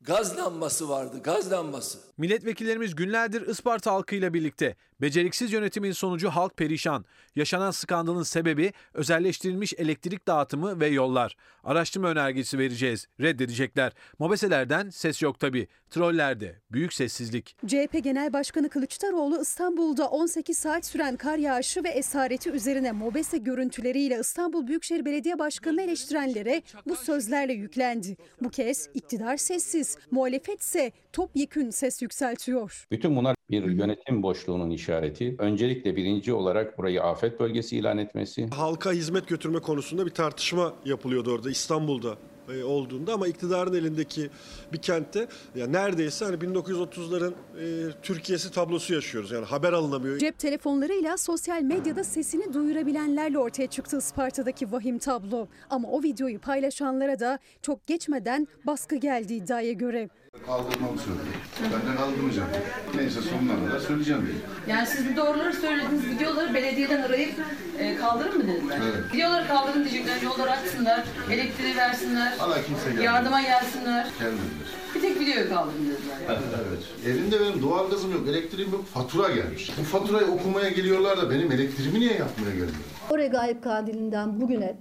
Gaz 0.01 0.39
lambası 0.39 0.89
vardı 0.89 1.21
gaz 1.25 1.53
lambası. 1.53 1.99
Milletvekillerimiz 2.19 2.95
günlerdir 2.95 3.47
Isparta 3.47 3.93
halkıyla 3.93 4.35
birlikte. 4.35 4.77
Beceriksiz 5.01 5.53
yönetimin 5.53 5.93
sonucu 5.93 6.29
halk 6.29 6.57
perişan. 6.57 7.05
Yaşanan 7.37 7.71
skandalın 7.71 8.23
sebebi 8.23 8.73
özelleştirilmiş 8.95 9.75
elektrik 9.79 10.27
dağıtımı 10.27 10.81
ve 10.81 10.87
yollar. 10.87 11.37
Araştırma 11.65 12.09
önergesi 12.09 12.59
vereceğiz. 12.59 13.07
Reddedecekler. 13.21 13.93
Mobeselerden 14.19 14.91
ses 14.91 15.23
yok 15.23 15.41
tabi. 15.41 15.69
Trollerde 15.91 16.61
büyük 16.73 16.93
sessizlik. 16.93 17.57
CHP 17.67 18.05
Genel 18.05 18.33
Başkanı 18.33 18.69
Kılıçdaroğlu 18.69 19.43
İstanbul'da 19.43 20.09
18 20.09 20.59
saat 20.59 20.87
süren 20.87 21.17
kar 21.17 21.39
yağışı 21.39 21.85
ve 21.85 21.89
esareti 21.89 22.51
üzerine 22.51 22.93
mobese 22.93 23.39
görüntüleriyle 23.39 24.19
İstanbul 24.21 24.67
Büyükşehir 24.67 25.05
Belediye 25.05 25.39
Başkanı'nı 25.39 25.83
eleştirenlere 25.83 26.63
bu 26.87 26.97
sözlerle 26.97 27.53
yüklendi. 27.53 28.17
Bu 28.41 28.51
kez 28.51 28.89
iktidar 28.95 29.37
sessiz, 29.37 29.99
muhalefet 30.11 30.61
ise 30.61 30.93
topyekün 31.13 31.71
ses 31.71 32.03
yükseltiyor. 32.03 32.87
Bütün 32.91 33.17
bunlar 33.17 33.37
bir 33.51 33.65
yönetim 33.65 34.23
boşluğunun 34.23 34.71
işareti. 34.87 35.35
Öncelikle 35.39 35.97
birinci 35.97 36.33
olarak 36.33 36.79
burayı 36.79 37.03
afet 37.03 37.41
bölgesi 37.41 37.77
ilan 37.77 37.99
etmesi. 37.99 38.47
Halka 38.47 38.93
hizmet 38.93 39.29
götürme 39.29 39.59
konusunda 39.59 40.07
bir 40.07 40.11
tartışma 40.11 40.73
yapılıyordu 40.85 41.33
orada 41.33 41.51
İstanbul'da 41.51 42.17
e, 42.55 42.65
olduğunda 42.65 43.15
ama 43.15 43.27
iktidarın 43.27 43.75
elindeki 43.75 44.31
bir 44.73 44.79
kentte 44.79 45.29
ya 45.55 45.67
neredeyse 45.67 46.25
hani 46.25 46.37
1930'ların 46.37 47.33
e, 47.33 47.93
Türkiye'si 48.03 48.51
tablosu 48.51 48.95
yaşıyoruz. 48.95 49.31
Yani 49.31 49.45
haber 49.45 49.73
alınamıyor. 49.73 50.19
Cep 50.19 50.39
telefonlarıyla 50.39 51.17
sosyal 51.17 51.63
medyada 51.63 52.05
sesini 52.05 52.55
duyurabilenlerle 52.55 53.39
ortaya 53.39 53.67
çıktı 53.67 53.99
Isparta'daki 53.99 54.73
vahim 54.73 54.99
tablo. 54.99 55.49
Ama 55.71 55.89
o 55.89 56.03
videoyu 56.03 56.41
paylaşanlara 56.41 57.21
da 57.21 57.39
çok 57.63 57.87
geçmeden 57.87 58.49
baskı 58.67 58.97
geldi 58.97 59.35
iddiaya 59.35 59.73
göre. 59.73 60.09
Kaldırmamı 60.47 60.99
söyledi. 60.99 61.29
Ben 61.63 61.93
de 61.93 61.97
kaldırmayacağım. 61.97 62.49
Neyse 62.95 63.21
sonuna 63.21 63.69
kadar 63.69 63.81
söyleyeceğim 63.81 64.23
dedi. 64.23 64.37
Yani 64.71 64.87
siz 64.87 65.13
bu 65.13 65.17
doğruları 65.17 65.53
söylediğiniz 65.53 66.07
videoları 66.07 66.55
belediyeden 66.55 67.03
arayıp 67.03 67.35
e, 67.79 67.97
kaldırın 67.97 68.37
mı 68.39 68.47
dediler? 68.49 68.79
Evet. 68.85 69.15
Videoları 69.15 69.49
kaldırın 69.49 69.85
diyecekler, 69.85 70.23
yolları 70.23 70.51
açsınlar, 70.51 71.05
elektriği 71.31 71.77
versinler, 71.77 72.37
Hala 72.39 72.63
kimse 72.63 72.85
gelmedi. 72.89 73.05
yardıma 73.05 73.43
gelsinler. 73.43 74.07
Gelmediler. 74.19 74.69
Bir 74.95 75.01
tek 75.01 75.21
videoyu 75.21 75.49
kaldırın 75.49 75.85
dediler. 75.85 76.39
Evet. 76.69 76.83
Evimde 77.07 77.41
benim 77.41 77.63
doğalgazım 77.63 78.13
yok, 78.13 78.29
elektriğim 78.29 78.73
yok, 78.73 78.87
fatura 78.87 79.31
gelmiş. 79.31 79.71
Bu 79.81 79.83
faturayı 79.85 80.27
okumaya 80.27 80.69
geliyorlar 80.69 81.17
da 81.19 81.31
benim 81.31 81.53
elektriğimi 81.53 82.01
niye 82.01 82.13
yapmaya 82.13 82.51
gelmiyor? 82.51 82.75
O 83.11 83.19
regaip 83.19 83.63
kandilinden 83.65 84.41
bugüne 84.41 84.77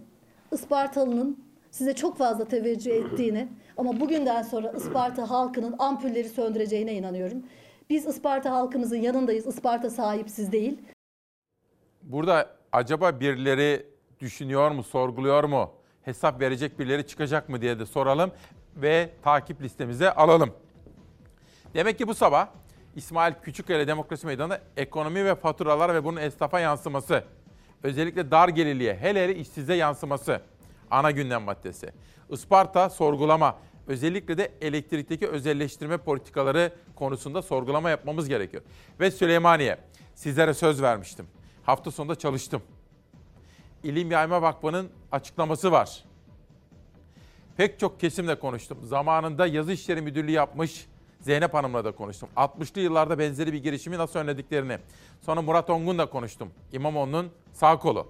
Ispartalı'nın 0.51 1.44
size 1.75 1.95
çok 1.95 2.17
fazla 2.17 2.45
teveccüh 2.45 2.91
ettiğini 2.91 3.47
ama 3.77 3.99
bugünden 3.99 4.41
sonra 4.41 4.71
Isparta 4.71 5.29
halkının 5.29 5.75
ampulleri 5.79 6.29
söndüreceğine 6.29 6.93
inanıyorum. 6.93 7.43
Biz 7.89 8.05
Isparta 8.05 8.51
halkımızın 8.51 8.97
yanındayız. 8.97 9.47
Isparta 9.47 9.89
sahipsiz 9.89 10.51
değil. 10.51 10.81
Burada 12.01 12.49
acaba 12.71 13.19
birileri 13.19 13.85
düşünüyor 14.19 14.71
mu, 14.71 14.83
sorguluyor 14.83 15.43
mu? 15.43 15.71
Hesap 16.01 16.41
verecek 16.41 16.79
birileri 16.79 17.07
çıkacak 17.07 17.49
mı 17.49 17.61
diye 17.61 17.79
de 17.79 17.85
soralım 17.85 18.31
ve 18.75 19.09
takip 19.23 19.61
listemize 19.61 20.11
alalım. 20.11 20.53
Demek 21.73 21.97
ki 21.97 22.07
bu 22.07 22.13
sabah 22.13 22.47
İsmail 22.95 23.33
Küçükkaya 23.41 23.87
Demokrasi 23.87 24.25
Meydanı'nda 24.25 24.61
ekonomi 24.77 25.25
ve 25.25 25.35
faturalar 25.35 25.93
ve 25.93 26.03
bunun 26.03 26.17
esnafa 26.17 26.59
yansıması, 26.59 27.23
özellikle 27.83 28.31
dar 28.31 28.49
gelirliye, 28.49 28.95
hele 28.95 29.23
hele 29.23 29.35
işsize 29.35 29.73
yansıması 29.73 30.41
ana 30.91 31.11
gündem 31.11 31.41
maddesi. 31.41 31.91
Isparta 32.29 32.89
sorgulama, 32.89 33.59
özellikle 33.87 34.37
de 34.37 34.51
elektrikteki 34.61 35.27
özelleştirme 35.27 35.97
politikaları 35.97 36.73
konusunda 36.95 37.41
sorgulama 37.41 37.89
yapmamız 37.89 38.27
gerekiyor. 38.27 38.63
Ve 38.99 39.11
Süleymaniye, 39.11 39.77
sizlere 40.15 40.53
söz 40.53 40.81
vermiştim. 40.81 41.27
Hafta 41.63 41.91
sonunda 41.91 42.15
çalıştım. 42.15 42.61
İlim 43.83 44.11
Yayma 44.11 44.41
Vakfı'nın 44.41 44.89
açıklaması 45.11 45.71
var. 45.71 46.03
Pek 47.57 47.79
çok 47.79 47.99
kesimle 47.99 48.39
konuştum. 48.39 48.77
Zamanında 48.83 49.47
yazı 49.47 49.71
işleri 49.71 50.01
müdürlüğü 50.01 50.31
yapmış 50.31 50.87
Zeynep 51.21 51.53
Hanım'la 51.53 51.85
da 51.85 51.91
konuştum. 51.91 52.29
60'lı 52.37 52.81
yıllarda 52.81 53.19
benzeri 53.19 53.53
bir 53.53 53.63
girişimi 53.63 53.97
nasıl 53.97 54.19
önlediklerini. 54.19 54.77
Sonra 55.21 55.41
Murat 55.41 55.69
Ongun'la 55.69 56.09
konuştum. 56.09 56.51
İmamoğlu'nun 56.71 57.31
sağ 57.53 57.79
kolu. 57.79 58.07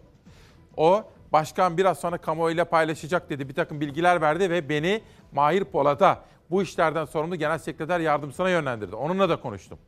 O 0.77 1.03
başkan 1.35 1.77
biraz 1.77 1.99
sonra 1.99 2.17
kamuoyuyla 2.17 2.65
paylaşacak 2.65 3.29
dedi. 3.29 3.49
Bir 3.49 3.53
takım 3.53 3.81
bilgiler 3.81 4.21
verdi 4.21 4.49
ve 4.49 4.69
beni 4.69 5.01
Mahir 5.31 5.63
Polat'a 5.63 6.23
bu 6.49 6.63
işlerden 6.63 7.05
sorumlu 7.05 7.35
genel 7.35 7.57
sekreter 7.57 7.99
yardımcısına 7.99 8.49
yönlendirdi. 8.49 8.95
Onunla 8.95 9.29
da 9.29 9.35
konuştum. 9.35 9.79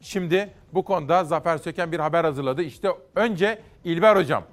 Şimdi 0.00 0.50
bu 0.72 0.84
konuda 0.84 1.24
Zafer 1.24 1.58
Söken 1.58 1.92
bir 1.92 2.00
haber 2.00 2.24
hazırladı. 2.24 2.62
İşte 2.62 2.88
önce 3.14 3.62
İlber 3.84 4.16
Hocam. 4.16 4.44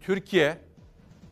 Türkiye 0.00 0.58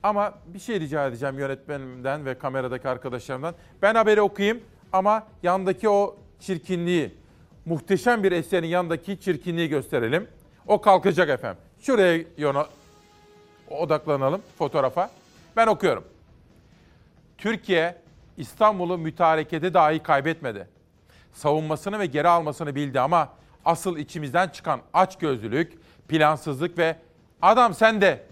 ama 0.03 0.35
bir 0.47 0.59
şey 0.59 0.81
rica 0.81 1.07
edeceğim 1.07 1.39
yönetmenimden 1.39 2.25
ve 2.25 2.39
kameradaki 2.39 2.89
arkadaşlarımdan. 2.89 3.55
Ben 3.83 3.95
haberi 3.95 4.21
okuyayım 4.21 4.61
ama 4.93 5.27
yandaki 5.43 5.89
o 5.89 6.17
çirkinliği, 6.41 7.15
muhteşem 7.65 8.23
bir 8.23 8.33
eserin 8.33 8.67
yandaki 8.67 9.21
çirkinliği 9.21 9.69
gösterelim. 9.69 10.29
O 10.67 10.81
kalkacak 10.81 11.29
efendim. 11.29 11.63
Şuraya 11.81 12.25
odaklanalım 13.71 14.43
fotoğrafa. 14.59 15.11
Ben 15.57 15.67
okuyorum. 15.67 16.05
Türkiye 17.39 17.97
İstanbul'u 18.37 18.99
mütarekede 18.99 19.75
dahi 19.75 19.99
kaybetmedi. 19.99 20.69
Savunmasını 21.33 21.99
ve 21.99 22.07
geri 22.07 22.29
almasını 22.29 22.75
bildi 22.75 23.01
ama 23.01 23.29
asıl 23.65 23.97
içimizden 23.97 24.49
çıkan 24.49 24.81
açgözlülük, 24.93 25.73
plansızlık 26.09 26.79
ve 26.79 26.97
adam 27.43 27.75
sende, 27.75 28.27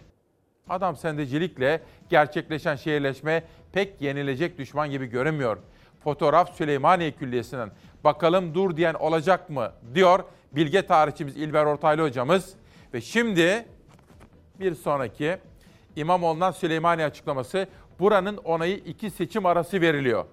adam 0.69 0.97
sendecilikle 0.97 1.81
gerçekleşen 2.11 2.77
şehirleşme 2.77 3.43
pek 3.73 4.01
yenilecek 4.01 4.59
düşman 4.59 4.91
gibi 4.91 5.07
görünmüyor. 5.07 5.59
Fotoğraf 6.05 6.57
Süleymaniye 6.57 7.11
Külliyesi'nden. 7.11 7.71
Bakalım 8.05 8.55
dur 8.55 8.77
diyen 8.77 8.95
olacak 8.95 9.51
mı 9.51 9.73
diyor 9.95 10.25
bilge 10.53 10.87
tarihçimiz 10.87 11.37
İlber 11.37 11.65
Ortaylı 11.65 12.03
hocamız. 12.03 12.55
Ve 12.95 13.01
şimdi 13.01 13.67
bir 14.61 14.75
sonraki 14.75 15.37
İmamoğlu'ndan 15.97 16.51
Süleymaniye 16.51 17.07
açıklaması. 17.07 17.67
Buranın 17.99 18.37
onayı 18.37 18.77
iki 18.77 19.11
seçim 19.11 19.47
arası 19.47 19.81
veriliyor. 19.81 20.25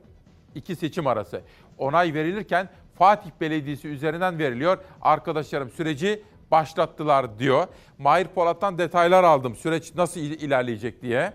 İki 0.56 0.76
seçim 0.76 1.08
arası. 1.08 1.42
Onay 1.78 2.14
verilirken 2.14 2.70
Fatih 2.96 3.30
Belediyesi 3.42 3.88
üzerinden 3.88 4.40
veriliyor. 4.40 4.78
Arkadaşlarım 5.02 5.70
süreci 5.70 6.24
başlattılar 6.52 7.40
diyor. 7.40 7.68
Mahir 7.98 8.28
Polat'tan 8.28 8.78
detaylar 8.78 9.24
aldım 9.24 9.56
süreç 9.56 9.96
nasıl 9.96 10.20
ilerleyecek 10.20 11.02
diye. 11.02 11.34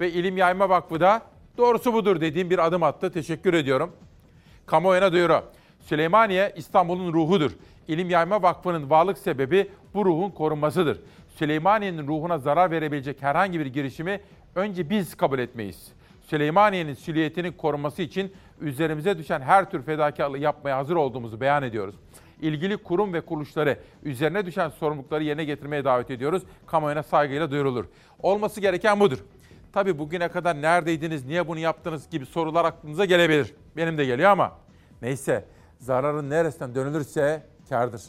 Ve 0.00 0.12
İlim 0.12 0.36
Yayma 0.36 0.68
Vakfı 0.68 1.00
da 1.00 1.22
doğrusu 1.58 1.92
budur 1.92 2.20
dediğim 2.20 2.50
bir 2.50 2.66
adım 2.66 2.82
attı. 2.82 3.12
Teşekkür 3.12 3.54
ediyorum. 3.54 3.92
Kamuoyuna 4.66 5.12
duyuru. 5.12 5.42
Süleymaniye 5.80 6.52
İstanbul'un 6.56 7.12
ruhudur. 7.12 7.50
İlim 7.88 8.10
Yayma 8.10 8.42
Vakfı'nın 8.42 8.90
varlık 8.90 9.18
sebebi 9.18 9.70
bu 9.94 10.04
ruhun 10.04 10.30
korunmasıdır. 10.30 11.00
Süleymaniye'nin 11.38 12.06
ruhuna 12.06 12.38
zarar 12.38 12.70
verebilecek 12.70 13.22
herhangi 13.22 13.60
bir 13.60 13.66
girişimi 13.66 14.20
önce 14.54 14.90
biz 14.90 15.14
kabul 15.14 15.38
etmeyiz. 15.38 15.88
Süleymaniye'nin 16.20 16.94
silüetinin 16.94 17.52
korunması 17.52 18.02
için 18.02 18.32
üzerimize 18.60 19.18
düşen 19.18 19.40
her 19.40 19.70
tür 19.70 19.82
fedakarlığı 19.82 20.38
yapmaya 20.38 20.76
hazır 20.76 20.96
olduğumuzu 20.96 21.40
beyan 21.40 21.62
ediyoruz. 21.62 21.94
İlgili 22.40 22.76
kurum 22.76 23.12
ve 23.12 23.20
kuruluşları 23.20 23.78
üzerine 24.02 24.46
düşen 24.46 24.68
sorumlulukları 24.68 25.24
yerine 25.24 25.44
getirmeye 25.44 25.84
davet 25.84 26.10
ediyoruz. 26.10 26.42
Kamuoyuna 26.66 27.02
saygıyla 27.02 27.50
duyurulur. 27.50 27.84
Olması 28.22 28.60
gereken 28.60 29.00
budur. 29.00 29.18
Tabii 29.72 29.98
bugüne 29.98 30.28
kadar 30.28 30.62
neredeydiniz, 30.62 31.24
niye 31.24 31.48
bunu 31.48 31.58
yaptınız 31.58 32.10
gibi 32.10 32.26
sorular 32.26 32.64
aklınıza 32.64 33.04
gelebilir. 33.04 33.54
Benim 33.76 33.98
de 33.98 34.04
geliyor 34.04 34.30
ama 34.30 34.52
neyse 35.02 35.44
zararın 35.78 36.30
neresinden 36.30 36.74
dönülürse 36.74 37.42
kardır. 37.68 38.02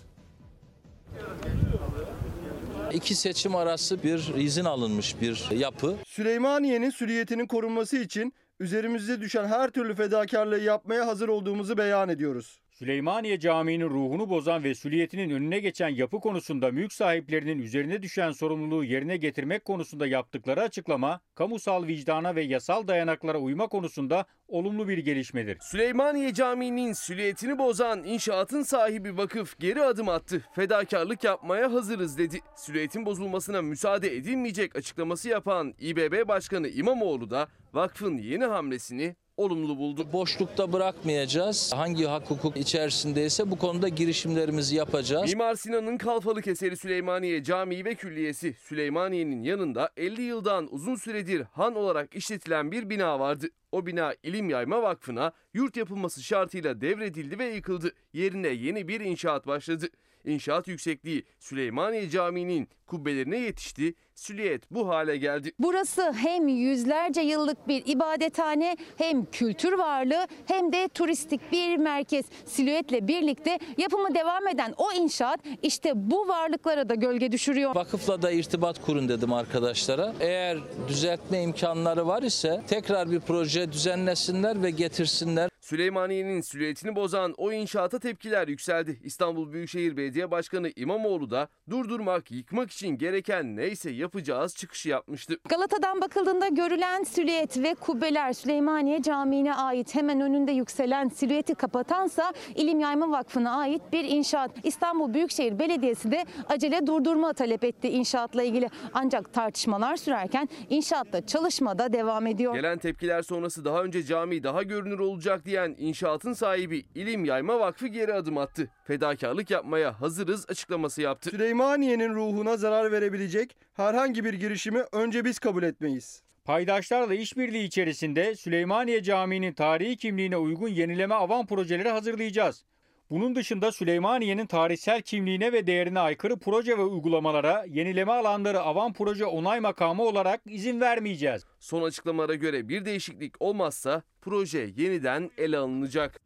İki 2.94 3.16
seçim 3.16 3.56
arası 3.56 4.04
bir 4.04 4.36
izin 4.36 4.66
alınmış 4.66 5.22
bir 5.22 5.52
yapı. 5.52 5.96
Süleymaniye'nin 6.06 6.90
süriyetinin 6.90 7.48
korunması 7.48 7.98
için 7.98 8.34
üzerimize 8.60 9.22
düşen 9.22 9.46
her 9.48 9.70
türlü 9.70 9.96
fedakarlığı 9.96 10.60
yapmaya 10.60 11.08
hazır 11.08 11.30
olduğumuzu 11.30 11.78
beyan 11.78 12.10
ediyoruz. 12.10 12.60
Süleymaniye 12.80 13.40
Camii'nin 13.40 13.90
ruhunu 13.90 14.30
bozan 14.30 14.64
ve 14.64 14.76
süliyetinin 14.76 15.30
önüne 15.30 15.60
geçen 15.60 15.90
yapı 15.90 16.20
konusunda 16.20 16.72
mülk 16.72 16.94
sahiplerinin 16.94 17.60
üzerine 17.60 18.02
düşen 18.02 18.32
sorumluluğu 18.32 18.84
yerine 18.84 19.18
getirmek 19.18 19.66
konusunda 19.66 20.08
yaptıkları 20.08 20.62
açıklama, 20.62 21.20
kamusal 21.36 21.88
vicdana 21.88 22.36
ve 22.36 22.44
yasal 22.44 22.88
dayanaklara 22.88 23.38
uyma 23.38 23.68
konusunda 23.68 24.26
olumlu 24.48 24.88
bir 24.88 24.98
gelişmedir. 24.98 25.58
Süleymaniye 25.62 26.34
Camii'nin 26.34 26.94
silüetini 26.94 27.58
bozan 27.58 28.04
inşaatın 28.04 28.64
sahibi 28.64 29.18
vakıf 29.18 29.60
geri 29.60 29.84
adım 29.84 30.10
attı. 30.10 30.46
Fedakarlık 30.56 31.24
yapmaya 31.24 31.74
hazırız 31.74 32.18
dedi. 32.18 32.40
Silüetin 32.56 33.06
bozulmasına 33.06 33.62
müsaade 33.62 34.16
edilmeyecek 34.16 34.76
açıklaması 34.76 35.30
yapan 35.30 35.74
İBB 35.80 36.28
Başkanı 36.28 36.68
İmamoğlu 36.68 37.30
da 37.30 37.48
vakfın 37.74 38.18
yeni 38.18 38.46
hamlesini 38.46 39.16
olumlu 39.40 39.78
buldu. 39.78 40.08
Boşlukta 40.14 40.74
bırakmayacağız. 40.74 41.74
Hangi 41.76 42.06
hak 42.06 42.30
hukuk 42.30 42.58
içerisindeyse 42.58 43.52
bu 43.52 43.58
konuda 43.58 43.88
girişimlerimizi 43.88 44.76
yapacağız. 44.76 45.34
Mimar 45.34 45.56
Sinan'ın 45.56 45.98
kalfalık 45.98 46.48
eseri 46.48 46.78
Süleymaniye 46.78 47.44
Camii 47.44 47.86
ve 47.86 47.96
Külliyesi. 47.96 48.54
Süleymaniye'nin 48.54 49.44
yanında 49.44 49.90
50 49.98 50.22
yıldan 50.22 50.68
uzun 50.72 50.96
süredir 50.96 51.42
han 51.42 51.76
olarak 51.76 52.16
işletilen 52.16 52.72
bir 52.72 52.90
bina 52.90 53.20
vardı. 53.20 53.48
O 53.72 53.86
bina 53.86 54.14
İlim 54.24 54.50
Yayma 54.50 54.82
Vakfı'na 54.82 55.32
yurt 55.54 55.78
yapılması 55.78 56.24
şartıyla 56.24 56.82
devredildi 56.82 57.40
ve 57.40 57.46
yıkıldı. 57.46 57.92
Yerine 58.14 58.48
yeni 58.48 58.88
bir 58.88 59.02
inşaat 59.02 59.48
başladı. 59.48 59.88
İnşaat 60.26 60.67
yüksekliği 60.67 61.24
Süleymaniye 61.39 62.09
Camii'nin 62.09 62.67
kubbelerine 62.88 63.38
yetişti. 63.38 63.93
Süliyet 64.15 64.72
bu 64.72 64.89
hale 64.89 65.17
geldi. 65.17 65.51
Burası 65.59 66.13
hem 66.13 66.47
yüzlerce 66.47 67.22
yıllık 67.22 67.67
bir 67.67 67.84
ibadethane 67.86 68.78
hem 68.97 69.26
kültür 69.26 69.74
varlığı 69.74 70.28
hem 70.45 70.74
de 70.74 70.88
turistik 70.88 71.51
bir 71.51 71.78
merkez. 71.78 72.26
Silüetle 72.45 73.07
birlikte 73.07 73.59
yapımı 73.78 74.15
devam 74.15 74.47
eden 74.47 74.74
o 74.78 74.91
inşaat 74.91 75.39
işte 75.63 75.91
bu 75.95 76.28
varlıklara 76.28 76.89
da 76.89 76.95
gölge 76.95 77.32
düşürüyor. 77.32 77.76
Vakıfla 77.76 78.22
da 78.22 78.32
irtibat 78.32 78.82
kurun 78.82 79.09
dedim 79.09 79.34
arkadaşlara. 79.34 80.13
Eğer 80.20 80.57
düzeltme 80.88 81.41
imkanları 81.43 82.07
var 82.07 82.24
ise 82.24 82.61
tekrar 82.67 83.11
bir 83.11 83.20
proje 83.20 83.72
düzenlesinler 83.72 84.63
ve 84.63 84.72
getirsinler. 84.72 85.49
Süleymaniye'nin 85.70 86.41
silüetini 86.41 86.95
bozan 86.95 87.34
o 87.38 87.51
inşaata 87.51 87.99
tepkiler 87.99 88.47
yükseldi. 88.47 88.99
İstanbul 89.03 89.51
Büyükşehir 89.51 89.97
Belediye 89.97 90.32
Başkanı 90.32 90.72
İmamoğlu 90.76 91.32
da 91.32 91.47
durdurmak, 91.70 92.32
yıkmak 92.32 92.72
için 92.72 92.97
gereken 92.97 93.55
neyse 93.55 93.91
yapacağız 93.91 94.55
çıkışı 94.55 94.89
yapmıştı. 94.89 95.38
Galata'dan 95.49 96.01
bakıldığında 96.01 96.47
görülen 96.47 97.03
silüet 97.03 97.57
ve 97.57 97.76
kubbeler 97.76 98.34
Süleymaniye 98.34 99.01
Camii'ne 99.01 99.55
ait. 99.55 99.95
Hemen 99.95 100.22
önünde 100.22 100.51
yükselen 100.51 101.09
silüeti 101.09 101.55
kapatansa 101.55 102.34
İlim 102.55 102.80
Yayma 102.80 103.11
Vakfı'na 103.11 103.57
ait 103.57 103.82
bir 103.93 104.03
inşaat. 104.03 104.51
İstanbul 104.63 105.13
Büyükşehir 105.13 105.59
Belediyesi 105.59 106.11
de 106.11 106.26
acele 106.47 106.88
durdurma 106.88 107.34
talep 107.34 107.63
etti 107.63 107.89
inşaatla 107.89 108.43
ilgili. 108.43 108.70
Ancak 108.93 109.34
tartışmalar 109.34 109.95
sürerken 109.95 110.49
inşaatta 110.70 111.26
çalışma 111.26 111.80
da 111.80 111.93
devam 111.93 112.28
ediyor. 112.28 112.55
Gelen 112.55 112.78
tepkiler 112.78 113.22
sonrası 113.22 113.65
daha 113.65 113.84
önce 113.84 114.03
cami 114.03 114.43
daha 114.43 114.63
görünür 114.63 114.99
olacak 114.99 115.45
diyen 115.60 115.76
inşaatın 115.78 116.34
sahibi 116.34 116.86
İlim 116.95 117.26
Yayma 117.26 117.60
Vakfı 117.60 117.88
geri 117.88 118.14
adım 118.14 118.38
attı. 118.38 118.70
Fedakarlık 118.84 119.51
yapmaya 119.51 120.01
hazırız 120.01 120.45
açıklaması 120.49 121.01
yaptı. 121.01 121.30
Süleymaniye'nin 121.30 122.16
ruhuna 122.16 122.57
zarar 122.57 122.91
verebilecek 122.91 123.57
herhangi 123.74 124.24
bir 124.24 124.34
girişimi 124.34 124.84
önce 124.91 125.26
biz 125.26 125.39
kabul 125.39 125.64
etmeyiz. 125.64 126.24
Paydaşlarla 126.45 127.14
işbirliği 127.14 127.64
içerisinde 127.64 128.36
Süleymaniye 128.36 129.03
Camii'nin 129.03 129.53
tarihi 129.53 129.97
kimliğine 129.97 130.38
uygun 130.38 130.68
yenileme 130.68 131.16
avan 131.16 131.45
projeleri 131.45 131.89
hazırlayacağız. 131.89 132.66
Bunun 133.10 133.36
dışında 133.36 133.72
Süleymaniye'nin 133.72 134.45
tarihsel 134.45 135.01
kimliğine 135.01 135.53
ve 135.53 135.68
değerine 135.68 135.99
aykırı 135.99 136.39
proje 136.39 136.78
ve 136.78 136.82
uygulamalara 136.82 137.66
yenileme 137.70 138.12
alanları 138.12 138.62
avan 138.62 138.93
proje 138.93 139.26
onay 139.26 139.60
makamı 139.60 140.03
olarak 140.03 140.41
izin 140.45 140.82
vermeyeceğiz. 140.82 141.45
Son 141.60 141.84
açıklamalara 141.84 142.36
göre 142.36 142.70
bir 142.70 142.86
değişiklik 142.86 143.34
olmazsa 143.39 144.03
proje 144.22 144.70
yeniden 144.78 145.32
ele 145.38 145.57
alınacak. 145.57 146.20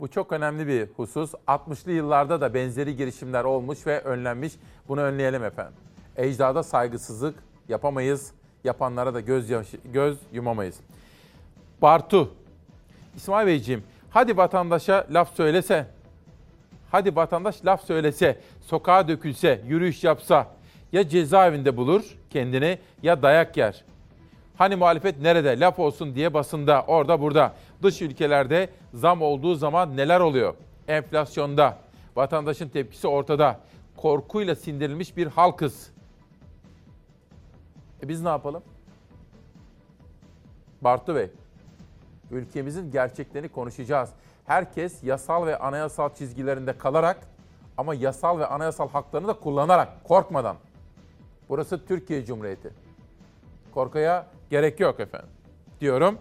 Bu 0.00 0.08
çok 0.08 0.32
önemli 0.32 0.66
bir 0.66 0.88
husus. 0.96 1.34
60'lı 1.46 1.92
yıllarda 1.92 2.40
da 2.40 2.54
benzeri 2.54 2.96
girişimler 2.96 3.44
olmuş 3.44 3.86
ve 3.86 4.00
önlenmiş. 4.00 4.52
Bunu 4.88 5.00
önleyelim 5.00 5.44
efendim. 5.44 5.74
Ecdada 6.16 6.62
saygısızlık 6.62 7.34
yapamayız. 7.68 8.32
Yapanlara 8.64 9.14
da 9.14 9.20
göz, 9.20 9.52
göz 9.92 10.18
yumamayız. 10.32 10.80
Bartu. 11.82 12.34
İsmail 13.16 13.46
Beyciğim 13.46 13.82
hadi 14.14 14.36
vatandaşa 14.36 15.06
laf 15.10 15.34
söylese. 15.36 15.86
Hadi 16.90 17.16
vatandaş 17.16 17.64
laf 17.64 17.84
söylese, 17.84 18.40
sokağa 18.60 19.08
dökülse, 19.08 19.62
yürüyüş 19.66 20.04
yapsa 20.04 20.46
ya 20.92 21.08
cezaevinde 21.08 21.76
bulur 21.76 22.02
kendini 22.30 22.78
ya 23.02 23.22
dayak 23.22 23.56
yer. 23.56 23.84
Hani 24.58 24.76
muhalefet 24.76 25.20
nerede? 25.20 25.60
Laf 25.60 25.78
olsun 25.78 26.14
diye 26.14 26.34
basında, 26.34 26.84
orada 26.86 27.20
burada. 27.20 27.54
Dış 27.82 28.02
ülkelerde 28.02 28.68
zam 28.94 29.22
olduğu 29.22 29.54
zaman 29.54 29.96
neler 29.96 30.20
oluyor? 30.20 30.54
Enflasyonda, 30.88 31.78
vatandaşın 32.16 32.68
tepkisi 32.68 33.08
ortada. 33.08 33.60
Korkuyla 33.96 34.54
sindirilmiş 34.54 35.16
bir 35.16 35.26
halkız. 35.26 35.90
E 38.02 38.08
biz 38.08 38.22
ne 38.22 38.28
yapalım? 38.28 38.62
Bartu 40.82 41.14
Bey, 41.14 41.30
ülkemizin 42.30 42.90
gerçeklerini 42.90 43.48
konuşacağız. 43.48 44.10
Herkes 44.46 45.04
yasal 45.04 45.46
ve 45.46 45.58
anayasal 45.58 46.14
çizgilerinde 46.14 46.78
kalarak 46.78 47.18
ama 47.78 47.94
yasal 47.94 48.38
ve 48.38 48.46
anayasal 48.46 48.88
haklarını 48.88 49.28
da 49.28 49.32
kullanarak, 49.32 50.04
korkmadan. 50.04 50.56
Burası 51.48 51.86
Türkiye 51.86 52.24
Cumhuriyeti. 52.24 52.70
Korkaya 53.74 54.26
gerek 54.50 54.80
yok 54.80 55.00
efendim 55.00 55.28
diyorum. 55.80 56.18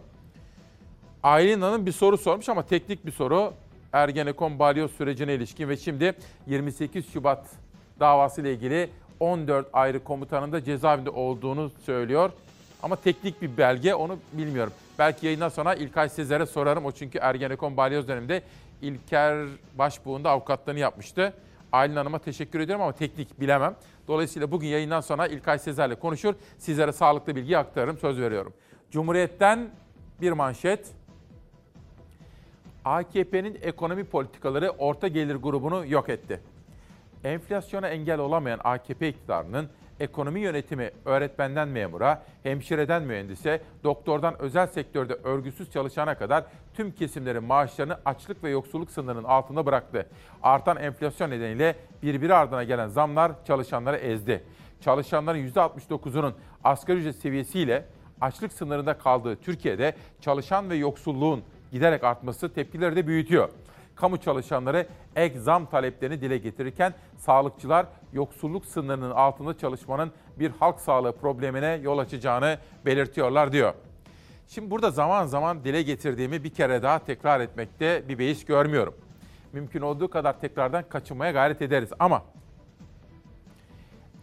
Aylin 1.24 1.62
Hanım 1.62 1.86
bir 1.86 1.92
soru 1.92 2.18
sormuş 2.18 2.50
ama 2.50 2.66
teknik 2.66 3.06
bir 3.06 3.12
soru. 3.12 3.54
Ergenekon 3.94 4.60
balyoz 4.60 4.92
sürecine 4.92 5.34
ilişkin 5.34 5.70
ve 5.70 5.78
şimdi 5.78 6.14
28 6.48 7.14
Şubat 7.14 7.46
davası 8.00 8.42
ile 8.42 8.54
ilgili 8.54 8.90
14 9.20 9.68
ayrı 9.74 10.04
komutanın 10.04 10.52
da 10.52 10.64
cezaevinde 10.64 11.10
olduğunu 11.10 11.70
söylüyor. 11.86 12.32
Ama 12.84 12.96
teknik 12.96 13.42
bir 13.42 13.58
belge 13.58 13.96
onu 13.96 14.18
bilmiyorum. 14.34 14.74
Belki 15.00 15.26
yayından 15.26 15.50
sonra 15.50 15.76
İlkay 15.76 16.10
Sezer'e 16.10 16.46
sorarım. 16.46 16.86
O 16.86 16.92
çünkü 16.92 17.18
Ergenekon 17.18 17.78
balyoz 17.78 18.08
döneminde 18.08 18.42
İlker 18.82 19.48
Başbuğ'un 19.76 20.24
da 20.24 20.30
avukatlığını 20.30 20.80
yapmıştı. 20.80 21.34
Aylin 21.72 21.96
Hanım'a 21.96 22.20
teşekkür 22.20 22.60
ediyorum 22.60 22.84
ama 22.84 22.92
teknik 22.92 23.40
bilemem. 23.40 23.76
Dolayısıyla 24.08 24.52
bugün 24.52 24.68
yayından 24.68 25.02
sonra 25.02 25.28
İlkay 25.28 25.60
Sezer'le 25.60 25.96
konuşur. 25.96 26.34
Sizlere 26.58 26.92
sağlıklı 26.92 27.36
bilgi 27.36 27.58
aktarırım 27.58 27.98
söz 27.98 28.20
veriyorum. 28.20 28.54
Cumhuriyet'ten 28.92 29.70
bir 30.22 30.32
manşet. 30.32 30.88
AKP'nin 32.86 33.60
ekonomi 33.62 34.04
politikaları 34.04 34.70
orta 34.70 35.08
gelir 35.08 35.36
grubunu 35.36 35.86
yok 35.86 36.10
etti. 36.10 36.40
Enflasyona 37.24 37.88
engel 37.88 38.20
olamayan 38.20 38.60
AKP 38.64 39.10
iktidarının 39.10 39.70
ekonomi 40.00 40.40
yönetimi 40.40 40.92
öğretmenden 41.06 41.68
memura, 41.68 42.24
hemşireden 42.44 43.04
mühendise, 43.04 43.62
doktordan 43.84 44.42
özel 44.42 44.68
sektörde 44.68 45.14
örgüsüz 45.14 45.72
çalışana 45.72 46.18
kadar 46.18 46.44
tüm 46.74 46.92
kesimlerin 46.92 47.44
maaşlarını 47.44 47.98
açlık 48.06 48.44
ve 48.44 48.50
yoksulluk 48.50 48.92
sınırının 48.92 49.24
altında 49.24 49.66
bıraktı. 49.66 50.08
Artan 50.44 50.78
enflasyon 50.78 51.30
nedeniyle 51.30 51.76
birbiri 52.04 52.34
ardına 52.34 52.64
gelen 52.64 52.88
zamlar 52.88 53.32
çalışanları 53.46 53.98
ezdi. 53.98 54.44
Çalışanların 54.82 55.50
%69'unun 55.50 56.34
asgari 56.64 56.98
ücret 56.98 57.16
seviyesiyle 57.16 57.86
açlık 58.22 58.54
sınırında 58.54 58.98
kaldığı 58.98 59.36
Türkiye'de 59.36 59.96
çalışan 60.22 60.70
ve 60.70 60.76
yoksulluğun 60.76 61.44
giderek 61.72 62.04
artması 62.04 62.54
tepkileri 62.54 62.96
de 62.96 63.08
büyütüyor. 63.08 63.50
Kamu 63.96 64.18
çalışanları 64.18 64.88
ek 65.16 65.40
zam 65.40 65.66
taleplerini 65.66 66.22
dile 66.22 66.38
getirirken 66.38 66.94
sağlıkçılar 67.18 67.86
yoksulluk 68.14 68.66
sınırının 68.66 69.12
altında 69.12 69.58
çalışmanın 69.58 70.12
bir 70.40 70.52
halk 70.52 70.80
sağlığı 70.80 71.16
problemine 71.16 71.80
yol 71.84 71.98
açacağını 71.98 72.58
belirtiyorlar 72.86 73.52
diyor. 73.52 73.74
Şimdi 74.48 74.72
burada 74.72 74.92
zaman 74.92 75.26
zaman 75.26 75.64
dile 75.64 75.82
getirdiğimi 75.82 76.44
bir 76.44 76.54
kere 76.54 76.84
daha 76.84 77.00
tekrar 77.00 77.40
etmekte 77.40 78.10
bir 78.10 78.20
beis 78.20 78.46
görmüyorum. 78.46 78.96
Mümkün 79.54 79.82
olduğu 79.82 80.10
kadar 80.10 80.40
tekrardan 80.40 80.84
kaçınmaya 80.90 81.32
gayret 81.32 81.62
ederiz 81.62 81.90
ama 82.00 82.24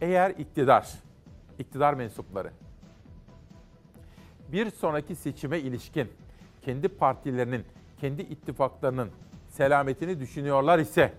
eğer 0.01 0.29
iktidar, 0.29 0.89
iktidar 1.59 1.93
mensupları 1.93 2.51
bir 4.51 4.71
sonraki 4.71 5.15
seçime 5.15 5.59
ilişkin 5.59 6.09
kendi 6.61 6.87
partilerinin, 6.87 7.65
kendi 8.01 8.21
ittifaklarının 8.21 9.09
selametini 9.51 10.19
düşünüyorlar 10.19 10.79
ise 10.79 11.13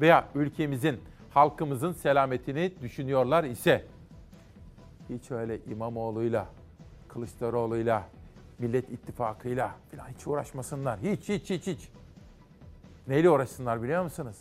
veya 0.00 0.28
ülkemizin, 0.34 1.00
halkımızın 1.30 1.92
selametini 1.92 2.72
düşünüyorlar 2.82 3.44
ise 3.44 3.84
hiç 5.08 5.30
öyle 5.30 5.58
İmamoğlu'yla, 5.64 6.46
Kılıçdaroğlu'yla, 7.08 8.02
Millet 8.58 8.90
İttifakı'yla 8.90 9.74
falan 9.90 10.08
hiç 10.08 10.26
uğraşmasınlar. 10.26 10.98
Hiç, 10.98 11.28
hiç, 11.28 11.50
hiç, 11.50 11.66
hiç. 11.66 11.88
Neyle 13.08 13.30
uğraşsınlar 13.30 13.82
biliyor 13.82 14.02
musunuz? 14.02 14.36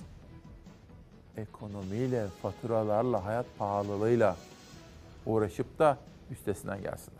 Ekonomiyle, 1.37 2.27
faturalarla, 2.41 3.25
hayat 3.25 3.45
pahalılığıyla 3.59 4.35
uğraşıp 5.25 5.79
da 5.79 5.97
üstesinden 6.31 6.81
gelsinler. 6.81 7.16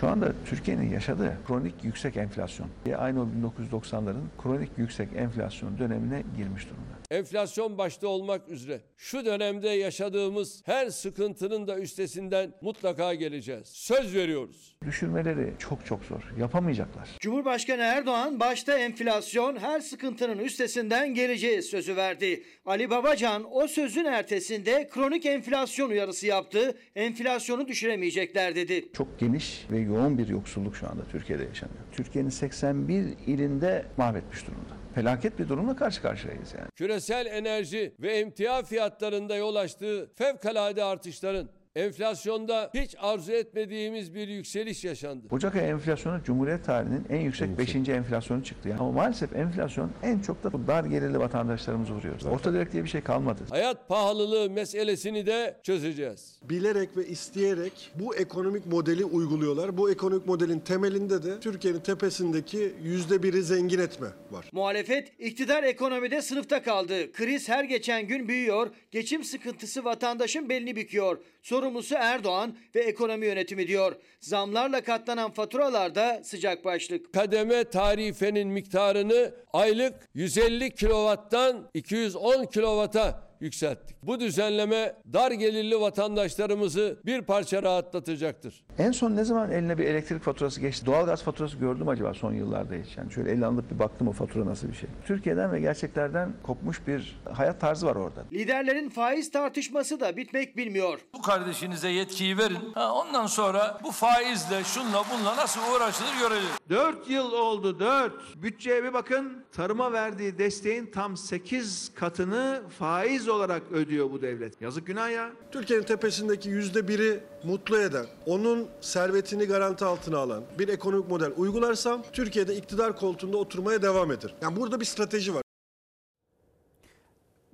Şu 0.00 0.08
anda 0.08 0.32
Türkiye'nin 0.46 0.90
yaşadığı 0.90 1.36
kronik 1.46 1.74
yüksek 1.84 2.16
enflasyon, 2.16 2.68
aynı 2.96 3.22
o 3.22 3.28
1990'ların 3.72 4.42
kronik 4.42 4.70
yüksek 4.76 5.08
enflasyon 5.16 5.78
dönemine 5.78 6.22
girmiş 6.36 6.66
durumda. 6.66 6.89
Enflasyon 7.10 7.78
başta 7.78 8.08
olmak 8.08 8.48
üzere 8.48 8.80
şu 8.96 9.24
dönemde 9.24 9.68
yaşadığımız 9.68 10.62
her 10.66 10.90
sıkıntının 10.90 11.66
da 11.66 11.78
üstesinden 11.78 12.52
mutlaka 12.60 13.14
geleceğiz. 13.14 13.68
Söz 13.68 14.14
veriyoruz. 14.14 14.76
Düşürmeleri 14.84 15.54
çok 15.58 15.86
çok 15.86 16.04
zor. 16.04 16.22
Yapamayacaklar. 16.38 17.08
Cumhurbaşkanı 17.20 17.82
Erdoğan 17.82 18.40
başta 18.40 18.78
enflasyon 18.78 19.56
her 19.56 19.80
sıkıntının 19.80 20.38
üstesinden 20.38 21.14
geleceğiz 21.14 21.66
sözü 21.66 21.96
verdi. 21.96 22.42
Ali 22.66 22.90
Babacan 22.90 23.44
o 23.56 23.68
sözün 23.68 24.04
ertesinde 24.04 24.88
kronik 24.88 25.26
enflasyon 25.26 25.90
uyarısı 25.90 26.26
yaptı. 26.26 26.78
Enflasyonu 26.94 27.68
düşüremeyecekler 27.68 28.54
dedi. 28.54 28.92
Çok 28.92 29.18
geniş 29.18 29.66
ve 29.70 29.78
yoğun 29.78 30.18
bir 30.18 30.28
yoksulluk 30.28 30.76
şu 30.76 30.88
anda 30.88 31.02
Türkiye'de 31.12 31.44
yaşanıyor. 31.44 31.80
Türkiye'nin 31.92 32.30
81 32.30 33.04
ilinde 33.26 33.86
mahvetmiş 33.96 34.46
durumda 34.46 34.79
felaket 34.94 35.38
bir 35.38 35.48
durumla 35.48 35.76
karşı 35.76 36.02
karşıyayız 36.02 36.54
yani. 36.58 36.68
Küresel 36.76 37.26
enerji 37.26 37.94
ve 38.00 38.12
emtia 38.12 38.62
fiyatlarında 38.62 39.36
yol 39.36 39.56
açtığı 39.56 40.10
fevkalade 40.14 40.84
artışların 40.84 41.48
enflasyonda 41.76 42.70
hiç 42.74 42.94
arzu 42.98 43.32
etmediğimiz 43.32 44.14
bir 44.14 44.28
yükseliş 44.28 44.84
yaşandı. 44.84 45.26
Ocak 45.30 45.56
ayı 45.56 45.66
enflasyonu 45.66 46.22
Cumhuriyet 46.24 46.64
tarihinin 46.64 47.06
en 47.10 47.20
yüksek 47.20 47.58
5. 47.58 47.74
enflasyonu 47.74 48.44
çıktı. 48.44 48.68
Yani. 48.68 48.80
Ama 48.80 48.92
maalesef 48.92 49.36
enflasyon 49.36 49.90
en 50.02 50.18
çok 50.18 50.44
da 50.44 50.52
bu 50.52 50.66
dar 50.66 50.84
gelirli 50.84 51.18
vatandaşlarımızı 51.18 51.92
vuruyor. 51.92 52.20
Orta 52.30 52.52
direkt 52.52 52.72
diye 52.72 52.84
bir 52.84 52.88
şey 52.88 53.00
kalmadı. 53.00 53.42
Hayat 53.50 53.88
pahalılığı 53.88 54.50
meselesini 54.50 55.26
de 55.26 55.56
çözeceğiz. 55.62 56.40
Bilerek 56.42 56.96
ve 56.96 57.06
isteyerek 57.06 57.92
bu 57.94 58.16
ekonomik 58.16 58.66
modeli 58.66 59.04
uyguluyorlar. 59.04 59.76
Bu 59.76 59.90
ekonomik 59.90 60.26
modelin 60.26 60.60
temelinde 60.60 61.22
de 61.22 61.40
Türkiye'nin 61.40 61.80
tepesindeki 61.80 62.74
yüzde 62.82 63.22
biri 63.22 63.42
zengin 63.42 63.78
etme 63.78 64.08
var. 64.30 64.48
Muhalefet 64.52 65.12
iktidar 65.18 65.62
ekonomide 65.62 66.22
sınıfta 66.22 66.62
kaldı. 66.62 67.12
Kriz 67.12 67.48
her 67.48 67.64
geçen 67.64 68.06
gün 68.06 68.28
büyüyor. 68.28 68.70
Geçim 68.90 69.24
sıkıntısı 69.24 69.84
vatandaşın 69.84 70.48
belini 70.48 70.76
büküyor. 70.76 71.18
Sorumlusu 71.60 71.94
Erdoğan 71.98 72.56
ve 72.74 72.80
ekonomi 72.80 73.26
yönetimi 73.26 73.68
diyor. 73.68 73.96
Zamlarla 74.20 74.80
katlanan 74.80 75.30
faturalarda 75.30 76.20
sıcak 76.24 76.64
başlık. 76.64 77.12
Kademe 77.14 77.64
tarifenin 77.64 78.48
miktarını 78.48 79.34
aylık 79.52 79.94
150 80.14 80.74
kilovattan 80.74 81.70
210 81.74 82.44
kilovata 82.44 83.29
yükselttik. 83.40 83.96
Bu 84.02 84.20
düzenleme 84.20 84.94
dar 85.12 85.30
gelirli 85.30 85.80
vatandaşlarımızı 85.80 86.98
bir 87.06 87.22
parça 87.22 87.62
rahatlatacaktır. 87.62 88.64
En 88.78 88.92
son 88.92 89.16
ne 89.16 89.24
zaman 89.24 89.50
eline 89.50 89.78
bir 89.78 89.84
elektrik 89.84 90.22
faturası 90.22 90.60
geçti? 90.60 90.86
Doğalgaz 90.86 91.22
faturası 91.22 91.56
gördüm 91.56 91.88
acaba 91.88 92.14
son 92.14 92.32
yıllarda 92.32 92.74
hiç? 92.74 92.96
Yani 92.96 93.12
şöyle 93.12 93.30
elle 93.30 93.46
alıp 93.46 93.70
bir 93.70 93.78
baktım 93.78 94.08
o 94.08 94.12
fatura 94.12 94.46
nasıl 94.46 94.68
bir 94.68 94.74
şey. 94.74 94.88
Türkiye'den 95.06 95.52
ve 95.52 95.60
gerçeklerden 95.60 96.32
kopmuş 96.42 96.86
bir 96.86 97.20
hayat 97.32 97.60
tarzı 97.60 97.86
var 97.86 97.96
orada. 97.96 98.24
Liderlerin 98.32 98.88
faiz 98.90 99.30
tartışması 99.30 100.00
da 100.00 100.16
bitmek 100.16 100.56
bilmiyor. 100.56 100.98
Bu 101.14 101.22
kardeşinize 101.22 101.88
yetkiyi 101.88 102.38
verin. 102.38 102.58
Ha, 102.74 102.94
ondan 102.94 103.26
sonra 103.26 103.78
bu 103.84 103.90
faizle 103.90 104.64
şunla 104.64 105.02
bunla 105.12 105.36
nasıl 105.36 105.60
uğraşılır 105.76 106.18
görelim. 106.20 106.48
4 106.68 107.10
yıl 107.10 107.32
oldu 107.32 107.80
4. 107.80 108.12
Bütçeye 108.36 108.84
bir 108.84 108.92
bakın. 108.92 109.44
Tarıma 109.52 109.92
verdiği 109.92 110.38
desteğin 110.38 110.86
tam 110.86 111.16
8 111.16 111.94
katını 111.94 112.62
faiz 112.78 113.28
olarak 113.30 113.62
ödüyor 113.72 114.10
bu 114.10 114.22
devlet. 114.22 114.60
Yazık 114.60 114.86
günah 114.86 115.10
ya. 115.10 115.32
Türkiye'nin 115.50 115.84
tepesindeki 115.84 116.48
yüzde 116.48 116.88
biri 116.88 117.20
mutlu 117.44 117.78
eden, 117.78 118.06
onun 118.26 118.68
servetini 118.80 119.44
garanti 119.44 119.84
altına 119.84 120.18
alan 120.18 120.42
bir 120.58 120.68
ekonomik 120.68 121.08
model 121.08 121.32
uygularsam 121.36 122.02
Türkiye'de 122.12 122.56
iktidar 122.56 122.96
koltuğunda 122.96 123.36
oturmaya 123.36 123.82
devam 123.82 124.12
eder. 124.12 124.34
Yani 124.42 124.56
burada 124.56 124.80
bir 124.80 124.84
strateji 124.84 125.34
var. 125.34 125.42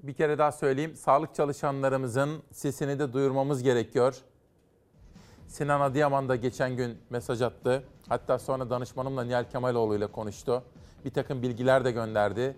Bir 0.03 0.14
kere 0.14 0.39
daha 0.39 0.53
söyleyeyim. 0.53 0.97
Sağlık 0.97 1.35
çalışanlarımızın 1.35 2.43
sesini 2.53 2.99
de 2.99 3.12
duyurmamız 3.12 3.62
gerekiyor. 3.62 4.14
Sinan 5.49 5.81
Adıyaman 5.81 6.29
da 6.29 6.37
geçen 6.37 6.77
gün 6.77 6.99
mesaj 7.11 7.43
attı. 7.43 7.83
Hatta 8.09 8.39
sonra 8.39 8.70
danışmanımla 8.70 9.24
Nihal 9.24 9.45
Kemaloğlu 9.45 9.97
ile 9.97 10.07
konuştu. 10.07 10.62
Bir 11.05 11.11
takım 11.11 11.43
bilgiler 11.43 11.85
de 11.85 11.91
gönderdi. 11.91 12.57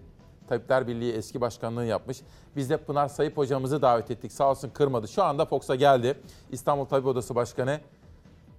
Tabipler 0.49 0.87
Birliği 0.87 1.13
eski 1.13 1.41
başkanlığı 1.41 1.85
yapmış. 1.85 2.19
Biz 2.57 2.71
de 2.71 2.77
Pınar 2.77 3.09
Sayıp 3.09 3.37
hocamızı 3.37 3.83
davet 3.83 4.11
ettik. 4.11 4.33
Sağ 4.33 4.51
olsun 4.51 4.71
kırmadı. 4.71 5.09
Şu 5.09 5.25
anda 5.25 5.45
Fox'a 5.45 5.75
geldi. 5.75 6.19
İstanbul 6.51 6.85
Tabip 6.85 7.07
Odası 7.07 7.35
Başkanı. 7.35 7.81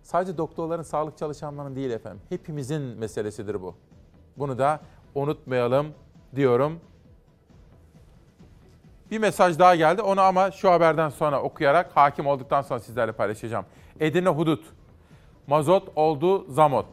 Sadece 0.03 0.37
doktorların, 0.37 0.83
sağlık 0.83 1.17
çalışanlarının 1.17 1.75
değil 1.75 1.91
efendim. 1.91 2.21
Hepimizin 2.29 2.81
meselesidir 2.81 3.61
bu. 3.61 3.75
Bunu 4.37 4.57
da 4.57 4.79
unutmayalım 5.15 5.87
diyorum. 6.35 6.79
Bir 9.11 9.19
mesaj 9.19 9.59
daha 9.59 9.75
geldi. 9.75 10.01
Onu 10.01 10.21
ama 10.21 10.51
şu 10.51 10.71
haberden 10.71 11.09
sonra 11.09 11.41
okuyarak 11.41 11.97
hakim 11.97 12.27
olduktan 12.27 12.61
sonra 12.61 12.79
sizlerle 12.79 13.11
paylaşacağım. 13.11 13.65
Edirne 13.99 14.29
Hudut. 14.29 14.65
Mazot 15.47 15.89
oldu 15.95 16.45
zamot. 16.51 16.85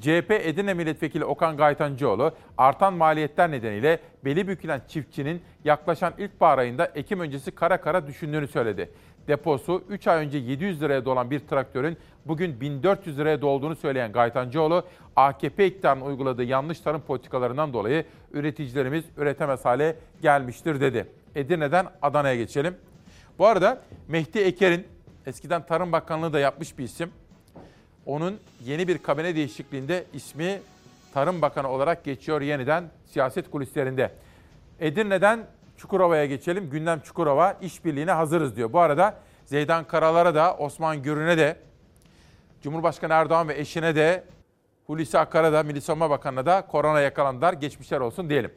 CHP 0.00 0.30
Edirne 0.30 0.74
Milletvekili 0.74 1.24
Okan 1.24 1.56
Gaytancıoğlu 1.56 2.32
artan 2.58 2.94
maliyetler 2.94 3.50
nedeniyle 3.50 3.98
beli 4.24 4.48
bükülen 4.48 4.80
çiftçinin 4.88 5.42
yaklaşan 5.64 6.12
ilkbahar 6.18 6.58
ayında 6.58 6.86
Ekim 6.86 7.20
öncesi 7.20 7.50
kara 7.50 7.80
kara 7.80 8.06
düşündüğünü 8.06 8.48
söyledi. 8.48 8.90
Deposu 9.28 9.84
3 9.88 10.06
ay 10.06 10.26
önce 10.26 10.38
700 10.38 10.82
liraya 10.82 11.04
dolan 11.04 11.30
bir 11.30 11.38
traktörün 11.38 11.96
bugün 12.26 12.60
1400 12.60 13.18
liraya 13.18 13.40
dolduğunu 13.42 13.76
söyleyen 13.76 14.12
Gaytancıoğlu, 14.12 14.84
AKP 15.16 15.66
iktidarının 15.66 16.04
uyguladığı 16.04 16.44
yanlış 16.44 16.80
tarım 16.80 17.00
politikalarından 17.00 17.72
dolayı 17.72 18.04
üreticilerimiz 18.32 19.04
üretemez 19.16 19.64
hale 19.64 19.96
gelmiştir 20.22 20.80
dedi. 20.80 21.06
Edirne'den 21.34 21.86
Adana'ya 22.02 22.36
geçelim. 22.36 22.74
Bu 23.38 23.46
arada 23.46 23.82
Mehdi 24.08 24.38
Eker'in 24.38 24.86
eskiden 25.26 25.66
Tarım 25.66 25.92
Bakanlığı 25.92 26.32
da 26.32 26.40
yapmış 26.40 26.78
bir 26.78 26.84
isim. 26.84 27.10
Onun 28.06 28.40
yeni 28.64 28.88
bir 28.88 28.98
kabine 28.98 29.36
değişikliğinde 29.36 30.04
ismi 30.12 30.60
Tarım 31.14 31.42
Bakanı 31.42 31.68
olarak 31.68 32.04
geçiyor 32.04 32.40
yeniden 32.40 32.84
siyaset 33.06 33.50
kulislerinde. 33.50 34.12
Edirne'den 34.80 35.46
Çukurova'ya 35.76 36.26
geçelim. 36.26 36.70
Gündem 36.70 37.00
Çukurova 37.00 37.52
işbirliğine 37.60 38.12
hazırız 38.12 38.56
diyor. 38.56 38.72
Bu 38.72 38.80
arada 38.80 39.14
Zeydan 39.46 39.84
Karalar'a 39.84 40.34
da 40.34 40.56
Osman 40.56 41.02
Gürün'e 41.02 41.38
de 41.38 41.56
Cumhurbaşkanı 42.62 43.12
Erdoğan 43.12 43.48
ve 43.48 43.58
eşine 43.58 43.94
de 43.96 44.24
Hulusi 44.86 45.18
Akar'a 45.18 45.52
da 45.52 45.62
Milli 45.62 45.80
Savunma 45.80 46.10
Bakanı'na 46.10 46.46
da 46.46 46.66
korona 46.66 47.00
yakalandılar. 47.00 47.52
Geçmişler 47.52 48.00
olsun 48.00 48.30
diyelim. 48.30 48.52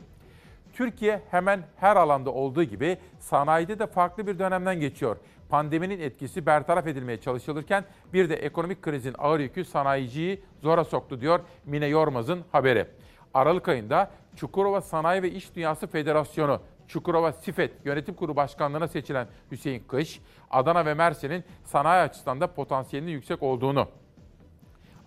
Türkiye 0.74 1.22
hemen 1.32 1.64
her 1.78 1.96
alanda 1.96 2.30
olduğu 2.32 2.64
gibi 2.64 2.98
sanayide 3.20 3.80
de 3.80 3.88
farklı 3.88 4.28
bir 4.28 4.40
dönemden 4.40 4.80
geçiyor. 4.80 5.18
Pandeminin 5.50 6.00
etkisi 6.00 6.46
bertaraf 6.46 6.88
edilmeye 6.88 7.22
çalışılırken 7.22 7.86
bir 8.14 8.30
de 8.30 8.36
ekonomik 8.36 8.82
krizin 8.82 9.16
ağır 9.18 9.40
yükü 9.40 9.66
sanayiciyi 9.66 10.44
zora 10.62 10.84
soktu 10.84 11.22
diyor 11.22 11.40
Mine 11.66 11.88
Yormaz'ın 11.88 12.44
haberi. 12.52 12.88
Aralık 13.34 13.68
ayında 13.68 14.12
Çukurova 14.36 14.82
Sanayi 14.82 15.24
ve 15.24 15.32
İş 15.32 15.56
Dünyası 15.56 15.88
Federasyonu 15.88 16.62
Çukurova 16.88 17.32
Sifet 17.32 17.86
Yönetim 17.86 18.16
Kurulu 18.16 18.36
Başkanlığı'na 18.36 18.88
seçilen 18.88 19.28
Hüseyin 19.52 19.84
Kış, 19.88 20.22
Adana 20.52 20.86
ve 20.86 20.94
Mersin'in 20.94 21.44
sanayi 21.64 22.02
açısından 22.02 22.42
da 22.42 22.48
potansiyelinin 22.48 23.12
yüksek 23.12 23.44
olduğunu 23.44 23.88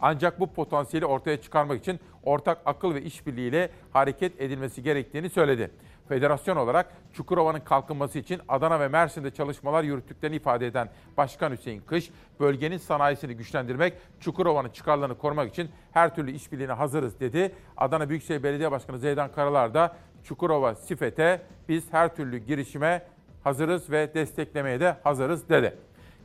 ancak 0.00 0.40
bu 0.40 0.52
potansiyeli 0.52 1.06
ortaya 1.06 1.40
çıkarmak 1.40 1.80
için 1.80 2.00
ortak 2.22 2.58
akıl 2.64 2.94
ve 2.94 3.02
işbirliğiyle 3.02 3.70
hareket 3.92 4.40
edilmesi 4.40 4.82
gerektiğini 4.82 5.30
söyledi. 5.30 5.70
Federasyon 6.08 6.56
olarak 6.56 6.92
Çukurova'nın 7.12 7.60
kalkınması 7.60 8.18
için 8.18 8.40
Adana 8.48 8.80
ve 8.80 8.88
Mersin'de 8.88 9.30
çalışmalar 9.30 9.82
yürüttüklerini 9.82 10.36
ifade 10.36 10.66
eden 10.66 10.88
Başkan 11.16 11.50
Hüseyin 11.50 11.80
Kış, 11.80 12.10
bölgenin 12.40 12.76
sanayisini 12.76 13.34
güçlendirmek, 13.34 13.94
Çukurova'nın 14.20 14.68
çıkarlarını 14.68 15.18
korumak 15.18 15.50
için 15.50 15.70
her 15.92 16.14
türlü 16.14 16.30
işbirliğine 16.30 16.72
hazırız 16.72 17.20
dedi. 17.20 17.52
Adana 17.76 18.08
Büyükşehir 18.08 18.42
Belediye 18.42 18.70
Başkanı 18.70 18.98
Zeydan 18.98 19.32
Karalar 19.32 19.74
da 19.74 19.96
Çukurova 20.24 20.74
Sifet'e 20.74 21.42
biz 21.68 21.92
her 21.92 22.16
türlü 22.16 22.38
girişime 22.38 23.02
hazırız 23.44 23.90
ve 23.90 24.14
desteklemeye 24.14 24.80
de 24.80 24.96
hazırız 25.04 25.48
dedi. 25.48 25.76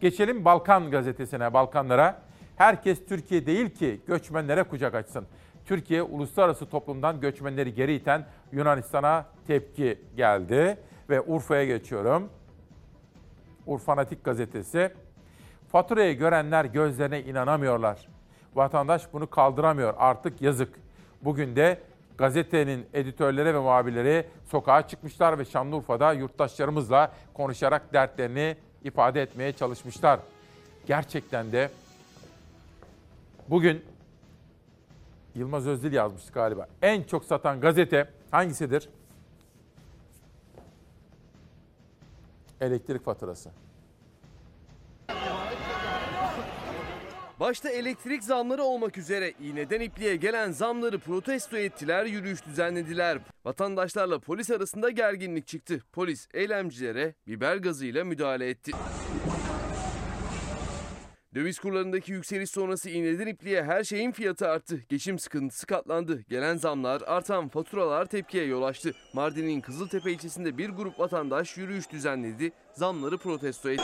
Geçelim 0.01 0.45
Balkan 0.45 0.91
gazetesine, 0.91 1.53
Balkanlara. 1.53 2.21
Herkes 2.55 3.05
Türkiye 3.05 3.45
değil 3.45 3.69
ki 3.69 4.01
göçmenlere 4.07 4.63
kucak 4.63 4.95
açsın. 4.95 5.25
Türkiye 5.66 6.01
uluslararası 6.01 6.66
toplumdan 6.66 7.22
göçmenleri 7.22 7.74
geri 7.74 7.95
iten 7.95 8.26
Yunanistan'a 8.51 9.26
tepki 9.47 9.99
geldi 10.16 10.78
ve 11.09 11.22
Urfa'ya 11.22 11.66
geçiyorum. 11.66 12.30
Urfanatik 13.66 14.24
gazetesi. 14.24 14.91
Faturayı 15.72 16.18
görenler 16.18 16.66
gözlerine 16.66 17.22
inanamıyorlar. 17.22 18.07
Vatandaş 18.55 19.14
bunu 19.14 19.30
kaldıramıyor 19.30 19.93
artık 19.97 20.41
yazık. 20.41 20.74
Bugün 21.22 21.55
de 21.55 21.80
gazetenin 22.18 22.86
editörleri 22.93 23.53
ve 23.53 23.59
muhabirleri 23.59 24.26
sokağa 24.51 24.88
çıkmışlar 24.88 25.39
ve 25.39 25.45
Şanlıurfa'da 25.45 26.14
yurttaşlarımızla 26.14 27.11
konuşarak 27.34 27.93
dertlerini 27.93 28.55
ifade 28.84 29.22
etmeye 29.22 29.53
çalışmışlar. 29.53 30.20
Gerçekten 30.88 31.51
de 31.51 31.70
bugün 33.49 33.84
Yılmaz 35.36 35.67
Özdil 35.67 35.93
yazmıştı 35.93 36.34
galiba. 36.34 36.67
En 36.81 37.03
çok 37.03 37.25
satan 37.25 37.61
gazete 37.61 38.09
hangisidir? 38.31 38.89
Elektrik 42.61 43.05
faturası. 43.05 43.49
Başta 47.39 47.69
elektrik 47.69 48.23
zamları 48.23 48.63
olmak 48.63 48.97
üzere 48.97 49.34
iğneden 49.39 49.79
ipliğe 49.81 50.15
gelen 50.15 50.51
zamları 50.51 50.99
protesto 50.99 51.57
ettiler, 51.57 52.05
yürüyüş 52.05 52.45
düzenlediler. 52.45 53.19
Vatandaşlarla 53.45 54.19
polis 54.19 54.51
arasında 54.51 54.89
gerginlik 54.89 55.47
çıktı. 55.47 55.79
Polis 55.91 56.27
eylemcilere 56.34 57.15
biber 57.27 57.57
gazıyla 57.57 58.03
müdahale 58.03 58.49
etti. 58.49 58.71
Döviz 61.36 61.59
kurlarındaki 61.59 62.11
yükseliş 62.11 62.49
sonrası 62.49 62.89
iğneden 62.89 63.27
ipliğe 63.27 63.63
her 63.63 63.84
şeyin 63.84 64.11
fiyatı 64.11 64.47
arttı. 64.47 64.79
Geçim 64.89 65.19
sıkıntısı 65.19 65.67
katlandı. 65.67 66.23
Gelen 66.29 66.57
zamlar, 66.57 67.01
artan 67.05 67.47
faturalar 67.47 68.05
tepkiye 68.05 68.45
yol 68.45 68.63
açtı. 68.63 68.91
Mardin'in 69.13 69.61
Kızıltepe 69.61 70.11
ilçesinde 70.11 70.57
bir 70.57 70.69
grup 70.69 70.99
vatandaş 70.99 71.57
yürüyüş 71.57 71.91
düzenledi, 71.91 72.51
zamları 72.73 73.17
protesto 73.17 73.69
etti. 73.69 73.84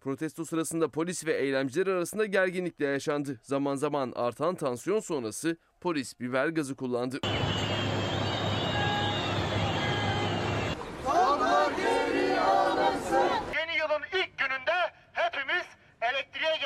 Protesto 0.00 0.44
sırasında 0.44 0.88
polis 0.88 1.26
ve 1.26 1.32
eylemciler 1.32 1.86
arasında 1.86 2.26
gerginlikle 2.26 2.86
yaşandı. 2.86 3.40
Zaman 3.42 3.76
zaman 3.76 4.12
artan 4.16 4.54
tansiyon 4.54 5.00
sonrası 5.00 5.56
polis 5.80 6.20
biber 6.20 6.48
gazı 6.48 6.76
kullandı. 6.76 7.20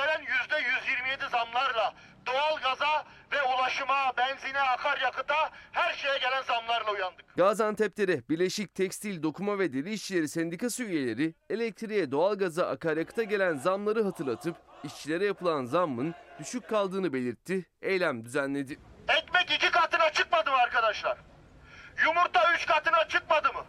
Gelen 0.02 0.20
yüzde 0.20 0.56
127 0.56 1.24
zamlarla, 1.30 1.94
doğalgaza 2.26 3.04
ve 3.32 3.42
ulaşıma, 3.42 4.12
benzine, 4.16 4.60
akaryakıta 4.60 5.50
her 5.72 5.94
şeye 5.94 6.18
gelen 6.18 6.42
zamlarla 6.42 6.92
uyandık. 6.92 7.36
Gaziantep'te 7.36 8.08
de 8.08 8.28
Bileşik 8.28 8.74
Tekstil, 8.74 9.22
Dokuma 9.22 9.58
ve 9.58 9.72
Deri 9.72 9.92
İşçileri 9.92 10.28
Sendikası 10.28 10.84
üyeleri 10.84 11.34
elektriğe, 11.50 12.10
doğalgaza, 12.10 12.66
akaryakıta 12.66 13.22
gelen 13.22 13.56
zamları 13.56 14.04
hatırlatıp 14.04 14.56
işçilere 14.84 15.24
yapılan 15.26 15.64
zammın 15.64 16.14
düşük 16.38 16.68
kaldığını 16.68 17.12
belirtti, 17.12 17.66
eylem 17.82 18.24
düzenledi. 18.24 18.78
Ekmek 19.08 19.50
iki 19.50 19.70
katına 19.70 20.12
çıkmadı 20.12 20.50
mı 20.50 20.56
arkadaşlar? 20.56 21.18
Yumurta 22.06 22.54
üç 22.54 22.66
katına 22.66 23.08
çıkmadı 23.08 23.52
mı? 23.52 23.64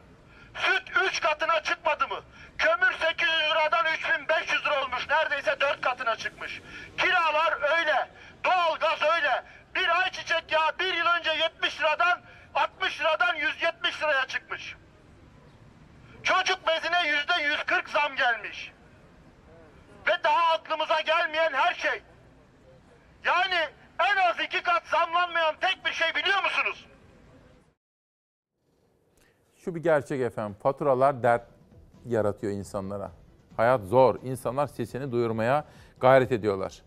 Süt 0.55 0.91
üç 1.05 1.21
katına 1.21 1.63
çıkmadı 1.63 2.07
mı? 2.07 2.23
Kömür 2.57 2.93
800 2.93 3.31
liradan 3.31 3.85
3500 3.93 4.65
lira 4.65 4.83
olmuş. 4.83 5.09
Neredeyse 5.09 5.59
dört 5.61 5.81
katına 5.81 6.15
çıkmış. 6.15 6.61
Kiralar 6.97 7.77
öyle. 7.77 8.09
Doğalgaz 8.43 9.01
öyle. 9.01 9.43
Bir 9.75 10.01
ayçiçek 10.01 10.51
yağı 10.51 10.79
bir 10.79 10.93
yıl 10.93 11.05
önce 11.05 11.31
70 11.31 11.79
liradan 11.79 12.21
60 12.55 12.99
liradan 12.99 13.35
170 13.35 14.01
liraya 14.01 14.27
çıkmış. 14.27 14.75
Çocuk 16.23 16.67
bezine 16.67 17.07
yüzde 17.07 17.33
140 17.43 17.89
zam 17.89 18.15
gelmiş. 18.15 18.71
Ve 20.07 20.23
daha 20.23 20.53
aklımıza 20.53 21.01
gelmeyen 21.01 21.53
her 21.53 21.73
şey. 21.73 22.01
Yani 23.25 23.69
en 23.99 24.15
az 24.15 24.39
iki 24.39 24.63
kat 24.63 24.87
zamlanmayan 24.87 25.55
tek 25.61 25.85
bir 25.85 25.93
şey 25.93 26.15
biliyor 26.15 26.43
musunuz? 26.43 26.85
Şu 29.65 29.75
bir 29.75 29.83
gerçek 29.83 30.21
efendim. 30.21 30.57
Faturalar 30.63 31.23
dert 31.23 31.45
yaratıyor 32.05 32.53
insanlara. 32.53 33.11
Hayat 33.57 33.81
zor. 33.81 34.15
İnsanlar 34.23 34.67
sesini 34.67 35.11
duyurmaya 35.11 35.65
gayret 35.99 36.31
ediyorlar. 36.31 36.81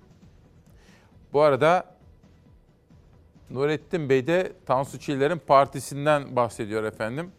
Bu 1.33 1.41
arada 1.41 1.85
Nurettin 3.51 4.09
Bey 4.09 4.27
de 4.27 4.53
Tansu 4.67 4.99
Çiller'in 4.99 5.39
partisinden 5.39 6.37
bahsediyor 6.37 6.85
efendim. 6.85 7.33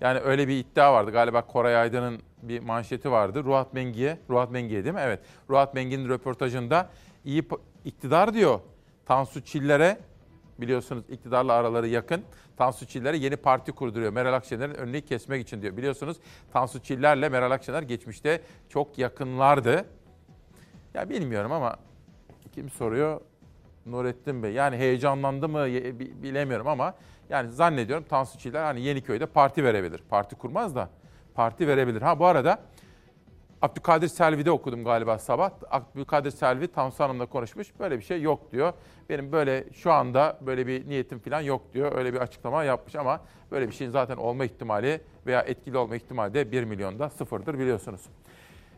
Yani 0.00 0.18
öyle 0.18 0.48
bir 0.48 0.58
iddia 0.58 0.92
vardı. 0.92 1.10
Galiba 1.10 1.46
Koray 1.46 1.76
Aydın'ın 1.76 2.22
bir 2.42 2.60
manşeti 2.60 3.10
vardı. 3.10 3.44
Ruhat 3.44 3.74
Mengi'ye, 3.74 4.18
Ruhat 4.30 4.50
Mengi'ye 4.50 4.84
değil 4.84 4.94
mi? 4.94 5.00
Evet. 5.04 5.20
Ruhat 5.50 5.74
Mengi'nin 5.74 6.08
röportajında 6.08 6.88
iyi 7.24 7.48
iktidar 7.84 8.34
diyor. 8.34 8.60
Tansu 9.06 9.44
Çiller'e 9.44 9.98
biliyorsunuz 10.62 11.04
iktidarla 11.08 11.52
araları 11.52 11.88
yakın. 11.88 12.22
Tansu 12.56 12.86
Çiller'e 12.86 13.16
yeni 13.16 13.36
parti 13.36 13.72
kurduruyor. 13.72 14.12
Meral 14.12 14.34
Akşener'in 14.34 14.74
önünü 14.74 15.00
kesmek 15.00 15.42
için 15.42 15.62
diyor. 15.62 15.76
Biliyorsunuz 15.76 16.16
Tansu 16.52 16.82
Çiller'le 16.82 17.30
Meral 17.30 17.50
Akşener 17.50 17.82
geçmişte 17.82 18.40
çok 18.68 18.98
yakınlardı. 18.98 19.84
Ya 20.94 21.10
bilmiyorum 21.10 21.52
ama 21.52 21.76
kim 22.54 22.70
soruyor? 22.70 23.20
Nurettin 23.86 24.42
Bey. 24.42 24.52
Yani 24.52 24.76
heyecanlandı 24.76 25.48
mı 25.48 25.66
bilemiyorum 26.22 26.66
ama 26.66 26.94
yani 27.30 27.50
zannediyorum 27.50 28.04
Tansu 28.08 28.38
Çiller 28.38 28.64
hani 28.64 28.80
Yeniköy'de 28.80 29.26
parti 29.26 29.64
verebilir. 29.64 30.02
Parti 30.10 30.36
kurmaz 30.36 30.76
da 30.76 30.88
parti 31.34 31.68
verebilir. 31.68 32.02
Ha 32.02 32.18
bu 32.18 32.26
arada 32.26 32.58
Abdülkadir 33.62 34.08
Selvi'de 34.08 34.50
okudum 34.50 34.84
galiba 34.84 35.18
sabah. 35.18 35.50
Abdülkadir 35.70 36.30
Selvi 36.30 36.68
Tansu 36.68 37.04
Hanım'la 37.04 37.26
konuşmuş. 37.26 37.68
Böyle 37.80 37.98
bir 37.98 38.04
şey 38.04 38.22
yok 38.22 38.52
diyor. 38.52 38.72
Benim 39.08 39.32
böyle 39.32 39.64
şu 39.72 39.92
anda 39.92 40.38
böyle 40.40 40.66
bir 40.66 40.88
niyetim 40.88 41.18
falan 41.18 41.40
yok 41.40 41.62
diyor. 41.74 41.98
Öyle 41.98 42.14
bir 42.14 42.18
açıklama 42.18 42.64
yapmış 42.64 42.96
ama 42.96 43.20
böyle 43.50 43.68
bir 43.68 43.72
şeyin 43.72 43.90
zaten 43.90 44.16
olma 44.16 44.44
ihtimali 44.44 45.00
veya 45.26 45.40
etkili 45.40 45.78
olma 45.78 45.96
ihtimali 45.96 46.34
de 46.34 46.52
1 46.52 46.64
milyonda 46.64 47.10
sıfırdır 47.10 47.58
biliyorsunuz. 47.58 48.00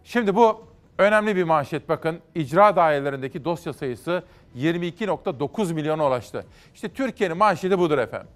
Şimdi 0.04 0.36
bu 0.36 0.64
önemli 0.98 1.36
bir 1.36 1.44
manşet 1.44 1.88
bakın. 1.88 2.20
İcra 2.34 2.76
dairelerindeki 2.76 3.44
dosya 3.44 3.72
sayısı 3.72 4.22
22.9 4.56 5.74
milyona 5.74 6.06
ulaştı. 6.06 6.46
İşte 6.74 6.88
Türkiye'nin 6.88 7.36
manşeti 7.36 7.78
budur 7.78 7.98
efendim. 7.98 8.28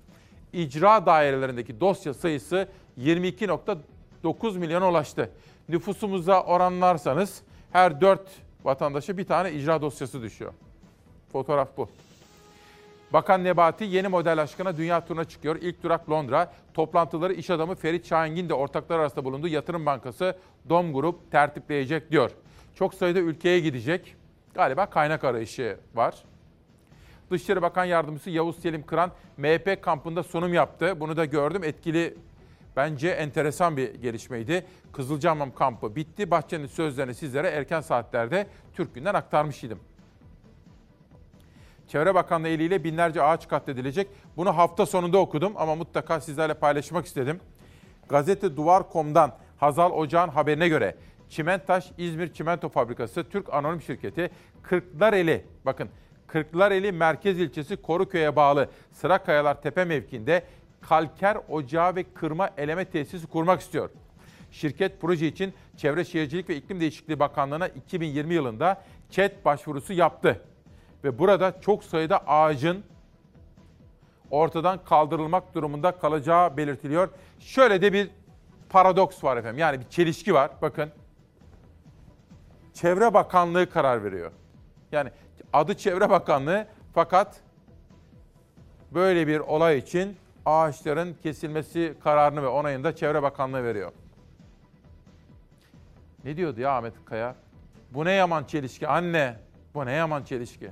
İcra 0.53 1.07
dairelerindeki 1.07 1.80
dosya 1.80 2.14
sayısı 2.14 2.68
22.9 3.01 4.59
milyona 4.59 4.90
ulaştı. 4.90 5.30
Nüfusumuza 5.68 6.42
oranlarsanız 6.42 7.42
her 7.72 8.00
4 8.00 8.20
vatandaşa 8.64 9.18
bir 9.18 9.24
tane 9.24 9.52
icra 9.52 9.82
dosyası 9.82 10.22
düşüyor. 10.22 10.52
Fotoğraf 11.32 11.68
bu. 11.76 11.88
Bakan 13.12 13.44
Nebati 13.44 13.84
yeni 13.84 14.08
model 14.08 14.42
aşkına 14.42 14.76
dünya 14.76 15.04
turuna 15.04 15.24
çıkıyor. 15.24 15.56
İlk 15.56 15.82
durak 15.82 16.10
Londra. 16.10 16.52
Toplantıları 16.74 17.32
iş 17.32 17.50
adamı 17.50 17.74
Ferit 17.74 18.06
Şahingin 18.06 18.48
de 18.48 18.54
ortaklar 18.54 18.98
arasında 18.98 19.24
bulunduğu 19.24 19.48
yatırım 19.48 19.86
bankası 19.86 20.36
Dom 20.68 20.92
Grup 20.92 21.30
tertipleyecek 21.30 22.10
diyor. 22.10 22.30
Çok 22.74 22.94
sayıda 22.94 23.18
ülkeye 23.18 23.60
gidecek. 23.60 24.16
Galiba 24.54 24.86
kaynak 24.86 25.24
arayışı 25.24 25.78
var. 25.94 26.14
Dışişleri 27.30 27.62
Bakan 27.62 27.84
Yardımcısı 27.84 28.30
Yavuz 28.30 28.58
Selim 28.58 28.86
Kıran 28.86 29.10
MHP 29.36 29.82
kampında 29.82 30.22
sunum 30.22 30.54
yaptı. 30.54 31.00
Bunu 31.00 31.16
da 31.16 31.24
gördüm. 31.24 31.64
Etkili 31.64 32.14
bence 32.79 33.09
enteresan 33.09 33.76
bir 33.76 33.95
gelişmeydi. 33.95 34.66
Kızılcahamam 34.93 35.55
kampı 35.55 35.97
bitti. 35.97 36.31
Bahçenin 36.31 36.66
sözlerini 36.66 37.14
sizlere 37.14 37.49
erken 37.49 37.81
saatlerde 37.81 38.47
Türk 38.74 38.95
Günden 38.95 39.14
aktarmış 39.14 39.64
idim. 39.64 39.79
Çevre 41.89 42.14
Bakanlığı 42.14 42.49
eliyle 42.49 42.85
binlerce 42.85 43.22
ağaç 43.22 43.49
katledilecek. 43.49 44.09
Bunu 44.37 44.57
hafta 44.57 44.87
sonunda 44.87 45.18
okudum 45.18 45.53
ama 45.57 45.74
mutlaka 45.74 46.20
sizlerle 46.20 46.55
paylaşmak 46.55 47.07
istedim. 47.07 47.41
Gazete 48.09 48.57
Duvar.com'dan 48.57 49.33
Hazal 49.57 49.93
Ocağan 49.93 50.29
haberine 50.29 50.68
göre 50.68 50.95
Çimentaş 51.29 51.93
İzmir 51.99 52.33
Çimento 52.33 52.68
Fabrikası 52.68 53.29
Türk 53.29 53.55
Anonim 53.55 53.83
Şirketi 53.83 54.31
Kırklareli 54.62 55.45
bakın 55.64 55.89
Kırklareli 56.26 56.93
merkez 56.93 57.41
ilçesi 57.41 57.76
Koruköy'e 57.76 58.37
bağlı 58.37 58.68
Sıra 58.93 59.18
Kayalar 59.18 59.62
Tepe 59.62 59.85
mevkiinde 59.85 60.43
kalker 60.89 61.39
ocağı 61.49 61.97
ve 61.97 62.05
kırma 62.14 62.51
eleme 62.57 62.84
tesisi 62.84 63.26
kurmak 63.26 63.61
istiyor. 63.61 63.91
Şirket 64.51 65.01
proje 65.01 65.26
için 65.26 65.55
Çevre 65.76 66.05
Şehircilik 66.05 66.49
ve 66.49 66.57
İklim 66.57 66.80
Değişikliği 66.80 67.18
Bakanlığı'na 67.18 67.68
2020 67.68 68.34
yılında 68.34 68.82
ÇED 69.11 69.45
başvurusu 69.45 69.93
yaptı. 69.93 70.41
Ve 71.05 71.18
burada 71.18 71.61
çok 71.61 71.84
sayıda 71.84 72.18
ağacın 72.26 72.84
ortadan 74.30 74.84
kaldırılmak 74.84 75.55
durumunda 75.55 75.93
kalacağı 75.93 76.57
belirtiliyor. 76.57 77.09
Şöyle 77.41 77.82
de 77.82 77.93
bir 77.93 78.11
paradoks 78.68 79.24
var 79.24 79.36
efendim. 79.36 79.59
Yani 79.59 79.80
bir 79.80 79.89
çelişki 79.89 80.34
var. 80.34 80.51
Bakın. 80.62 80.91
Çevre 82.74 83.14
Bakanlığı 83.14 83.70
karar 83.70 84.05
veriyor. 84.05 84.30
Yani 84.93 85.11
adı 85.53 85.74
Çevre 85.74 86.11
Bakanlığı 86.11 86.66
fakat 86.95 87.41
böyle 88.95 89.26
bir 89.26 89.39
olay 89.39 89.78
için 89.78 90.16
ağaçların 90.49 91.16
kesilmesi 91.22 91.94
kararını 92.05 92.42
ve 92.42 92.49
onayını 92.49 92.84
da 92.84 92.96
Çevre 92.96 93.22
Bakanlığı 93.22 93.64
veriyor. 93.64 93.92
Ne 96.24 96.36
diyordu 96.36 96.61
ya 96.61 96.76
Ahmet 96.76 96.94
Kaya? 97.05 97.34
Bu 97.90 98.05
ne 98.05 98.12
yaman 98.12 98.44
çelişki 98.44 98.88
anne. 98.88 99.36
Bu 99.74 99.86
ne 99.86 99.92
yaman 99.92 100.22
çelişki. 100.24 100.70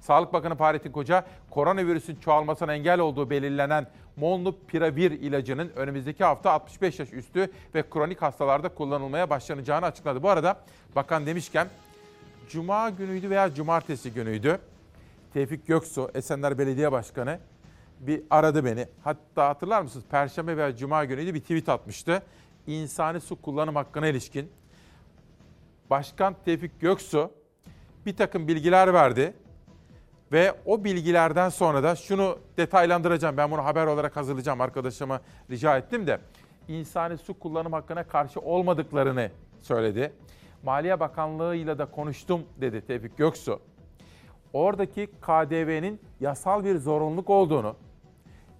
Sağlık 0.00 0.32
Bakanı 0.32 0.56
Fahrettin 0.56 0.92
Koca, 0.92 1.24
koronavirüsün 1.50 2.16
çoğalmasına 2.16 2.74
engel 2.74 3.00
olduğu 3.00 3.30
belirlenen 3.30 3.86
Molnupiravir 4.16 5.10
ilacının 5.10 5.72
önümüzdeki 5.76 6.24
hafta 6.24 6.52
65 6.52 6.98
yaş 6.98 7.12
üstü 7.12 7.52
ve 7.74 7.90
kronik 7.90 8.22
hastalarda 8.22 8.68
kullanılmaya 8.68 9.30
başlanacağını 9.30 9.86
açıkladı. 9.86 10.22
Bu 10.22 10.30
arada 10.30 10.60
bakan 10.96 11.26
demişken 11.26 11.68
Cuma 12.48 12.90
günüydü 12.90 13.30
veya 13.30 13.54
Cumartesi 13.54 14.12
günüydü. 14.12 14.58
Tevfik 15.32 15.66
Göksu, 15.66 16.10
Esenler 16.14 16.58
Belediye 16.58 16.92
Başkanı 16.92 17.38
bir 18.00 18.22
aradı 18.30 18.64
beni. 18.64 18.88
Hatta 19.04 19.48
hatırlar 19.48 19.82
mısınız? 19.82 20.04
Perşembe 20.10 20.56
veya 20.56 20.76
Cuma 20.76 21.04
günüydü 21.04 21.34
bir 21.34 21.40
tweet 21.40 21.68
atmıştı. 21.68 22.22
İnsani 22.66 23.20
su 23.20 23.42
kullanım 23.42 23.76
hakkına 23.76 24.06
ilişkin. 24.06 24.50
Başkan 25.90 26.36
Tevfik 26.44 26.80
Göksu 26.80 27.30
bir 28.06 28.16
takım 28.16 28.48
bilgiler 28.48 28.94
verdi. 28.94 29.34
Ve 30.32 30.54
o 30.66 30.84
bilgilerden 30.84 31.48
sonra 31.48 31.82
da 31.82 31.96
şunu 31.96 32.38
detaylandıracağım. 32.56 33.36
Ben 33.36 33.50
bunu 33.50 33.64
haber 33.64 33.86
olarak 33.86 34.16
hazırlayacağım. 34.16 34.60
Arkadaşıma 34.60 35.20
rica 35.50 35.76
ettim 35.76 36.06
de. 36.06 36.20
insani 36.68 37.18
su 37.18 37.38
kullanım 37.38 37.72
hakkına 37.72 38.04
karşı 38.04 38.40
olmadıklarını 38.40 39.30
söyledi. 39.60 40.12
Maliye 40.62 41.00
Bakanlığı 41.00 41.56
ile 41.56 41.78
de 41.78 41.84
konuştum 41.84 42.42
dedi 42.60 42.86
Tevfik 42.86 43.18
Göksu. 43.18 43.60
Oradaki 44.52 45.06
KDV'nin 45.06 46.00
yasal 46.20 46.64
bir 46.64 46.78
zorunluluk 46.78 47.30
olduğunu, 47.30 47.76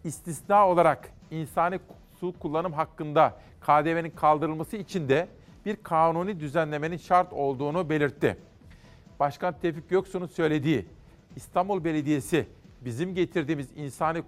istisna 0.04 0.68
olarak 0.68 1.10
insani 1.30 1.80
su 2.20 2.38
kullanım 2.38 2.72
hakkında 2.72 3.36
KDV'nin 3.60 4.10
kaldırılması 4.10 4.76
için 4.76 5.08
de 5.08 5.28
bir 5.66 5.76
kanuni 5.76 6.40
düzenlemenin 6.40 6.96
şart 6.96 7.32
olduğunu 7.32 7.90
belirtti. 7.90 8.36
Başkan 9.20 9.54
Tevfik 9.62 9.90
Göksu'nun 9.90 10.26
söylediği 10.26 10.86
İstanbul 11.36 11.84
Belediyesi 11.84 12.46
bizim 12.80 13.14
getirdiğimiz 13.14 13.68
insani 13.76 14.22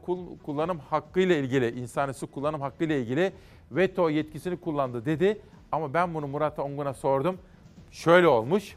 kullanım 0.45 0.79
hakkı 0.79 1.20
ile 1.20 1.41
ilgili, 1.41 1.81
insani 1.81 2.14
su 2.14 2.31
kullanım 2.31 2.61
hakkı 2.61 2.85
ile 2.85 3.01
ilgili 3.01 3.33
veto 3.70 4.11
yetkisini 4.11 4.57
kullandı 4.57 5.05
dedi. 5.05 5.41
Ama 5.72 5.95
ben 5.95 6.14
bunu 6.14 6.27
Murat 6.27 6.59
Ongun'a 6.59 6.95
sordum. 6.95 7.39
Şöyle 7.91 8.29
olmuş. 8.29 8.77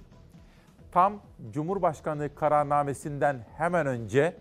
Tam 0.91 1.13
Cumhurbaşkanlığı 1.51 2.35
kararnamesinden 2.35 3.45
hemen 3.57 3.87
önce 3.87 4.35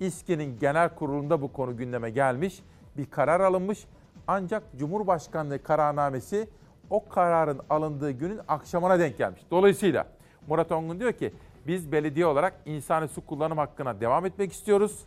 İSKİ'nin 0.00 0.58
genel 0.58 0.94
kurulunda 0.94 1.42
bu 1.42 1.52
konu 1.52 1.76
gündeme 1.76 2.10
gelmiş. 2.10 2.62
Bir 2.96 3.06
karar 3.06 3.40
alınmış. 3.40 3.86
Ancak 4.26 4.62
Cumhurbaşkanlığı 4.78 5.62
kararnamesi 5.62 6.48
o 6.90 7.08
kararın 7.08 7.60
alındığı 7.70 8.10
günün 8.10 8.40
akşamına 8.48 8.98
denk 8.98 9.18
gelmiş. 9.18 9.42
Dolayısıyla 9.50 10.06
Murat 10.48 10.72
Ongun 10.72 11.00
diyor 11.00 11.12
ki 11.12 11.32
biz 11.66 11.92
belediye 11.92 12.26
olarak 12.26 12.54
insani 12.66 13.08
su 13.08 13.26
kullanım 13.26 13.58
hakkına 13.58 14.00
devam 14.00 14.26
etmek 14.26 14.52
istiyoruz. 14.52 15.04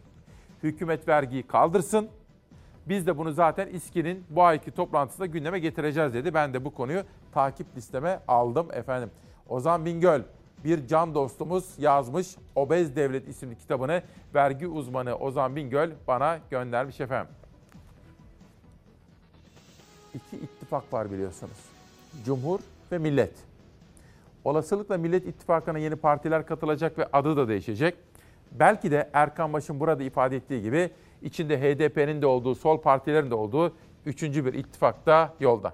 Hükümet 0.63 1.07
vergiyi 1.07 1.43
kaldırsın. 1.43 2.09
Biz 2.85 3.07
de 3.07 3.17
bunu 3.17 3.31
zaten 3.31 3.67
İSKİ'nin 3.67 4.25
bu 4.29 4.43
ayki 4.43 4.71
toplantısında 4.71 5.25
gündeme 5.25 5.59
getireceğiz 5.59 6.13
dedi. 6.13 6.33
Ben 6.33 6.53
de 6.53 6.65
bu 6.65 6.73
konuyu 6.73 7.03
takip 7.31 7.77
listeme 7.77 8.19
aldım 8.27 8.67
efendim. 8.73 9.11
Ozan 9.49 9.85
Bingöl 9.85 10.21
bir 10.63 10.87
can 10.87 11.15
dostumuz 11.15 11.79
yazmış. 11.79 12.35
Obez 12.55 12.95
Devlet 12.95 13.27
isimli 13.27 13.57
kitabını 13.57 14.03
vergi 14.35 14.67
uzmanı 14.67 15.15
Ozan 15.15 15.55
Bingöl 15.55 15.91
bana 16.07 16.39
göndermiş 16.49 17.01
efendim. 17.01 17.33
İki 20.13 20.35
ittifak 20.35 20.93
var 20.93 21.11
biliyorsunuz. 21.11 21.57
Cumhur 22.25 22.59
ve 22.91 22.97
Millet. 22.97 23.33
Olasılıkla 24.43 24.97
Millet 24.97 25.27
İttifakı'na 25.27 25.77
yeni 25.77 25.95
partiler 25.95 26.45
katılacak 26.45 26.97
ve 26.97 27.07
adı 27.13 27.37
da 27.37 27.47
değişecek. 27.47 27.95
Belki 28.51 28.91
de 28.91 29.09
Erkan 29.13 29.53
Baş'ın 29.53 29.79
burada 29.79 30.03
ifade 30.03 30.35
ettiği 30.35 30.61
gibi 30.61 30.89
içinde 31.21 31.59
HDP'nin 31.61 32.21
de 32.21 32.25
olduğu, 32.25 32.55
sol 32.55 32.81
partilerin 32.81 33.31
de 33.31 33.35
olduğu 33.35 33.73
üçüncü 34.05 34.45
bir 34.45 34.53
ittifakta 34.53 35.33
yolda. 35.39 35.73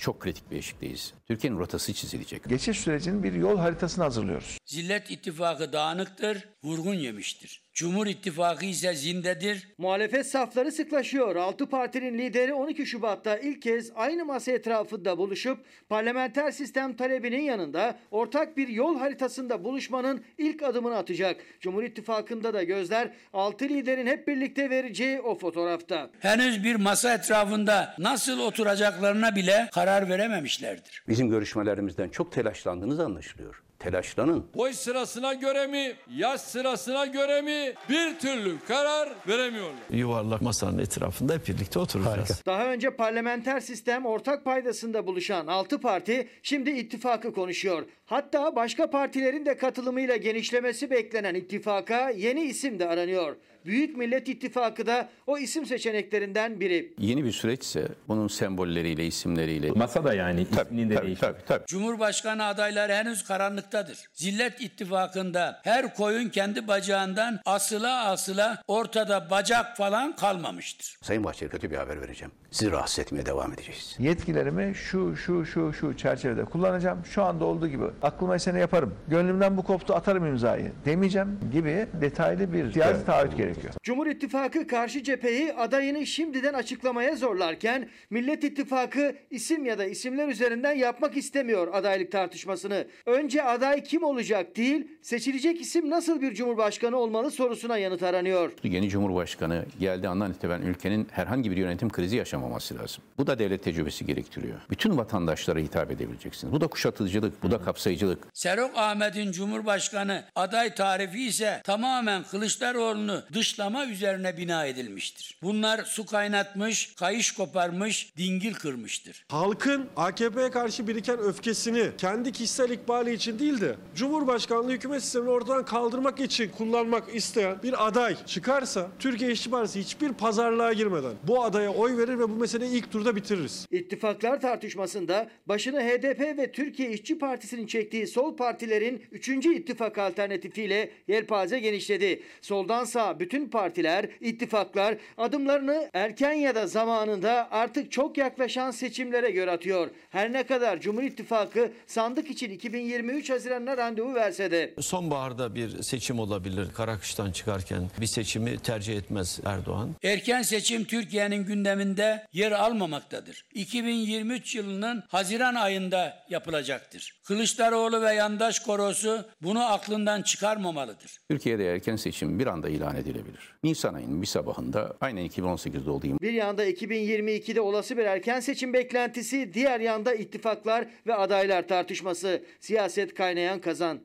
Çok 0.00 0.20
kritik 0.20 0.50
bir 0.50 0.56
eşikteyiz. 0.56 1.14
Türkiye'nin 1.28 1.58
rotası 1.58 1.94
çizilecek. 1.94 2.48
Geçiş 2.48 2.80
sürecinin 2.80 3.22
bir 3.22 3.32
yol 3.32 3.58
haritasını 3.58 4.04
hazırlıyoruz. 4.04 4.58
Zillet 4.66 5.10
ittifakı 5.10 5.72
dağınıktır, 5.72 6.48
vurgun 6.64 6.94
yemiştir. 6.94 7.62
Cumhur 7.74 8.06
İttifakı 8.06 8.66
ise 8.66 8.94
zindedir. 8.94 9.68
Muhalefet 9.78 10.26
safları 10.26 10.72
sıklaşıyor. 10.72 11.36
Altı 11.36 11.66
partinin 11.66 12.18
lideri 12.18 12.54
12 12.54 12.86
Şubat'ta 12.86 13.38
ilk 13.38 13.62
kez 13.62 13.92
aynı 13.94 14.24
masa 14.24 14.52
etrafında 14.52 15.18
buluşup 15.18 15.58
parlamenter 15.88 16.50
sistem 16.50 16.96
talebinin 16.96 17.42
yanında 17.42 17.98
ortak 18.10 18.56
bir 18.56 18.68
yol 18.68 18.98
haritasında 18.98 19.64
buluşmanın 19.64 20.24
ilk 20.38 20.62
adımını 20.62 20.96
atacak. 20.96 21.40
Cumhur 21.60 21.82
İttifakı'nda 21.82 22.54
da 22.54 22.62
gözler 22.62 23.10
altı 23.32 23.64
liderin 23.64 24.06
hep 24.06 24.28
birlikte 24.28 24.70
vereceği 24.70 25.20
o 25.20 25.38
fotoğrafta. 25.38 26.10
Henüz 26.20 26.64
bir 26.64 26.76
masa 26.76 27.14
etrafında 27.14 27.94
nasıl 27.98 28.40
oturacaklarına 28.40 29.36
bile 29.36 29.68
karar 29.72 30.08
verememişlerdir. 30.08 31.04
Bizim 31.08 31.30
görüşmelerimizden 31.30 32.08
çok 32.08 32.32
telaşlandığınız 32.32 33.00
anlaşılıyor 33.00 33.62
telaşlanın. 33.80 34.44
Boy 34.54 34.72
sırasına 34.72 35.34
göre 35.34 35.66
mi, 35.66 35.92
yaş 36.16 36.40
sırasına 36.40 37.06
göre 37.06 37.42
mi 37.42 37.74
bir 37.88 38.18
türlü 38.18 38.58
karar 38.68 39.08
veremiyorlar. 39.28 39.74
Yuvarlak 39.90 40.42
masanın 40.42 40.78
etrafında 40.78 41.34
hep 41.34 41.48
birlikte 41.48 41.78
oturacağız. 41.78 42.16
Harika. 42.16 42.34
Daha 42.46 42.66
önce 42.66 42.90
parlamenter 42.96 43.60
sistem 43.60 44.06
ortak 44.06 44.44
paydasında 44.44 45.06
buluşan 45.06 45.46
6 45.46 45.80
parti 45.80 46.28
şimdi 46.42 46.70
ittifakı 46.70 47.32
konuşuyor. 47.32 47.82
Hatta 48.06 48.56
başka 48.56 48.90
partilerin 48.90 49.46
de 49.46 49.56
katılımıyla 49.56 50.16
genişlemesi 50.16 50.90
beklenen 50.90 51.34
ittifaka 51.34 52.10
yeni 52.10 52.42
isim 52.42 52.78
de 52.78 52.88
aranıyor. 52.88 53.36
Büyük 53.64 53.96
Millet 53.96 54.28
İttifakı 54.28 54.86
da 54.86 55.08
o 55.26 55.38
isim 55.38 55.66
seçeneklerinden 55.66 56.60
biri. 56.60 56.94
Yeni 56.98 57.24
bir 57.24 57.32
süreçse 57.32 57.88
bunun 58.08 58.28
sembolleriyle, 58.28 59.06
isimleriyle. 59.06 59.70
Masa 59.70 60.04
da 60.04 60.14
yani 60.14 60.46
isminin 60.50 60.90
de 60.90 60.94
tabii, 60.94 61.14
tabii, 61.16 61.38
tabii. 61.46 61.64
Cumhurbaşkanı 61.66 62.44
adayları 62.44 62.92
henüz 62.92 63.24
karanlıktadır. 63.24 63.98
Zillet 64.14 64.60
İttifakı'nda 64.60 65.60
her 65.64 65.94
koyun 65.94 66.28
kendi 66.28 66.68
bacağından 66.68 67.40
asıla 67.44 68.04
asıla 68.04 68.62
ortada 68.68 69.30
bacak 69.30 69.76
falan 69.76 70.16
kalmamıştır. 70.16 70.98
Sayın 71.02 71.24
Bahçeli 71.24 71.50
kötü 71.50 71.70
bir 71.70 71.76
haber 71.76 72.00
vereceğim. 72.00 72.32
Sizi 72.50 72.70
rahatsız 72.70 72.98
etmeye 72.98 73.26
devam 73.26 73.52
edeceğiz. 73.52 73.96
Yetkilerimi 73.98 74.74
şu 74.74 75.16
şu 75.16 75.46
şu 75.46 75.72
şu 75.72 75.96
çerçevede 75.96 76.44
kullanacağım. 76.44 77.04
Şu 77.04 77.22
anda 77.22 77.44
olduğu 77.44 77.68
gibi 77.68 77.84
aklıma 78.02 78.34
esene 78.34 78.58
yaparım. 78.58 78.94
Gönlümden 79.08 79.56
bu 79.56 79.62
koptu 79.62 79.94
atarım 79.94 80.26
imzayı 80.26 80.72
demeyeceğim 80.84 81.38
gibi 81.52 81.86
detaylı 82.00 82.52
bir 82.52 82.72
siyasi 82.72 82.94
evet. 82.94 83.06
taahhüt 83.06 83.36
gerekiyor. 83.36 83.74
Cumhur 83.82 84.06
İttifakı 84.06 84.66
karşı 84.66 85.02
cepheyi 85.02 85.52
adayını 85.52 86.06
şimdiden 86.06 86.54
açıklamaya 86.54 87.16
zorlarken 87.16 87.88
Millet 88.10 88.44
İttifakı 88.44 89.16
isim 89.30 89.64
ya 89.64 89.78
da 89.78 89.84
isimler 89.84 90.28
üzerinden 90.28 90.72
yapmak 90.72 91.16
istemiyor 91.16 91.68
adaylık 91.72 92.12
tartışmasını. 92.12 92.86
Önce 93.06 93.42
aday 93.42 93.82
kim 93.82 94.02
olacak 94.02 94.56
değil, 94.56 94.88
seçilecek 95.02 95.60
isim 95.60 95.90
nasıl 95.90 96.20
bir 96.20 96.34
cumhurbaşkanı 96.34 96.96
olmalı 96.96 97.30
sorusuna 97.30 97.78
yanıt 97.78 98.02
aranıyor. 98.02 98.52
Yeni 98.62 98.88
cumhurbaşkanı 98.88 99.64
geldiği 99.80 100.08
andan 100.08 100.30
itibaren 100.30 100.62
ülkenin 100.62 101.08
herhangi 101.10 101.50
bir 101.50 101.56
yönetim 101.56 101.88
krizi 101.88 102.16
yaşamadı 102.16 102.39
oynamaması 102.40 102.78
lazım. 102.78 103.04
Bu 103.18 103.26
da 103.26 103.38
devlet 103.38 103.64
tecrübesi 103.64 104.06
gerektiriyor. 104.06 104.60
Bütün 104.70 104.96
vatandaşlara 104.96 105.58
hitap 105.58 105.90
edebileceksiniz. 105.90 106.52
Bu 106.52 106.60
da 106.60 106.66
kuşatıcılık, 106.66 107.42
bu 107.42 107.50
da 107.50 107.62
kapsayıcılık. 107.62 108.18
Serok 108.32 108.70
Ahmet'in 108.76 109.32
Cumhurbaşkanı 109.32 110.24
aday 110.34 110.74
tarifi 110.74 111.26
ise 111.26 111.60
tamamen 111.64 112.22
Kılıçdaroğlu'nu 112.22 113.22
dışlama 113.32 113.86
üzerine 113.86 114.36
bina 114.36 114.66
edilmiştir. 114.66 115.38
Bunlar 115.42 115.84
su 115.84 116.06
kaynatmış, 116.06 116.94
kayış 116.94 117.32
koparmış, 117.32 118.12
dingil 118.16 118.54
kırmıştır. 118.54 119.24
Halkın 119.28 119.86
AKP'ye 119.96 120.50
karşı 120.50 120.88
biriken 120.88 121.18
öfkesini 121.18 121.90
kendi 121.98 122.32
kişisel 122.32 122.70
ikbali 122.70 123.12
için 123.12 123.38
değil 123.38 123.60
de 123.60 123.76
Cumhurbaşkanlığı 123.94 124.70
hükümet 124.72 125.02
sistemini 125.02 125.30
ortadan 125.30 125.64
kaldırmak 125.64 126.20
için 126.20 126.50
kullanmak 126.58 127.14
isteyen 127.14 127.62
bir 127.62 127.86
aday 127.86 128.16
çıkarsa 128.26 128.88
Türkiye 128.98 129.32
İşçi 129.32 129.50
Partisi 129.50 129.80
hiçbir 129.80 130.12
pazarlığa 130.12 130.72
girmeden 130.72 131.12
bu 131.22 131.44
adaya 131.44 131.70
oy 131.70 131.96
verir 131.96 132.18
ve 132.18 132.29
bu 132.30 132.34
meseleyi 132.34 132.72
ilk 132.72 132.92
turda 132.92 133.16
bitiririz. 133.16 133.66
İttifaklar 133.70 134.40
tartışmasında 134.40 135.30
başını 135.46 135.80
HDP 135.80 136.20
ve 136.38 136.52
Türkiye 136.52 136.90
İşçi 136.92 137.18
Partisi'nin 137.18 137.66
çektiği 137.66 138.06
sol 138.06 138.36
partilerin 138.36 139.02
3. 139.12 139.28
ittifak 139.28 139.98
alternatifiyle 139.98 140.90
yelpaze 141.08 141.60
genişledi. 141.60 142.22
Soldan 142.42 142.84
sağ 142.84 143.20
bütün 143.20 143.48
partiler, 143.48 144.08
ittifaklar 144.20 144.96
adımlarını 145.16 145.90
erken 145.92 146.32
ya 146.32 146.54
da 146.54 146.66
zamanında 146.66 147.48
artık 147.50 147.92
çok 147.92 148.18
yaklaşan 148.18 148.70
seçimlere 148.70 149.30
göre 149.30 149.50
atıyor. 149.50 149.90
Her 150.10 150.32
ne 150.32 150.42
kadar 150.42 150.80
Cumhur 150.80 151.02
İttifakı 151.02 151.72
sandık 151.86 152.30
için 152.30 152.50
2023 152.50 153.30
Haziran'ına 153.30 153.76
randevu 153.76 154.14
verse 154.14 154.50
de. 154.50 154.74
Sonbaharda 154.80 155.54
bir 155.54 155.82
seçim 155.82 156.18
olabilir. 156.18 156.68
Karakış'tan 156.74 157.32
çıkarken 157.32 157.90
bir 158.00 158.06
seçimi 158.06 158.58
tercih 158.58 158.96
etmez 158.96 159.40
Erdoğan. 159.44 159.90
Erken 160.02 160.42
seçim 160.42 160.84
Türkiye'nin 160.84 161.44
gündeminde 161.44 162.19
yer 162.32 162.52
almamaktadır. 162.52 163.46
2023 163.54 164.54
yılının 164.54 165.02
Haziran 165.08 165.54
ayında 165.54 166.24
yapılacaktır. 166.30 167.20
Kılıçdaroğlu 167.24 168.02
ve 168.02 168.14
yandaş 168.14 168.58
korosu 168.58 169.24
bunu 169.42 169.64
aklından 169.72 170.22
çıkarmamalıdır. 170.22 171.18
Türkiye'de 171.30 171.72
erken 171.72 171.96
seçim 171.96 172.38
bir 172.38 172.46
anda 172.46 172.68
ilan 172.68 172.96
edilebilir. 172.96 173.54
Nisan 173.64 173.94
ayının 173.94 174.22
bir 174.22 174.26
sabahında 174.26 174.96
aynen 175.00 175.26
2018'de 175.26 175.90
olduğu 175.90 176.06
gibi 176.06 176.18
Bir 176.20 176.32
yanda 176.32 176.66
2022'de 176.66 177.60
olası 177.60 177.96
bir 177.96 178.04
erken 178.04 178.40
seçim 178.40 178.72
beklentisi, 178.72 179.54
diğer 179.54 179.80
yanda 179.80 180.14
ittifaklar 180.14 180.88
ve 181.06 181.14
adaylar 181.14 181.68
tartışması. 181.68 182.42
Siyaset 182.60 183.14
kaynayan 183.14 183.60
kazan. 183.60 184.00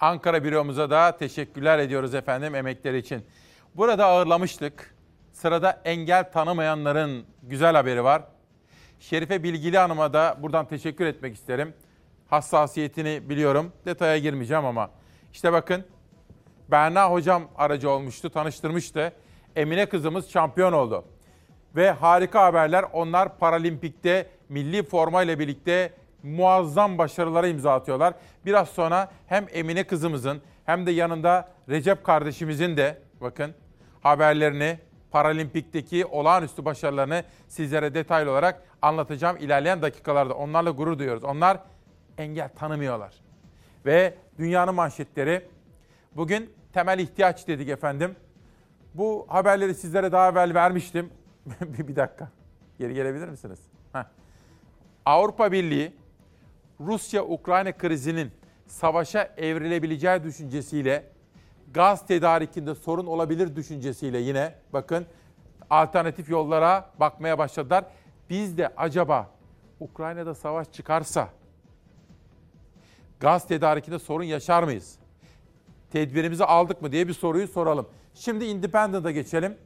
Ankara 0.00 0.44
büromuza 0.44 0.90
da 0.90 1.16
teşekkürler 1.16 1.78
ediyoruz 1.78 2.14
efendim 2.14 2.54
emekleri 2.54 2.98
için. 2.98 3.22
Burada 3.74 4.06
ağırlamıştık. 4.06 4.94
Sırada 5.40 5.80
engel 5.84 6.32
tanımayanların 6.32 7.24
güzel 7.42 7.74
haberi 7.74 8.04
var. 8.04 8.22
Şerife 8.98 9.42
Bilgili 9.42 9.78
Hanım'a 9.78 10.12
da 10.12 10.36
buradan 10.40 10.68
teşekkür 10.68 11.06
etmek 11.06 11.34
isterim. 11.34 11.74
Hassasiyetini 12.28 13.28
biliyorum. 13.28 13.72
Detaya 13.86 14.18
girmeyeceğim 14.18 14.64
ama. 14.64 14.90
işte 15.32 15.52
bakın 15.52 15.84
Berna 16.70 17.10
hocam 17.10 17.42
aracı 17.56 17.90
olmuştu, 17.90 18.30
tanıştırmıştı. 18.30 19.12
Emine 19.56 19.86
kızımız 19.86 20.30
şampiyon 20.30 20.72
oldu. 20.72 21.04
Ve 21.76 21.90
harika 21.90 22.44
haberler 22.44 22.84
onlar 22.92 23.38
Paralimpik'te 23.38 24.30
milli 24.48 24.82
forma 24.82 25.22
ile 25.22 25.38
birlikte 25.38 25.92
muazzam 26.22 26.98
başarılara 26.98 27.46
imza 27.46 27.74
atıyorlar. 27.74 28.14
Biraz 28.46 28.68
sonra 28.68 29.10
hem 29.26 29.46
Emine 29.52 29.84
kızımızın 29.84 30.42
hem 30.66 30.86
de 30.86 30.90
yanında 30.90 31.48
Recep 31.68 32.04
kardeşimizin 32.04 32.76
de 32.76 32.98
bakın 33.20 33.54
haberlerini, 34.00 34.78
Paralimpik'teki 35.10 36.06
olağanüstü 36.06 36.64
başarılarını 36.64 37.24
sizlere 37.48 37.94
detaylı 37.94 38.30
olarak 38.30 38.62
anlatacağım 38.82 39.36
ilerleyen 39.36 39.82
dakikalarda. 39.82 40.34
Onlarla 40.34 40.70
gurur 40.70 40.98
duyuyoruz. 40.98 41.24
Onlar 41.24 41.58
engel 42.18 42.48
tanımıyorlar. 42.48 43.14
Ve 43.86 44.14
dünyanın 44.38 44.74
manşetleri 44.74 45.48
bugün 46.16 46.50
temel 46.72 46.98
ihtiyaç 46.98 47.48
dedik 47.48 47.68
efendim. 47.68 48.16
Bu 48.94 49.26
haberleri 49.28 49.74
sizlere 49.74 50.12
daha 50.12 50.28
evvel 50.30 50.54
vermiştim. 50.54 51.10
bir, 51.60 51.96
dakika. 51.96 52.28
Geri 52.78 52.94
gelebilir 52.94 53.28
misiniz? 53.28 53.58
Heh. 53.92 54.04
Avrupa 55.04 55.52
Birliği 55.52 55.92
Rusya-Ukrayna 56.80 57.72
krizinin 57.72 58.30
savaşa 58.66 59.34
evrilebileceği 59.36 60.24
düşüncesiyle 60.24 61.04
gaz 61.74 62.06
tedarikinde 62.06 62.74
sorun 62.74 63.06
olabilir 63.06 63.56
düşüncesiyle 63.56 64.18
yine 64.18 64.54
bakın 64.72 65.06
alternatif 65.70 66.28
yollara 66.28 66.90
bakmaya 67.00 67.38
başladılar. 67.38 67.84
Biz 68.30 68.58
de 68.58 68.68
acaba 68.76 69.30
Ukrayna'da 69.80 70.34
savaş 70.34 70.72
çıkarsa 70.72 71.28
gaz 73.20 73.48
tedarikinde 73.48 73.98
sorun 73.98 74.24
yaşar 74.24 74.62
mıyız? 74.62 74.98
Tedbirimizi 75.92 76.44
aldık 76.44 76.82
mı 76.82 76.92
diye 76.92 77.08
bir 77.08 77.12
soruyu 77.12 77.48
soralım. 77.48 77.88
Şimdi 78.14 78.44
Independent'a 78.44 79.10
geçelim. 79.10 79.56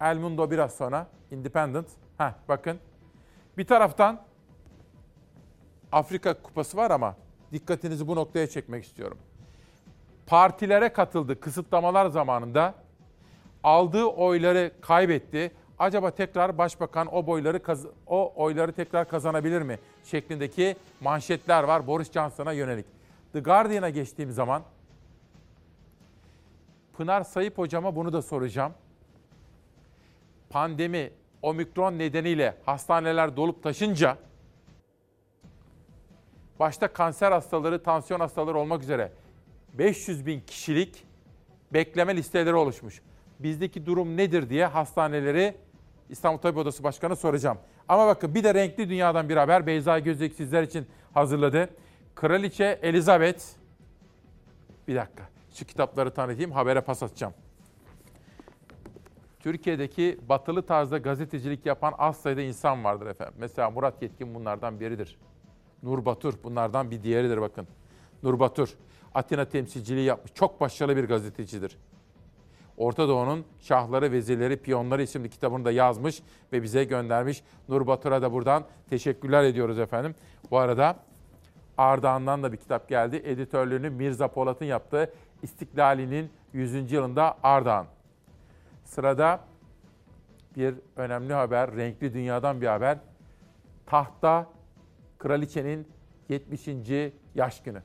El 0.00 0.16
Mundo 0.16 0.50
biraz 0.50 0.74
sonra. 0.74 1.06
Independent. 1.30 1.86
Heh, 2.18 2.32
bakın. 2.48 2.78
Bir 3.58 3.66
taraftan 3.66 4.22
Afrika 5.92 6.42
Kupası 6.42 6.76
var 6.76 6.90
ama 6.90 7.16
dikkatinizi 7.52 8.08
bu 8.08 8.16
noktaya 8.16 8.46
çekmek 8.46 8.84
istiyorum. 8.84 9.18
Partilere 10.26 10.88
katıldı 10.88 11.40
kısıtlamalar 11.40 12.06
zamanında. 12.06 12.74
Aldığı 13.64 14.04
oyları 14.04 14.72
kaybetti. 14.80 15.52
Acaba 15.78 16.10
tekrar 16.10 16.58
başbakan 16.58 17.14
o 17.14 17.26
boyları 17.26 17.60
o 18.06 18.32
oyları 18.36 18.72
tekrar 18.72 19.08
kazanabilir 19.08 19.62
mi? 19.62 19.78
şeklindeki 20.04 20.76
manşetler 21.00 21.62
var 21.62 21.86
Boris 21.86 22.12
Johnson'a 22.12 22.52
yönelik. 22.52 22.86
The 23.32 23.40
Guardian'a 23.40 23.90
geçtiğim 23.90 24.32
zaman 24.32 24.62
Pınar 26.96 27.24
Sayıp 27.24 27.58
hocama 27.58 27.96
bunu 27.96 28.12
da 28.12 28.22
soracağım. 28.22 28.72
Pandemi, 30.50 31.10
omikron 31.42 31.98
nedeniyle 31.98 32.56
hastaneler 32.66 33.36
dolup 33.36 33.62
taşınca 33.62 34.16
başta 36.58 36.92
kanser 36.92 37.32
hastaları, 37.32 37.82
tansiyon 37.82 38.20
hastaları 38.20 38.58
olmak 38.58 38.82
üzere 38.82 39.12
500 39.78 40.26
bin 40.26 40.40
kişilik 40.40 41.04
bekleme 41.72 42.16
listeleri 42.16 42.54
oluşmuş. 42.54 43.02
Bizdeki 43.38 43.86
durum 43.86 44.16
nedir 44.16 44.50
diye 44.50 44.66
hastaneleri 44.66 45.54
İstanbul 46.08 46.38
Tabip 46.38 46.58
Odası 46.58 46.82
Başkanı 46.82 47.16
soracağım. 47.16 47.58
Ama 47.88 48.06
bakın 48.06 48.34
bir 48.34 48.44
de 48.44 48.54
renkli 48.54 48.88
dünyadan 48.88 49.28
bir 49.28 49.36
haber 49.36 49.66
Beyza 49.66 49.98
Gözlük 49.98 50.32
sizler 50.32 50.62
için 50.62 50.86
hazırladı. 51.14 51.70
Kraliçe 52.14 52.78
Elizabeth 52.82 53.44
bir 54.88 54.96
dakika 54.96 55.28
şu 55.54 55.64
kitapları 55.64 56.14
tanıtayım 56.14 56.52
habere 56.52 56.80
pas 56.80 57.02
atacağım. 57.02 57.34
Türkiye'deki 59.40 60.18
batılı 60.28 60.66
tarzda 60.66 60.98
gazetecilik 60.98 61.66
yapan 61.66 61.94
az 61.98 62.16
sayıda 62.16 62.42
insan 62.42 62.84
vardır 62.84 63.06
efendim. 63.06 63.34
Mesela 63.38 63.70
Murat 63.70 64.02
Yetkin 64.02 64.34
bunlardan 64.34 64.80
biridir. 64.80 65.18
Nur 65.82 66.04
Batur 66.04 66.34
bunlardan 66.44 66.90
bir 66.90 67.02
diğeridir 67.02 67.40
bakın. 67.40 67.66
Nur 68.22 68.40
Batur 68.40 68.76
Atina 69.16 69.44
temsilciliği 69.44 70.04
yapmış. 70.04 70.34
Çok 70.34 70.60
başarılı 70.60 70.96
bir 70.96 71.04
gazetecidir. 71.04 71.78
Orta 72.76 73.08
Doğu'nun 73.08 73.44
Şahları, 73.60 74.12
Vezirleri, 74.12 74.56
Piyonları 74.56 75.02
isimli 75.02 75.30
kitabını 75.30 75.64
da 75.64 75.70
yazmış 75.70 76.22
ve 76.52 76.62
bize 76.62 76.84
göndermiş. 76.84 77.42
Nur 77.68 77.86
Batur'a 77.86 78.22
da 78.22 78.32
buradan 78.32 78.64
teşekkürler 78.90 79.44
ediyoruz 79.44 79.78
efendim. 79.78 80.14
Bu 80.50 80.58
arada 80.58 80.96
Ardahan'dan 81.78 82.42
da 82.42 82.52
bir 82.52 82.56
kitap 82.56 82.88
geldi. 82.88 83.22
Editörlüğünü 83.24 83.90
Mirza 83.90 84.28
Polat'ın 84.28 84.64
yaptığı 84.64 85.12
İstiklali'nin 85.42 86.30
100. 86.52 86.92
yılında 86.92 87.36
Ardahan. 87.42 87.86
Sırada 88.84 89.40
bir 90.56 90.74
önemli 90.96 91.32
haber, 91.32 91.76
renkli 91.76 92.14
dünyadan 92.14 92.60
bir 92.60 92.66
haber. 92.66 92.98
Tahta 93.86 94.46
kraliçenin 95.18 95.88
70. 96.28 96.68
yaş 97.34 97.62
günü. 97.62 97.82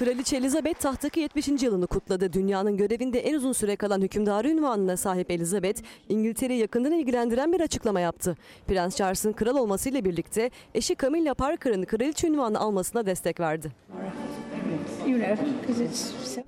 Kraliçe 0.00 0.36
Elizabeth 0.36 0.80
tahttaki 0.80 1.20
70. 1.20 1.48
yılını 1.48 1.86
kutladı. 1.86 2.32
Dünyanın 2.32 2.76
görevinde 2.76 3.20
en 3.20 3.34
uzun 3.34 3.52
süre 3.52 3.76
kalan 3.76 4.00
hükümdarı 4.00 4.48
ünvanına 4.48 4.96
sahip 4.96 5.30
Elizabeth, 5.30 5.82
İngiltere'yi 6.08 6.60
yakından 6.60 6.92
ilgilendiren 6.92 7.52
bir 7.52 7.60
açıklama 7.60 8.00
yaptı. 8.00 8.36
Prens 8.66 8.96
Charles'ın 8.96 9.32
kral 9.32 9.56
olmasıyla 9.56 10.04
birlikte 10.04 10.50
eşi 10.74 10.96
Camilla 11.02 11.34
Parker'ın 11.34 11.84
kraliçe 11.84 12.28
ünvanı 12.28 12.60
almasına 12.60 13.06
destek 13.06 13.40
verdi. 13.40 13.72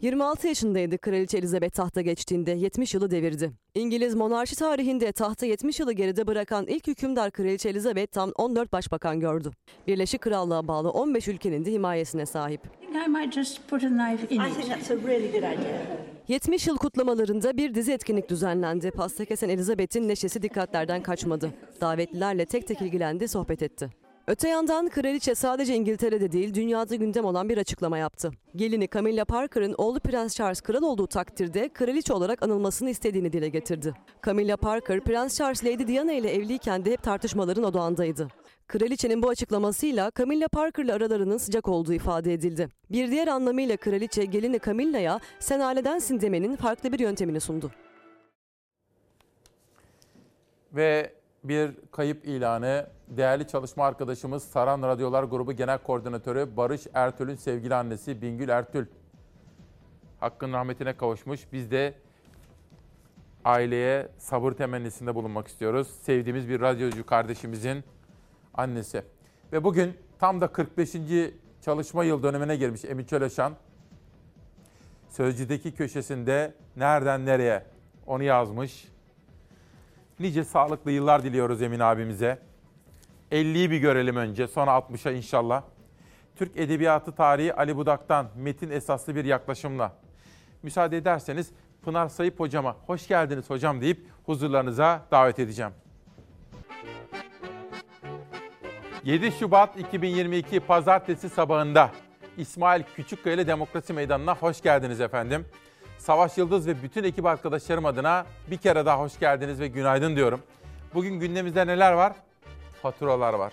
26 0.03 0.49
yaşındaydı 0.49 0.99
Kraliçe 0.99 1.39
Elizabeth 1.39 1.75
tahta 1.75 2.01
geçtiğinde 2.01 2.51
70 2.51 2.95
yılı 2.95 3.11
devirdi. 3.11 3.53
İngiliz 3.75 4.15
monarşi 4.15 4.57
tarihinde 4.57 5.13
tahta 5.13 5.47
70 5.47 5.81
yılı 5.81 5.93
geride 5.93 6.27
bırakan 6.27 6.67
ilk 6.67 6.87
hükümdar 6.87 7.31
Kraliçe 7.31 7.69
Elizabeth 7.69 8.13
tam 8.13 8.33
14 8.37 8.73
başbakan 8.73 9.21
gördü. 9.21 9.51
Birleşik 9.87 10.21
Krallığa 10.21 10.69
bağlı 10.69 10.91
15 10.91 11.29
ülkenin 11.29 11.65
de 11.65 11.73
himayesine 11.73 12.27
sahip. 12.27 12.61
70 16.29 16.67
yıl 16.67 16.77
kutlamalarında 16.77 17.57
bir 17.57 17.75
dizi 17.75 17.93
etkinlik 17.93 18.31
düzenlendi. 18.31 18.91
Pasta 18.91 19.25
kesen 19.25 19.49
Elizabeth'in 19.49 20.09
neşesi 20.09 20.43
dikkatlerden 20.43 21.03
kaçmadı. 21.03 21.51
Davetlilerle 21.81 22.47
tek 22.47 22.67
tek 22.67 22.83
ilgilendi, 22.83 23.29
sohbet 23.29 23.63
etti. 23.63 24.02
Öte 24.33 24.49
yandan 24.49 24.89
kraliçe 24.89 25.35
sadece 25.35 25.75
İngiltere'de 25.75 26.33
değil 26.33 26.55
dünyada 26.55 26.95
gündem 26.95 27.25
olan 27.25 27.49
bir 27.49 27.59
açıklama 27.59 27.99
yaptı. 27.99 28.31
Gelini 28.57 28.89
Camilla 28.95 29.25
Parker'ın 29.25 29.75
oğlu 29.79 30.01
Prens 30.01 30.37
Charles 30.37 30.61
kral 30.61 30.83
olduğu 30.83 31.07
takdirde 31.07 31.69
kraliçe 31.69 32.13
olarak 32.13 32.43
anılmasını 32.43 32.91
istediğini 32.91 33.33
dile 33.33 33.49
getirdi. 33.49 33.95
Camilla 34.27 34.57
Parker, 34.57 35.01
Prens 35.01 35.39
Charles 35.39 35.65
Lady 35.65 35.87
Diana 35.87 36.13
ile 36.13 36.35
evliyken 36.35 36.85
de 36.85 36.91
hep 36.91 37.03
tartışmaların 37.03 37.65
odağındaydı. 37.65 38.29
Kraliçenin 38.69 39.23
bu 39.23 39.29
açıklamasıyla 39.29 40.11
Camilla 40.19 40.49
Parker'la 40.49 40.95
aralarının 40.95 41.39
sıcak 41.39 41.69
olduğu 41.69 41.93
ifade 41.93 42.33
edildi. 42.33 42.69
Bir 42.91 43.11
diğer 43.11 43.29
anlamıyla 43.29 43.77
kraliçe 43.77 44.25
gelini 44.25 44.61
Camilla'ya 44.67 45.21
sen 45.41 45.61
ailedensin 45.61 46.21
demenin 46.21 46.57
farklı 46.57 46.93
bir 46.93 46.99
yöntemini 46.99 47.41
sundu. 47.41 47.71
Ve 50.73 51.22
bir 51.45 51.75
kayıp 51.91 52.27
ilanı 52.27 52.87
değerli 53.09 53.47
çalışma 53.49 53.87
arkadaşımız 53.87 54.43
Saran 54.43 54.83
Radyolar 54.83 55.25
Grubu 55.25 55.53
Genel 55.53 55.79
Koordinatörü 55.79 56.57
Barış 56.57 56.87
Ertül'ün 56.95 57.35
sevgili 57.35 57.75
annesi 57.75 58.23
Bingül 58.23 58.49
Ertül. 58.49 58.87
Hakkın 60.21 60.53
rahmetine 60.53 60.97
kavuşmuş. 60.97 61.53
Biz 61.53 61.71
de 61.71 61.95
aileye 63.45 64.09
sabır 64.19 64.53
temennisinde 64.53 65.15
bulunmak 65.15 65.49
istiyoruz. 65.49 65.89
Sevdiğimiz 66.03 66.49
bir 66.49 66.61
radyocu 66.61 67.07
kardeşimizin 67.07 67.85
annesi. 68.55 69.03
Ve 69.53 69.65
bugün 69.65 69.97
tam 70.19 70.41
da 70.41 70.53
45. 70.53 70.97
çalışma 71.65 72.05
yıl 72.05 72.23
dönemine 72.23 72.57
girmiş 72.57 72.85
Emin 72.85 73.05
Çöleşan. 73.05 73.53
Sözcü'deki 75.09 75.75
köşesinde 75.75 76.55
nereden 76.77 77.27
nereye 77.27 77.65
onu 78.07 78.23
yazmış. 78.23 78.92
Nice 80.23 80.45
sağlıklı 80.45 80.91
yıllar 80.91 81.23
diliyoruz 81.23 81.63
Emin 81.63 81.81
abimize. 81.81 82.39
50'yi 83.33 83.71
bir 83.71 83.79
görelim 83.79 84.17
önce 84.17 84.49
sonra 84.49 84.71
60'a 84.71 85.13
inşallah. 85.13 85.63
Türk 86.37 86.57
Edebiyatı 86.57 87.13
Tarihi 87.13 87.55
Ali 87.55 87.77
Budak'tan 87.77 88.27
metin 88.37 88.71
esaslı 88.71 89.15
bir 89.15 89.25
yaklaşımla. 89.25 89.93
Müsaade 90.63 90.97
ederseniz 90.97 91.51
Pınar 91.85 92.09
Sayıp 92.09 92.41
hocama 92.41 92.77
hoş 92.87 93.09
geldiniz 93.09 93.51
hocam 93.51 93.81
deyip 93.81 94.07
huzurlarınıza 94.27 95.03
davet 95.11 95.39
edeceğim. 95.39 95.73
7 99.05 99.33
Şubat 99.33 99.77
2022 99.77 100.61
Pazartesi 100.61 101.29
sabahında 101.29 101.91
İsmail 102.37 102.83
Küçükkaya 102.97 103.35
ile 103.35 103.47
Demokrasi 103.47 103.93
Meydanı'na 103.93 104.35
hoş 104.35 104.61
geldiniz 104.61 105.01
efendim. 105.01 105.47
Savaş 106.03 106.39
Yıldız 106.39 106.67
ve 106.67 106.83
bütün 106.83 107.05
ekip 107.05 107.27
arkadaşlarım 107.27 107.87
adına 107.87 108.27
bir 108.51 108.57
kere 108.57 108.87
daha 108.87 109.01
hoş 109.01 109.19
geldiniz 109.19 109.61
ve 109.61 109.69
günaydın 109.69 110.17
diyorum. 110.17 110.41
Bugün 110.95 111.21
gündemimizde 111.21 111.67
neler 111.67 111.93
var? 111.93 112.13
Faturalar 112.83 113.35
var. 113.35 113.53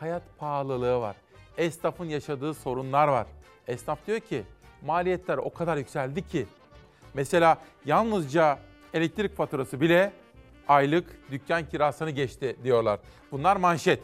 Hayat 0.00 0.22
pahalılığı 0.38 1.00
var. 1.00 1.16
Esnafın 1.58 2.04
yaşadığı 2.04 2.54
sorunlar 2.54 3.08
var. 3.08 3.26
Esnaf 3.68 3.98
diyor 4.06 4.20
ki 4.20 4.42
maliyetler 4.86 5.38
o 5.38 5.52
kadar 5.52 5.76
yükseldi 5.76 6.28
ki. 6.28 6.46
Mesela 7.14 7.58
yalnızca 7.84 8.58
elektrik 8.94 9.36
faturası 9.36 9.80
bile 9.80 10.12
aylık 10.68 11.30
dükkan 11.30 11.68
kirasını 11.68 12.10
geçti 12.10 12.56
diyorlar. 12.64 13.00
Bunlar 13.32 13.56
manşet. 13.56 14.02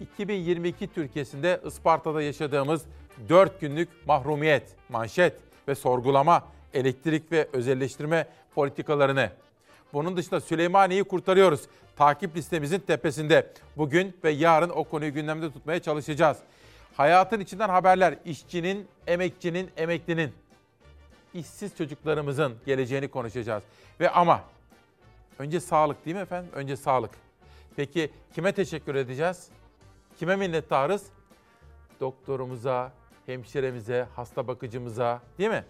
2022 0.00 0.92
Türkiye'sinde 0.92 1.60
Isparta'da 1.66 2.22
yaşadığımız 2.22 2.84
4 3.28 3.60
günlük 3.60 3.88
mahrumiyet, 4.06 4.76
manşet 4.88 5.36
ve 5.68 5.74
sorgulama, 5.74 6.44
elektrik 6.74 7.32
ve 7.32 7.48
özelleştirme 7.52 8.26
politikalarını. 8.54 9.30
Bunun 9.92 10.16
dışında 10.16 10.40
Süleymaniye'yi 10.40 11.04
kurtarıyoruz. 11.04 11.60
Takip 11.96 12.36
listemizin 12.36 12.78
tepesinde. 12.78 13.52
Bugün 13.76 14.16
ve 14.24 14.30
yarın 14.30 14.70
o 14.70 14.84
konuyu 14.84 15.14
gündemde 15.14 15.52
tutmaya 15.52 15.82
çalışacağız. 15.82 16.38
Hayatın 16.96 17.40
içinden 17.40 17.68
haberler, 17.68 18.18
işçinin, 18.24 18.88
emekçinin, 19.06 19.70
emeklinin, 19.76 20.32
işsiz 21.34 21.76
çocuklarımızın 21.76 22.54
geleceğini 22.66 23.08
konuşacağız. 23.08 23.62
Ve 24.00 24.10
ama 24.10 24.44
önce 25.38 25.60
sağlık 25.60 26.06
değil 26.06 26.16
mi 26.16 26.22
efendim? 26.22 26.50
Önce 26.54 26.76
sağlık. 26.76 27.10
Peki 27.76 28.10
kime 28.34 28.52
teşekkür 28.52 28.94
edeceğiz? 28.94 29.48
Kime 30.18 30.36
minnettarız? 30.36 31.06
Doktorumuza, 32.00 32.92
hemşiremize, 33.26 34.06
hasta 34.16 34.46
bakıcımıza 34.48 35.20
değil 35.38 35.50
mi? 35.50 35.64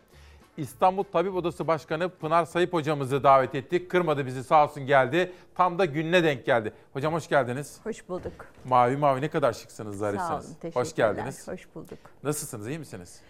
İstanbul 0.60 1.02
Tabip 1.02 1.34
Odası 1.34 1.66
Başkanı 1.66 2.08
Pınar 2.08 2.44
Sayıp 2.44 2.72
hocamızı 2.72 3.22
davet 3.24 3.54
ettik. 3.54 3.90
Kırmadı 3.90 4.26
bizi 4.26 4.44
sağ 4.44 4.64
olsun 4.64 4.86
geldi. 4.86 5.32
Tam 5.54 5.78
da 5.78 5.84
gününe 5.84 6.24
denk 6.24 6.46
geldi. 6.46 6.72
Hocam 6.92 7.14
hoş 7.14 7.28
geldiniz. 7.28 7.80
Hoş 7.84 8.08
bulduk. 8.08 8.46
Mavi 8.64 8.96
mavi 8.96 9.20
ne 9.20 9.28
kadar 9.28 9.52
şıksınız, 9.52 9.98
zarifsiniz. 9.98 10.28
Sağ 10.28 10.34
olun, 10.34 10.54
teşekkürler. 10.60 10.84
Hoş 10.84 10.94
geldiniz. 10.94 11.48
Hoş 11.48 11.74
bulduk. 11.74 11.98
Nasılsınız, 12.22 12.68
iyi 12.68 12.78
misiniz? 12.78 13.20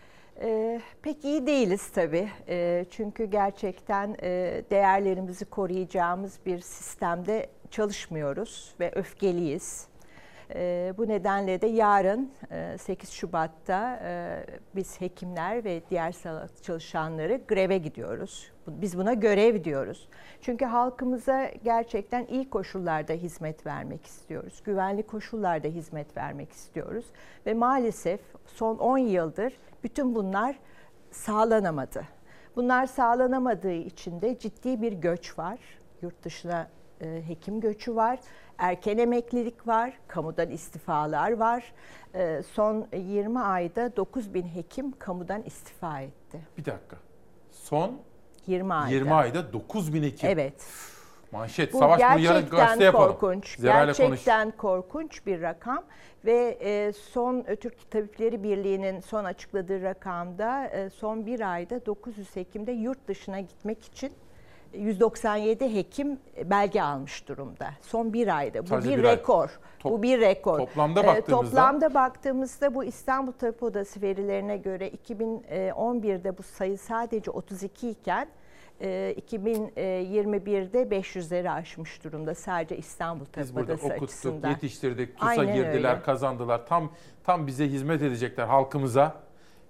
Ee, 0.40 0.81
pek 1.02 1.24
iyi 1.24 1.47
değiliz 1.47 1.90
tabii. 1.90 2.31
Ee, 2.48 2.86
çünkü 2.90 3.24
gerçekten 3.24 4.16
e, 4.23 4.62
değerlerimizi 4.70 5.44
koruyacağımız 5.44 6.39
bir 6.47 6.61
sistemde 6.61 7.47
çalışmıyoruz 7.70 8.74
ve 8.81 8.93
öfkeliyiz. 8.94 9.90
E, 10.55 10.94
bu 10.98 11.09
nedenle 11.09 11.60
de 11.60 11.66
yarın 11.66 12.32
e, 12.51 12.78
8 12.78 13.10
Şubat'ta 13.10 14.01
e, 14.05 14.44
biz 14.77 15.01
hekimler 15.01 15.64
ve 15.64 15.82
diğer 15.90 16.12
sağlık 16.12 16.62
çalışanları 16.62 17.40
greve 17.48 17.78
gidiyoruz. 17.78 18.52
Biz 18.66 18.98
buna 18.98 19.14
görev 19.14 19.64
diyoruz. 19.64 20.09
Çünkü 20.40 20.64
halkımıza 20.64 21.51
gerçekten 21.64 22.27
iyi 22.27 22.51
koşullarda 22.51 23.12
hizmet 23.12 23.66
vermek 23.66 24.06
istiyoruz. 24.06 24.62
Güvenli 24.64 25.02
koşullarda 25.02 25.68
hizmet 25.68 26.16
vermek 26.16 26.52
istiyoruz. 26.52 27.05
Ve 27.47 27.55
maalesef 27.55 28.20
son 28.47 28.78
10 28.78 28.98
yıldır 28.98 29.52
bütün 29.85 30.14
bunlar 30.14 30.59
sağlanamadı. 31.10 32.05
Bunlar 32.56 32.86
sağlanamadığı 32.86 33.72
için 33.72 34.20
de 34.20 34.39
ciddi 34.39 34.82
bir 34.82 34.93
göç 34.93 35.39
var. 35.39 35.59
Yurt 36.02 36.22
dışına 36.22 36.68
e, 37.01 37.22
hekim 37.28 37.60
göçü 37.60 37.97
var 37.97 38.18
erken 38.60 38.98
emeklilik 38.98 39.66
var, 39.66 39.93
kamudan 40.09 40.51
istifalar 40.51 41.32
var. 41.32 41.72
Ee, 42.14 42.43
son 42.52 42.86
20 42.93 43.40
ayda 43.40 43.97
9 43.97 44.35
bin 44.35 44.43
hekim 44.43 44.93
kamudan 44.93 45.43
istifa 45.43 46.01
etti. 46.01 46.39
Bir 46.59 46.64
dakika. 46.64 46.97
Son 47.51 48.01
20 48.47 48.74
ayda. 48.74 48.94
20 48.94 49.14
ayda 49.14 49.52
9 49.52 49.94
bin 49.94 50.02
hekim. 50.02 50.31
Evet. 50.31 50.66
Manşet. 51.32 51.72
Bu 51.72 51.78
Savaş 51.78 52.01
bunu 52.01 52.20
yarın 52.20 52.48
gazete 52.48 52.85
yapalım. 52.85 53.12
korkunç. 53.12 53.59
Zerayla 53.59 53.86
gerçekten 53.86 54.51
konuş. 54.51 54.56
korkunç 54.56 55.27
bir 55.27 55.43
rakam 55.43 55.85
ve 56.24 56.59
e, 56.60 56.93
son 56.93 57.43
Türk 57.60 57.90
Tabipleri 57.90 58.43
Birliği'nin 58.43 59.01
son 59.01 59.24
açıkladığı 59.24 59.82
rakamda 59.82 60.66
e, 60.66 60.90
son 60.90 61.27
bir 61.27 61.52
ayda 61.52 61.86
900 61.86 62.36
hekimde 62.36 62.72
yurt 62.72 63.09
dışına 63.09 63.40
gitmek 63.40 63.85
için 63.85 64.12
197 64.75 65.75
hekim 65.75 66.19
belge 66.45 66.83
almış 66.83 67.29
durumda. 67.29 67.71
Son 67.83 68.13
bir 68.13 68.37
ayda. 68.39 68.63
Bu 68.63 68.67
Sadece 68.67 68.91
bir, 68.91 68.99
bir 68.99 69.05
ay. 69.05 69.17
rekor. 69.17 69.59
Top- 69.79 69.93
bu 69.93 70.03
bir 70.03 70.21
rekor. 70.21 70.59
toplamda 70.59 71.03
Ee, 71.03 71.07
baktığımızda- 71.07 71.31
toplamda 71.51 71.95
baktığımızda 71.95 72.75
bu 72.75 72.85
İstanbul 72.85 73.33
Tabip 73.33 73.63
Odası 73.63 74.03
verilerine 74.03 74.57
göre 74.57 74.89
2011'de 74.89 76.39
bu 76.39 76.43
sayı 76.43 76.79
sadece 76.79 77.31
32 77.31 77.91
iken 77.91 78.29
e, 78.81 79.15
2021'de 79.19 80.83
500'leri 80.83 81.51
aşmış 81.51 82.05
durumda 82.05 82.35
sadece 82.35 82.77
İstanbul 82.77 83.25
Tabip 83.25 83.39
Biz 83.49 83.57
burada 83.57 83.73
Odası 83.73 83.87
okuttuk, 83.87 84.03
açısından. 84.05 84.51
yetiştirdik, 84.51 85.19
TUS'a 85.19 85.27
Aynen 85.31 85.55
girdiler, 85.55 85.91
öyle. 85.95 86.03
kazandılar. 86.03 86.67
Tam 86.67 86.93
tam 87.25 87.47
bize 87.47 87.67
hizmet 87.69 88.03
edecekler 88.03 88.47
halkımıza 88.47 89.15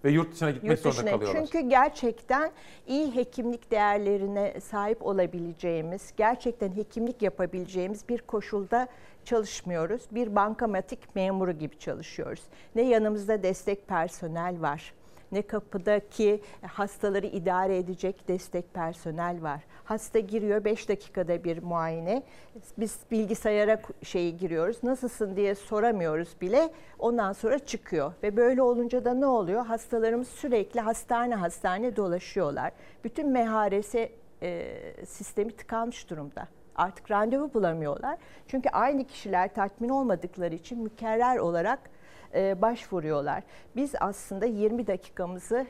ve 0.04 0.10
yurt 0.10 0.32
dışına 0.32 0.50
gitmek 0.50 0.70
Yurt 0.70 0.80
zorunda 0.80 0.96
dışına. 0.98 1.10
kalıyorlar. 1.10 1.46
Çünkü 1.46 1.68
gerçekten 1.68 2.50
iyi 2.86 3.14
hekimlik 3.14 3.70
değerlerine 3.70 4.60
sahip 4.60 5.06
olabileceğimiz, 5.06 6.12
gerçekten 6.16 6.76
hekimlik 6.76 7.22
yapabileceğimiz 7.22 8.08
bir 8.08 8.18
koşulda 8.18 8.88
çalışmıyoruz. 9.24 10.02
Bir 10.10 10.36
bankamatik 10.36 11.14
memuru 11.16 11.52
gibi 11.52 11.78
çalışıyoruz. 11.78 12.42
Ne 12.74 12.82
yanımızda 12.82 13.42
destek 13.42 13.88
personel 13.88 14.60
var, 14.60 14.92
ne 15.32 15.42
kapıdaki 15.42 16.40
hastaları 16.62 17.26
idare 17.26 17.78
edecek 17.78 18.28
destek 18.28 18.74
personel 18.74 19.42
var. 19.42 19.60
Hasta 19.84 20.18
giriyor 20.18 20.64
5 20.64 20.88
dakikada 20.88 21.44
bir 21.44 21.62
muayene. 21.62 22.22
Biz 22.78 22.98
bilgisayara 23.10 23.80
şeyi 24.02 24.36
giriyoruz. 24.36 24.82
Nasılsın 24.82 25.36
diye 25.36 25.54
soramıyoruz 25.54 26.36
bile. 26.40 26.72
Ondan 26.98 27.32
sonra 27.32 27.58
çıkıyor. 27.58 28.12
Ve 28.22 28.36
böyle 28.36 28.62
olunca 28.62 29.04
da 29.04 29.14
ne 29.14 29.26
oluyor? 29.26 29.66
Hastalarımız 29.66 30.28
sürekli 30.28 30.80
hastane 30.80 31.34
hastane 31.34 31.96
dolaşıyorlar. 31.96 32.72
Bütün 33.04 33.30
MHRS 33.30 33.94
e, 34.42 34.76
sistemi 35.06 35.52
tıkanmış 35.56 36.10
durumda. 36.10 36.48
Artık 36.76 37.10
randevu 37.10 37.54
bulamıyorlar. 37.54 38.18
Çünkü 38.48 38.68
aynı 38.68 39.04
kişiler 39.04 39.54
tatmin 39.54 39.88
olmadıkları 39.88 40.54
için 40.54 40.82
mükerrer 40.82 41.36
olarak 41.36 41.78
başvuruyorlar. 42.34 43.42
Biz 43.76 43.92
aslında 44.00 44.46
20 44.46 44.86
dakikamızı 44.86 45.66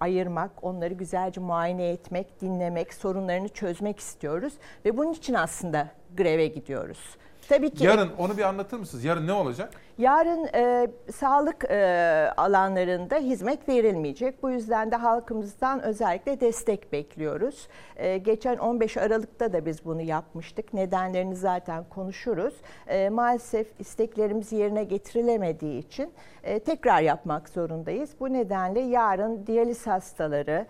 ayırmak, 0.00 0.50
onları 0.64 0.94
güzelce 0.94 1.40
muayene 1.40 1.88
etmek, 1.88 2.40
dinlemek, 2.40 2.94
sorunlarını 2.94 3.48
çözmek 3.48 3.98
istiyoruz 3.98 4.54
ve 4.84 4.96
bunun 4.96 5.12
için 5.12 5.34
aslında 5.34 5.88
greve 6.16 6.46
gidiyoruz. 6.46 7.16
Tabii 7.48 7.70
ki 7.70 7.84
Yarın 7.84 8.10
onu 8.18 8.36
bir 8.36 8.42
anlatır 8.42 8.78
mısınız? 8.78 9.04
Yarın 9.04 9.26
ne 9.26 9.32
olacak? 9.32 9.70
Yarın 9.98 10.48
e, 10.54 10.86
sağlık 11.12 11.64
e, 11.70 12.32
alanlarında 12.36 13.16
hizmet 13.16 13.68
verilmeyecek. 13.68 14.42
Bu 14.42 14.50
yüzden 14.50 14.90
de 14.90 14.96
halkımızdan 14.96 15.82
özellikle 15.82 16.40
destek 16.40 16.92
bekliyoruz. 16.92 17.68
E, 17.96 18.18
geçen 18.18 18.56
15 18.56 18.96
Aralık'ta 18.96 19.52
da 19.52 19.66
biz 19.66 19.84
bunu 19.84 20.02
yapmıştık. 20.02 20.74
Nedenlerini 20.74 21.36
zaten 21.36 21.84
konuşuruz. 21.90 22.54
E, 22.86 23.08
maalesef 23.08 23.80
isteklerimiz 23.80 24.52
yerine 24.52 24.84
getirilemediği 24.84 25.78
için 25.78 26.12
e, 26.42 26.58
tekrar 26.58 27.00
yapmak 27.02 27.48
zorundayız. 27.48 28.10
Bu 28.20 28.32
nedenle 28.32 28.80
yarın 28.80 29.46
diyaliz 29.46 29.86
hastaları, 29.86 30.66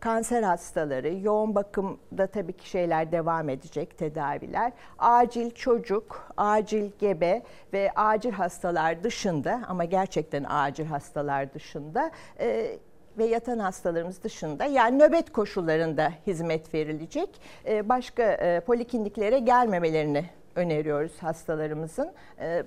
kanser 0.00 0.42
hastaları, 0.42 1.14
yoğun 1.14 1.54
bakımda 1.54 2.26
tabii 2.26 2.52
ki 2.52 2.68
şeyler 2.68 3.12
devam 3.12 3.48
edecek 3.48 3.98
tedaviler. 3.98 4.72
Acil 4.98 5.50
çocuk, 5.50 6.32
acil 6.36 6.90
gebe 6.98 7.42
ve 7.72 7.90
acil 7.96 8.30
hastalar 8.30 9.04
dışında 9.04 9.62
ama 9.68 9.84
gerçekten 9.84 10.46
acil 10.48 10.86
hastalar 10.86 11.54
dışında 11.54 12.10
e, 12.40 12.78
ve 13.18 13.24
yatan 13.24 13.58
hastalarımız 13.58 14.22
dışında 14.22 14.64
yani 14.64 14.98
nöbet 14.98 15.32
koşullarında 15.32 16.12
hizmet 16.26 16.74
verilecek. 16.74 17.28
E, 17.66 17.88
başka 17.88 18.22
e, 18.22 18.60
polikliniklere 18.60 19.38
gelmemelerini 19.38 20.24
öneriyoruz 20.54 21.12
hastalarımızın. 21.22 22.12
E, 22.40 22.62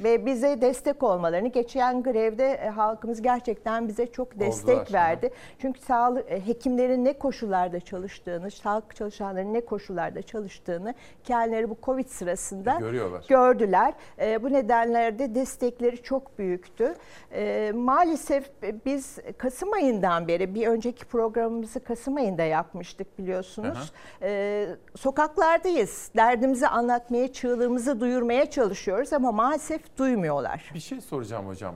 ve 0.00 0.26
bize 0.26 0.60
destek 0.60 1.02
olmalarını 1.02 1.48
geçen 1.48 2.02
grevde 2.02 2.52
e, 2.52 2.68
halkımız 2.68 3.22
gerçekten 3.22 3.88
bize 3.88 4.06
çok 4.06 4.40
destek 4.40 4.78
Oldular. 4.78 4.92
verdi. 4.92 5.30
Çünkü 5.58 5.80
sağlık 5.80 6.30
e, 6.30 6.46
hekimlerin 6.46 7.04
ne 7.04 7.12
koşullarda 7.18 7.80
çalıştığını, 7.80 8.50
sağlık 8.50 8.96
çalışanların 8.96 9.54
ne 9.54 9.60
koşullarda 9.60 10.22
çalıştığını 10.22 10.94
kendileri 11.24 11.70
bu 11.70 11.76
Covid 11.82 12.06
sırasında 12.08 12.76
E, 12.76 12.80
Görüyorlar. 12.80 13.24
gördüler. 13.28 13.94
E, 14.20 14.42
bu 14.42 14.52
nedenlerde 14.52 15.34
destekleri 15.34 16.02
çok 16.02 16.38
büyüktü. 16.38 16.94
E, 17.32 17.72
maalesef 17.74 18.50
biz 18.86 19.18
Kasım 19.38 19.72
ayından 19.72 20.28
beri 20.28 20.54
bir 20.54 20.66
önceki 20.66 21.04
programımızı 21.04 21.80
Kasım 21.80 22.16
ayında 22.16 22.42
yapmıştık 22.42 23.18
biliyorsunuz. 23.18 23.92
E, 24.22 24.66
sokaklardayız. 24.96 26.10
Derdimizi 26.16 26.68
anlatmaya, 26.68 27.32
çığlığımızı 27.32 28.00
duyurmaya 28.00 28.50
çalışıyoruz 28.50 29.12
ama 29.12 29.32
maalesef 29.32 29.87
duymuyorlar. 29.96 30.70
Bir 30.74 30.80
şey 30.80 31.00
soracağım 31.00 31.46
hocam. 31.46 31.74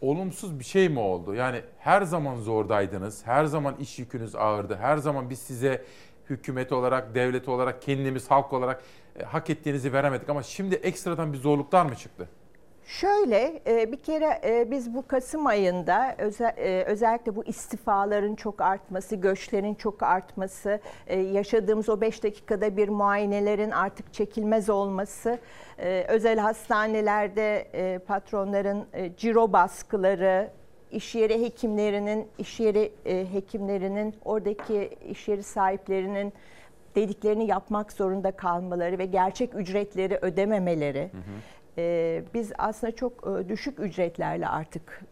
Olumsuz 0.00 0.58
bir 0.58 0.64
şey 0.64 0.88
mi 0.88 0.98
oldu? 0.98 1.34
Yani 1.34 1.62
her 1.78 2.02
zaman 2.02 2.36
zordaydınız, 2.36 3.26
her 3.26 3.44
zaman 3.44 3.76
iş 3.76 3.98
yükünüz 3.98 4.34
ağırdı, 4.34 4.76
her 4.76 4.96
zaman 4.96 5.30
biz 5.30 5.38
size 5.38 5.84
hükümet 6.30 6.72
olarak, 6.72 7.14
devlet 7.14 7.48
olarak, 7.48 7.82
kendimiz 7.82 8.30
halk 8.30 8.52
olarak 8.52 8.82
e, 9.16 9.24
hak 9.24 9.50
ettiğinizi 9.50 9.92
veremedik 9.92 10.28
ama 10.28 10.42
şimdi 10.42 10.74
ekstradan 10.74 11.32
bir 11.32 11.38
zorluklar 11.38 11.86
mı 11.86 11.96
çıktı? 11.96 12.28
Şöyle 12.88 13.62
e, 13.66 13.92
bir 13.92 13.96
kere 13.96 14.40
e, 14.44 14.70
biz 14.70 14.94
bu 14.94 15.06
Kasım 15.06 15.46
ayında 15.46 16.16
e, 16.56 16.84
özellikle 16.84 17.36
bu 17.36 17.44
istifaların 17.44 18.34
çok 18.34 18.60
artması, 18.60 19.16
göçlerin 19.16 19.74
çok 19.74 20.02
artması, 20.02 20.80
yaşadığımız 21.32 21.88
o 21.88 22.00
5 22.00 22.22
dakikada 22.22 22.76
bir 22.76 22.88
muayenelerin 22.88 23.70
artık 23.70 24.12
çekilmez 24.12 24.70
olması, 24.70 25.38
özel 26.08 26.38
hastanelerde 26.38 27.68
patronların 28.06 28.86
ciro 29.16 29.52
baskıları, 29.52 30.50
iş 30.90 31.14
yeri 31.14 31.42
hekimlerinin, 31.42 32.28
iş 32.38 32.60
yeri 32.60 32.92
hekimlerinin, 33.32 34.14
oradaki 34.24 34.96
iş 35.08 35.28
yeri 35.28 35.42
sahiplerinin 35.42 36.32
dediklerini 36.94 37.46
yapmak 37.46 37.92
zorunda 37.92 38.30
kalmaları 38.30 38.98
ve 38.98 39.06
gerçek 39.06 39.54
ücretleri 39.54 40.18
ödememeleri. 40.22 41.10
Ee, 41.78 42.22
biz 42.34 42.52
aslında 42.58 42.96
çok 42.96 43.12
e, 43.26 43.48
düşük 43.48 43.80
ücretlerle 43.80 44.48
artık 44.48 45.02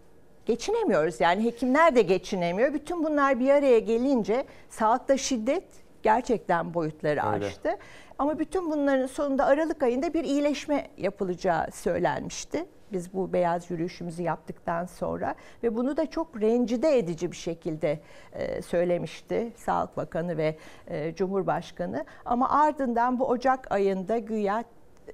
geçinemiyoruz. 0.46 1.20
Yani 1.20 1.44
hekimler 1.44 1.96
de 1.96 2.02
geçinemiyor. 2.02 2.74
Bütün 2.74 3.04
bunlar 3.04 3.40
bir 3.40 3.50
araya 3.50 3.78
gelince 3.78 4.44
sağlıkta 4.68 5.16
şiddet 5.16 5.64
gerçekten 6.02 6.74
boyutları 6.74 7.34
Öyle. 7.34 7.46
aştı. 7.46 7.70
Ama 8.18 8.38
bütün 8.38 8.70
bunların 8.70 9.06
sonunda 9.06 9.46
Aralık 9.46 9.82
ayında 9.82 10.14
bir 10.14 10.24
iyileşme 10.24 10.86
yapılacağı 10.96 11.72
söylenmişti. 11.72 12.66
Biz 12.92 13.14
bu 13.14 13.32
beyaz 13.32 13.70
yürüyüşümüzü 13.70 14.22
yaptıktan 14.22 14.86
sonra 14.86 15.34
ve 15.62 15.76
bunu 15.76 15.96
da 15.96 16.10
çok 16.10 16.40
rencide 16.40 16.98
edici 16.98 17.32
bir 17.32 17.36
şekilde 17.36 18.00
e, 18.32 18.62
söylemişti 18.62 19.52
Sağlık 19.56 19.96
Bakanı 19.96 20.36
ve 20.36 20.56
e, 20.86 21.14
Cumhurbaşkanı. 21.14 22.04
Ama 22.24 22.50
ardından 22.50 23.18
bu 23.18 23.28
Ocak 23.28 23.72
ayında 23.72 24.18
güya 24.18 24.64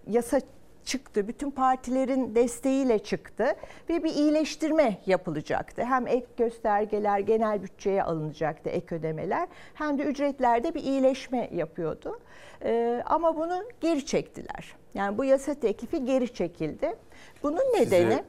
yasa 0.06 0.40
çıktı. 0.84 1.28
Bütün 1.28 1.50
partilerin 1.50 2.34
desteğiyle 2.34 2.98
çıktı 2.98 3.54
ve 3.88 4.04
bir 4.04 4.14
iyileştirme 4.14 4.98
yapılacaktı. 5.06 5.84
Hem 5.84 6.06
ek 6.06 6.26
göstergeler 6.36 7.18
genel 7.18 7.62
bütçeye 7.62 8.02
alınacaktı 8.02 8.70
ek 8.70 8.94
ödemeler 8.94 9.48
hem 9.74 9.98
de 9.98 10.02
ücretlerde 10.02 10.74
bir 10.74 10.82
iyileşme 10.82 11.50
yapıyordu. 11.52 12.20
Ee, 12.64 13.02
ama 13.06 13.36
bunu 13.36 13.62
geri 13.80 14.06
çektiler. 14.06 14.74
Yani 14.94 15.18
bu 15.18 15.24
yasa 15.24 15.54
teklifi 15.54 16.04
geri 16.04 16.34
çekildi. 16.34 16.94
Bunun 17.42 17.72
nedeni 17.74 18.12
Size 18.12 18.24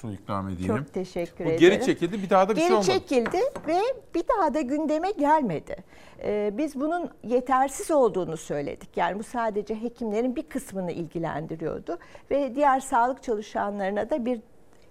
su 0.00 0.12
ikram 0.12 0.48
edeyim. 0.48 0.76
çok 0.76 0.94
teşekkür 0.94 1.44
Bu 1.44 1.48
ederim. 1.48 1.58
geri 1.60 1.84
çekildi 1.86 2.22
bir 2.22 2.30
daha 2.30 2.48
da 2.48 2.52
bir 2.52 2.56
Geri 2.56 2.66
şey 2.66 2.76
olmadı. 2.76 2.90
çekildi 2.92 3.38
ve 3.68 3.78
bir 4.14 4.24
daha 4.28 4.54
da 4.54 4.60
gündeme 4.60 5.10
gelmedi. 5.10 5.76
Ee, 6.22 6.50
biz 6.58 6.80
bunun 6.80 7.10
yetersiz 7.24 7.90
olduğunu 7.90 8.36
söyledik. 8.36 8.96
Yani 8.96 9.18
bu 9.18 9.22
sadece 9.22 9.82
hekimlerin 9.82 10.36
bir 10.36 10.42
kısmını 10.42 10.92
ilgilendiriyordu 10.92 11.98
ve 12.30 12.54
diğer 12.54 12.80
sağlık 12.80 13.22
çalışanlarına 13.22 14.10
da 14.10 14.24
bir 14.24 14.40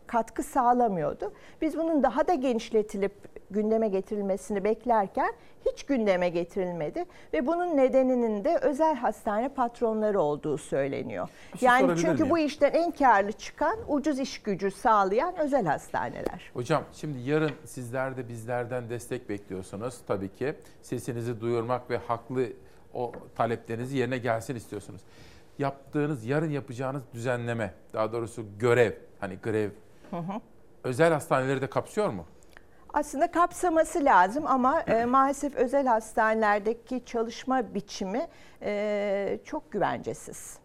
katkı 0.07 0.43
sağlamıyordu. 0.43 1.31
Biz 1.61 1.77
bunun 1.77 2.03
daha 2.03 2.27
da 2.27 2.33
genişletilip 2.33 3.13
gündeme 3.51 3.87
getirilmesini 3.87 4.63
beklerken 4.63 5.33
hiç 5.65 5.83
gündeme 5.83 6.29
getirilmedi 6.29 7.05
ve 7.33 7.47
bunun 7.47 7.77
nedeninin 7.77 8.43
de 8.43 8.57
özel 8.57 8.95
hastane 8.95 9.49
patronları 9.49 10.21
olduğu 10.21 10.57
söyleniyor. 10.57 11.29
Bir 11.53 11.59
şey 11.59 11.67
yani 11.67 11.95
çünkü 11.97 12.11
miyim? 12.23 12.29
bu 12.29 12.37
işten 12.37 12.71
en 12.71 12.91
karlı 12.91 13.31
çıkan 13.31 13.77
ucuz 13.87 14.19
iş 14.19 14.41
gücü 14.41 14.71
sağlayan 14.71 15.37
özel 15.39 15.65
hastaneler. 15.65 16.51
Hocam 16.53 16.83
şimdi 16.93 17.19
yarın 17.29 17.51
sizler 17.65 18.17
de 18.17 18.27
bizlerden 18.27 18.89
destek 18.89 19.29
bekliyorsunuz 19.29 19.97
tabii 20.07 20.29
ki. 20.35 20.53
Sesinizi 20.81 21.41
duyurmak 21.41 21.89
ve 21.89 21.97
haklı 21.97 22.47
o 22.93 23.11
talepleriniz 23.35 23.93
yerine 23.93 24.17
gelsin 24.17 24.55
istiyorsunuz. 24.55 25.01
Yaptığınız, 25.59 26.25
yarın 26.25 26.49
yapacağınız 26.49 27.01
düzenleme, 27.13 27.73
daha 27.93 28.11
doğrusu 28.11 28.45
görev, 28.59 28.91
hani 29.19 29.37
grev, 29.43 29.69
Hı 30.11 30.17
hı. 30.17 30.41
özel 30.83 31.13
hastaneleri 31.13 31.61
de 31.61 31.67
kapsıyor 31.69 32.09
mu? 32.09 32.25
Aslında 32.97 33.31
kapsaması 33.31 34.05
lazım 34.05 34.47
ama 34.47 34.81
e, 34.81 35.05
maalesef 35.05 35.55
özel 35.55 35.87
hastanelerdeki 35.87 37.05
çalışma 37.05 37.73
biçimi 37.73 38.27
e, 38.61 39.39
çok 39.43 39.71
güvencesiz. 39.71 40.57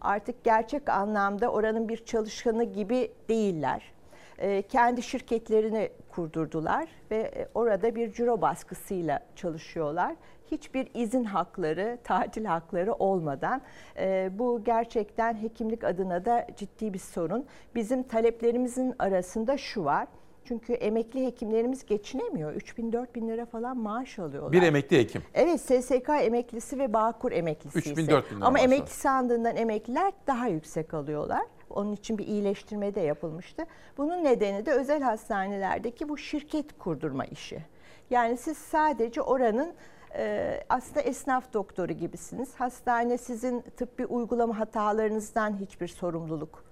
Artık 0.00 0.44
gerçek 0.44 0.88
anlamda 0.88 1.48
oranın 1.48 1.88
bir 1.88 2.04
çalışanı 2.04 2.64
gibi 2.64 3.12
değiller. 3.28 3.92
E, 4.38 4.62
kendi 4.62 5.02
şirketlerini 5.02 5.90
kurdurdular 6.08 6.88
ve 7.10 7.16
e, 7.16 7.48
orada 7.54 7.94
bir 7.94 8.12
ciro 8.12 8.40
baskısıyla 8.40 9.20
çalışıyorlar. 9.36 10.14
Hiçbir 10.50 10.88
izin 10.94 11.24
hakları, 11.24 11.98
tatil 12.04 12.44
hakları 12.44 12.92
olmadan 12.92 13.62
e, 13.96 14.30
bu 14.32 14.64
gerçekten 14.64 15.42
hekimlik 15.42 15.84
adına 15.84 16.24
da 16.24 16.46
ciddi 16.56 16.94
bir 16.94 16.98
sorun. 16.98 17.46
Bizim 17.74 18.02
taleplerimizin 18.02 18.94
arasında 18.98 19.58
şu 19.58 19.84
var. 19.84 20.06
Çünkü 20.44 20.72
emekli 20.72 21.26
hekimlerimiz 21.26 21.86
geçinemiyor. 21.86 22.52
3 22.52 22.78
bin 22.78 22.92
4 22.92 23.14
bin 23.14 23.28
lira 23.28 23.46
falan 23.46 23.76
maaş 23.76 24.18
alıyorlar. 24.18 24.52
Bir 24.52 24.62
emekli 24.62 24.98
hekim. 24.98 25.22
Evet 25.34 25.60
SSK 25.60 26.08
emeklisi 26.08 26.78
ve 26.78 26.92
Bağkur 26.92 27.32
emeklisi 27.32 27.78
3 27.78 27.86
bin, 27.86 28.02
ise. 28.02 28.10
4 28.10 28.30
bin 28.30 28.36
lira 28.36 28.44
Ama 28.46 28.52
maaş 28.52 28.62
emekli 28.62 28.90
sandığından 28.90 29.56
emekliler 29.56 30.12
daha 30.26 30.46
yüksek 30.46 30.94
alıyorlar. 30.94 31.42
Onun 31.70 31.92
için 31.92 32.18
bir 32.18 32.26
iyileştirme 32.26 32.94
de 32.94 33.00
yapılmıştı. 33.00 33.66
Bunun 33.98 34.24
nedeni 34.24 34.66
de 34.66 34.72
özel 34.72 35.02
hastanelerdeki 35.02 36.08
bu 36.08 36.18
şirket 36.18 36.78
kurdurma 36.78 37.24
işi. 37.24 37.64
Yani 38.10 38.36
siz 38.36 38.58
sadece 38.58 39.22
oranın 39.22 39.72
e, 40.14 40.60
aslında 40.68 41.00
esnaf 41.00 41.52
doktoru 41.52 41.92
gibisiniz. 41.92 42.54
Hastane 42.54 43.18
sizin 43.18 43.60
tıbbi 43.76 44.06
uygulama 44.06 44.58
hatalarınızdan 44.58 45.60
hiçbir 45.60 45.88
sorumluluk 45.88 46.69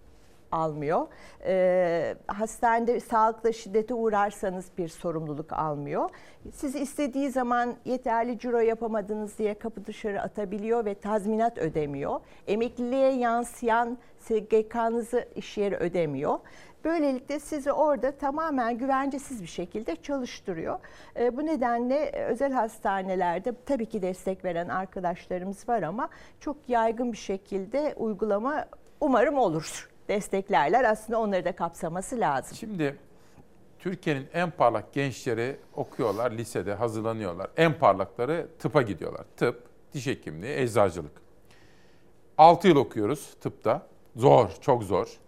almıyor. 0.53 1.07
Ee, 1.45 2.15
hastanede 2.27 3.01
sağlıkla 3.01 3.53
şiddete 3.53 3.95
uğrarsanız 3.95 4.67
bir 4.79 4.89
sorumluluk 4.89 5.53
almıyor. 5.53 6.11
Sizi 6.53 6.79
istediği 6.79 7.31
zaman 7.31 7.75
yeterli 7.85 8.39
ciro 8.39 8.59
yapamadınız 8.59 9.39
diye 9.39 9.55
kapı 9.55 9.87
dışarı 9.87 10.23
atabiliyor 10.23 10.85
ve 10.85 10.95
tazminat 10.95 11.59
ödemiyor. 11.59 12.21
Emekliliğe 12.47 13.13
yansıyan 13.13 13.99
SGK'nızı 14.19 15.29
iş 15.37 15.59
yeri 15.59 15.77
ödemiyor. 15.77 16.39
Böylelikle 16.85 17.41
sizi 17.41 17.73
orada 17.73 18.13
tamamen 18.13 18.79
güvencesiz 18.79 19.43
bir 19.43 19.47
şekilde 19.47 19.97
çalıştırıyor. 19.97 20.79
E, 21.21 21.37
bu 21.37 21.47
nedenle 21.47 22.11
özel 22.11 22.53
hastanelerde 22.53 23.53
tabii 23.67 23.87
ki 23.87 24.03
destek 24.03 24.45
veren 24.45 24.69
arkadaşlarımız 24.69 25.69
var 25.69 25.83
ama 25.83 26.09
çok 26.41 26.57
yaygın 26.69 27.13
bir 27.13 27.19
şekilde 27.19 27.95
uygulama 27.97 28.65
umarım 29.01 29.39
olur. 29.39 29.89
Desteklerler 30.09 30.85
aslında 30.85 31.21
onları 31.21 31.45
da 31.45 31.57
kapsaması 31.57 32.21
lazım. 32.21 32.57
Şimdi 32.57 32.97
Türkiye'nin 33.79 34.29
en 34.33 34.51
parlak 34.51 34.93
gençleri 34.93 35.57
okuyorlar, 35.75 36.31
lisede 36.31 36.75
hazırlanıyorlar. 36.75 37.51
En 37.57 37.79
parlakları 37.79 38.49
tıpa 38.59 38.83
gidiyorlar. 38.83 39.25
Tıp, 39.37 39.63
diş 39.93 40.07
hekimliği, 40.07 40.57
eczacılık. 40.57 41.13
6 42.39 42.69
yıl 42.69 42.77
okuyoruz 42.77 43.35
tıpta. 43.41 43.87
Zor, 44.17 44.51
çok 44.61 44.83
zor. 44.83 45.19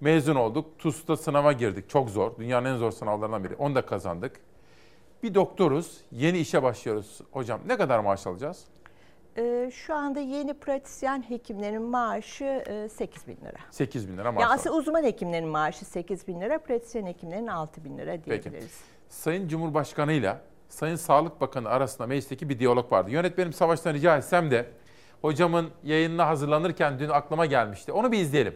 Mezun 0.00 0.34
olduk. 0.34 0.78
TUS'ta 0.78 1.16
sınava 1.16 1.52
girdik. 1.52 1.90
Çok 1.90 2.10
zor. 2.10 2.36
Dünyanın 2.38 2.74
en 2.74 2.76
zor 2.76 2.90
sınavlarından 2.90 3.44
biri. 3.44 3.56
Onu 3.56 3.74
da 3.74 3.86
kazandık. 3.86 4.40
Bir 5.22 5.34
doktoruz. 5.34 6.00
Yeni 6.12 6.38
işe 6.38 6.62
başlıyoruz. 6.62 7.20
Hocam 7.30 7.60
ne 7.66 7.76
kadar 7.76 7.98
maaş 7.98 8.26
alacağız? 8.26 8.64
Ee, 9.38 9.70
şu 9.74 9.94
anda 9.94 10.20
yeni 10.20 10.54
pratisyen 10.54 11.24
hekimlerin 11.28 11.82
maaşı 11.82 12.44
e, 12.44 12.88
8 12.88 13.28
bin 13.28 13.36
lira. 13.36 13.56
8 13.70 14.08
bin 14.08 14.18
lira 14.18 14.32
maaş 14.32 14.42
Ya 14.42 14.46
alacağız. 14.48 14.60
aslında 14.66 14.76
uzman 14.76 15.04
hekimlerin 15.04 15.48
maaşı 15.48 15.84
8 15.84 16.28
bin 16.28 16.40
lira, 16.40 16.58
pratisyen 16.58 17.06
hekimlerin 17.06 17.46
6 17.46 17.84
bin 17.84 17.98
lira 17.98 18.10
Peki. 18.10 18.24
diyebiliriz. 18.42 18.80
Sayın 19.08 19.48
Cumhurbaşkanı 19.48 20.12
ile 20.12 20.36
Sayın 20.68 20.96
Sağlık 20.96 21.40
Bakanı 21.40 21.68
arasında 21.68 22.06
meclisteki 22.06 22.48
bir 22.48 22.58
diyalog 22.58 22.92
vardı. 22.92 23.10
Yönetmenim 23.10 23.52
Savaş'tan 23.52 23.94
rica 23.94 24.16
etsem 24.16 24.50
de 24.50 24.66
hocamın 25.22 25.70
yayınına 25.84 26.26
hazırlanırken 26.28 26.98
dün 26.98 27.08
aklıma 27.08 27.46
gelmişti. 27.46 27.92
Onu 27.92 28.12
bir 28.12 28.18
izleyelim. 28.18 28.54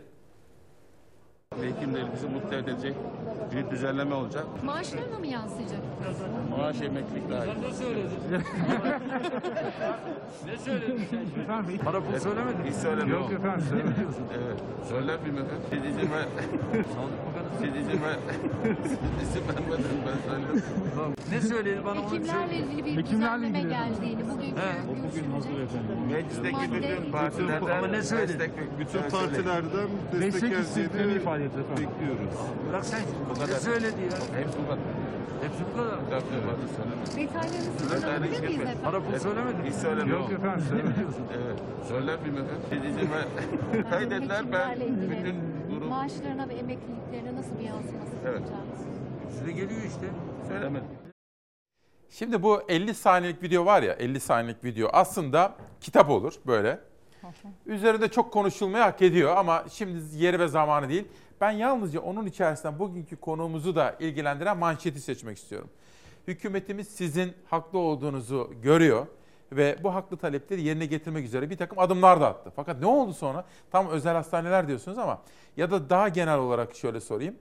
Hekimlerimizi 1.60 2.28
mutlu 2.28 2.56
edecek 2.56 2.94
bir 3.56 3.70
düzenleme 3.70 4.14
olacak. 4.14 4.44
Maaşlarına 4.64 5.18
mı 5.18 5.26
yansıyacak? 5.26 5.80
Maaş 6.58 6.82
emeklilik 6.82 7.30
dahil. 7.30 7.50
ne 7.62 7.72
söyledin? 7.74 8.18
ne 10.46 10.56
söyledin 10.58 11.02
sen? 11.10 11.42
Efendim, 11.42 11.80
Bana 11.86 12.00
bunu 12.06 12.20
söylemedin. 12.20 12.64
Hiç 12.64 12.74
söylemedim. 12.74 13.12
Yok 13.12 13.32
efendim, 13.32 13.64
söylemediniz. 13.68 14.16
evet. 14.44 14.58
Söyler 14.88 15.20
miyim 15.20 15.36
efendim? 15.38 15.62
Dedicime... 15.70 16.22
Dedicime... 17.62 18.12
İsim 19.22 19.42
vermeden 19.48 19.96
ben 20.06 20.30
söyledim. 20.30 20.62
Ne 21.32 21.40
söyledi 21.40 21.84
bana 21.84 22.00
onu 22.00 22.10
Hekimlerle 22.12 22.56
ilgili 22.56 22.98
bir 22.98 23.06
düzenleme 23.06 23.60
geldiğini 23.60 24.24
bugün 24.30 24.52
O 24.52 25.08
bugün 25.08 25.30
hazır 25.30 25.60
efendim. 25.60 25.96
Meclisteki 26.12 26.72
bütün 26.72 27.12
partilerden 27.12 27.78
Ama 27.78 27.86
ne 27.86 28.02
söyledi? 28.02 28.28
destek 28.28 28.78
Bütün 28.78 29.02
partilerden 29.10 29.88
destek 30.12 30.32
destek 30.32 30.58
istediklerini 30.60 31.12
ifade 31.12 31.41
efendim. 31.46 31.88
Bekliyoruz. 31.90 32.34
Bırak 32.68 32.84
sen. 32.84 33.00
Bu 33.30 33.34
kadar. 33.34 33.54
Ne 33.54 33.60
söyledi 33.60 34.00
ya? 34.00 34.38
Hepsi 34.40 34.58
bu 34.58 34.64
kadar. 34.66 34.78
Hepsi 35.42 35.62
bu 35.72 35.76
kadar. 35.76 35.96
Tabii 36.10 36.24
tabii. 36.30 36.48
Hadi 36.52 36.66
söylemedim. 36.76 37.90
Detaylarını 37.90 38.26
miyiz 38.26 38.60
efendim? 38.60 38.78
Bana 38.86 39.06
bunu 39.06 39.20
söylemedin. 39.20 39.64
Hiç 39.64 39.74
söylemedim. 39.74 40.12
Yok 40.12 40.32
efendim, 40.32 40.64
söylemediniz. 40.68 41.16
evet. 41.44 41.58
Söyler 41.88 42.18
miyim 42.20 42.36
efendim? 42.38 42.62
Dedicime 42.70 43.20
kaydettiler 43.90 44.52
ben 44.52 44.80
bütün 45.10 45.36
durum... 45.70 45.88
Maaşlarına 45.88 46.48
ve 46.48 46.54
emekliliklerine 46.54 47.34
nasıl 47.34 47.58
bir 47.58 47.64
yansıması 47.64 48.12
Evet. 48.26 48.40
yapacağınız? 48.40 48.80
Size 49.38 49.52
geliyor 49.52 49.80
işte. 49.86 50.06
Söylemedim. 50.48 50.88
Şimdi 52.10 52.42
bu 52.42 52.60
50 52.68 52.94
saniyelik 52.94 53.42
video 53.42 53.66
var 53.66 53.82
ya 53.82 53.92
50 53.92 54.20
saniyelik 54.20 54.64
video 54.64 54.88
aslında 54.92 55.54
kitap 55.80 56.10
olur 56.10 56.32
böyle. 56.46 56.80
Üzerinde 57.66 58.08
çok 58.08 58.32
konuşulmayı 58.32 58.84
hak 58.84 59.02
ediyor 59.02 59.36
ama 59.36 59.64
şimdi 59.70 59.98
yeri 60.16 60.38
ve 60.38 60.48
zamanı 60.48 60.88
değil. 60.88 61.08
Ben 61.42 61.50
yalnızca 61.50 62.00
onun 62.00 62.26
içerisinden 62.26 62.78
bugünkü 62.78 63.16
konuğumuzu 63.16 63.76
da 63.76 63.96
ilgilendiren 64.00 64.58
manşeti 64.58 65.00
seçmek 65.00 65.38
istiyorum. 65.38 65.70
Hükümetimiz 66.26 66.88
sizin 66.88 67.32
haklı 67.50 67.78
olduğunuzu 67.78 68.54
görüyor 68.62 69.06
ve 69.52 69.76
bu 69.82 69.94
haklı 69.94 70.16
talepleri 70.16 70.62
yerine 70.62 70.86
getirmek 70.86 71.24
üzere 71.24 71.50
bir 71.50 71.56
takım 71.56 71.78
adımlar 71.78 72.20
da 72.20 72.28
attı. 72.28 72.52
Fakat 72.56 72.80
ne 72.80 72.86
oldu 72.86 73.12
sonra? 73.12 73.44
Tam 73.70 73.88
özel 73.88 74.14
hastaneler 74.14 74.68
diyorsunuz 74.68 74.98
ama 74.98 75.22
ya 75.56 75.70
da 75.70 75.90
daha 75.90 76.08
genel 76.08 76.38
olarak 76.38 76.74
şöyle 76.74 77.00
sorayım. 77.00 77.36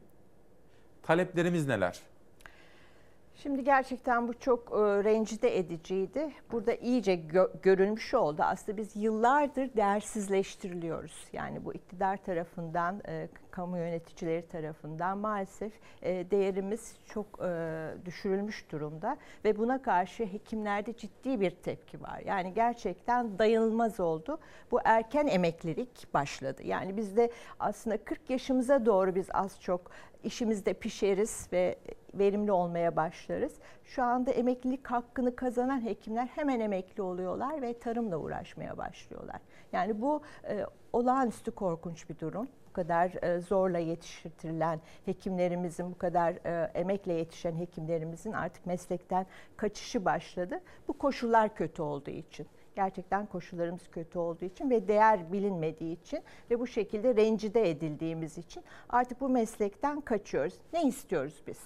Taleplerimiz 1.04 1.68
neler? 1.68 2.00
Şimdi 3.44 3.64
gerçekten 3.64 4.28
bu 4.28 4.40
çok 4.40 4.72
e, 4.72 4.76
rencide 5.04 5.58
ediciydi. 5.58 6.30
Burada 6.52 6.74
iyice 6.74 7.16
gö- 7.16 7.62
görülmüş 7.62 8.14
oldu. 8.14 8.42
Aslında 8.46 8.78
biz 8.78 8.96
yıllardır 8.96 9.74
değersizleştiriliyoruz. 9.76 11.28
Yani 11.34 11.66
bu 11.66 11.74
iktidar 11.74 12.18
tarafından, 12.18 13.02
e, 13.08 13.28
kamu 13.52 13.78
yöneticileri 13.78 14.48
tarafından 14.48 15.18
maalesef 15.18 15.72
e, 16.02 16.32
değerimiz 16.32 16.96
çok 17.06 17.26
e, 17.44 17.88
düşürülmüş 18.06 18.72
durumda. 18.72 19.18
Ve 19.46 19.58
buna 19.58 19.82
karşı 19.82 20.26
hekimlerde 20.26 20.98
ciddi 20.98 21.42
bir 21.42 21.52
tepki 21.52 22.02
var. 22.02 22.22
Yani 22.26 22.54
gerçekten 22.54 23.40
dayanılmaz 23.40 24.00
oldu. 24.00 24.40
Bu 24.72 24.80
erken 24.84 25.28
emeklilik 25.28 26.14
başladı. 26.14 26.64
Yani 26.64 26.98
bizde 26.98 27.32
aslında 27.60 27.98
40 27.98 28.30
yaşımıza 28.30 28.86
doğru 28.86 29.16
biz 29.16 29.28
az 29.34 29.62
çok 29.62 29.82
işimizde 30.24 30.74
pişeriz 30.74 31.48
ve 31.54 31.76
verimli 32.14 32.52
olmaya 32.52 32.96
başlarız. 32.96 33.54
Şu 33.84 34.04
anda 34.04 34.32
emeklilik 34.32 34.88
hakkını 34.88 35.36
kazanan 35.36 35.86
hekimler 35.86 36.26
hemen 36.26 36.60
emekli 36.60 37.04
oluyorlar 37.04 37.62
ve 37.62 37.80
tarımla 37.80 38.18
uğraşmaya 38.18 38.78
başlıyorlar. 38.78 39.42
Yani 39.74 40.02
bu 40.02 40.22
e, 40.50 40.66
olağanüstü 40.94 41.52
korkunç 41.52 42.10
bir 42.10 42.20
durum. 42.20 42.48
Bu 42.70 42.74
kadar 42.74 43.24
e, 43.24 43.42
zorla 43.42 43.78
yetiştirilen 43.78 44.80
hekimlerimizin, 45.06 45.92
bu 45.92 45.98
kadar 45.98 46.34
e, 46.46 46.72
emekle 46.74 47.14
yetişen 47.14 47.56
hekimlerimizin 47.56 48.32
artık 48.32 48.66
meslekten 48.66 49.26
kaçışı 49.58 50.06
başladı. 50.06 50.62
Bu 50.88 50.94
koşullar 50.94 51.56
kötü 51.56 51.82
olduğu 51.82 52.12
için 52.12 52.48
gerçekten 52.76 53.26
koşullarımız 53.26 53.88
kötü 53.92 54.20
olduğu 54.20 54.46
için 54.46 54.70
ve 54.70 54.88
değer 54.88 55.32
bilinmediği 55.32 56.02
için 56.02 56.20
ve 56.52 56.60
bu 56.60 56.68
şekilde 56.68 57.16
rencide 57.16 57.70
edildiğimiz 57.70 58.38
için 58.38 58.64
artık 58.90 59.22
bu 59.22 59.30
meslekten 59.30 60.02
kaçıyoruz. 60.02 60.54
Ne 60.74 60.84
istiyoruz 60.84 61.44
biz? 61.48 61.60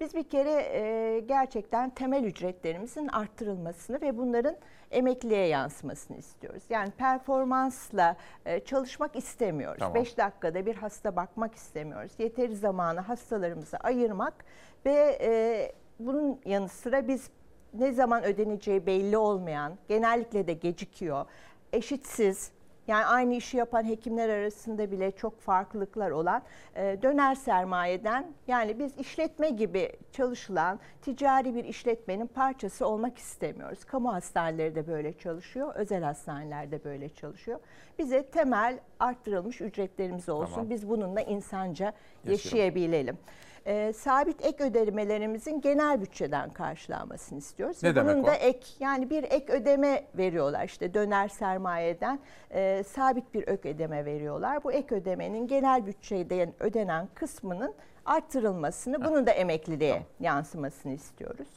Biz 0.00 0.14
bir 0.14 0.24
kere 0.24 0.50
e, 0.50 1.20
gerçekten 1.20 1.90
temel 1.90 2.24
ücretlerimizin 2.24 3.08
arttırılmasını 3.08 4.00
ve 4.00 4.18
bunların 4.18 4.56
emekliye 4.90 5.46
yansımasını 5.46 6.16
istiyoruz. 6.16 6.62
Yani 6.68 6.90
performansla 6.90 8.16
e, 8.46 8.60
çalışmak 8.60 9.16
istemiyoruz. 9.16 9.78
Tamam. 9.78 9.94
5 9.94 10.16
dakikada 10.18 10.66
bir 10.66 10.74
hasta 10.74 11.16
bakmak 11.16 11.54
istemiyoruz. 11.54 12.12
Yeteri 12.18 12.56
zamanı 12.56 13.00
hastalarımıza 13.00 13.78
ayırmak 13.78 14.44
ve 14.86 15.18
e, 15.20 15.72
bunun 15.98 16.40
yanı 16.44 16.68
sıra 16.68 17.08
biz 17.08 17.30
ne 17.74 17.92
zaman 17.92 18.24
ödeneceği 18.24 18.86
belli 18.86 19.16
olmayan, 19.16 19.72
genellikle 19.88 20.46
de 20.46 20.52
gecikiyor, 20.52 21.26
eşitsiz, 21.72 22.50
yani 22.86 23.04
aynı 23.04 23.34
işi 23.34 23.56
yapan 23.56 23.84
hekimler 23.84 24.28
arasında 24.28 24.90
bile 24.90 25.10
çok 25.10 25.40
farklılıklar 25.40 26.10
olan 26.10 26.42
e, 26.76 26.98
döner 27.02 27.34
sermayeden 27.34 28.26
yani 28.46 28.78
biz 28.78 28.98
işletme 28.98 29.50
gibi 29.50 29.92
çalışılan 30.12 30.80
ticari 31.02 31.54
bir 31.54 31.64
işletmenin 31.64 32.26
parçası 32.26 32.86
olmak 32.86 33.18
istemiyoruz. 33.18 33.84
Kamu 33.84 34.14
hastaneleri 34.14 34.74
de 34.74 34.86
böyle 34.86 35.12
çalışıyor, 35.12 35.74
özel 35.74 36.02
hastaneler 36.02 36.70
de 36.70 36.84
böyle 36.84 37.08
çalışıyor. 37.08 37.60
Bize 37.98 38.22
temel 38.22 38.78
arttırılmış 39.00 39.60
ücretlerimiz 39.60 40.28
olsun. 40.28 40.54
Tamam. 40.54 40.70
Biz 40.70 40.88
bununla 40.88 41.20
insanca 41.20 41.84
Yaşayalım. 41.84 42.32
yaşayabilelim. 42.32 43.18
E, 43.66 43.92
sabit 43.92 44.44
ek 44.44 44.64
ödemelerimizin 44.64 45.60
genel 45.60 46.00
bütçeden 46.00 46.50
karşılanmasını 46.50 47.38
istiyoruz. 47.38 47.82
Ne 47.82 47.88
Ve 47.90 47.94
demek 47.94 48.14
bunun 48.14 48.24
o? 48.24 48.26
da 48.26 48.34
ek 48.34 48.66
yani 48.80 49.10
bir 49.10 49.22
ek 49.24 49.52
ödeme 49.52 50.04
veriyorlar 50.18 50.64
işte 50.64 50.94
döner 50.94 51.28
sermayeden 51.28 52.18
e, 52.50 52.82
sabit 52.82 53.34
bir 53.34 53.48
ek 53.48 53.68
ödeme 53.70 54.04
veriyorlar. 54.04 54.64
Bu 54.64 54.72
ek 54.72 54.94
ödemenin 54.94 55.46
genel 55.46 55.86
bütçeden 55.86 56.52
ödenen 56.60 57.08
kısmının 57.14 57.74
arttırılmasını 58.04 59.04
bunun 59.04 59.26
da 59.26 59.30
emekliliğe 59.30 60.02
yansımasını 60.20 60.92
istiyoruz. 60.92 61.48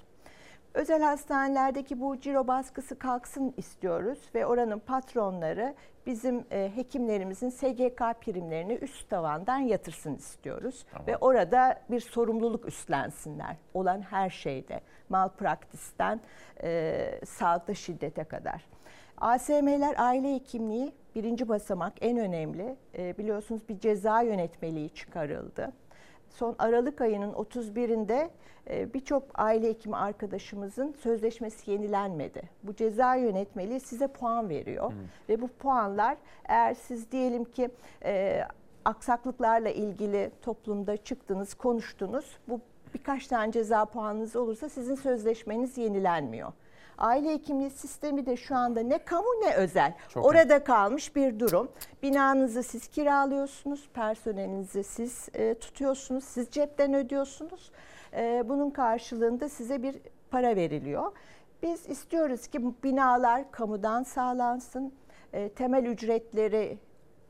Özel 0.75 1.01
hastanelerdeki 1.01 2.01
bu 2.01 2.19
ciro 2.19 2.47
baskısı 2.47 2.99
kalksın 2.99 3.53
istiyoruz 3.57 4.19
ve 4.35 4.45
oranın 4.45 4.79
patronları 4.79 5.75
bizim 6.05 6.45
e, 6.51 6.71
hekimlerimizin 6.75 7.49
SGK 7.49 8.21
primlerini 8.21 8.73
üst 8.73 9.09
tavandan 9.09 9.57
yatırsın 9.57 10.15
istiyoruz. 10.15 10.85
Ve 11.07 11.17
orada 11.17 11.81
bir 11.91 11.99
sorumluluk 11.99 12.67
üstlensinler 12.67 13.55
olan 13.73 14.01
her 14.01 14.29
şeyde 14.29 14.81
malpraktisten 15.09 16.21
e, 16.63 17.19
sağlıkta 17.25 17.73
şiddete 17.73 18.23
kadar. 18.23 18.65
ASM'ler 19.17 19.95
aile 19.97 20.35
hekimliği 20.35 20.93
birinci 21.15 21.49
basamak 21.49 21.93
en 22.01 22.17
önemli. 22.17 22.75
E, 22.97 23.17
biliyorsunuz 23.17 23.69
bir 23.69 23.79
ceza 23.79 24.21
yönetmeliği 24.21 24.89
çıkarıldı. 24.89 25.71
Son 26.35 26.55
Aralık 26.59 27.01
ayının 27.01 27.33
31'inde 27.33 28.29
e, 28.69 28.93
birçok 28.93 29.23
aile 29.35 29.69
hekimi 29.69 29.95
arkadaşımızın 29.95 30.91
sözleşmesi 30.91 31.71
yenilenmedi. 31.71 32.41
Bu 32.63 32.75
ceza 32.75 33.15
yönetmeliği 33.15 33.79
size 33.79 34.07
puan 34.07 34.49
veriyor 34.49 34.91
ve 35.29 35.41
bu 35.41 35.47
puanlar 35.47 36.17
eğer 36.45 36.73
siz 36.73 37.11
diyelim 37.11 37.43
ki 37.43 37.69
e, 38.03 38.43
aksaklıklarla 38.85 39.69
ilgili 39.69 40.31
toplumda 40.41 40.97
çıktınız, 40.97 41.53
konuştunuz. 41.53 42.37
Bu 42.47 42.59
birkaç 42.93 43.27
tane 43.27 43.51
ceza 43.51 43.85
puanınız 43.85 44.35
olursa 44.35 44.69
sizin 44.69 44.95
sözleşmeniz 44.95 45.77
yenilenmiyor. 45.77 46.51
Aile 46.97 47.33
hekimliği 47.33 47.69
sistemi 47.69 48.25
de 48.25 48.37
şu 48.37 48.55
anda 48.55 48.79
ne 48.79 48.97
kamu 48.97 49.27
ne 49.41 49.55
özel. 49.55 49.93
Çok 50.09 50.25
Orada 50.25 50.63
kalmış 50.63 51.15
bir 51.15 51.39
durum. 51.39 51.71
Binanızı 52.03 52.63
siz 52.63 52.87
kiralıyorsunuz, 52.87 53.89
personelinizi 53.93 54.83
siz 54.83 55.29
e, 55.33 55.53
tutuyorsunuz, 55.53 56.23
siz 56.23 56.49
cepten 56.51 56.93
ödüyorsunuz. 56.93 57.71
E, 58.13 58.43
bunun 58.49 58.69
karşılığında 58.69 59.49
size 59.49 59.83
bir 59.83 59.95
para 60.31 60.55
veriliyor. 60.55 61.11
Biz 61.63 61.89
istiyoruz 61.89 62.47
ki 62.47 62.83
binalar 62.83 63.51
kamudan 63.51 64.03
sağlansın, 64.03 64.93
e, 65.33 65.49
temel 65.49 65.85
ücretleri 65.85 66.77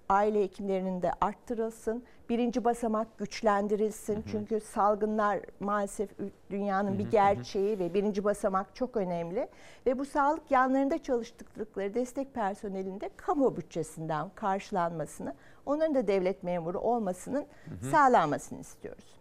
aile 0.09 0.43
hekimlerinin 0.43 1.01
de 1.01 1.11
arttırılsın. 1.21 2.03
Birinci 2.29 2.63
basamak 2.63 3.17
güçlendirilsin. 3.17 4.15
Hı 4.15 4.19
hı. 4.19 4.23
Çünkü 4.31 4.59
salgınlar 4.59 5.39
maalesef 5.59 6.09
dünyanın 6.49 6.89
hı 6.89 6.93
hı, 6.93 6.99
bir 6.99 7.11
gerçeği 7.11 7.75
hı. 7.75 7.79
ve 7.79 7.93
birinci 7.93 8.23
basamak 8.23 8.75
çok 8.75 8.97
önemli. 8.97 9.47
Ve 9.85 9.99
bu 9.99 10.05
sağlık 10.05 10.51
yanlarında 10.51 11.03
çalıştıkları 11.03 11.93
destek 11.93 12.33
personelinde 12.33 13.09
kamu 13.17 13.57
bütçesinden 13.57 14.29
karşılanmasını, 14.35 15.33
onların 15.65 15.95
da 15.95 16.07
devlet 16.07 16.43
memuru 16.43 16.79
olmasının 16.79 17.45
hı 17.65 17.75
hı. 17.75 17.85
sağlanmasını 17.91 18.59
istiyoruz. 18.59 19.15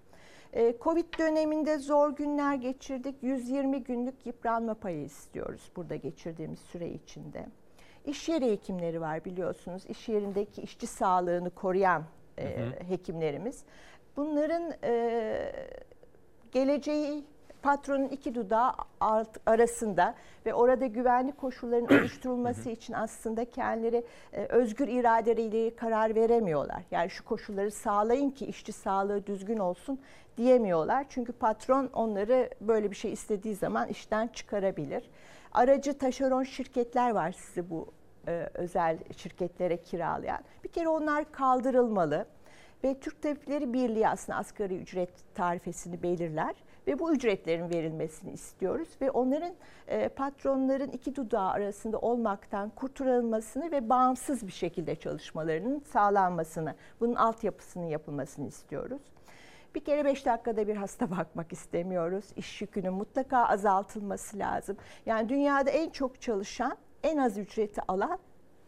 Covid 0.80 1.18
döneminde 1.18 1.78
zor 1.78 2.10
günler 2.10 2.54
geçirdik. 2.54 3.22
120 3.22 3.84
günlük 3.84 4.26
yıpranma 4.26 4.74
payı 4.74 5.04
istiyoruz 5.04 5.70
burada 5.76 5.96
geçirdiğimiz 5.96 6.58
süre 6.58 6.90
içinde. 6.90 7.46
İş 8.04 8.28
yeri 8.28 8.50
hekimleri 8.50 9.00
var 9.00 9.24
biliyorsunuz. 9.24 9.82
İş 9.88 10.08
yerindeki 10.08 10.62
işçi 10.62 10.86
sağlığını 10.86 11.50
koruyan 11.50 12.04
e, 12.38 12.58
hı 12.58 12.64
hı. 12.64 12.88
hekimlerimiz. 12.88 13.62
Bunların 14.16 14.72
e, 14.84 15.52
geleceği 16.52 17.24
patronun 17.62 18.08
iki 18.08 18.34
dudağı 18.34 18.72
alt, 19.00 19.28
arasında 19.46 20.14
ve 20.46 20.54
orada 20.54 20.86
güvenlik 20.86 21.38
koşullarının 21.38 21.88
oluşturulması 22.00 22.70
için 22.70 22.92
aslında 22.92 23.44
kendileri 23.44 24.04
e, 24.32 24.44
özgür 24.44 24.88
iradeleriyle 24.88 25.76
karar 25.76 26.14
veremiyorlar. 26.14 26.82
Yani 26.90 27.10
şu 27.10 27.24
koşulları 27.24 27.70
sağlayın 27.70 28.30
ki 28.30 28.46
işçi 28.46 28.72
sağlığı 28.72 29.26
düzgün 29.26 29.58
olsun 29.58 30.00
diyemiyorlar. 30.36 31.06
Çünkü 31.08 31.32
patron 31.32 31.90
onları 31.92 32.50
böyle 32.60 32.90
bir 32.90 32.96
şey 32.96 33.12
istediği 33.12 33.54
zaman 33.54 33.88
işten 33.88 34.26
çıkarabilir. 34.26 35.10
Aracı 35.54 35.98
taşeron 35.98 36.42
şirketler 36.42 37.10
var 37.10 37.32
sizi 37.32 37.70
bu 37.70 37.92
e, 38.28 38.48
özel 38.54 38.98
şirketlere 39.16 39.76
kiralayan. 39.76 40.40
Bir 40.64 40.68
kere 40.68 40.88
onlar 40.88 41.32
kaldırılmalı 41.32 42.26
ve 42.84 43.00
Türk 43.00 43.22
Tabipleri 43.22 43.72
Birliği 43.72 44.08
aslında 44.08 44.38
asgari 44.38 44.76
ücret 44.76 45.10
tarifesini 45.34 46.02
belirler 46.02 46.54
ve 46.86 46.98
bu 46.98 47.14
ücretlerin 47.14 47.70
verilmesini 47.70 48.32
istiyoruz 48.32 48.88
ve 49.00 49.10
onların 49.10 49.54
e, 49.88 50.08
patronların 50.08 50.90
iki 50.90 51.16
dudağı 51.16 51.50
arasında 51.50 51.98
olmaktan 51.98 52.70
kurtarılmasını 52.70 53.70
ve 53.70 53.88
bağımsız 53.88 54.46
bir 54.46 54.52
şekilde 54.52 54.96
çalışmalarının 54.96 55.80
sağlanmasını, 55.80 56.74
bunun 57.00 57.14
altyapısının 57.14 57.86
yapılmasını 57.86 58.48
istiyoruz. 58.48 59.02
Bir 59.74 59.84
kere 59.84 60.04
beş 60.04 60.26
dakikada 60.26 60.68
bir 60.68 60.76
hasta 60.76 61.10
bakmak 61.18 61.52
istemiyoruz. 61.52 62.24
İş 62.36 62.60
yükünün 62.60 62.92
mutlaka 62.92 63.46
azaltılması 63.46 64.38
lazım. 64.38 64.76
Yani 65.06 65.28
dünyada 65.28 65.70
en 65.70 65.90
çok 65.90 66.20
çalışan, 66.20 66.76
en 67.02 67.16
az 67.16 67.38
ücreti 67.38 67.80
alan 67.88 68.18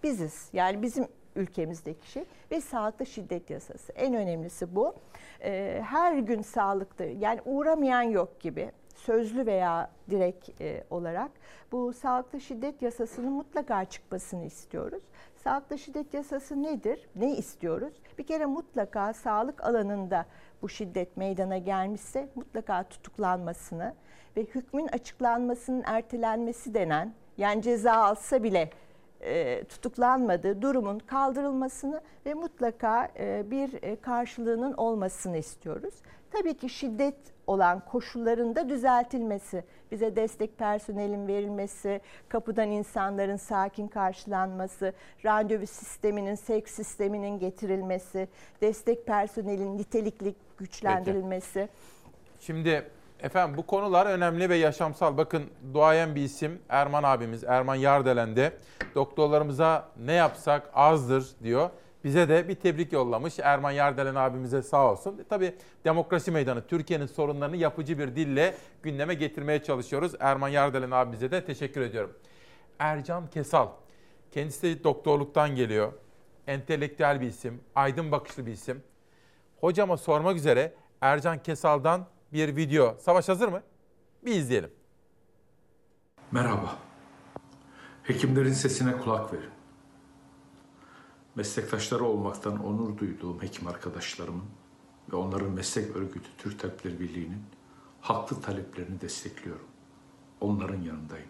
biziz. 0.02 0.50
Yani 0.52 0.82
bizim 0.82 1.08
ülkemizdeki 1.36 2.10
şey 2.10 2.24
ve 2.50 2.60
sağlıkta 2.60 3.04
şiddet 3.04 3.50
yasası. 3.50 3.92
En 3.92 4.14
önemlisi 4.14 4.74
bu. 4.74 4.94
Ee, 5.40 5.82
her 5.84 6.18
gün 6.18 6.42
sağlıkta 6.42 7.04
yani 7.04 7.40
uğramayan 7.44 8.02
yok 8.02 8.40
gibi 8.40 8.70
sözlü 8.94 9.46
veya 9.46 9.90
direkt 10.10 10.60
e, 10.60 10.84
olarak 10.90 11.30
bu 11.72 11.92
sağlıkta 11.92 12.40
şiddet 12.40 12.82
yasasının 12.82 13.32
mutlaka 13.32 13.84
çıkmasını 13.84 14.44
istiyoruz. 14.44 15.02
Sağlıkta 15.44 15.76
şiddet 15.76 16.14
yasası 16.14 16.62
nedir? 16.62 17.08
Ne 17.16 17.36
istiyoruz? 17.36 17.94
Bir 18.18 18.26
kere 18.26 18.46
mutlaka 18.46 19.12
sağlık 19.12 19.64
alanında 19.64 20.26
bu 20.62 20.68
şiddet 20.68 21.16
meydana 21.16 21.58
gelmişse 21.58 22.28
mutlaka 22.34 22.82
tutuklanmasını 22.82 23.94
ve 24.36 24.40
hükmün 24.40 24.86
açıklanmasının 24.86 25.82
ertelenmesi 25.86 26.74
denen 26.74 27.14
yani 27.38 27.62
ceza 27.62 27.92
alsa 27.92 28.42
bile 28.42 28.70
e, 29.20 29.64
tutuklanmadığı 29.64 30.62
durumun 30.62 30.98
kaldırılmasını 30.98 32.00
ve 32.26 32.34
mutlaka 32.34 33.08
e, 33.18 33.50
bir 33.50 33.82
e, 33.82 33.96
karşılığının 33.96 34.72
olmasını 34.72 35.36
istiyoruz. 35.36 35.94
Tabii 36.30 36.54
ki 36.54 36.68
şiddet 36.68 37.16
olan 37.46 37.82
koşulların 37.84 38.56
da 38.56 38.68
düzeltilmesi, 38.68 39.64
bize 39.92 40.16
destek 40.16 40.58
personelin 40.58 41.28
verilmesi, 41.28 42.00
kapıdan 42.28 42.70
insanların 42.70 43.36
sakin 43.36 43.88
karşılanması, 43.88 44.92
randevu 45.24 45.66
sisteminin, 45.66 46.34
sevk 46.34 46.68
sisteminin 46.68 47.38
getirilmesi, 47.38 48.28
destek 48.60 49.06
personelin 49.06 49.78
nitelikli 49.78 50.34
güçlendirilmesi. 50.58 51.68
Peki. 52.34 52.44
Şimdi 52.44 52.90
efendim 53.20 53.56
bu 53.56 53.66
konular 53.66 54.06
önemli 54.06 54.48
ve 54.48 54.56
yaşamsal. 54.56 55.16
Bakın 55.16 55.44
duayen 55.74 56.14
bir 56.14 56.22
isim 56.22 56.58
Erman 56.68 57.02
abimiz, 57.02 57.44
Erman 57.44 57.74
Yardelen'de 57.74 58.52
doktorlarımıza 58.94 59.88
ne 60.04 60.12
yapsak 60.12 60.70
azdır 60.74 61.26
diyor. 61.42 61.70
Bize 62.06 62.28
de 62.28 62.48
bir 62.48 62.54
tebrik 62.54 62.92
yollamış 62.92 63.38
Erman 63.38 63.70
Yardelen 63.70 64.14
abimize 64.14 64.62
sağ 64.62 64.92
olsun. 64.92 65.24
Tabii 65.28 65.54
demokrasi 65.84 66.30
meydanı 66.30 66.66
Türkiye'nin 66.66 67.06
sorunlarını 67.06 67.56
yapıcı 67.56 67.98
bir 67.98 68.16
dille 68.16 68.54
gündeme 68.82 69.14
getirmeye 69.14 69.62
çalışıyoruz. 69.62 70.12
Erman 70.20 70.48
Yardelen 70.48 70.90
abimize 70.90 71.30
de 71.30 71.44
teşekkür 71.44 71.80
ediyorum. 71.80 72.12
Ercan 72.78 73.30
Kesal, 73.30 73.68
kendisi 74.30 74.62
de 74.62 74.84
doktorluktan 74.84 75.56
geliyor. 75.56 75.92
Entelektüel 76.46 77.20
bir 77.20 77.26
isim, 77.26 77.60
aydın 77.74 78.12
bakışlı 78.12 78.46
bir 78.46 78.52
isim. 78.52 78.82
Hocama 79.60 79.96
sormak 79.96 80.36
üzere 80.36 80.74
Ercan 81.00 81.42
Kesal'dan 81.42 82.06
bir 82.32 82.56
video. 82.56 82.96
Savaş 82.98 83.28
hazır 83.28 83.48
mı? 83.48 83.62
Bir 84.24 84.34
izleyelim. 84.34 84.70
Merhaba. 86.32 86.76
Hekimlerin 88.02 88.52
sesine 88.52 88.92
kulak 88.92 89.32
verin 89.32 89.55
meslektaşları 91.36 92.04
olmaktan 92.04 92.64
onur 92.64 92.98
duyduğum 92.98 93.42
hekim 93.42 93.66
arkadaşlarımın 93.66 94.44
ve 95.12 95.16
onların 95.16 95.50
meslek 95.50 95.96
örgütü 95.96 96.28
Türk 96.38 96.60
Tabipleri 96.60 97.00
Birliği'nin 97.00 97.42
haklı 98.00 98.40
taleplerini 98.40 99.00
destekliyorum. 99.00 99.66
Onların 100.40 100.82
yanındayım. 100.82 101.28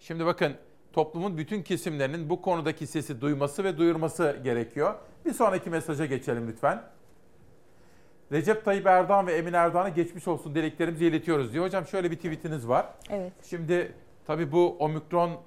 Şimdi 0.00 0.26
bakın 0.26 0.56
toplumun 0.92 1.38
bütün 1.38 1.62
kesimlerinin 1.62 2.30
bu 2.30 2.42
konudaki 2.42 2.86
sesi 2.86 3.20
duyması 3.20 3.64
ve 3.64 3.78
duyurması 3.78 4.40
gerekiyor. 4.44 4.94
Bir 5.24 5.32
sonraki 5.32 5.70
mesaja 5.70 6.06
geçelim 6.06 6.48
lütfen. 6.48 6.82
Recep 8.32 8.64
Tayyip 8.64 8.86
Erdoğan 8.86 9.26
ve 9.26 9.32
Emin 9.32 9.52
Erdoğan'a 9.52 9.88
geçmiş 9.88 10.28
olsun 10.28 10.54
dileklerimizi 10.54 11.06
iletiyoruz 11.06 11.52
diyor. 11.52 11.64
Hocam 11.64 11.86
şöyle 11.86 12.10
bir 12.10 12.16
tweetiniz 12.16 12.68
var. 12.68 12.86
Evet. 13.10 13.32
Şimdi 13.42 13.92
tabii 14.26 14.52
bu 14.52 14.76
omikron 14.78 15.40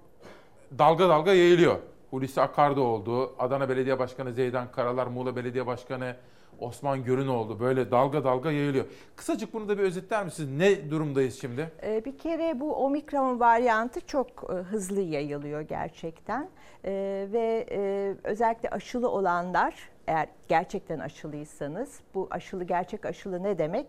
dalga 0.78 1.10
dalga 1.10 1.34
yayılıyor. 1.34 1.80
Hulusi 2.14 2.42
Akar'da 2.42 2.82
oldu. 2.82 3.36
Adana 3.40 3.70
Belediye 3.70 4.00
Başkanı 4.00 4.34
Zeydan 4.34 4.72
Karalar, 4.72 5.08
Muğla 5.08 5.36
Belediye 5.36 5.68
Başkanı 5.68 6.16
Osman 6.60 7.04
Görün 7.04 7.28
oldu. 7.28 7.60
Böyle 7.60 7.92
dalga 7.92 8.24
dalga 8.24 8.52
yayılıyor. 8.52 8.86
Kısacık 9.16 9.54
bunu 9.54 9.70
da 9.70 9.78
bir 9.78 9.84
özetler 9.84 10.26
misiniz? 10.26 10.50
Ne 10.58 10.92
durumdayız 10.92 11.42
şimdi? 11.42 11.72
Ee, 11.84 12.06
bir 12.06 12.18
kere 12.18 12.60
bu 12.60 12.76
omikron 12.76 13.40
varyantı 13.40 14.08
çok 14.08 14.28
e, 14.50 14.54
hızlı 14.54 15.02
yayılıyor 15.02 15.62
gerçekten. 15.62 16.50
Ee, 16.86 17.28
ve 17.32 17.66
e, 17.72 18.14
özellikle 18.24 18.70
aşılı 18.70 19.10
olanlar 19.10 19.90
eğer 20.08 20.28
gerçekten 20.48 21.00
aşılıysanız 21.00 22.00
bu 22.16 22.28
aşılı 22.32 22.64
gerçek 22.64 23.06
aşılı 23.06 23.44
ne 23.44 23.58
demek? 23.58 23.88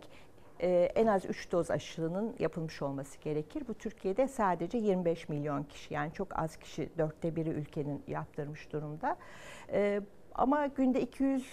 Ee, 0.60 0.92
en 0.94 1.06
az 1.06 1.24
3 1.24 1.52
doz 1.52 1.70
aşının 1.70 2.34
yapılmış 2.38 2.82
olması 2.82 3.18
gerekir. 3.18 3.62
Bu 3.68 3.74
Türkiye'de 3.74 4.28
sadece 4.28 4.78
25 4.78 5.28
milyon 5.28 5.62
kişi 5.62 5.94
yani 5.94 6.12
çok 6.12 6.38
az 6.38 6.56
kişi 6.56 6.88
dörtte 6.98 7.36
biri 7.36 7.48
ülkenin 7.48 8.02
yaptırmış 8.06 8.72
durumda. 8.72 9.16
Ee, 9.72 10.00
ama 10.34 10.66
günde 10.66 11.00
200 11.00 11.46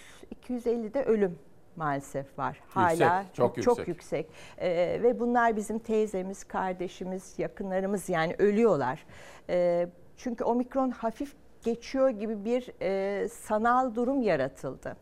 250'de 0.48 1.04
ölüm 1.04 1.38
maalesef 1.76 2.38
var. 2.38 2.60
Hala 2.68 2.90
yüksek, 3.18 3.34
çok, 3.34 3.62
çok 3.62 3.78
yüksek. 3.78 3.88
yüksek. 3.88 4.26
Ee, 4.58 5.00
ve 5.02 5.20
bunlar 5.20 5.56
bizim 5.56 5.78
teyzemiz, 5.78 6.44
kardeşimiz, 6.44 7.38
yakınlarımız 7.38 8.08
yani 8.08 8.34
ölüyorlar. 8.38 9.06
Ee, 9.48 9.88
çünkü 10.16 10.44
omikron 10.44 10.90
hafif 10.90 11.34
geçiyor 11.62 12.10
gibi 12.10 12.44
bir 12.44 12.72
e, 12.82 13.28
sanal 13.28 13.94
durum 13.94 14.22
yaratıldı. 14.22 14.96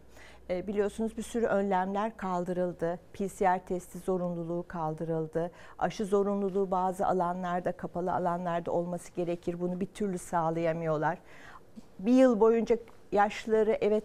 E, 0.51 0.67
biliyorsunuz 0.67 1.17
bir 1.17 1.23
sürü 1.23 1.47
önlemler 1.47 2.17
kaldırıldı. 2.17 2.99
PCR 3.13 3.67
testi 3.67 3.99
zorunluluğu 3.99 4.65
kaldırıldı. 4.69 5.51
Aşı 5.79 6.05
zorunluluğu 6.05 6.71
bazı 6.71 7.07
alanlarda, 7.07 7.73
kapalı 7.73 8.13
alanlarda 8.13 8.73
olması 8.73 9.13
gerekir. 9.13 9.61
Bunu 9.61 9.81
bir 9.81 9.87
türlü 9.87 10.19
sağlayamıyorlar. 10.19 11.19
Bir 11.99 12.13
yıl 12.13 12.41
boyunca 12.41 12.77
yaşlıları 13.13 13.79
evet 13.81 14.05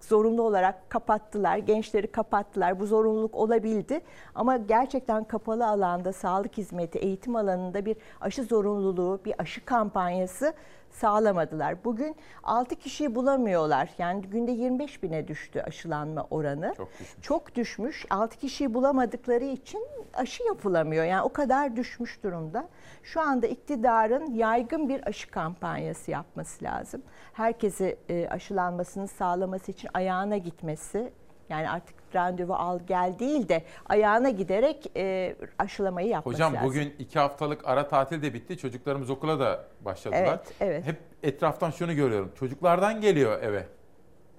zorunlu 0.00 0.42
olarak 0.42 0.90
kapattılar, 0.90 1.56
gençleri 1.56 2.06
kapattılar. 2.06 2.80
Bu 2.80 2.86
zorunluluk 2.86 3.34
olabildi. 3.34 4.00
Ama 4.34 4.56
gerçekten 4.56 5.24
kapalı 5.24 5.66
alanda, 5.66 6.12
sağlık 6.12 6.58
hizmeti, 6.58 6.98
eğitim 6.98 7.36
alanında 7.36 7.84
bir 7.84 7.96
aşı 8.20 8.44
zorunluluğu, 8.44 9.20
bir 9.24 9.34
aşı 9.38 9.64
kampanyası 9.64 10.54
sağlamadılar. 10.92 11.84
Bugün 11.84 12.16
6 12.42 12.76
kişiyi 12.76 13.14
bulamıyorlar. 13.14 13.90
Yani 13.98 14.22
günde 14.22 14.50
25 14.52 15.02
bine 15.02 15.28
düştü 15.28 15.60
aşılanma 15.60 16.26
oranı. 16.30 16.74
Çok 16.76 16.92
düşmüş. 16.92 17.22
Çok 17.22 17.54
düşmüş. 17.54 18.06
6 18.10 18.38
kişiyi 18.38 18.74
bulamadıkları 18.74 19.44
için 19.44 19.86
aşı 20.14 20.44
yapılamıyor. 20.44 21.04
Yani 21.04 21.22
o 21.22 21.32
kadar 21.32 21.76
düşmüş 21.76 22.22
durumda. 22.22 22.68
Şu 23.02 23.20
anda 23.20 23.46
iktidarın 23.46 24.34
yaygın 24.34 24.88
bir 24.88 25.08
aşı 25.08 25.30
kampanyası 25.30 26.10
yapması 26.10 26.64
lazım. 26.64 27.02
Herkesi 27.32 27.96
e, 28.08 28.28
aşılanmasını 28.28 29.08
sağlaması 29.08 29.72
için 29.72 29.88
ayağına 29.94 30.36
gitmesi 30.36 31.12
yani 31.48 31.70
artık 31.70 31.94
randevu 32.14 32.54
al 32.54 32.80
gel 32.86 33.18
değil 33.18 33.48
de 33.48 33.62
ayağına 33.86 34.30
giderek 34.30 34.90
e, 34.96 35.36
aşılamayı 35.58 36.08
yapması 36.08 36.34
Hocam 36.34 36.54
lazım. 36.54 36.68
bugün 36.68 36.94
iki 36.98 37.18
haftalık 37.18 37.68
ara 37.68 37.88
tatil 37.88 38.22
de 38.22 38.34
bitti. 38.34 38.58
Çocuklarımız 38.58 39.10
okula 39.10 39.40
da 39.40 39.64
başladılar. 39.80 40.20
Evet, 40.20 40.54
evet. 40.60 40.86
Hep 40.86 40.96
etraftan 41.22 41.70
şunu 41.70 41.94
görüyorum. 41.94 42.32
Çocuklardan 42.38 43.00
geliyor 43.00 43.42
eve. 43.42 43.66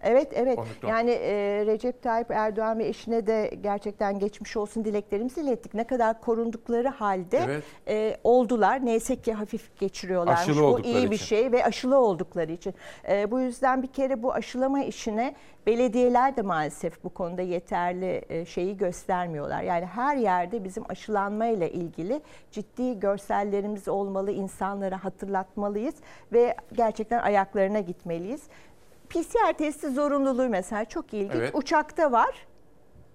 Evet 0.03 0.27
evet 0.35 0.59
Omikron. 0.59 0.89
yani 0.89 1.11
e, 1.11 1.63
Recep 1.65 2.03
Tayyip 2.03 2.31
Erdoğan 2.31 2.79
ve 2.79 2.87
eşine 2.87 3.27
de 3.27 3.51
gerçekten 3.61 4.19
geçmiş 4.19 4.57
olsun 4.57 4.85
dileklerimizi 4.85 5.41
ilettik. 5.41 5.73
Ne 5.73 5.83
kadar 5.83 6.21
korundukları 6.21 6.87
halde 6.87 7.37
Evet. 7.37 7.63
e, 7.87 8.17
oldular. 8.23 8.85
Neyse 8.85 9.15
ki 9.15 9.33
hafif 9.33 9.79
geçiriyorlarmış. 9.79 10.41
Aşılı 10.41 10.61
bu 10.61 10.79
iyi 10.79 11.11
bir 11.11 11.15
için. 11.15 11.25
şey 11.25 11.51
ve 11.51 11.65
aşılı 11.65 11.97
oldukları 11.97 12.51
için. 12.51 12.73
E, 13.09 13.31
bu 13.31 13.39
yüzden 13.39 13.83
bir 13.83 13.87
kere 13.87 14.23
bu 14.23 14.33
aşılama 14.33 14.83
işine 14.83 15.35
belediyeler 15.67 16.35
de 16.37 16.41
maalesef 16.41 17.03
bu 17.03 17.09
konuda 17.09 17.41
yeterli 17.41 18.21
e, 18.29 18.45
şeyi 18.45 18.77
göstermiyorlar. 18.77 19.61
Yani 19.61 19.85
her 19.85 20.15
yerde 20.17 20.63
bizim 20.63 20.83
aşılanma 20.89 21.45
ile 21.45 21.71
ilgili 21.71 22.21
ciddi 22.51 22.99
görsellerimiz 22.99 23.87
olmalı, 23.87 24.31
insanlara 24.31 25.03
hatırlatmalıyız 25.03 25.95
ve 26.33 26.55
gerçekten 26.73 27.19
ayaklarına 27.19 27.79
gitmeliyiz. 27.79 28.41
PCR 29.13 29.53
testi 29.57 29.89
zorunluluğu 29.89 30.49
mesela 30.49 30.85
çok 30.85 31.13
ilginç. 31.13 31.35
Evet. 31.35 31.51
Uçakta 31.55 32.11
var, 32.11 32.47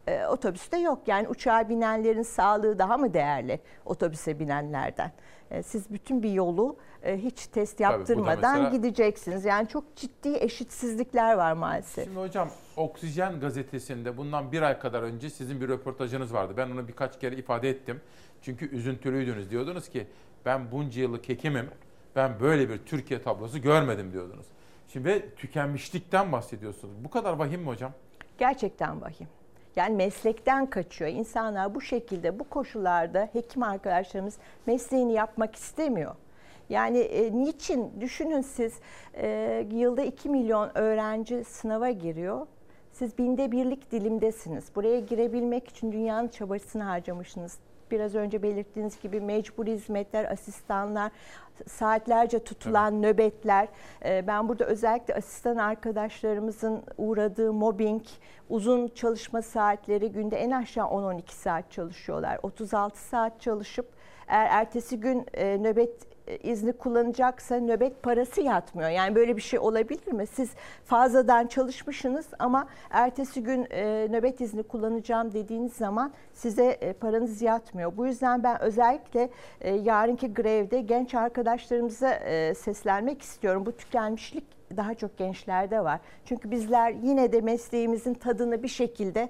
e, 0.07 0.27
otobüste 0.27 0.79
yok. 0.79 0.99
Yani 1.07 1.29
uçağa 1.29 1.69
binenlerin 1.69 2.23
sağlığı 2.23 2.79
daha 2.79 2.99
mı 2.99 3.15
değerli 3.15 3.61
otobüse 3.85 4.39
binenlerden? 4.39 5.13
E, 5.51 5.63
siz 5.63 5.91
bütün 5.91 6.23
bir 6.23 6.31
yolu 6.33 6.77
e, 7.03 7.17
hiç 7.19 7.47
test 7.47 7.81
yaptırmadan 7.81 8.55
mesela- 8.57 8.69
gideceksiniz. 8.71 9.45
Yani 9.45 9.69
çok 9.69 9.97
ciddi 9.97 10.37
eşitsizlikler 10.37 11.35
var 11.35 11.53
maalesef. 11.53 12.05
Şimdi 12.05 12.19
hocam 12.21 12.49
Oksijen 12.77 13.41
gazetesinde 13.41 14.17
bundan 14.17 14.53
bir 14.53 14.63
ay 14.63 14.79
kadar 14.79 15.03
önce 15.03 15.31
sizin 15.31 15.61
bir 15.61 15.69
röportajınız 15.69 16.35
vardı. 16.35 16.55
Ben 16.57 16.71
onu 16.71 16.89
birkaç 16.89 17.21
kere 17.21 17.37
ifade 17.37 17.71
ettim. 17.71 18.01
Çünkü 18.43 18.71
üzüntülüydünüz. 18.71 19.51
Diyordunuz 19.51 19.89
ki 19.89 20.07
ben 20.45 20.73
bunca 20.73 21.01
yıllık 21.03 21.29
hekimim. 21.29 21.71
Ben 22.17 22.41
böyle 22.41 22.69
bir 22.69 22.79
Türkiye 22.79 23.23
tablosu 23.23 23.59
görmedim 23.63 24.13
diyordunuz. 24.13 24.47
Şimdi 24.89 25.09
ve 25.09 25.35
tükenmişlikten 25.35 26.33
bahsediyorsunuz. 26.33 27.05
Bu 27.05 27.11
kadar 27.11 27.33
vahim 27.33 27.61
mi 27.61 27.67
hocam? 27.67 27.93
Gerçekten 28.39 29.01
vahim. 29.03 29.29
Yani 29.77 29.97
meslekten 29.97 30.71
kaçıyor. 30.71 31.11
İnsanlar 31.11 31.75
bu 31.75 31.81
şekilde, 31.81 32.39
bu 32.39 32.45
koşullarda 32.45 33.29
hekim 33.33 33.63
arkadaşlarımız 33.63 34.39
mesleğini 34.67 35.13
yapmak 35.13 35.57
istemiyor. 35.57 36.15
Yani 36.69 36.99
e, 36.99 37.33
niçin? 37.33 38.01
Düşünün 38.01 38.41
siz 38.41 38.81
e, 39.15 39.67
yılda 39.73 40.03
2 40.03 40.29
milyon 40.29 40.71
öğrenci 40.75 41.45
sınava 41.45 41.91
giriyor. 41.91 42.47
Siz 42.93 43.19
binde 43.19 43.53
birlik 43.53 43.93
dilimdesiniz. 43.93 44.65
Buraya 44.77 45.01
girebilmek 45.01 45.69
için 45.69 45.93
dünyanın 45.93 46.29
çabasını 46.29 46.83
harcamışsınız. 46.83 47.59
Biraz 47.91 48.15
önce 48.15 48.43
belirttiğiniz 48.43 49.01
gibi 49.01 49.21
mecburi 49.21 49.73
hizmetler, 49.73 50.33
asistanlar, 50.33 51.13
saatlerce 51.67 52.39
tutulan 52.39 53.03
nöbetler. 53.03 53.69
E, 54.05 54.27
ben 54.27 54.49
burada 54.49 54.65
özellikle 54.65 55.15
asistan 55.15 55.57
arkadaşlarımızın 55.57 56.83
uğradığı 56.99 57.53
mobbing, 57.53 58.03
uzun 58.49 58.89
çalışma 58.89 59.43
saatleri 59.43 60.13
günde 60.13 60.37
en 60.37 60.51
aşağı 60.51 60.87
10-12 60.87 61.33
saat 61.33 61.71
çalışıyorlar. 61.71 62.39
36 62.43 63.01
saat 63.01 63.41
çalışıp 63.41 63.87
eğer 64.29 64.49
ertesi 64.51 65.01
gün 65.01 65.27
e, 65.35 65.59
nöbet 65.63 66.18
izni 66.43 66.73
kullanacaksa 66.73 67.61
nöbet 67.61 68.03
parası 68.03 68.41
yatmıyor. 68.41 68.91
Yani 68.91 69.15
böyle 69.15 69.37
bir 69.37 69.43
şey 69.43 69.59
olabilir 69.59 70.13
mi? 70.13 70.27
Siz 70.27 70.51
fazladan 70.85 71.47
çalışmışsınız 71.47 72.27
ama 72.39 72.69
ertesi 72.91 73.43
gün 73.43 73.67
e, 73.71 74.09
nöbet 74.11 74.41
izni 74.41 74.63
kullanacağım 74.63 75.33
dediğiniz 75.33 75.73
zaman 75.73 76.13
size 76.33 76.65
e, 76.65 76.93
paranız 76.93 77.43
yatmıyor. 77.43 77.97
Bu 77.97 78.07
yüzden 78.07 78.43
ben 78.43 78.61
özellikle 78.61 79.31
e, 79.61 79.75
yarınki 79.75 80.35
grevde 80.35 80.81
genç 80.81 81.15
arkadaşlarımıza 81.15 82.15
e, 82.15 82.55
seslenmek 82.55 83.23
istiyorum. 83.23 83.67
Bu 83.67 83.73
tükenmişlik 83.73 84.45
daha 84.77 84.95
çok 84.95 85.19
gençlerde 85.19 85.85
var. 85.85 86.01
Çünkü 86.25 86.51
bizler 86.51 86.91
yine 86.91 87.33
de 87.33 87.41
mesleğimizin 87.41 88.15
tadını 88.15 88.63
bir 88.63 88.69
şekilde 88.69 89.29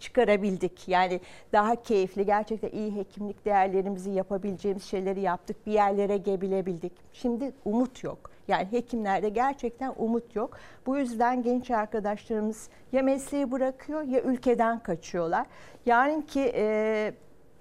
çıkarabildik. 0.00 0.88
Yani 0.88 1.20
daha 1.52 1.82
keyifli, 1.82 2.26
gerçekten 2.26 2.70
iyi 2.70 2.96
hekimlik 2.96 3.44
değerlerimizi 3.44 4.10
yapabileceğimiz 4.10 4.84
şeyleri 4.84 5.20
yaptık. 5.20 5.66
Bir 5.66 5.72
yerlere 5.72 6.16
gelebildik. 6.16 6.92
Şimdi 7.12 7.52
umut 7.64 8.04
yok. 8.04 8.30
Yani 8.48 8.66
hekimlerde 8.70 9.28
gerçekten 9.28 9.92
umut 9.96 10.36
yok. 10.36 10.58
Bu 10.86 10.98
yüzden 10.98 11.42
genç 11.42 11.70
arkadaşlarımız 11.70 12.68
ya 12.92 13.02
mesleği 13.02 13.52
bırakıyor 13.52 14.02
ya 14.02 14.22
ülkeden 14.22 14.78
kaçıyorlar. 14.78 15.46
Yarınki 15.86 16.52
e, 16.54 17.12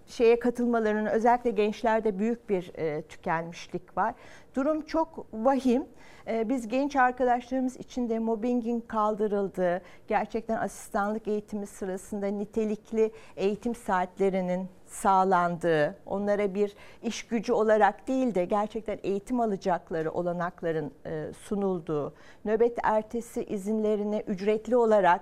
şeye 0.08 0.40
katılmalarının 0.40 1.06
özellikle 1.06 1.52
gençlerde 1.52 2.20
büyük 2.20 2.50
bir 2.50 2.72
e, 2.76 3.02
tükenmişlik 3.02 3.98
var. 3.98 4.14
Durum 4.56 4.82
çok 4.82 5.26
vahim. 5.34 5.86
E, 6.28 6.49
biz 6.49 6.68
genç 6.68 6.95
arkadaşlarımız 6.95 7.78
için 7.78 8.10
de 8.10 8.20
mobbingin 8.20 8.80
kaldırıldığı, 8.80 9.82
gerçekten 10.08 10.58
asistanlık 10.58 11.28
eğitimi 11.28 11.68
sırasında 11.68 12.28
nitelikli 12.28 13.12
eğitim 13.36 13.76
saatlerinin 13.76 14.68
sağlandığı, 14.86 15.95
onlara 16.06 16.54
bir 16.54 16.76
iş 17.04 17.24
gücü 17.24 17.54
olarak 17.54 18.08
değil 18.08 18.36
de 18.36 18.45
gerçekten 18.45 18.99
eğitim 19.04 19.40
alacakları 19.40 20.12
olanakların 20.12 20.91
e, 21.06 21.34
sunulduğu, 21.34 22.14
nöbet 22.45 22.78
ertesi 22.84 23.44
izinlerini 23.44 24.24
ücretli 24.28 24.78
olarak 24.78 25.22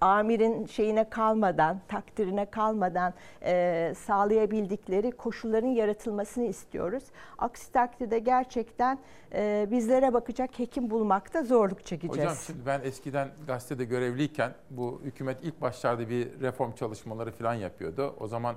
amirin 0.00 0.66
şeyine 0.66 1.10
kalmadan, 1.10 1.80
takdirine 1.88 2.50
kalmadan 2.50 3.14
e, 3.42 3.94
sağlayabildikleri 3.96 5.10
koşulların 5.10 5.68
yaratılmasını 5.68 6.44
istiyoruz. 6.44 7.04
Aksi 7.38 7.72
takdirde 7.72 8.18
gerçekten 8.18 8.98
e, 9.34 9.68
bizlere 9.70 10.12
bakacak 10.12 10.58
hekim 10.58 10.90
bulmakta 10.90 11.42
zorluk 11.42 11.86
çekeceğiz. 11.86 12.30
Hocam 12.30 12.36
şimdi 12.46 12.66
ben 12.66 12.80
eskiden 12.84 13.28
gazetede 13.46 13.84
görevliyken 13.84 14.54
bu 14.70 15.00
hükümet 15.04 15.38
ilk 15.42 15.60
başlarda 15.60 16.08
bir 16.08 16.40
reform 16.40 16.72
çalışmaları 16.72 17.32
falan 17.32 17.54
yapıyordu. 17.54 18.14
O 18.20 18.28
zaman 18.28 18.56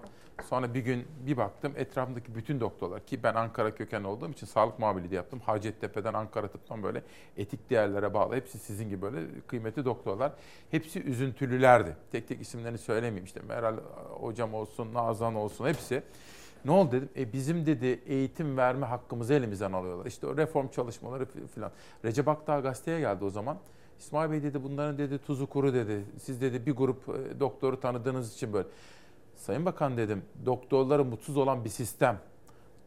sonra 0.49 0.73
bir 0.73 0.79
gün 0.79 1.07
bir 1.25 1.37
baktım 1.37 1.73
etrafımdaki 1.75 2.35
bütün 2.35 2.59
doktorlar 2.59 3.05
ki 3.05 3.23
ben 3.23 3.33
Ankara 3.33 3.75
kökenli 3.75 4.07
olduğum 4.07 4.29
için 4.29 4.47
sağlık 4.47 4.79
muhabirliği 4.79 5.11
de 5.11 5.15
yaptım. 5.15 5.39
Hacettepe'den 5.39 6.13
Ankara 6.13 6.47
tıptan 6.47 6.83
böyle 6.83 7.03
etik 7.37 7.69
değerlere 7.69 8.13
bağlı. 8.13 8.35
Hepsi 8.35 8.59
sizin 8.59 8.89
gibi 8.89 9.01
böyle 9.01 9.19
kıymetli 9.47 9.85
doktorlar. 9.85 10.31
Hepsi 10.71 11.03
üzüntülülerdi. 11.03 11.95
Tek 12.11 12.27
tek 12.27 12.41
isimlerini 12.41 12.77
söylemeyeyim 12.77 13.25
işte 13.25 13.39
Meral 13.47 13.77
hocam 14.19 14.53
olsun, 14.53 14.93
Nazan 14.93 15.35
olsun 15.35 15.67
hepsi. 15.67 16.03
Ne 16.65 16.71
oldu 16.71 16.91
dedim. 16.91 17.09
E 17.17 17.33
bizim 17.33 17.65
dedi 17.65 17.99
eğitim 18.05 18.57
verme 18.57 18.85
hakkımızı 18.85 19.33
elimizden 19.33 19.73
alıyorlar. 19.73 20.05
İşte 20.05 20.27
o 20.27 20.37
reform 20.37 20.67
çalışmaları 20.67 21.25
falan. 21.55 21.71
Recep 22.05 22.27
Akdağ 22.27 22.59
gazeteye 22.59 22.99
geldi 22.99 23.25
o 23.25 23.29
zaman. 23.29 23.57
İsmail 23.99 24.31
Bey 24.31 24.43
dedi 24.43 24.63
bunların 24.63 24.97
dedi 24.97 25.17
tuzu 25.17 25.47
kuru 25.47 25.73
dedi. 25.73 26.05
Siz 26.21 26.41
dedi 26.41 26.65
bir 26.65 26.71
grup 26.71 27.09
e, 27.09 27.39
doktoru 27.39 27.79
tanıdığınız 27.79 28.33
için 28.33 28.53
böyle. 28.53 28.67
Sayın 29.43 29.65
Bakan 29.65 29.97
dedim 29.97 30.23
doktorları 30.45 31.05
mutsuz 31.05 31.37
olan 31.37 31.65
bir 31.65 31.69
sistem, 31.69 32.19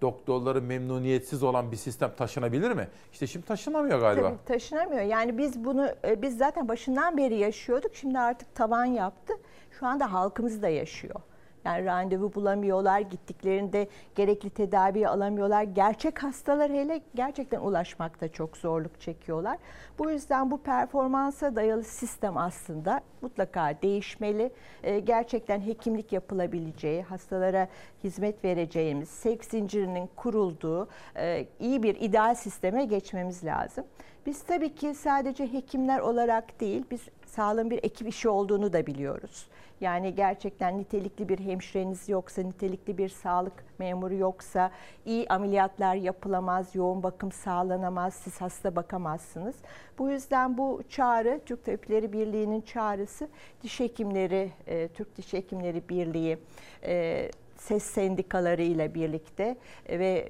doktorları 0.03 0.63
memnuniyetsiz 0.63 1.43
olan 1.43 1.73
bir 1.73 1.77
sistem 1.77 2.13
taşınabilir 2.17 2.71
mi? 2.71 2.89
İşte 3.13 3.27
şimdi 3.27 3.47
taşınamıyor 3.47 4.01
galiba. 4.01 4.29
Tabii 4.29 4.45
taşınamıyor. 4.45 5.03
Yani 5.03 5.39
biz 5.39 5.65
bunu 5.65 5.89
e, 6.05 6.23
biz 6.23 6.39
zaten 6.39 6.69
başından 6.69 7.17
beri 7.17 7.37
yaşıyorduk. 7.37 7.95
Şimdi 7.95 8.19
artık 8.19 8.55
tavan 8.55 8.85
yaptı. 8.85 9.33
Şu 9.79 9.87
anda 9.87 10.13
halkımız 10.13 10.63
da 10.63 10.69
yaşıyor. 10.69 11.21
Yani 11.67 11.85
randevu 11.85 12.35
bulamıyorlar, 12.35 13.01
gittiklerinde 13.01 13.89
gerekli 14.15 14.51
tedavi 14.51 15.09
alamıyorlar. 15.09 15.63
Gerçek 15.63 16.23
hastalar 16.23 16.71
hele 16.71 17.01
gerçekten 17.15 17.61
ulaşmakta 17.61 18.29
çok 18.29 18.57
zorluk 18.57 19.01
çekiyorlar. 19.01 19.59
Bu 19.99 20.11
yüzden 20.11 20.51
bu 20.51 20.59
performansa 20.59 21.57
dayalı 21.57 21.85
sistem 21.85 22.37
aslında 22.37 23.01
mutlaka 23.23 23.75
değişmeli. 23.83 24.53
Ee, 24.83 25.01
gerçekten 25.01 25.61
hekimlik 25.61 26.13
yapılabileceği, 26.13 27.03
hastalara 27.03 27.69
hizmet 28.05 28.45
vereceğimiz, 28.45 29.09
sevk 29.09 29.45
zincirinin 29.45 30.11
kurulduğu 30.17 30.89
e, 31.17 31.47
iyi 31.61 31.83
bir 31.83 31.95
ideal 32.01 32.35
sisteme 32.35 32.85
geçmemiz 32.85 33.45
lazım. 33.45 33.85
Biz 34.27 34.43
tabii 34.43 34.75
ki 34.75 34.95
sadece 34.95 35.53
hekimler 35.53 35.99
olarak 35.99 36.61
değil, 36.61 36.85
biz 36.91 37.01
sağlığın 37.27 37.71
bir 37.71 37.79
ekip 37.83 38.09
işi 38.09 38.29
olduğunu 38.29 38.73
da 38.73 38.87
biliyoruz. 38.87 39.49
Yani 39.81 40.15
gerçekten 40.15 40.79
nitelikli 40.79 41.29
bir 41.29 41.39
hemşireniz 41.39 42.09
yoksa, 42.09 42.43
nitelikli 42.43 42.99
bir 42.99 43.09
sağlık 43.09 43.65
memuru 43.79 44.15
yoksa, 44.15 44.71
iyi 45.05 45.29
ameliyatlar 45.29 45.95
yapılamaz, 45.95 46.75
yoğun 46.75 47.03
bakım 47.03 47.33
sağlanamaz, 47.33 48.15
siz 48.15 48.41
hasta 48.41 48.77
bakamazsınız. 48.77 49.57
Bu 49.99 50.11
yüzden 50.11 50.59
bu 50.59 50.83
çağrı, 50.89 51.41
Türk 51.47 51.65
Tabipleri 51.65 52.13
Birliği'nin 52.13 52.61
çağrısı, 52.61 53.29
diş 53.63 53.81
hekimleri, 53.81 54.51
e, 54.67 54.89
Türk 54.89 55.17
Diş 55.17 55.33
Hekimleri 55.33 55.89
Birliği, 55.89 56.39
e, 56.83 57.29
ses 57.57 57.83
sendikaları 57.83 58.63
ile 58.63 58.95
birlikte 58.95 59.57
e, 59.87 59.99
ve 59.99 60.29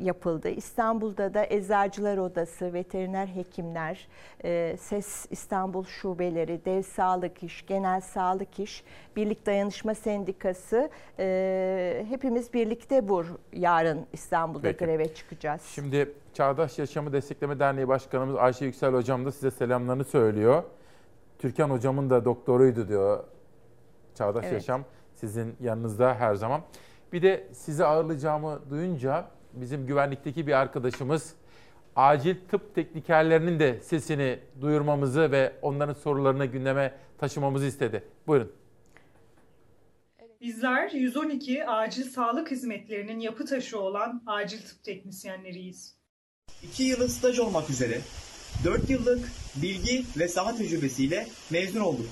yapıldı. 0.00 0.48
İstanbul'da 0.48 1.34
da 1.34 1.46
Eczacılar 1.50 2.18
Odası, 2.18 2.72
veteriner 2.72 3.26
hekimler, 3.26 4.08
e, 4.44 4.76
SES 4.80 5.26
İstanbul 5.30 5.84
şubeleri, 5.84 6.64
Dev 6.64 6.82
Sağlık 6.82 7.42
İş, 7.42 7.66
Genel 7.66 8.00
Sağlık 8.00 8.60
İş, 8.60 8.84
Birlik 9.16 9.46
Dayanışma 9.46 9.94
Sendikası 9.94 10.90
e, 11.18 12.06
hepimiz 12.08 12.54
birlikte 12.54 13.08
bu 13.08 13.24
yarın 13.52 14.06
İstanbul'da 14.12 14.62
Peki. 14.62 14.84
greve 14.84 15.14
çıkacağız. 15.14 15.62
Şimdi 15.62 16.14
Çağdaş 16.34 16.78
Yaşamı 16.78 17.12
Destekleme 17.12 17.58
Derneği 17.58 17.88
Başkanımız 17.88 18.36
Ayşe 18.36 18.64
Yüksel 18.64 18.94
Hocam 18.94 19.24
da 19.24 19.32
size 19.32 19.50
selamlarını 19.50 20.04
söylüyor. 20.04 20.62
Türkan 21.38 21.70
Hocamın 21.70 22.10
da 22.10 22.24
doktoruydu 22.24 22.88
diyor 22.88 23.24
Çağdaş 24.14 24.44
Evet. 24.44 24.52
Yaşam. 24.52 24.84
Sizin 25.14 25.56
yanınızda 25.60 26.14
her 26.14 26.34
zaman. 26.34 26.60
Bir 27.12 27.22
de 27.22 27.46
sizi 27.52 27.84
ağırlayacağımı 27.84 28.60
duyunca 28.70 29.24
bizim 29.60 29.86
güvenlikteki 29.86 30.46
bir 30.46 30.52
arkadaşımız 30.52 31.34
acil 31.96 32.36
tıp 32.50 32.74
teknikerlerinin 32.74 33.58
de 33.58 33.80
sesini 33.80 34.38
duyurmamızı 34.60 35.32
ve 35.32 35.52
onların 35.62 35.94
sorularını 35.94 36.46
gündeme 36.46 36.94
taşımamızı 37.18 37.66
istedi. 37.66 38.04
Buyurun. 38.26 38.52
Bizler 40.40 40.90
112 40.90 41.66
acil 41.66 42.04
sağlık 42.04 42.50
hizmetlerinin 42.50 43.18
yapı 43.18 43.44
taşı 43.44 43.80
olan 43.80 44.22
acil 44.26 44.58
tıp 44.58 44.84
teknisyenleriyiz. 44.84 45.94
2 46.62 46.82
yılın 46.82 47.06
staj 47.06 47.38
olmak 47.38 47.70
üzere 47.70 48.00
4 48.64 48.90
yıllık 48.90 49.28
bilgi 49.62 50.04
ve 50.18 50.28
saha 50.28 50.56
tecrübesiyle 50.56 51.26
mezun 51.50 51.80
olduk. 51.80 52.06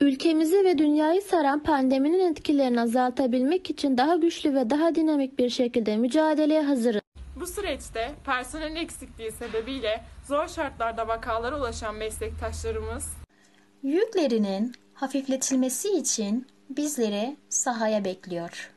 Ülkemizi 0.00 0.64
ve 0.64 0.78
dünyayı 0.78 1.22
saran 1.22 1.62
pandeminin 1.62 2.30
etkilerini 2.30 2.80
azaltabilmek 2.80 3.70
için 3.70 3.98
daha 3.98 4.16
güçlü 4.16 4.54
ve 4.54 4.70
daha 4.70 4.94
dinamik 4.94 5.38
bir 5.38 5.50
şekilde 5.50 5.96
mücadeleye 5.96 6.62
hazırız. 6.62 7.00
Bu 7.40 7.46
süreçte 7.46 8.10
personel 8.26 8.76
eksikliği 8.76 9.32
sebebiyle 9.32 10.00
zor 10.28 10.48
şartlarda 10.48 11.08
vakalara 11.08 11.58
ulaşan 11.58 11.94
meslektaşlarımız 11.94 13.16
Yüklerinin 13.82 14.72
hafifletilmesi 14.94 15.88
için 15.88 16.46
bizleri 16.70 17.36
sahaya 17.48 18.04
bekliyor. 18.04 18.72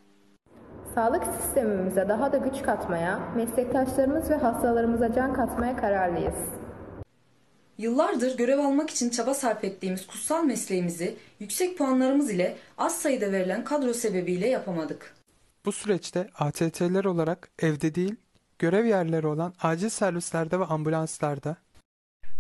Sağlık 0.96 1.24
sistemimize 1.42 2.10
daha 2.10 2.32
da 2.32 2.38
güç 2.38 2.62
katmaya, 2.62 3.20
meslektaşlarımız 3.36 4.30
ve 4.30 4.36
hastalarımıza 4.36 5.14
can 5.14 5.34
katmaya 5.34 5.76
kararlıyız. 5.76 6.59
Yıllardır 7.80 8.38
görev 8.38 8.60
almak 8.60 8.90
için 8.90 9.10
çaba 9.10 9.34
sarf 9.34 9.64
ettiğimiz 9.64 10.08
kutsal 10.08 10.44
mesleğimizi 10.44 11.16
yüksek 11.40 11.78
puanlarımız 11.78 12.32
ile 12.32 12.58
az 12.78 13.02
sayıda 13.02 13.32
verilen 13.32 13.64
kadro 13.64 13.94
sebebiyle 13.94 14.48
yapamadık. 14.50 15.16
Bu 15.66 15.72
süreçte 15.72 16.28
ATT'ler 16.40 17.06
olarak 17.06 17.52
evde 17.60 17.96
değil, 17.96 18.16
görev 18.60 18.86
yerleri 18.86 19.28
olan 19.28 19.54
acil 19.62 19.90
servislerde 19.90 20.60
ve 20.60 20.66
ambulanslarda 20.66 21.58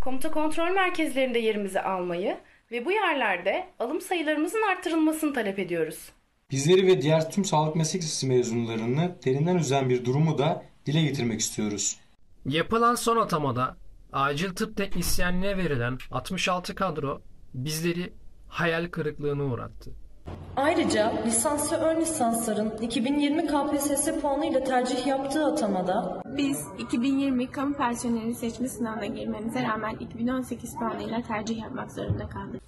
Komuta 0.02 0.32
kontrol 0.32 0.72
merkezlerinde 0.72 1.40
yerimizi 1.40 1.82
almayı 1.82 2.38
ve 2.72 2.86
bu 2.86 2.92
yerlerde 2.92 3.68
alım 3.80 4.02
sayılarımızın 4.02 4.62
arttırılmasını 4.72 5.34
talep 5.34 5.60
ediyoruz. 5.60 6.10
Bizleri 6.52 6.88
ve 6.88 7.02
diğer 7.02 7.32
tüm 7.32 7.46
sağlık 7.46 7.76
meslek 7.76 8.02
lisesi 8.02 8.28
mezunlarını 8.28 9.16
derinden 9.26 9.56
üzen 9.56 9.90
bir 9.90 10.06
durumu 10.06 10.38
da 10.38 10.66
dile 10.86 11.02
getirmek 11.02 11.40
istiyoruz. 11.40 12.00
Yapılan 12.46 12.96
son 12.96 13.18
atamada 13.18 13.76
acil 14.14 14.56
tıp 14.56 14.78
teknisyenliğine 14.78 15.58
verilen 15.58 15.98
66 16.12 16.76
kadro 16.76 17.22
bizleri 17.54 18.14
hayal 18.48 18.90
kırıklığına 18.90 19.44
uğrattı. 19.44 19.92
Ayrıca 20.56 21.14
lisans 21.26 21.72
ve 21.72 21.76
ön 21.76 22.02
lisansların 22.02 22.78
2020 22.82 23.48
KPSS 23.48 24.22
puanıyla 24.22 24.64
tercih 24.64 25.08
yaptığı 25.08 25.46
atamada 25.46 26.22
Biz 26.26 26.68
2020 26.80 27.52
kamu 27.52 27.78
personeli 27.78 28.36
seçme 28.36 28.68
sınavına 28.68 29.06
girmemize 29.06 29.64
rağmen 29.64 29.96
2018 29.96 30.76
puanıyla 30.76 31.22
tercih 31.22 31.58
yapmak 31.62 31.92
zorunda 31.92 32.30
kaldık. 32.30 32.62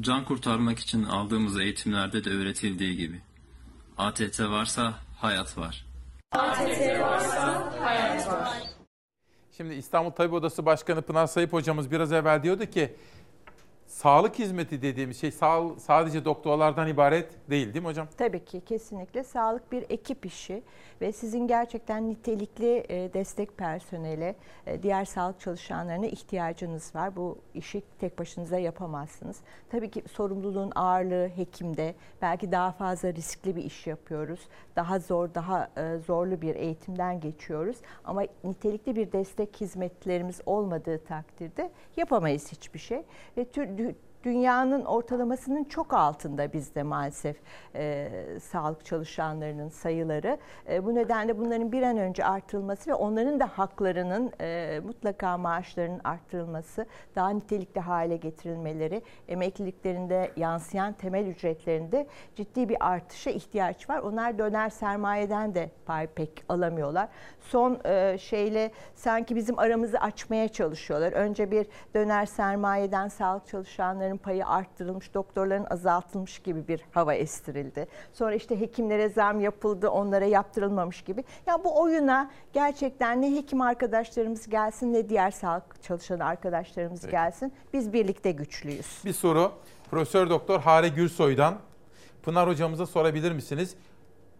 Can 0.00 0.24
kurtarmak 0.24 0.78
için 0.78 1.04
aldığımız 1.04 1.60
eğitimlerde 1.60 2.24
de 2.24 2.30
öğretildiği 2.30 2.96
gibi. 2.96 3.20
ATT 3.98 4.40
varsa 4.40 4.94
hayat 5.16 5.58
var. 5.58 5.86
ATT 6.32 7.00
varsa 7.00 7.72
hayat 7.80 8.28
var. 8.28 8.75
Şimdi 9.56 9.74
İstanbul 9.74 10.10
Tabip 10.10 10.32
Odası 10.32 10.66
Başkanı 10.66 11.02
Pınar 11.02 11.26
Sayıp 11.26 11.52
hocamız 11.52 11.90
biraz 11.90 12.12
evvel 12.12 12.42
diyordu 12.42 12.66
ki 12.66 12.94
sağlık 13.96 14.38
hizmeti 14.38 14.82
dediğimiz 14.82 15.20
şey 15.20 15.30
sağ, 15.30 15.62
sadece 15.78 16.24
doktorlardan 16.24 16.88
ibaret 16.88 17.50
değil 17.50 17.74
değil 17.74 17.82
mi 17.82 17.88
hocam? 17.88 18.08
Tabii 18.16 18.44
ki 18.44 18.60
kesinlikle 18.60 19.24
sağlık 19.24 19.72
bir 19.72 19.84
ekip 19.90 20.26
işi 20.26 20.62
ve 21.00 21.12
sizin 21.12 21.46
gerçekten 21.46 22.08
nitelikli 22.08 22.84
e, 22.88 23.14
destek 23.14 23.56
personele, 23.56 24.36
e, 24.66 24.82
diğer 24.82 25.04
sağlık 25.04 25.40
çalışanlarına 25.40 26.06
ihtiyacınız 26.06 26.94
var. 26.94 27.16
Bu 27.16 27.38
işi 27.54 27.82
tek 27.98 28.18
başınıza 28.18 28.58
yapamazsınız. 28.58 29.40
Tabii 29.70 29.90
ki 29.90 30.02
sorumluluğun 30.12 30.72
ağırlığı 30.74 31.28
hekimde. 31.36 31.94
Belki 32.22 32.52
daha 32.52 32.72
fazla 32.72 33.14
riskli 33.14 33.56
bir 33.56 33.64
iş 33.64 33.86
yapıyoruz. 33.86 34.40
Daha 34.76 34.98
zor, 34.98 35.34
daha 35.34 35.70
e, 35.76 35.98
zorlu 36.06 36.40
bir 36.40 36.54
eğitimden 36.54 37.20
geçiyoruz. 37.20 37.76
Ama 38.04 38.22
nitelikli 38.44 38.96
bir 38.96 39.12
destek 39.12 39.60
hizmetlerimiz 39.60 40.40
olmadığı 40.46 40.98
takdirde 40.98 41.70
yapamayız 41.96 42.52
hiçbir 42.52 42.78
şey. 42.78 43.02
Ve 43.36 43.44
tür, 43.44 43.78
dünyanın 44.24 44.84
ortalamasının 44.84 45.64
çok 45.64 45.94
altında 45.94 46.52
bizde 46.52 46.82
maalesef 46.82 47.36
e, 47.74 48.08
sağlık 48.42 48.84
çalışanlarının 48.84 49.68
sayıları. 49.68 50.38
E, 50.68 50.84
bu 50.84 50.94
nedenle 50.94 51.38
bunların 51.38 51.72
bir 51.72 51.82
an 51.82 51.96
önce 51.96 52.24
artırılması 52.24 52.90
ve 52.90 52.94
onların 52.94 53.40
da 53.40 53.46
haklarının 53.46 54.32
e, 54.40 54.80
mutlaka 54.84 55.38
maaşlarının 55.38 56.00
arttırılması, 56.04 56.86
daha 57.16 57.30
nitelikli 57.30 57.80
hale 57.80 58.16
getirilmeleri, 58.16 59.02
emekliliklerinde 59.28 60.32
yansıyan 60.36 60.92
temel 60.92 61.26
ücretlerinde 61.26 62.06
ciddi 62.36 62.68
bir 62.68 62.76
artışa 62.80 63.30
ihtiyaç 63.30 63.90
var. 63.90 63.98
Onlar 63.98 64.38
döner 64.38 64.70
sermayeden 64.70 65.54
de 65.54 65.70
pay 65.86 66.06
pek 66.06 66.44
alamıyorlar. 66.48 67.08
Son 67.40 67.80
e, 67.84 68.18
şeyle 68.18 68.70
sanki 68.94 69.36
bizim 69.36 69.58
aramızı 69.58 69.98
açmaya 69.98 70.48
çalışıyorlar. 70.48 71.12
Önce 71.12 71.50
bir 71.50 71.66
döner 71.94 72.26
sermayeden 72.26 73.08
sağlık 73.08 73.46
çalışanların 73.46 74.15
payı 74.18 74.46
arttırılmış, 74.46 75.14
doktorların 75.14 75.66
azaltılmış 75.70 76.38
gibi 76.38 76.68
bir 76.68 76.80
hava 76.92 77.14
estirildi. 77.14 77.86
Sonra 78.12 78.34
işte 78.34 78.60
hekimlere 78.60 79.08
zam 79.08 79.40
yapıldı, 79.40 79.88
onlara 79.88 80.24
yaptırılmamış 80.24 81.02
gibi. 81.02 81.24
Ya 81.46 81.64
bu 81.64 81.80
oyuna 81.80 82.30
gerçekten 82.52 83.22
ne 83.22 83.36
hekim 83.36 83.60
arkadaşlarımız 83.60 84.48
gelsin 84.48 84.92
ne 84.92 85.08
diğer 85.08 85.30
sağlık 85.30 85.82
çalışan 85.82 86.18
arkadaşlarımız 86.20 87.00
Peki. 87.00 87.10
gelsin. 87.10 87.52
Biz 87.72 87.92
birlikte 87.92 88.30
güçlüyüz. 88.30 89.00
Bir 89.04 89.12
soru 89.12 89.52
Profesör 89.90 90.30
Doktor 90.30 90.60
Hare 90.60 90.88
Gürsoy'dan 90.88 91.54
Pınar 92.22 92.48
hocamıza 92.48 92.86
sorabilir 92.86 93.32
misiniz? 93.32 93.74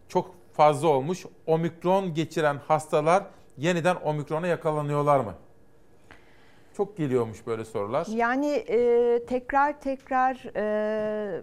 Çok 0.07 0.35
fazla 0.53 0.87
olmuş. 0.87 1.25
Omikron 1.45 2.13
geçiren 2.13 2.59
hastalar 2.67 3.23
yeniden 3.57 3.95
omikrona 3.95 4.47
yakalanıyorlar 4.47 5.19
mı? 5.19 5.33
Çok 6.77 6.97
geliyormuş 6.97 7.47
böyle 7.47 7.65
sorular. 7.65 8.07
Yani 8.09 8.47
e, 8.47 9.19
tekrar 9.25 9.81
tekrar 9.81 10.55
e, 10.55 11.41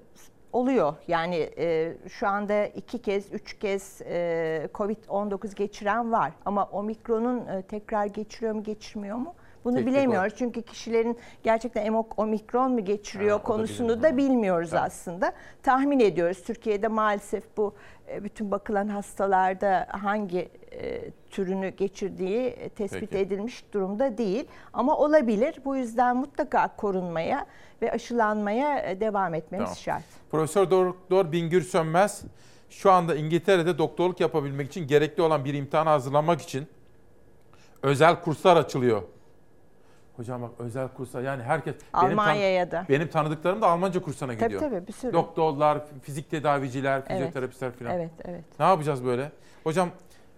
oluyor. 0.52 0.94
Yani 1.08 1.50
e, 1.58 1.96
şu 2.08 2.28
anda 2.28 2.66
iki 2.66 3.02
kez, 3.02 3.32
üç 3.32 3.58
kez 3.58 4.02
e, 4.02 4.68
Covid-19 4.74 5.54
geçiren 5.54 6.12
var. 6.12 6.32
Ama 6.44 6.64
omikronun 6.64 7.46
e, 7.46 7.62
tekrar 7.62 8.06
geçiriyor 8.06 8.54
mu, 8.54 8.62
geçirmiyor 8.62 9.16
mu? 9.16 9.34
Bunu 9.64 9.74
Teknik 9.76 9.94
bilemiyoruz. 9.94 10.34
Çünkü 10.36 10.62
kişilerin 10.62 11.18
gerçekten 11.42 11.86
emok- 11.86 12.12
omikron 12.16 12.72
mu 12.72 12.84
geçiriyor 12.84 13.30
Ha, 13.30 13.36
o 13.36 13.38
da 13.38 13.42
konusunu 13.42 14.02
da 14.02 14.16
bilmiyoruz 14.16 14.74
aslında. 14.74 15.32
Tahmin 15.62 16.00
ediyoruz. 16.00 16.42
Türkiye'de 16.42 16.88
maalesef 16.88 17.44
bu 17.56 17.74
e, 18.08 18.24
bütün 18.24 18.50
bakılan 18.50 18.88
hastalarda 18.88 19.86
hangi 19.90 20.48
e, 20.72 21.10
türünü 21.30 21.68
geçirdiği 21.68 22.46
e, 22.46 22.68
tespit 22.68 23.00
Peki. 23.10 23.18
edilmiş 23.18 23.64
durumda 23.72 24.18
değil. 24.18 24.44
Ama 24.72 24.96
olabilir. 24.96 25.54
Bu 25.64 25.76
yüzden 25.76 26.16
mutlaka 26.16 26.76
korunmaya 26.76 27.46
ve 27.82 27.92
aşılanmaya 27.92 28.78
e, 28.78 29.00
devam 29.00 29.34
etmemiz 29.34 29.64
Tamam. 29.64 29.76
şart. 29.76 30.04
Profesör 30.30 30.70
Doktor 30.70 31.32
Bingür 31.32 31.62
Sönmez 31.62 32.22
şu 32.70 32.90
anda 32.90 33.14
İngiltere'de 33.14 33.78
doktorluk 33.78 34.20
yapabilmek 34.20 34.66
için 34.66 34.86
gerekli 34.86 35.22
olan 35.22 35.44
bir 35.44 35.54
imtihana 35.54 35.90
hazırlanmak 35.90 36.40
için 36.42 36.66
özel 37.82 38.20
kurslar 38.20 38.56
açılıyor. 38.56 39.02
Hocam 40.16 40.42
bak 40.42 40.50
özel 40.58 40.88
kurslar 40.88 41.22
yani 41.22 41.42
herkes 41.42 41.74
benim, 42.02 42.18
Almanya'ya 42.18 42.70
da. 42.70 42.86
benim 42.88 43.08
tanıdıklarım 43.08 43.62
da 43.62 43.66
Almanca 43.68 44.02
kursuna 44.02 44.32
Tabii, 44.32 44.44
gidiyor. 44.44 44.60
tabii, 44.60 44.86
bir 44.86 44.92
sürü. 44.92 45.12
Doktorlar, 45.12 45.78
fizik 46.02 46.30
tedaviciler, 46.30 46.96
Evet. 46.96 47.08
fizyoterapistler 47.08 47.72
falan. 47.72 47.92
Evet, 47.92 48.10
evet. 48.24 48.44
Ne 48.60 48.66
yapacağız 48.66 49.04
böyle? 49.04 49.32
Hocam 49.64 49.88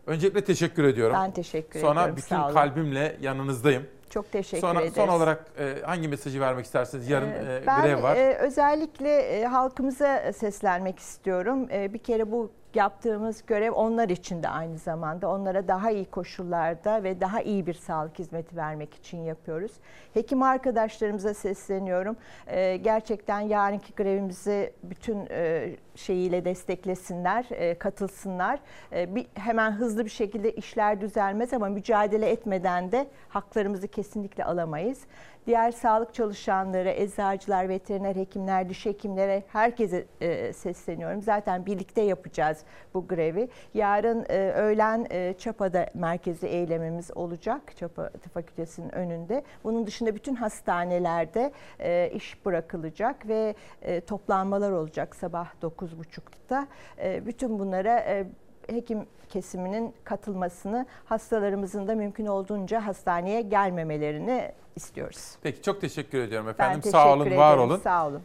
öncelikle 0.07 0.45
teşekkür 0.45 0.85
ediyorum. 0.85 1.17
Ben 1.19 1.31
teşekkür 1.31 1.81
Sonra 1.81 1.93
ediyorum, 2.01 2.17
bütün 2.17 2.37
sağ 2.37 2.45
olun. 2.47 2.55
kalbimle 2.55 3.17
yanınızdayım. 3.21 3.87
Çok 4.11 4.33
teşekkür 4.33 4.61
Sonra, 4.61 4.81
ederiz. 4.81 4.95
Son 4.95 5.09
olarak 5.09 5.45
e, 5.59 5.75
hangi 5.85 6.09
mesajı 6.09 6.41
vermek 6.41 6.65
istersiniz? 6.65 7.09
Yarın 7.11 7.29
Ee, 7.31 7.61
e, 7.63 7.67
ben 7.67 7.83
grev 7.83 8.03
var. 8.03 8.17
e, 8.17 8.35
özellikle 8.35 9.19
e, 9.19 9.45
halkımıza 9.45 10.33
seslenmek 10.33 10.99
istiyorum. 10.99 11.69
E, 11.73 11.93
bir 11.93 11.99
kere 11.99 12.31
bu 12.33 12.51
yaptığımız 12.77 13.47
görev 13.47 13.73
onlar 13.73 14.09
için 14.09 14.43
de 14.43 14.49
aynı 14.49 14.79
zamanda. 14.79 15.31
Onlara 15.31 15.69
daha 15.69 15.91
iyi 15.91 16.05
koşullarda 16.05 17.03
ve 17.03 17.21
daha 17.21 17.41
iyi 17.41 17.67
bir 17.67 17.75
sağlık 17.75 18.19
hizmeti 18.19 18.57
vermek 18.57 18.95
için 18.95 19.19
yapıyoruz. 19.19 19.73
Hekim 20.15 20.43
arkadaşlarımıza 20.43 21.35
sesleniyorum. 21.35 22.17
E, 22.47 22.77
gerçekten 22.77 23.41
yarınki 23.41 23.95
grevimizi 23.95 24.73
bütün 24.83 25.27
e, 25.31 25.77
şeyiyle 25.97 26.45
desteklesinler, 26.45 27.47
e, 27.51 27.75
katılsınlar. 27.75 28.61
E, 28.93 29.15
bir, 29.15 29.27
hemen 29.35 29.73
hızlı 29.73 30.05
bir 30.05 30.11
şekilde 30.11 30.53
işler 30.53 31.01
düzelmez 31.01 31.53
ama 31.53 31.69
mücadele 31.69 32.31
etmeden 32.31 32.93
de 32.93 33.07
haklarımızı 33.29 33.89
kesinlikle 33.89 34.45
alamayız. 34.45 34.99
Diğer 35.47 35.71
sağlık 35.71 36.15
çalışanları, 36.15 36.89
eczacılar, 36.89 37.69
veteriner 37.69 38.17
hekimler, 38.17 38.69
diş 38.69 38.87
hekimlere 38.87 39.43
herkese 39.49 40.05
e, 40.21 40.53
sesleniyorum. 40.53 41.23
Zaten 41.23 41.67
birlikte 41.67 42.01
yapacağız 42.01 42.59
bu 42.95 43.09
grevi. 43.09 43.49
Yarın 43.75 44.27
e, 44.29 44.53
öğlen 44.53 45.07
e, 45.11 45.35
Çapa'da 45.39 45.87
merkezi 45.95 46.47
eylemimiz 46.47 47.11
olacak. 47.17 47.77
Çapa 47.77 48.11
Tıp 48.11 48.35
Fakültesi'nin 48.35 48.95
önünde. 48.95 49.43
Bunun 49.65 49.87
dışında 49.87 50.15
bütün 50.15 50.35
hastanelerde 50.35 51.53
e, 51.79 52.11
iş 52.15 52.47
bırakılacak 52.47 53.29
ve 53.29 53.55
e, 53.83 54.01
toplanmalar 54.01 54.73
olacak 54.73 55.17
sabah 55.17 55.61
9.30'da. 55.87 56.69
E, 56.99 57.27
bütün 57.27 57.59
bunlara 57.59 57.99
e, 57.99 58.27
hekim 58.69 59.07
kesiminin 59.29 59.95
katılmasını, 60.05 60.87
hastalarımızın 61.05 61.89
da 61.89 61.95
mümkün 61.95 62.27
olduğunca 62.27 62.87
hastaneye 62.87 63.41
gelmemelerini 63.43 64.53
istiyoruz. 64.77 65.35
Peki 65.43 65.63
çok 65.63 65.81
teşekkür 65.81 66.21
ediyorum 66.21 66.47
Ben 66.47 66.53
efendim. 66.53 66.81
teşekkür 66.81 66.99
Sağ 66.99 67.13
olun, 67.13 67.37
var 67.37 67.55
ederim, 67.55 67.71
olun. 67.71 67.79
Sağ 67.79 68.07
olun. 68.07 68.23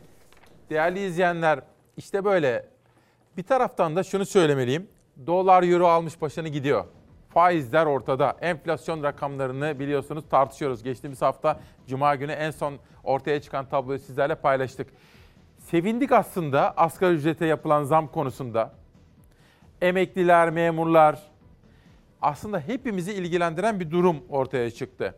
Değerli 0.70 1.06
izleyenler, 1.06 1.60
işte 1.98 2.26
böyle. 2.26 2.66
Bir 3.38 3.44
taraftan 3.44 3.96
da 3.96 4.04
şunu 4.04 4.26
söylemeliyim. 4.26 4.88
Dolar, 5.28 5.64
euro 5.64 5.88
almış 5.88 6.22
başını 6.22 6.48
gidiyor. 6.48 6.86
Faizler 7.30 7.86
ortada. 7.86 8.38
Enflasyon 8.42 9.04
rakamlarını 9.04 9.80
biliyorsunuz 9.80 10.24
tartışıyoruz. 10.30 10.84
Geçtiğimiz 10.84 11.22
hafta 11.22 11.60
Cuma 11.88 12.16
günü 12.16 12.32
en 12.32 12.52
son 12.52 12.74
ortaya 13.04 13.42
çıkan 13.42 13.70
tabloyu 13.70 14.00
sizlerle 14.00 14.36
paylaştık. 14.36 14.88
Sevindik 15.72 16.12
aslında 16.12 16.78
asgari 16.78 17.14
ücrete 17.14 17.46
yapılan 17.46 17.84
zam 17.84 18.08
konusunda. 18.08 18.74
Emekliler, 19.82 20.50
memurlar 20.50 21.32
aslında 22.22 22.60
hepimizi 22.60 23.14
ilgilendiren 23.14 23.80
bir 23.80 23.92
durum 23.92 24.18
ortaya 24.30 24.72
çıktı. 24.72 25.16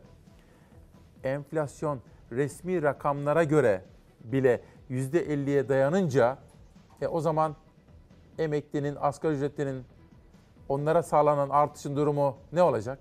Enflasyon 1.24 2.00
resmi 2.32 2.82
rakamlara 2.82 3.44
göre 3.44 3.82
bile 4.24 4.60
%50'ye 4.90 5.68
dayanınca 5.68 6.38
e, 7.00 7.06
o 7.06 7.20
zaman 7.20 7.56
emeklinin, 8.38 8.96
asgari 9.00 9.34
ücretlinin 9.34 9.84
onlara 10.68 11.02
sağlanan 11.02 11.50
artışın 11.50 11.96
durumu 11.96 12.36
ne 12.52 12.62
olacak? 12.62 12.98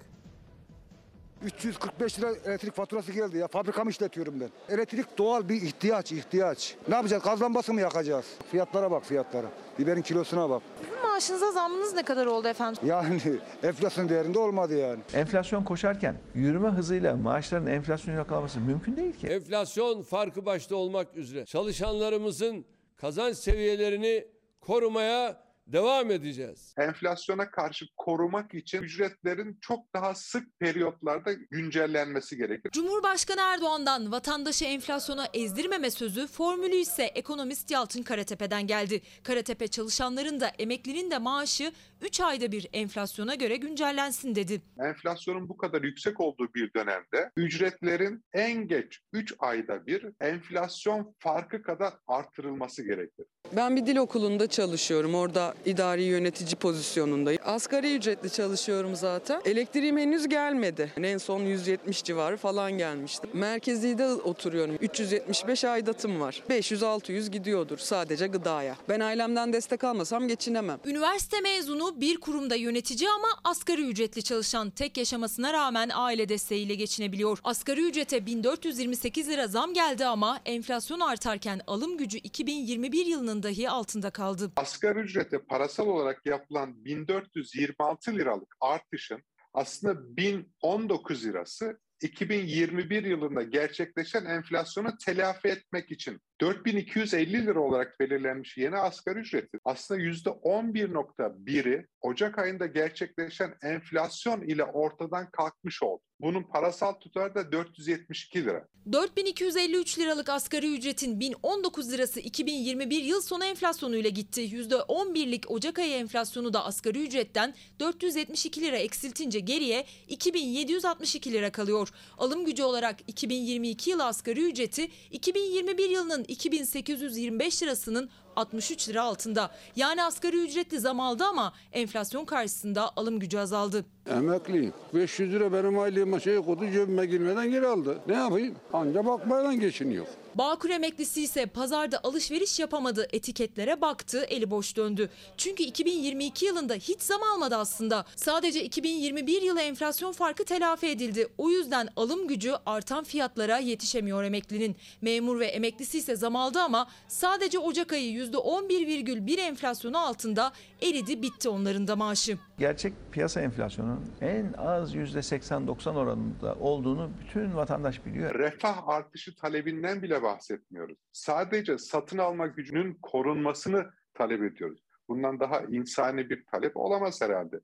345 1.43 2.19
lira 2.19 2.31
elektrik 2.45 2.73
faturası 2.75 3.11
geldi 3.11 3.37
ya. 3.37 3.47
Fabrikamı 3.47 3.89
işletiyorum 3.89 4.39
ben. 4.39 4.49
Elektrik 4.75 5.17
doğal 5.17 5.49
bir 5.49 5.61
ihtiyaç, 5.61 6.11
ihtiyaç. 6.11 6.75
Ne 6.87 6.95
yapacağız? 6.95 7.23
Gaz 7.23 7.41
lambası 7.41 7.73
mı 7.73 7.81
yakacağız? 7.81 8.25
Fiyatlara 8.51 8.91
bak 8.91 9.05
fiyatlara. 9.05 9.47
Biberin 9.79 10.01
kilosuna 10.01 10.49
bak. 10.49 10.61
Maaşınıza 11.03 11.51
zammınız 11.51 11.93
ne 11.93 12.03
kadar 12.03 12.25
oldu 12.25 12.47
efendim? 12.47 12.81
Yani 12.85 13.21
enflasyon 13.63 14.09
değerinde 14.09 14.39
olmadı 14.39 14.77
yani. 14.77 14.99
Enflasyon 15.13 15.63
koşarken 15.63 16.15
yürüme 16.35 16.69
hızıyla 16.69 17.15
maaşların 17.15 17.67
enflasyonu 17.67 18.17
yakalaması 18.17 18.59
mümkün 18.59 18.97
değil 18.97 19.13
ki. 19.13 19.27
Enflasyon 19.27 20.01
farkı 20.01 20.45
başta 20.45 20.75
olmak 20.75 21.15
üzere 21.15 21.45
çalışanlarımızın 21.45 22.65
kazanç 22.95 23.37
seviyelerini 23.37 24.27
korumaya 24.61 25.43
devam 25.67 26.11
edeceğiz. 26.11 26.73
Enflasyona 26.77 27.51
karşı 27.51 27.85
korumak 27.97 28.53
için 28.53 28.81
ücretlerin 28.81 29.57
çok 29.61 29.93
daha 29.93 30.15
sık 30.15 30.59
periyotlarda 30.59 31.33
güncellenmesi 31.33 32.37
gerekir. 32.37 32.71
Cumhurbaşkanı 32.71 33.41
Erdoğan'dan 33.41 34.11
vatandaşı 34.11 34.65
enflasyona 34.65 35.27
ezdirmeme 35.33 35.91
sözü 35.91 36.27
formülü 36.27 36.75
ise 36.75 37.03
ekonomist 37.03 37.71
Yalçın 37.71 38.03
Karatepe'den 38.03 38.67
geldi. 38.67 39.01
Karatepe 39.23 39.67
çalışanların 39.67 40.39
da 40.39 40.47
emeklinin 40.47 41.11
de 41.11 41.17
maaşı 41.17 41.71
3 42.03 42.21
ayda 42.21 42.51
bir 42.51 42.67
enflasyona 42.73 43.35
göre 43.35 43.55
güncellensin 43.55 44.35
dedi. 44.35 44.61
Enflasyonun 44.79 45.49
bu 45.49 45.57
kadar 45.57 45.81
yüksek 45.81 46.19
olduğu 46.19 46.53
bir 46.55 46.73
dönemde 46.73 47.31
ücretlerin 47.37 48.23
en 48.33 48.67
geç 48.67 48.99
3 49.13 49.33
ayda 49.39 49.87
bir 49.87 50.05
enflasyon 50.21 51.15
farkı 51.19 51.63
kadar 51.63 51.93
artırılması 52.07 52.83
gerekir. 52.83 53.25
Ben 53.55 53.75
bir 53.75 53.85
dil 53.85 53.97
okulunda 53.97 54.47
çalışıyorum. 54.47 55.15
Orada 55.15 55.53
idari 55.65 56.03
yönetici 56.03 56.55
pozisyonundayım. 56.55 57.41
Asgari 57.45 57.95
ücretli 57.95 58.29
çalışıyorum 58.29 58.95
zaten. 58.95 59.41
Elektriğim 59.45 59.97
henüz 59.97 60.27
gelmedi. 60.27 60.93
En 60.97 61.17
son 61.17 61.39
170 61.39 62.03
civarı 62.03 62.37
falan 62.37 62.71
gelmişti. 62.71 63.27
Merkezide 63.33 64.07
oturuyorum. 64.07 64.75
375 64.81 65.63
aidatım 65.65 66.19
var. 66.19 66.43
500-600 66.49 67.29
gidiyordur 67.31 67.77
sadece 67.77 68.27
gıdaya. 68.27 68.75
Ben 68.89 68.99
ailemden 68.99 69.53
destek 69.53 69.83
almasam 69.83 70.27
geçinemem. 70.27 70.79
Üniversite 70.85 71.41
mezunu 71.41 71.92
bir 72.01 72.17
kurumda 72.17 72.55
yönetici 72.55 73.09
ama 73.09 73.27
asgari 73.43 73.81
ücretli 73.81 74.23
çalışan 74.23 74.69
tek 74.69 74.97
yaşamasına 74.97 75.53
rağmen 75.53 75.89
aile 75.93 76.29
desteğiyle 76.29 76.75
geçinebiliyor. 76.75 77.39
Asgari 77.43 77.81
ücrete 77.81 78.25
1428 78.25 79.29
lira 79.29 79.47
zam 79.47 79.73
geldi 79.73 80.05
ama 80.05 80.39
enflasyon 80.45 80.99
artarken 80.99 81.61
alım 81.67 81.97
gücü 81.97 82.17
2021 82.17 83.05
yılının 83.05 83.43
dahi 83.43 83.69
altında 83.69 84.09
kaldı. 84.09 84.51
Asgari 84.55 84.99
ücrete 84.99 85.39
parasal 85.39 85.87
olarak 85.87 86.25
yapılan 86.25 86.85
1426 86.85 88.13
liralık 88.13 88.55
artışın 88.61 89.23
aslında 89.53 90.17
1019 90.17 91.25
lirası 91.25 91.79
2021 92.01 93.03
yılında 93.03 93.43
gerçekleşen 93.43 94.25
enflasyonu 94.25 94.97
telafi 95.05 95.47
etmek 95.47 95.91
için 95.91 96.21
4250 96.41 97.45
lira 97.45 97.59
olarak 97.59 97.99
belirlenmiş 97.99 98.57
yeni 98.57 98.77
asgari 98.77 99.19
ücreti 99.19 99.59
aslında 99.65 100.01
%11.1'i 100.01 101.87
Ocak 102.01 102.39
ayında 102.39 102.65
gerçekleşen 102.65 103.53
enflasyon 103.61 104.41
ile 104.41 104.63
ortadan 104.63 105.31
kalkmış 105.31 105.83
oldu. 105.83 106.01
Bunun 106.19 106.43
parasal 106.43 106.93
tutarı 106.93 107.35
da 107.35 107.51
472 107.51 108.45
lira. 108.45 108.67
4253 108.91 109.99
liralık 109.99 110.29
asgari 110.29 110.75
ücretin 110.75 111.19
1019 111.19 111.91
lirası 111.91 112.19
2021 112.19 113.03
yıl 113.03 113.21
sonu 113.21 113.45
enflasyonuyla 113.45 114.09
gitti. 114.09 114.41
%11'lik 114.41 115.51
Ocak 115.51 115.79
ayı 115.79 115.93
enflasyonu 115.93 116.53
da 116.53 116.65
asgari 116.65 117.03
ücretten 117.03 117.53
472 117.79 118.61
lira 118.61 118.77
eksiltince 118.77 119.39
geriye 119.39 119.85
2762 120.07 121.33
lira 121.33 121.51
kalıyor. 121.51 121.89
Alım 122.17 122.45
gücü 122.45 122.63
olarak 122.63 122.95
2022 123.07 123.89
yılı 123.89 124.05
asgari 124.05 124.49
ücreti 124.49 124.87
2021 125.11 125.89
yılının 125.89 126.22
2825 126.27 127.63
lirasının 127.63 128.09
63 128.35 128.89
lira 128.89 129.03
altında. 129.03 129.51
Yani 129.75 130.03
asgari 130.03 130.37
ücretli 130.37 130.79
zam 130.79 130.99
aldı 130.99 131.23
ama 131.23 131.53
enflasyon 131.71 132.25
karşısında 132.25 132.91
alım 132.95 133.19
gücü 133.19 133.37
azaldı. 133.37 133.85
Emekliyim. 134.09 134.73
500 134.93 135.33
lira 135.33 135.53
benim 135.53 135.79
aylığıma 135.79 136.19
şey 136.19 136.37
kodu 136.37 136.71
cebime 136.71 137.05
girmeden 137.05 137.51
geri 137.51 137.67
aldı. 137.67 137.99
Ne 138.07 138.13
yapayım? 138.13 138.55
Anca 138.73 139.05
bakmayla 139.05 139.53
geçiniyor. 139.53 140.05
Bağkur 140.35 140.69
emeklisi 140.69 141.21
ise 141.21 141.45
pazarda 141.45 141.99
alışveriş 142.03 142.59
yapamadı, 142.59 143.07
etiketlere 143.13 143.81
baktı, 143.81 144.25
eli 144.29 144.51
boş 144.51 144.77
döndü. 144.77 145.09
Çünkü 145.37 145.63
2022 145.63 146.45
yılında 146.45 146.73
hiç 146.73 147.01
zam 147.01 147.23
almadı 147.23 147.55
aslında. 147.55 148.05
Sadece 148.15 148.63
2021 148.63 149.41
yılı 149.41 149.61
enflasyon 149.61 150.11
farkı 150.11 150.43
telafi 150.45 150.87
edildi. 150.87 151.27
O 151.37 151.49
yüzden 151.49 151.89
alım 151.95 152.27
gücü 152.27 152.53
artan 152.65 153.03
fiyatlara 153.03 153.57
yetişemiyor 153.57 154.23
emeklinin. 154.23 154.75
Memur 155.01 155.39
ve 155.39 155.45
emeklisi 155.45 155.97
ise 155.97 156.15
zam 156.15 156.35
aldı 156.35 156.59
ama 156.59 156.87
sadece 157.07 157.59
Ocak 157.59 157.93
ayı 157.93 158.11
%11,1 158.31 159.41
enflasyonu 159.41 159.97
altında 159.97 160.51
eridi 160.81 161.21
bitti 161.21 161.49
onların 161.49 161.87
da 161.87 161.95
maaşı. 161.95 162.37
Gerçek 162.57 162.93
piyasa 163.11 163.41
enflasyonunun 163.41 164.05
en 164.21 164.53
az 164.57 164.95
%80-90 164.95 165.95
oranında 165.95 166.55
olduğunu 166.59 167.09
bütün 167.19 167.55
vatandaş 167.55 168.05
biliyor. 168.05 168.35
Refah 168.35 168.87
artışı 168.87 169.35
talebinden 169.35 170.01
bile 170.01 170.23
bahsetmiyoruz. 170.23 170.97
Sadece 171.11 171.77
satın 171.77 172.17
alma 172.17 172.47
gücünün 172.47 172.97
korunmasını 173.01 173.85
talep 174.13 174.43
ediyoruz. 174.43 174.79
Bundan 175.09 175.39
daha 175.39 175.61
insani 175.61 176.29
bir 176.29 176.45
talep 176.45 176.77
olamaz 176.77 177.21
herhalde. 177.21 177.59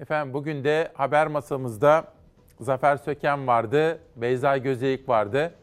Efendim 0.00 0.34
bugün 0.34 0.64
de 0.64 0.92
haber 0.94 1.26
masamızda 1.26 2.12
Zafer 2.60 2.96
Söken 2.96 3.46
vardı, 3.46 4.00
Beyza 4.16 4.56
Gözeyik 4.56 5.08
vardı. 5.08 5.54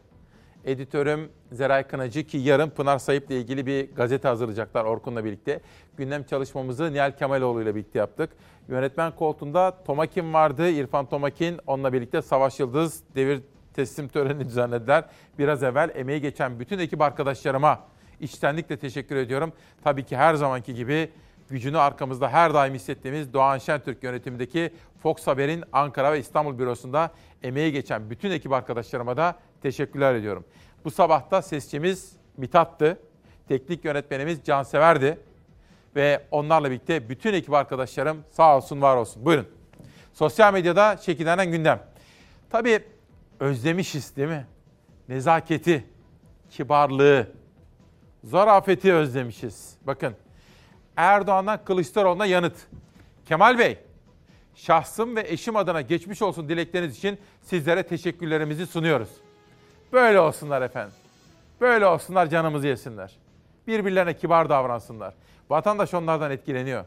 Editörüm 0.68 1.28
Zeray 1.52 1.86
Kınacı 1.86 2.24
ki 2.26 2.38
yarın 2.38 2.70
Pınar 2.70 2.98
Sayıp'la 2.98 3.34
ilgili 3.34 3.66
bir 3.66 3.94
gazete 3.94 4.28
hazırlayacaklar 4.28 4.84
Orkun'la 4.84 5.24
birlikte. 5.24 5.60
Gündem 5.96 6.24
çalışmamızı 6.24 6.92
Nihal 6.92 7.12
Kemaloğlu 7.12 7.62
ile 7.62 7.74
birlikte 7.74 7.98
yaptık. 7.98 8.30
Yönetmen 8.68 9.16
koltuğunda 9.16 9.84
Tomakin 9.84 10.34
vardı, 10.34 10.70
İrfan 10.70 11.06
Tomakin. 11.06 11.60
Onunla 11.66 11.92
birlikte 11.92 12.22
Savaş 12.22 12.60
Yıldız 12.60 13.02
devir 13.14 13.40
teslim 13.74 14.08
törenini 14.08 14.44
düzenlediler. 14.44 15.04
Biraz 15.38 15.62
evvel 15.62 15.90
emeği 15.94 16.20
geçen 16.20 16.60
bütün 16.60 16.78
ekip 16.78 17.00
arkadaşlarıma 17.00 17.80
içtenlikle 18.20 18.76
teşekkür 18.76 19.16
ediyorum. 19.16 19.52
Tabii 19.84 20.04
ki 20.04 20.16
her 20.16 20.34
zamanki 20.34 20.74
gibi 20.74 21.10
gücünü 21.50 21.78
arkamızda 21.78 22.28
her 22.28 22.54
daim 22.54 22.74
hissettiğimiz 22.74 23.32
Doğan 23.32 23.58
Şentürk 23.58 24.02
yönetimindeki 24.02 24.70
Fox 25.02 25.26
Haber'in 25.26 25.64
Ankara 25.72 26.12
ve 26.12 26.18
İstanbul 26.18 26.58
bürosunda 26.58 27.10
emeği 27.42 27.72
geçen 27.72 28.10
bütün 28.10 28.30
ekip 28.30 28.52
arkadaşlarıma 28.52 29.16
da 29.16 29.36
teşekkürler 29.62 30.14
ediyorum. 30.14 30.44
Bu 30.84 30.90
sabah 30.90 31.30
da 31.30 31.42
sesçimiz 31.42 32.12
Mithat'tı. 32.36 32.98
Teknik 33.48 33.84
yönetmenimiz 33.84 34.44
Cansever'di. 34.44 35.18
Ve 35.96 36.26
onlarla 36.30 36.70
birlikte 36.70 37.08
bütün 37.08 37.34
ekip 37.34 37.54
arkadaşlarım 37.54 38.24
sağ 38.30 38.56
olsun 38.56 38.82
var 38.82 38.96
olsun. 38.96 39.24
Buyurun. 39.24 39.48
Sosyal 40.14 40.52
medyada 40.52 40.96
şekillenen 40.96 41.52
gündem. 41.52 41.82
Tabii 42.50 42.84
özlemişiz 43.40 44.16
değil 44.16 44.28
mi? 44.28 44.46
Nezaketi, 45.08 45.84
kibarlığı, 46.50 47.26
zarafeti 48.24 48.94
özlemişiz. 48.94 49.74
Bakın 49.86 50.14
Erdoğan'dan 50.96 51.64
Kılıçdaroğlu'na 51.64 52.26
yanıt. 52.26 52.56
Kemal 53.26 53.58
Bey, 53.58 53.78
şahsım 54.54 55.16
ve 55.16 55.24
eşim 55.28 55.56
adına 55.56 55.80
geçmiş 55.80 56.22
olsun 56.22 56.48
dilekleriniz 56.48 56.98
için 56.98 57.18
sizlere 57.42 57.82
teşekkürlerimizi 57.82 58.66
sunuyoruz. 58.66 59.08
Böyle 59.92 60.20
olsunlar 60.20 60.62
efendim. 60.62 60.94
Böyle 61.60 61.86
olsunlar 61.86 62.26
canımızı 62.26 62.66
yesinler. 62.66 63.16
Birbirlerine 63.66 64.16
kibar 64.16 64.48
davransınlar. 64.48 65.14
Vatandaş 65.50 65.94
onlardan 65.94 66.30
etkileniyor. 66.30 66.84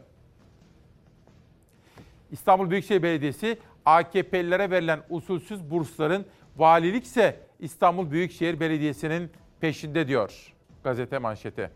İstanbul 2.30 2.70
Büyükşehir 2.70 3.02
Belediyesi 3.02 3.58
AKP'lilere 3.84 4.70
verilen 4.70 5.00
usulsüz 5.10 5.70
bursların 5.70 6.24
valilikse 6.56 7.40
İstanbul 7.60 8.10
Büyükşehir 8.10 8.60
Belediyesi'nin 8.60 9.30
peşinde 9.60 10.08
diyor 10.08 10.52
gazete 10.84 11.18
manşeti. 11.18 11.70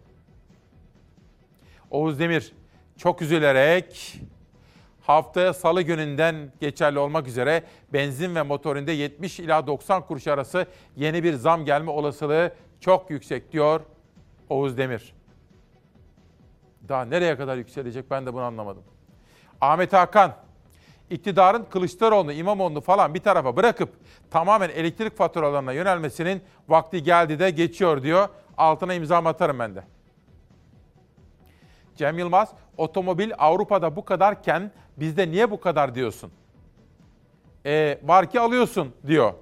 Oğuz 1.90 2.18
Demir 2.18 2.52
çok 2.96 3.22
üzülerek 3.22 4.20
haftaya 5.06 5.54
salı 5.54 5.82
gününden 5.82 6.52
geçerli 6.60 6.98
olmak 6.98 7.28
üzere 7.28 7.62
benzin 7.92 8.34
ve 8.34 8.42
motorinde 8.42 8.92
70 8.92 9.40
ila 9.40 9.66
90 9.66 10.06
kuruş 10.06 10.26
arası 10.26 10.66
yeni 10.96 11.24
bir 11.24 11.34
zam 11.34 11.64
gelme 11.64 11.90
olasılığı 11.90 12.52
çok 12.80 13.10
yüksek 13.10 13.52
diyor 13.52 13.80
Oğuz 14.48 14.78
Demir. 14.78 15.14
Daha 16.88 17.04
nereye 17.04 17.36
kadar 17.36 17.56
yükselecek 17.56 18.10
ben 18.10 18.26
de 18.26 18.34
bunu 18.34 18.42
anlamadım. 18.42 18.82
Ahmet 19.60 19.92
Hakan, 19.92 20.34
iktidarın 21.10 21.64
Kılıçdaroğlu, 21.70 22.32
İmamoğlu 22.32 22.80
falan 22.80 23.14
bir 23.14 23.20
tarafa 23.20 23.56
bırakıp 23.56 23.90
tamamen 24.30 24.68
elektrik 24.68 25.16
faturalarına 25.16 25.72
yönelmesinin 25.72 26.42
vakti 26.68 27.02
geldi 27.02 27.38
de 27.38 27.50
geçiyor 27.50 28.02
diyor. 28.02 28.28
Altına 28.56 28.94
imza 28.94 29.18
atarım 29.18 29.58
ben 29.58 29.74
de. 29.74 29.84
Cem 31.96 32.18
Yılmaz, 32.18 32.52
otomobil 32.76 33.32
Avrupa'da 33.38 33.96
bu 33.96 34.04
kadarken 34.04 34.72
bizde 34.96 35.30
niye 35.30 35.50
bu 35.50 35.60
kadar 35.60 35.94
diyorsun? 35.94 36.30
E, 37.66 37.98
var 38.02 38.30
ki 38.30 38.40
alıyorsun 38.40 38.92
diyor. 39.06 39.32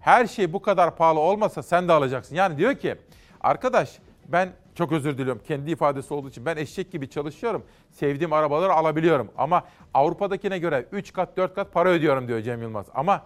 Her 0.00 0.26
şey 0.26 0.52
bu 0.52 0.62
kadar 0.62 0.96
pahalı 0.96 1.20
olmasa 1.20 1.62
sen 1.62 1.88
de 1.88 1.92
alacaksın. 1.92 2.34
Yani 2.34 2.58
diyor 2.58 2.74
ki 2.74 2.96
arkadaş 3.40 3.98
ben 4.28 4.52
çok 4.74 4.92
özür 4.92 5.18
diliyorum 5.18 5.42
kendi 5.46 5.70
ifadesi 5.70 6.14
olduğu 6.14 6.28
için 6.28 6.46
ben 6.46 6.56
eşek 6.56 6.92
gibi 6.92 7.10
çalışıyorum. 7.10 7.64
Sevdiğim 7.90 8.32
arabaları 8.32 8.72
alabiliyorum 8.72 9.30
ama 9.36 9.64
Avrupa'dakine 9.94 10.58
göre 10.58 10.86
3 10.92 11.12
kat 11.12 11.36
4 11.36 11.54
kat 11.54 11.72
para 11.72 11.88
ödüyorum 11.88 12.28
diyor 12.28 12.40
Cem 12.40 12.62
Yılmaz. 12.62 12.86
Ama 12.94 13.22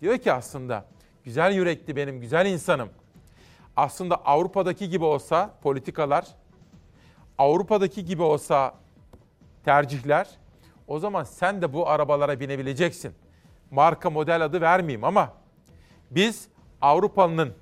diyor 0.00 0.18
ki 0.18 0.32
aslında 0.32 0.84
güzel 1.24 1.52
yürekli 1.52 1.96
benim 1.96 2.20
güzel 2.20 2.46
insanım. 2.46 2.88
Aslında 3.76 4.16
Avrupa'daki 4.16 4.88
gibi 4.88 5.04
olsa 5.04 5.54
politikalar 5.62 6.26
Avrupa'daki 7.38 8.04
gibi 8.04 8.22
olsa 8.22 8.74
tercihler 9.64 10.28
o 10.88 10.98
zaman 10.98 11.24
sen 11.24 11.62
de 11.62 11.72
bu 11.72 11.88
arabalara 11.88 12.40
binebileceksin. 12.40 13.14
Marka 13.70 14.10
model 14.10 14.44
adı 14.44 14.60
vermeyeyim 14.60 15.04
ama 15.04 15.32
biz 16.10 16.48
Avrupalı'nın 16.80 17.54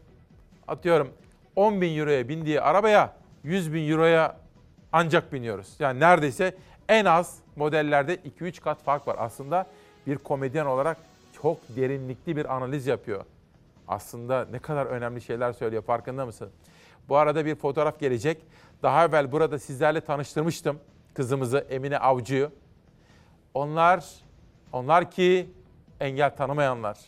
atıyorum 0.69 1.13
10 1.57 1.81
bin 1.81 1.99
euroya 1.99 2.29
bindiği 2.29 2.61
arabaya 2.61 3.17
100 3.43 3.75
bin 3.75 3.91
euroya 3.91 4.37
ancak 4.93 5.33
biniyoruz. 5.33 5.77
Yani 5.79 6.01
neredeyse 6.01 6.55
en 6.89 7.05
az 7.05 7.39
modellerde 7.57 8.15
2-3 8.15 8.61
kat 8.61 8.83
fark 8.83 9.09
var. 9.09 9.17
Aslında 9.19 9.67
bir 10.07 10.19
komedyen 10.19 10.67
olarak 10.67 10.97
çok 11.43 11.59
derinlikli 11.77 12.37
bir 12.37 12.55
analiz 12.57 12.87
yapıyor. 12.87 13.25
Aslında 13.89 14.47
ne 14.51 14.59
kadar 14.59 14.87
önemli 14.87 15.21
şeyler 15.21 15.53
söylüyor 15.53 15.83
farkında 15.83 16.27
mısın? 16.27 16.51
Bu 17.09 17.17
arada 17.17 17.47
bir 17.47 17.55
fotoğraf 17.55 18.01
gelecek. 18.01 18.43
Daha 18.83 19.05
evvel 19.05 19.33
burada 19.33 19.59
sizlerle 19.59 20.01
tanıştırmıştım 20.01 20.79
kızımızı 21.15 21.59
Emine 21.59 21.99
Avcı'yı. 21.99 22.51
Onlar, 23.55 24.05
onlar 24.73 25.11
ki 25.11 25.51
engel 26.01 26.37
tanımayanlar. 26.37 26.99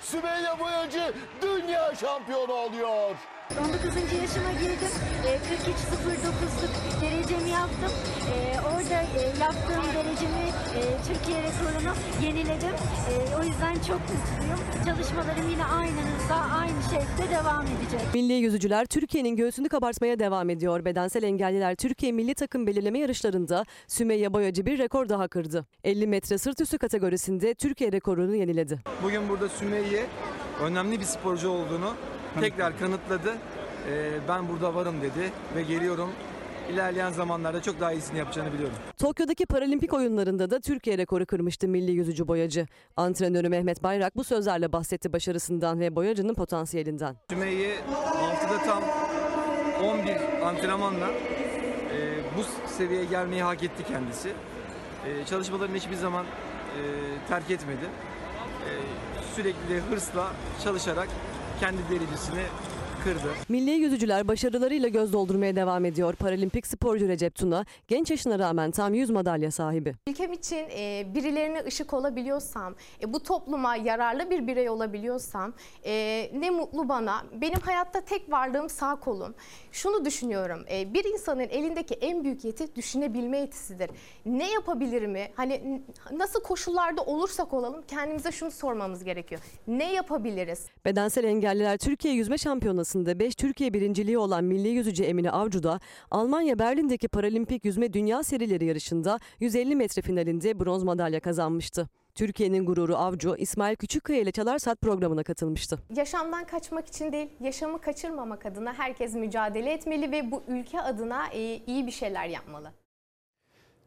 Sümeyye 0.00 0.60
Boyacı 0.60 1.14
dünya 1.42 1.94
şampiyonu 1.94 2.52
oluyor. 2.52 3.16
19. 3.50 3.96
yaşıma 4.22 4.52
girdim. 4.52 4.92
E, 5.26 5.30
43.09'luk 5.36 7.00
derecemi 7.02 7.50
yaptım. 7.50 7.92
E, 8.32 8.60
orada 8.60 9.02
e, 9.02 9.22
yaptığım 9.40 9.84
derecemi 9.94 10.44
e, 10.76 10.80
Türkiye 11.08 11.42
rekorunu 11.42 11.94
yeniledim. 12.22 12.74
E, 13.10 13.36
o 13.40 13.44
yüzden 13.44 13.74
çok 13.74 14.00
mutluyum. 14.00 14.60
Çalışmalarım 14.84 15.50
yine 15.50 15.64
aynı 15.64 16.00
hızda, 16.00 16.34
aynı 16.34 16.82
şekilde 16.82 17.34
devam 17.34 17.62
edecek. 17.66 18.14
Milli 18.14 18.32
yüzücüler 18.32 18.86
Türkiye'nin 18.86 19.36
göğsünü 19.36 19.68
kabartmaya 19.68 20.18
devam 20.18 20.50
ediyor. 20.50 20.84
Bedensel 20.84 21.22
engelliler 21.22 21.74
Türkiye 21.74 22.12
milli 22.12 22.34
takım 22.34 22.66
belirleme 22.66 22.98
yarışlarında 22.98 23.64
Sümeyye 23.88 24.32
Boyacı 24.32 24.66
bir 24.66 24.78
rekor 24.78 25.08
daha 25.08 25.28
kırdı. 25.28 25.66
50 25.84 26.06
metre 26.06 26.38
sırt 26.38 26.60
üstü 26.60 26.78
kategorisinde 26.78 27.54
Türkiye 27.54 27.92
rekorunu 27.92 28.34
yeniledi. 28.36 28.78
Bugün 29.02 29.28
burada 29.28 29.48
Sümeyye 29.48 30.06
önemli 30.62 31.00
bir 31.00 31.04
sporcu 31.04 31.48
olduğunu 31.48 31.92
tekrar 32.40 32.78
kanıtladı. 32.78 33.36
Ee, 33.90 34.10
ben 34.28 34.48
burada 34.48 34.74
varım 34.74 35.02
dedi 35.02 35.32
ve 35.56 35.62
geliyorum. 35.62 36.10
İlerleyen 36.72 37.10
zamanlarda 37.10 37.62
çok 37.62 37.80
daha 37.80 37.92
iyisini 37.92 38.18
yapacağını 38.18 38.52
biliyorum. 38.52 38.76
Tokyo'daki 38.98 39.46
Paralimpik 39.46 39.94
oyunlarında 39.94 40.50
da 40.50 40.60
Türkiye 40.60 40.98
rekoru 40.98 41.26
kırmıştı 41.26 41.68
milli 41.68 41.90
yüzücü 41.92 42.28
Boyacı. 42.28 42.66
Antrenörü 42.96 43.48
Mehmet 43.48 43.82
Bayrak 43.82 44.16
bu 44.16 44.24
sözlerle 44.24 44.72
bahsetti 44.72 45.12
başarısından 45.12 45.80
ve 45.80 45.96
Boyacı'nın 45.96 46.34
potansiyelinden. 46.34 47.16
Sümeyye 47.30 47.74
haftada 48.04 48.58
tam 48.62 48.82
11 49.84 50.16
antrenmanla 50.46 51.10
e, 51.10 51.98
bu 52.38 52.68
seviyeye 52.68 53.04
gelmeyi 53.04 53.42
hak 53.42 53.62
etti 53.62 53.84
kendisi. 53.88 54.28
E, 55.06 55.24
çalışmalarını 55.26 55.76
hiçbir 55.76 55.96
zaman 55.96 56.24
e, 56.24 56.80
terk 57.28 57.50
etmedi. 57.50 57.84
E, 57.84 58.70
sürekli 59.34 59.80
hırsla 59.90 60.32
çalışarak 60.64 61.08
kendi 61.60 61.82
derecesini 61.90 62.44
kırdı. 63.04 63.34
Milli 63.48 63.70
yüzücüler 63.70 64.28
başarılarıyla 64.28 64.88
göz 64.88 65.12
doldurmaya 65.12 65.56
devam 65.56 65.84
ediyor. 65.84 66.14
Paralimpik 66.14 66.66
sporcu 66.66 67.08
Recep 67.08 67.34
Tuna 67.34 67.64
genç 67.88 68.10
yaşına 68.10 68.38
rağmen 68.38 68.70
tam 68.70 68.94
100 68.94 69.10
madalya 69.10 69.50
sahibi. 69.50 69.94
Ülkem 70.08 70.32
için 70.32 70.64
e, 70.78 71.06
birilerine 71.14 71.64
ışık 71.66 71.94
olabiliyorsam, 71.94 72.74
e, 73.02 73.12
bu 73.12 73.22
topluma 73.22 73.76
yararlı 73.76 74.30
bir 74.30 74.46
birey 74.46 74.70
olabiliyorsam 74.70 75.52
e, 75.84 76.30
ne 76.34 76.50
mutlu 76.50 76.88
bana. 76.88 77.22
Benim 77.40 77.60
hayatta 77.60 78.00
tek 78.00 78.32
varlığım 78.32 78.68
sağ 78.68 78.96
kolum. 78.96 79.34
Şunu 79.72 80.04
düşünüyorum, 80.04 80.64
e, 80.72 80.94
bir 80.94 81.04
insanın 81.04 81.40
elindeki 81.40 81.94
en 81.94 82.24
büyük 82.24 82.44
yeti 82.44 82.76
düşünebilme 82.76 83.38
yetisidir. 83.38 83.90
Ne 84.26 84.52
yapabilirimi, 84.52 85.28
hani 85.34 85.82
nasıl 86.12 86.40
koşullarda 86.42 87.02
olursak 87.02 87.54
olalım 87.54 87.82
kendimize 87.88 88.32
şunu 88.32 88.50
sormamız 88.50 89.04
gerekiyor. 89.04 89.40
Ne 89.66 89.92
yapabiliriz? 89.92 90.66
Bedensel 90.84 91.24
engelliler 91.24 91.78
Türkiye 91.78 92.14
Yüzme 92.14 92.38
Şampiyonası'nda 92.96 93.18
5 93.18 93.34
Türkiye 93.34 93.74
birinciliği 93.74 94.18
olan 94.18 94.44
milli 94.44 94.68
yüzücü 94.68 95.04
Emine 95.04 95.30
Avcı 95.30 95.62
da 95.62 95.80
Almanya 96.10 96.58
Berlin'deki 96.58 97.08
Paralimpik 97.08 97.64
Yüzme 97.64 97.92
Dünya 97.92 98.22
Serileri 98.22 98.64
yarışında 98.64 99.18
150 99.40 99.76
metre 99.76 100.02
finalinde 100.02 100.60
bronz 100.60 100.82
madalya 100.82 101.20
kazanmıştı. 101.20 101.88
Türkiye'nin 102.14 102.66
gururu 102.66 102.96
Avcı, 102.96 103.34
İsmail 103.38 103.76
Küçükkaya 103.76 104.20
ile 104.20 104.32
Çalar 104.32 104.58
Saat 104.58 104.80
programına 104.80 105.22
katılmıştı. 105.22 105.78
Yaşamdan 105.96 106.44
kaçmak 106.44 106.88
için 106.88 107.12
değil, 107.12 107.28
yaşamı 107.40 107.80
kaçırmamak 107.80 108.46
adına 108.46 108.72
herkes 108.72 109.14
mücadele 109.14 109.72
etmeli 109.72 110.12
ve 110.12 110.30
bu 110.30 110.42
ülke 110.48 110.80
adına 110.80 111.26
e, 111.32 111.60
iyi 111.66 111.86
bir 111.86 111.92
şeyler 111.92 112.26
yapmalı. 112.26 112.72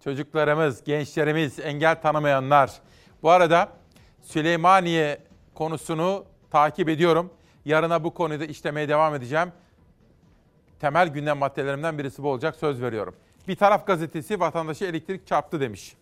Çocuklarımız, 0.03 0.83
gençlerimiz, 0.83 1.59
engel 1.59 2.01
tanımayanlar. 2.01 2.71
Bu 3.23 3.29
arada 3.29 3.69
Süleymaniye 4.21 5.17
konusunu 5.53 6.25
takip 6.51 6.89
ediyorum. 6.89 7.38
Yarına 7.65 8.03
bu 8.03 8.13
konuyu 8.13 8.39
da 8.39 8.45
işlemeye 8.45 8.89
devam 8.89 9.15
edeceğim. 9.15 9.51
Temel 10.79 11.07
gündem 11.07 11.37
maddelerimden 11.37 11.97
birisi 11.97 12.23
bu 12.23 12.29
olacak 12.29 12.55
söz 12.55 12.81
veriyorum. 12.81 13.15
Bir 13.47 13.55
taraf 13.55 13.87
gazetesi 13.87 14.39
vatandaşı 14.39 14.85
elektrik 14.85 15.27
çarptı 15.27 15.59
demiş. 15.59 15.95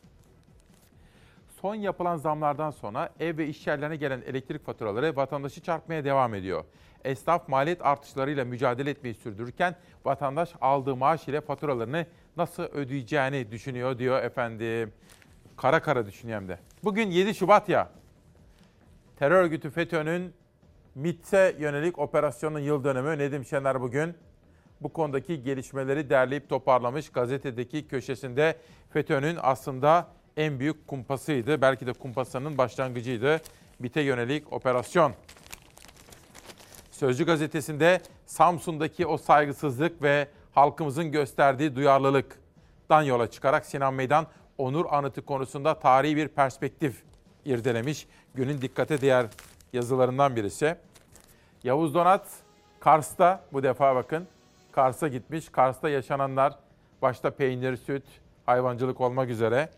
Son 1.61 1.75
yapılan 1.75 2.17
zamlardan 2.17 2.71
sonra 2.71 3.09
ev 3.19 3.37
ve 3.37 3.47
iş 3.47 3.67
yerlerine 3.67 3.95
gelen 3.95 4.21
elektrik 4.21 4.65
faturaları 4.65 5.15
vatandaşı 5.15 5.61
çarpmaya 5.61 6.05
devam 6.05 6.33
ediyor. 6.33 6.63
Esnaf 7.03 7.47
maliyet 7.47 7.85
artışlarıyla 7.85 8.45
mücadele 8.45 8.89
etmeyi 8.89 9.15
sürdürürken 9.15 9.75
vatandaş 10.05 10.53
aldığı 10.61 10.95
maaş 10.95 11.27
ile 11.27 11.41
faturalarını 11.41 12.05
nasıl 12.37 12.63
ödeyeceğini 12.63 13.51
düşünüyor 13.51 13.99
diyor 13.99 14.23
efendim. 14.23 14.93
Kara 15.57 15.81
kara 15.81 16.05
düşünüyor 16.05 16.41
hem 16.41 16.47
de. 16.47 16.59
Bugün 16.83 17.11
7 17.11 17.35
Şubat 17.35 17.69
ya. 17.69 17.89
Terör 19.19 19.43
örgütü 19.43 19.69
FETÖ'nün 19.69 20.33
MİT'e 20.97 21.55
yönelik 21.59 21.99
operasyonun 21.99 22.59
yıl 22.59 22.83
dönümü 22.83 23.17
Nedim 23.17 23.45
Şener 23.45 23.81
bugün 23.81 24.13
bu 24.81 24.93
konudaki 24.93 25.43
gelişmeleri 25.43 26.09
derleyip 26.09 26.49
toparlamış. 26.49 27.09
Gazetedeki 27.09 27.87
köşesinde 27.87 28.57
FETÖ'nün 28.89 29.37
aslında 29.41 30.07
en 30.37 30.59
büyük 30.59 30.87
kumpasıydı. 30.87 31.61
Belki 31.61 31.87
de 31.87 31.93
kumpasının 31.93 32.57
başlangıcıydı. 32.57 33.41
MİT'e 33.79 34.01
yönelik 34.01 34.53
operasyon. 34.53 35.13
Sözcü 36.91 37.25
gazetesinde 37.25 38.01
Samsun'daki 38.25 39.07
o 39.07 39.17
saygısızlık 39.17 40.01
ve 40.01 40.27
halkımızın 40.53 41.11
gösterdiği 41.11 41.75
duyarlılıktan 41.75 43.01
yola 43.01 43.31
çıkarak 43.31 43.65
Sinan 43.65 43.93
Meydan 43.93 44.27
onur 44.57 44.85
anıtı 44.89 45.25
konusunda 45.25 45.79
tarihi 45.79 46.15
bir 46.15 46.27
perspektif 46.27 47.03
irdelemiş. 47.45 48.07
Günün 48.35 48.61
dikkate 48.61 49.01
değer 49.01 49.25
yazılarından 49.73 50.35
birisi. 50.35 50.77
Yavuz 51.63 51.93
Donat 51.93 52.27
Kars'ta 52.79 53.43
bu 53.53 53.63
defa 53.63 53.95
bakın 53.95 54.27
Kars'a 54.71 55.07
gitmiş. 55.07 55.49
Kars'ta 55.49 55.89
yaşananlar 55.89 56.53
başta 57.01 57.31
peynir, 57.31 57.77
süt, 57.77 58.03
hayvancılık 58.45 59.01
olmak 59.01 59.29
üzere. 59.29 59.69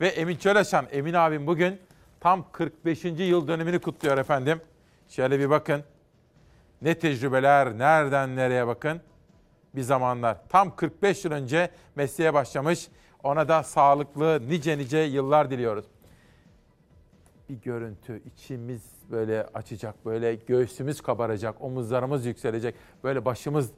Ve 0.00 0.08
Emin 0.08 0.36
Çöleşan, 0.36 0.86
Emin 0.92 1.14
abim 1.14 1.46
bugün 1.46 1.80
tam 2.20 2.44
45. 2.52 3.04
yıl 3.04 3.48
dönümünü 3.48 3.80
kutluyor 3.80 4.18
efendim. 4.18 4.60
Şöyle 5.08 5.38
bir 5.38 5.50
bakın. 5.50 5.84
Ne 6.82 6.98
tecrübeler, 6.98 7.78
nereden 7.78 8.36
nereye 8.36 8.66
bakın. 8.66 9.00
Bir 9.74 9.82
zamanlar 9.82 10.36
tam 10.48 10.76
45 10.76 11.24
yıl 11.24 11.32
önce 11.32 11.70
mesleğe 11.96 12.34
başlamış. 12.34 12.88
Ona 13.22 13.48
da 13.48 13.62
sağlıklı 13.62 14.40
nice 14.48 14.78
nice 14.78 14.98
yıllar 14.98 15.50
diliyoruz. 15.50 15.84
Bir 17.50 17.60
görüntü, 17.60 18.22
içimiz 18.24 18.82
böyle 19.10 19.46
açacak, 19.54 20.06
böyle 20.06 20.34
göğsümüz 20.34 21.00
kabaracak, 21.00 21.62
omuzlarımız 21.62 22.26
yükselecek, 22.26 22.74
böyle 23.04 23.24
başımız 23.24 23.70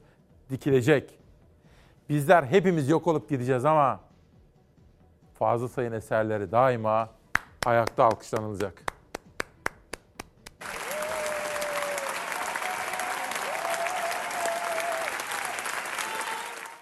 dikilecek. 0.49 1.19
Bizler 2.09 2.43
hepimiz 2.43 2.89
yok 2.89 3.07
olup 3.07 3.29
gideceğiz 3.29 3.65
ama 3.65 3.99
Fazıl 5.33 5.67
Say'ın 5.67 5.91
eserleri 5.91 6.51
daima 6.51 7.09
ayakta 7.65 8.03
alkışlanılacak. 8.03 8.83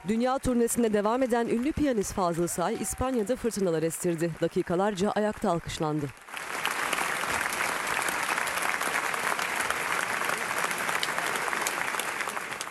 Dünya 0.08 0.40
turnesinde 0.40 0.94
devam 0.94 1.24
eden 1.24 1.48
ünlü 1.48 1.72
piyanist 1.72 2.14
Fazıl 2.14 2.48
Say, 2.48 2.78
İspanya'da 2.80 3.36
fırtınalar 3.36 3.84
estirdi. 3.84 4.32
Dakikalarca 4.42 5.12
ayakta 5.12 5.52
alkışlandı. 5.52 6.06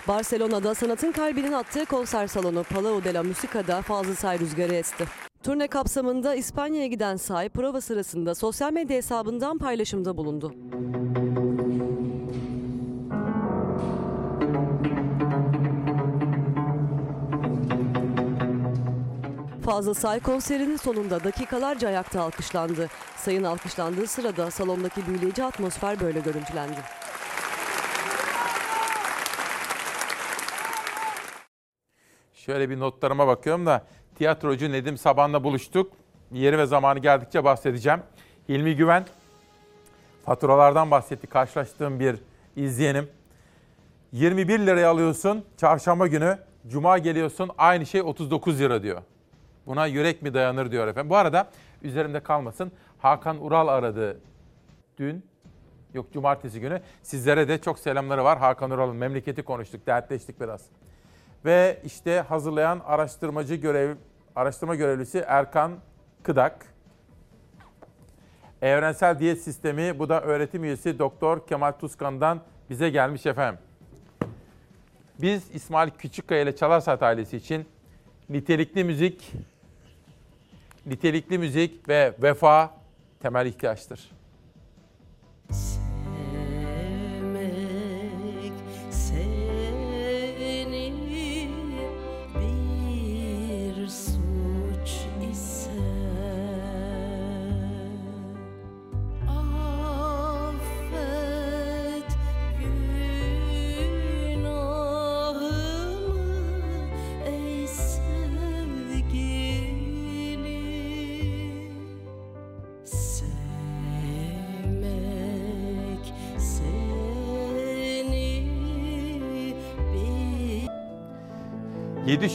Barcelona'da 0.08 0.74
sanatın 0.74 1.12
kalbinin 1.12 1.52
attığı 1.52 1.84
konser 1.84 2.26
salonu 2.26 2.64
Palau 2.64 3.04
de 3.04 3.14
la 3.14 3.22
Musica'da 3.22 3.82
Fazıl 3.82 4.14
Say 4.14 4.38
rüzgarı 4.38 4.74
esti. 4.74 5.04
Turne 5.42 5.68
kapsamında 5.68 6.34
İspanya'ya 6.34 6.86
giden 6.86 7.16
Say 7.16 7.48
prova 7.48 7.80
sırasında 7.80 8.34
sosyal 8.34 8.72
medya 8.72 8.96
hesabından 8.96 9.58
paylaşımda 9.58 10.16
bulundu. 10.16 10.54
Fazıl 19.64 19.94
Say 19.94 20.20
konserinin 20.20 20.76
sonunda 20.76 21.24
dakikalarca 21.24 21.88
ayakta 21.88 22.22
alkışlandı. 22.22 22.88
Sayın 23.16 23.44
alkışlandığı 23.44 24.06
sırada 24.06 24.50
salondaki 24.50 25.06
büyüleyici 25.06 25.44
atmosfer 25.44 26.00
böyle 26.00 26.20
görüntülendi. 26.20 26.80
Şöyle 32.46 32.70
bir 32.70 32.80
notlarıma 32.80 33.26
bakıyorum 33.26 33.66
da 33.66 33.84
tiyatrocu 34.14 34.72
Nedim 34.72 34.98
Saban'la 34.98 35.44
buluştuk. 35.44 35.92
Yeri 36.32 36.58
ve 36.58 36.66
zamanı 36.66 36.98
geldikçe 36.98 37.44
bahsedeceğim. 37.44 38.00
Hilmi 38.48 38.76
Güven 38.76 39.04
faturalardan 40.24 40.90
bahsetti. 40.90 41.26
Karşılaştığım 41.26 42.00
bir 42.00 42.16
izleyenim. 42.56 43.08
21 44.12 44.58
liraya 44.58 44.90
alıyorsun 44.90 45.44
çarşamba 45.56 46.06
günü. 46.06 46.38
Cuma 46.68 46.98
geliyorsun 46.98 47.50
aynı 47.58 47.86
şey 47.86 48.00
39 48.00 48.60
lira 48.60 48.82
diyor. 48.82 49.02
Buna 49.66 49.86
yürek 49.86 50.22
mi 50.22 50.34
dayanır 50.34 50.70
diyor 50.70 50.88
efendim. 50.88 51.10
Bu 51.10 51.16
arada 51.16 51.50
üzerimde 51.82 52.20
kalmasın. 52.20 52.72
Hakan 52.98 53.44
Ural 53.44 53.68
aradı 53.68 54.20
dün. 54.98 55.24
Yok 55.94 56.12
cumartesi 56.12 56.60
günü. 56.60 56.80
Sizlere 57.02 57.48
de 57.48 57.58
çok 57.58 57.78
selamları 57.78 58.24
var. 58.24 58.38
Hakan 58.38 58.70
Ural'ın 58.70 58.96
memleketi 58.96 59.42
konuştuk, 59.42 59.86
dertleştik 59.86 60.40
biraz. 60.40 60.60
Ve 61.44 61.80
işte 61.84 62.20
hazırlayan 62.20 62.80
araştırmacı 62.86 63.54
görev 63.54 63.96
araştırma 64.36 64.74
görevlisi 64.74 65.18
Erkan 65.26 65.72
Kıdak. 66.22 66.66
Evrensel 68.62 69.18
Diyet 69.18 69.40
Sistemi 69.40 69.98
bu 69.98 70.08
da 70.08 70.20
öğretim 70.20 70.64
üyesi 70.64 70.98
Doktor 70.98 71.46
Kemal 71.46 71.72
Tuzkan'dan 71.72 72.40
bize 72.70 72.90
gelmiş 72.90 73.26
efendim. 73.26 73.60
Biz 75.20 75.54
İsmail 75.54 75.90
Küçükkaya 75.90 76.42
ile 76.42 76.56
Çalar 76.56 77.02
ailesi 77.02 77.36
için 77.36 77.68
nitelikli 78.28 78.84
müzik, 78.84 79.32
nitelikli 80.86 81.38
müzik 81.38 81.88
ve 81.88 82.14
vefa 82.22 82.74
temel 83.20 83.46
ihtiyaçtır. 83.46 84.19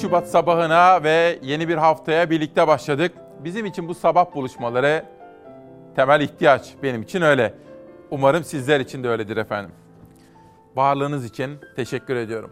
Şubat 0.05 0.27
sabahına 0.27 1.03
ve 1.03 1.39
yeni 1.41 1.67
bir 1.67 1.77
haftaya 1.77 2.29
birlikte 2.29 2.67
başladık. 2.67 3.11
Bizim 3.39 3.65
için 3.65 3.87
bu 3.87 3.95
sabah 3.95 4.35
buluşmaları 4.35 5.05
temel 5.95 6.21
ihtiyaç. 6.21 6.73
Benim 6.83 7.01
için 7.01 7.21
öyle. 7.21 7.53
Umarım 8.11 8.43
sizler 8.43 8.79
için 8.79 9.03
de 9.03 9.09
öyledir 9.09 9.37
efendim. 9.37 9.71
Varlığınız 10.75 11.25
için 11.25 11.59
teşekkür 11.75 12.15
ediyorum. 12.15 12.51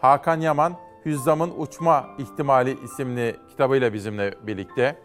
Hakan 0.00 0.40
Yaman, 0.40 0.74
Hüzzam'ın 1.04 1.52
Uçma 1.58 2.06
İhtimali 2.18 2.78
isimli 2.84 3.36
kitabıyla 3.48 3.92
bizimle 3.92 4.34
birlikte. 4.42 4.96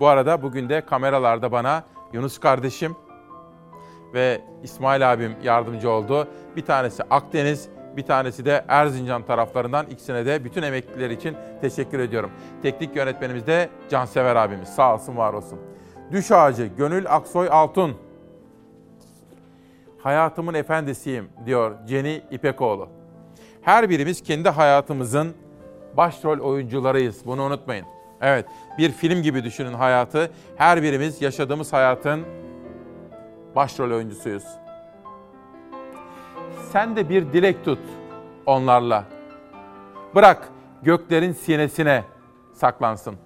Bu 0.00 0.06
arada 0.06 0.42
bugün 0.42 0.68
de 0.68 0.80
kameralarda 0.80 1.52
bana 1.52 1.84
Yunus 2.12 2.38
kardeşim 2.38 2.96
ve 4.14 4.40
İsmail 4.62 5.12
abim 5.12 5.36
yardımcı 5.42 5.90
oldu. 5.90 6.28
Bir 6.56 6.64
tanesi 6.64 7.02
Akdeniz, 7.02 7.68
bir 7.96 8.02
tanesi 8.02 8.44
de 8.44 8.64
Erzincan 8.68 9.22
taraflarından 9.22 9.86
ikisine 9.86 10.26
de 10.26 10.44
bütün 10.44 10.62
emekliler 10.62 11.10
için 11.10 11.36
teşekkür 11.60 11.98
ediyorum. 11.98 12.30
Teknik 12.62 12.96
yönetmenimiz 12.96 13.46
de 13.46 13.68
Cansever 13.90 14.36
abimiz. 14.36 14.68
Sağ 14.68 14.94
olsun, 14.94 15.16
var 15.16 15.32
olsun. 15.32 15.58
Düş 16.12 16.30
ağacı 16.30 16.66
Gönül 16.66 17.06
Aksoy 17.08 17.48
Altun. 17.50 17.96
Hayatımın 19.98 20.54
efendisiyim 20.54 21.28
diyor 21.46 21.74
Ceni 21.86 22.22
İpekoğlu. 22.30 22.88
Her 23.62 23.90
birimiz 23.90 24.22
kendi 24.22 24.48
hayatımızın 24.48 25.34
başrol 25.96 26.38
oyuncularıyız. 26.38 27.26
Bunu 27.26 27.42
unutmayın. 27.42 27.86
Evet, 28.20 28.46
bir 28.78 28.90
film 28.90 29.22
gibi 29.22 29.44
düşünün 29.44 29.72
hayatı. 29.72 30.30
Her 30.56 30.82
birimiz 30.82 31.22
yaşadığımız 31.22 31.72
hayatın 31.72 32.22
başrol 33.56 33.90
oyuncusuyuz. 33.90 34.44
Sen 36.70 36.96
de 36.96 37.08
bir 37.08 37.32
dilek 37.32 37.64
tut 37.64 37.78
onlarla. 38.46 39.04
Bırak 40.14 40.48
göklerin 40.82 41.32
sinesine 41.32 42.04
saklansın. 42.52 43.16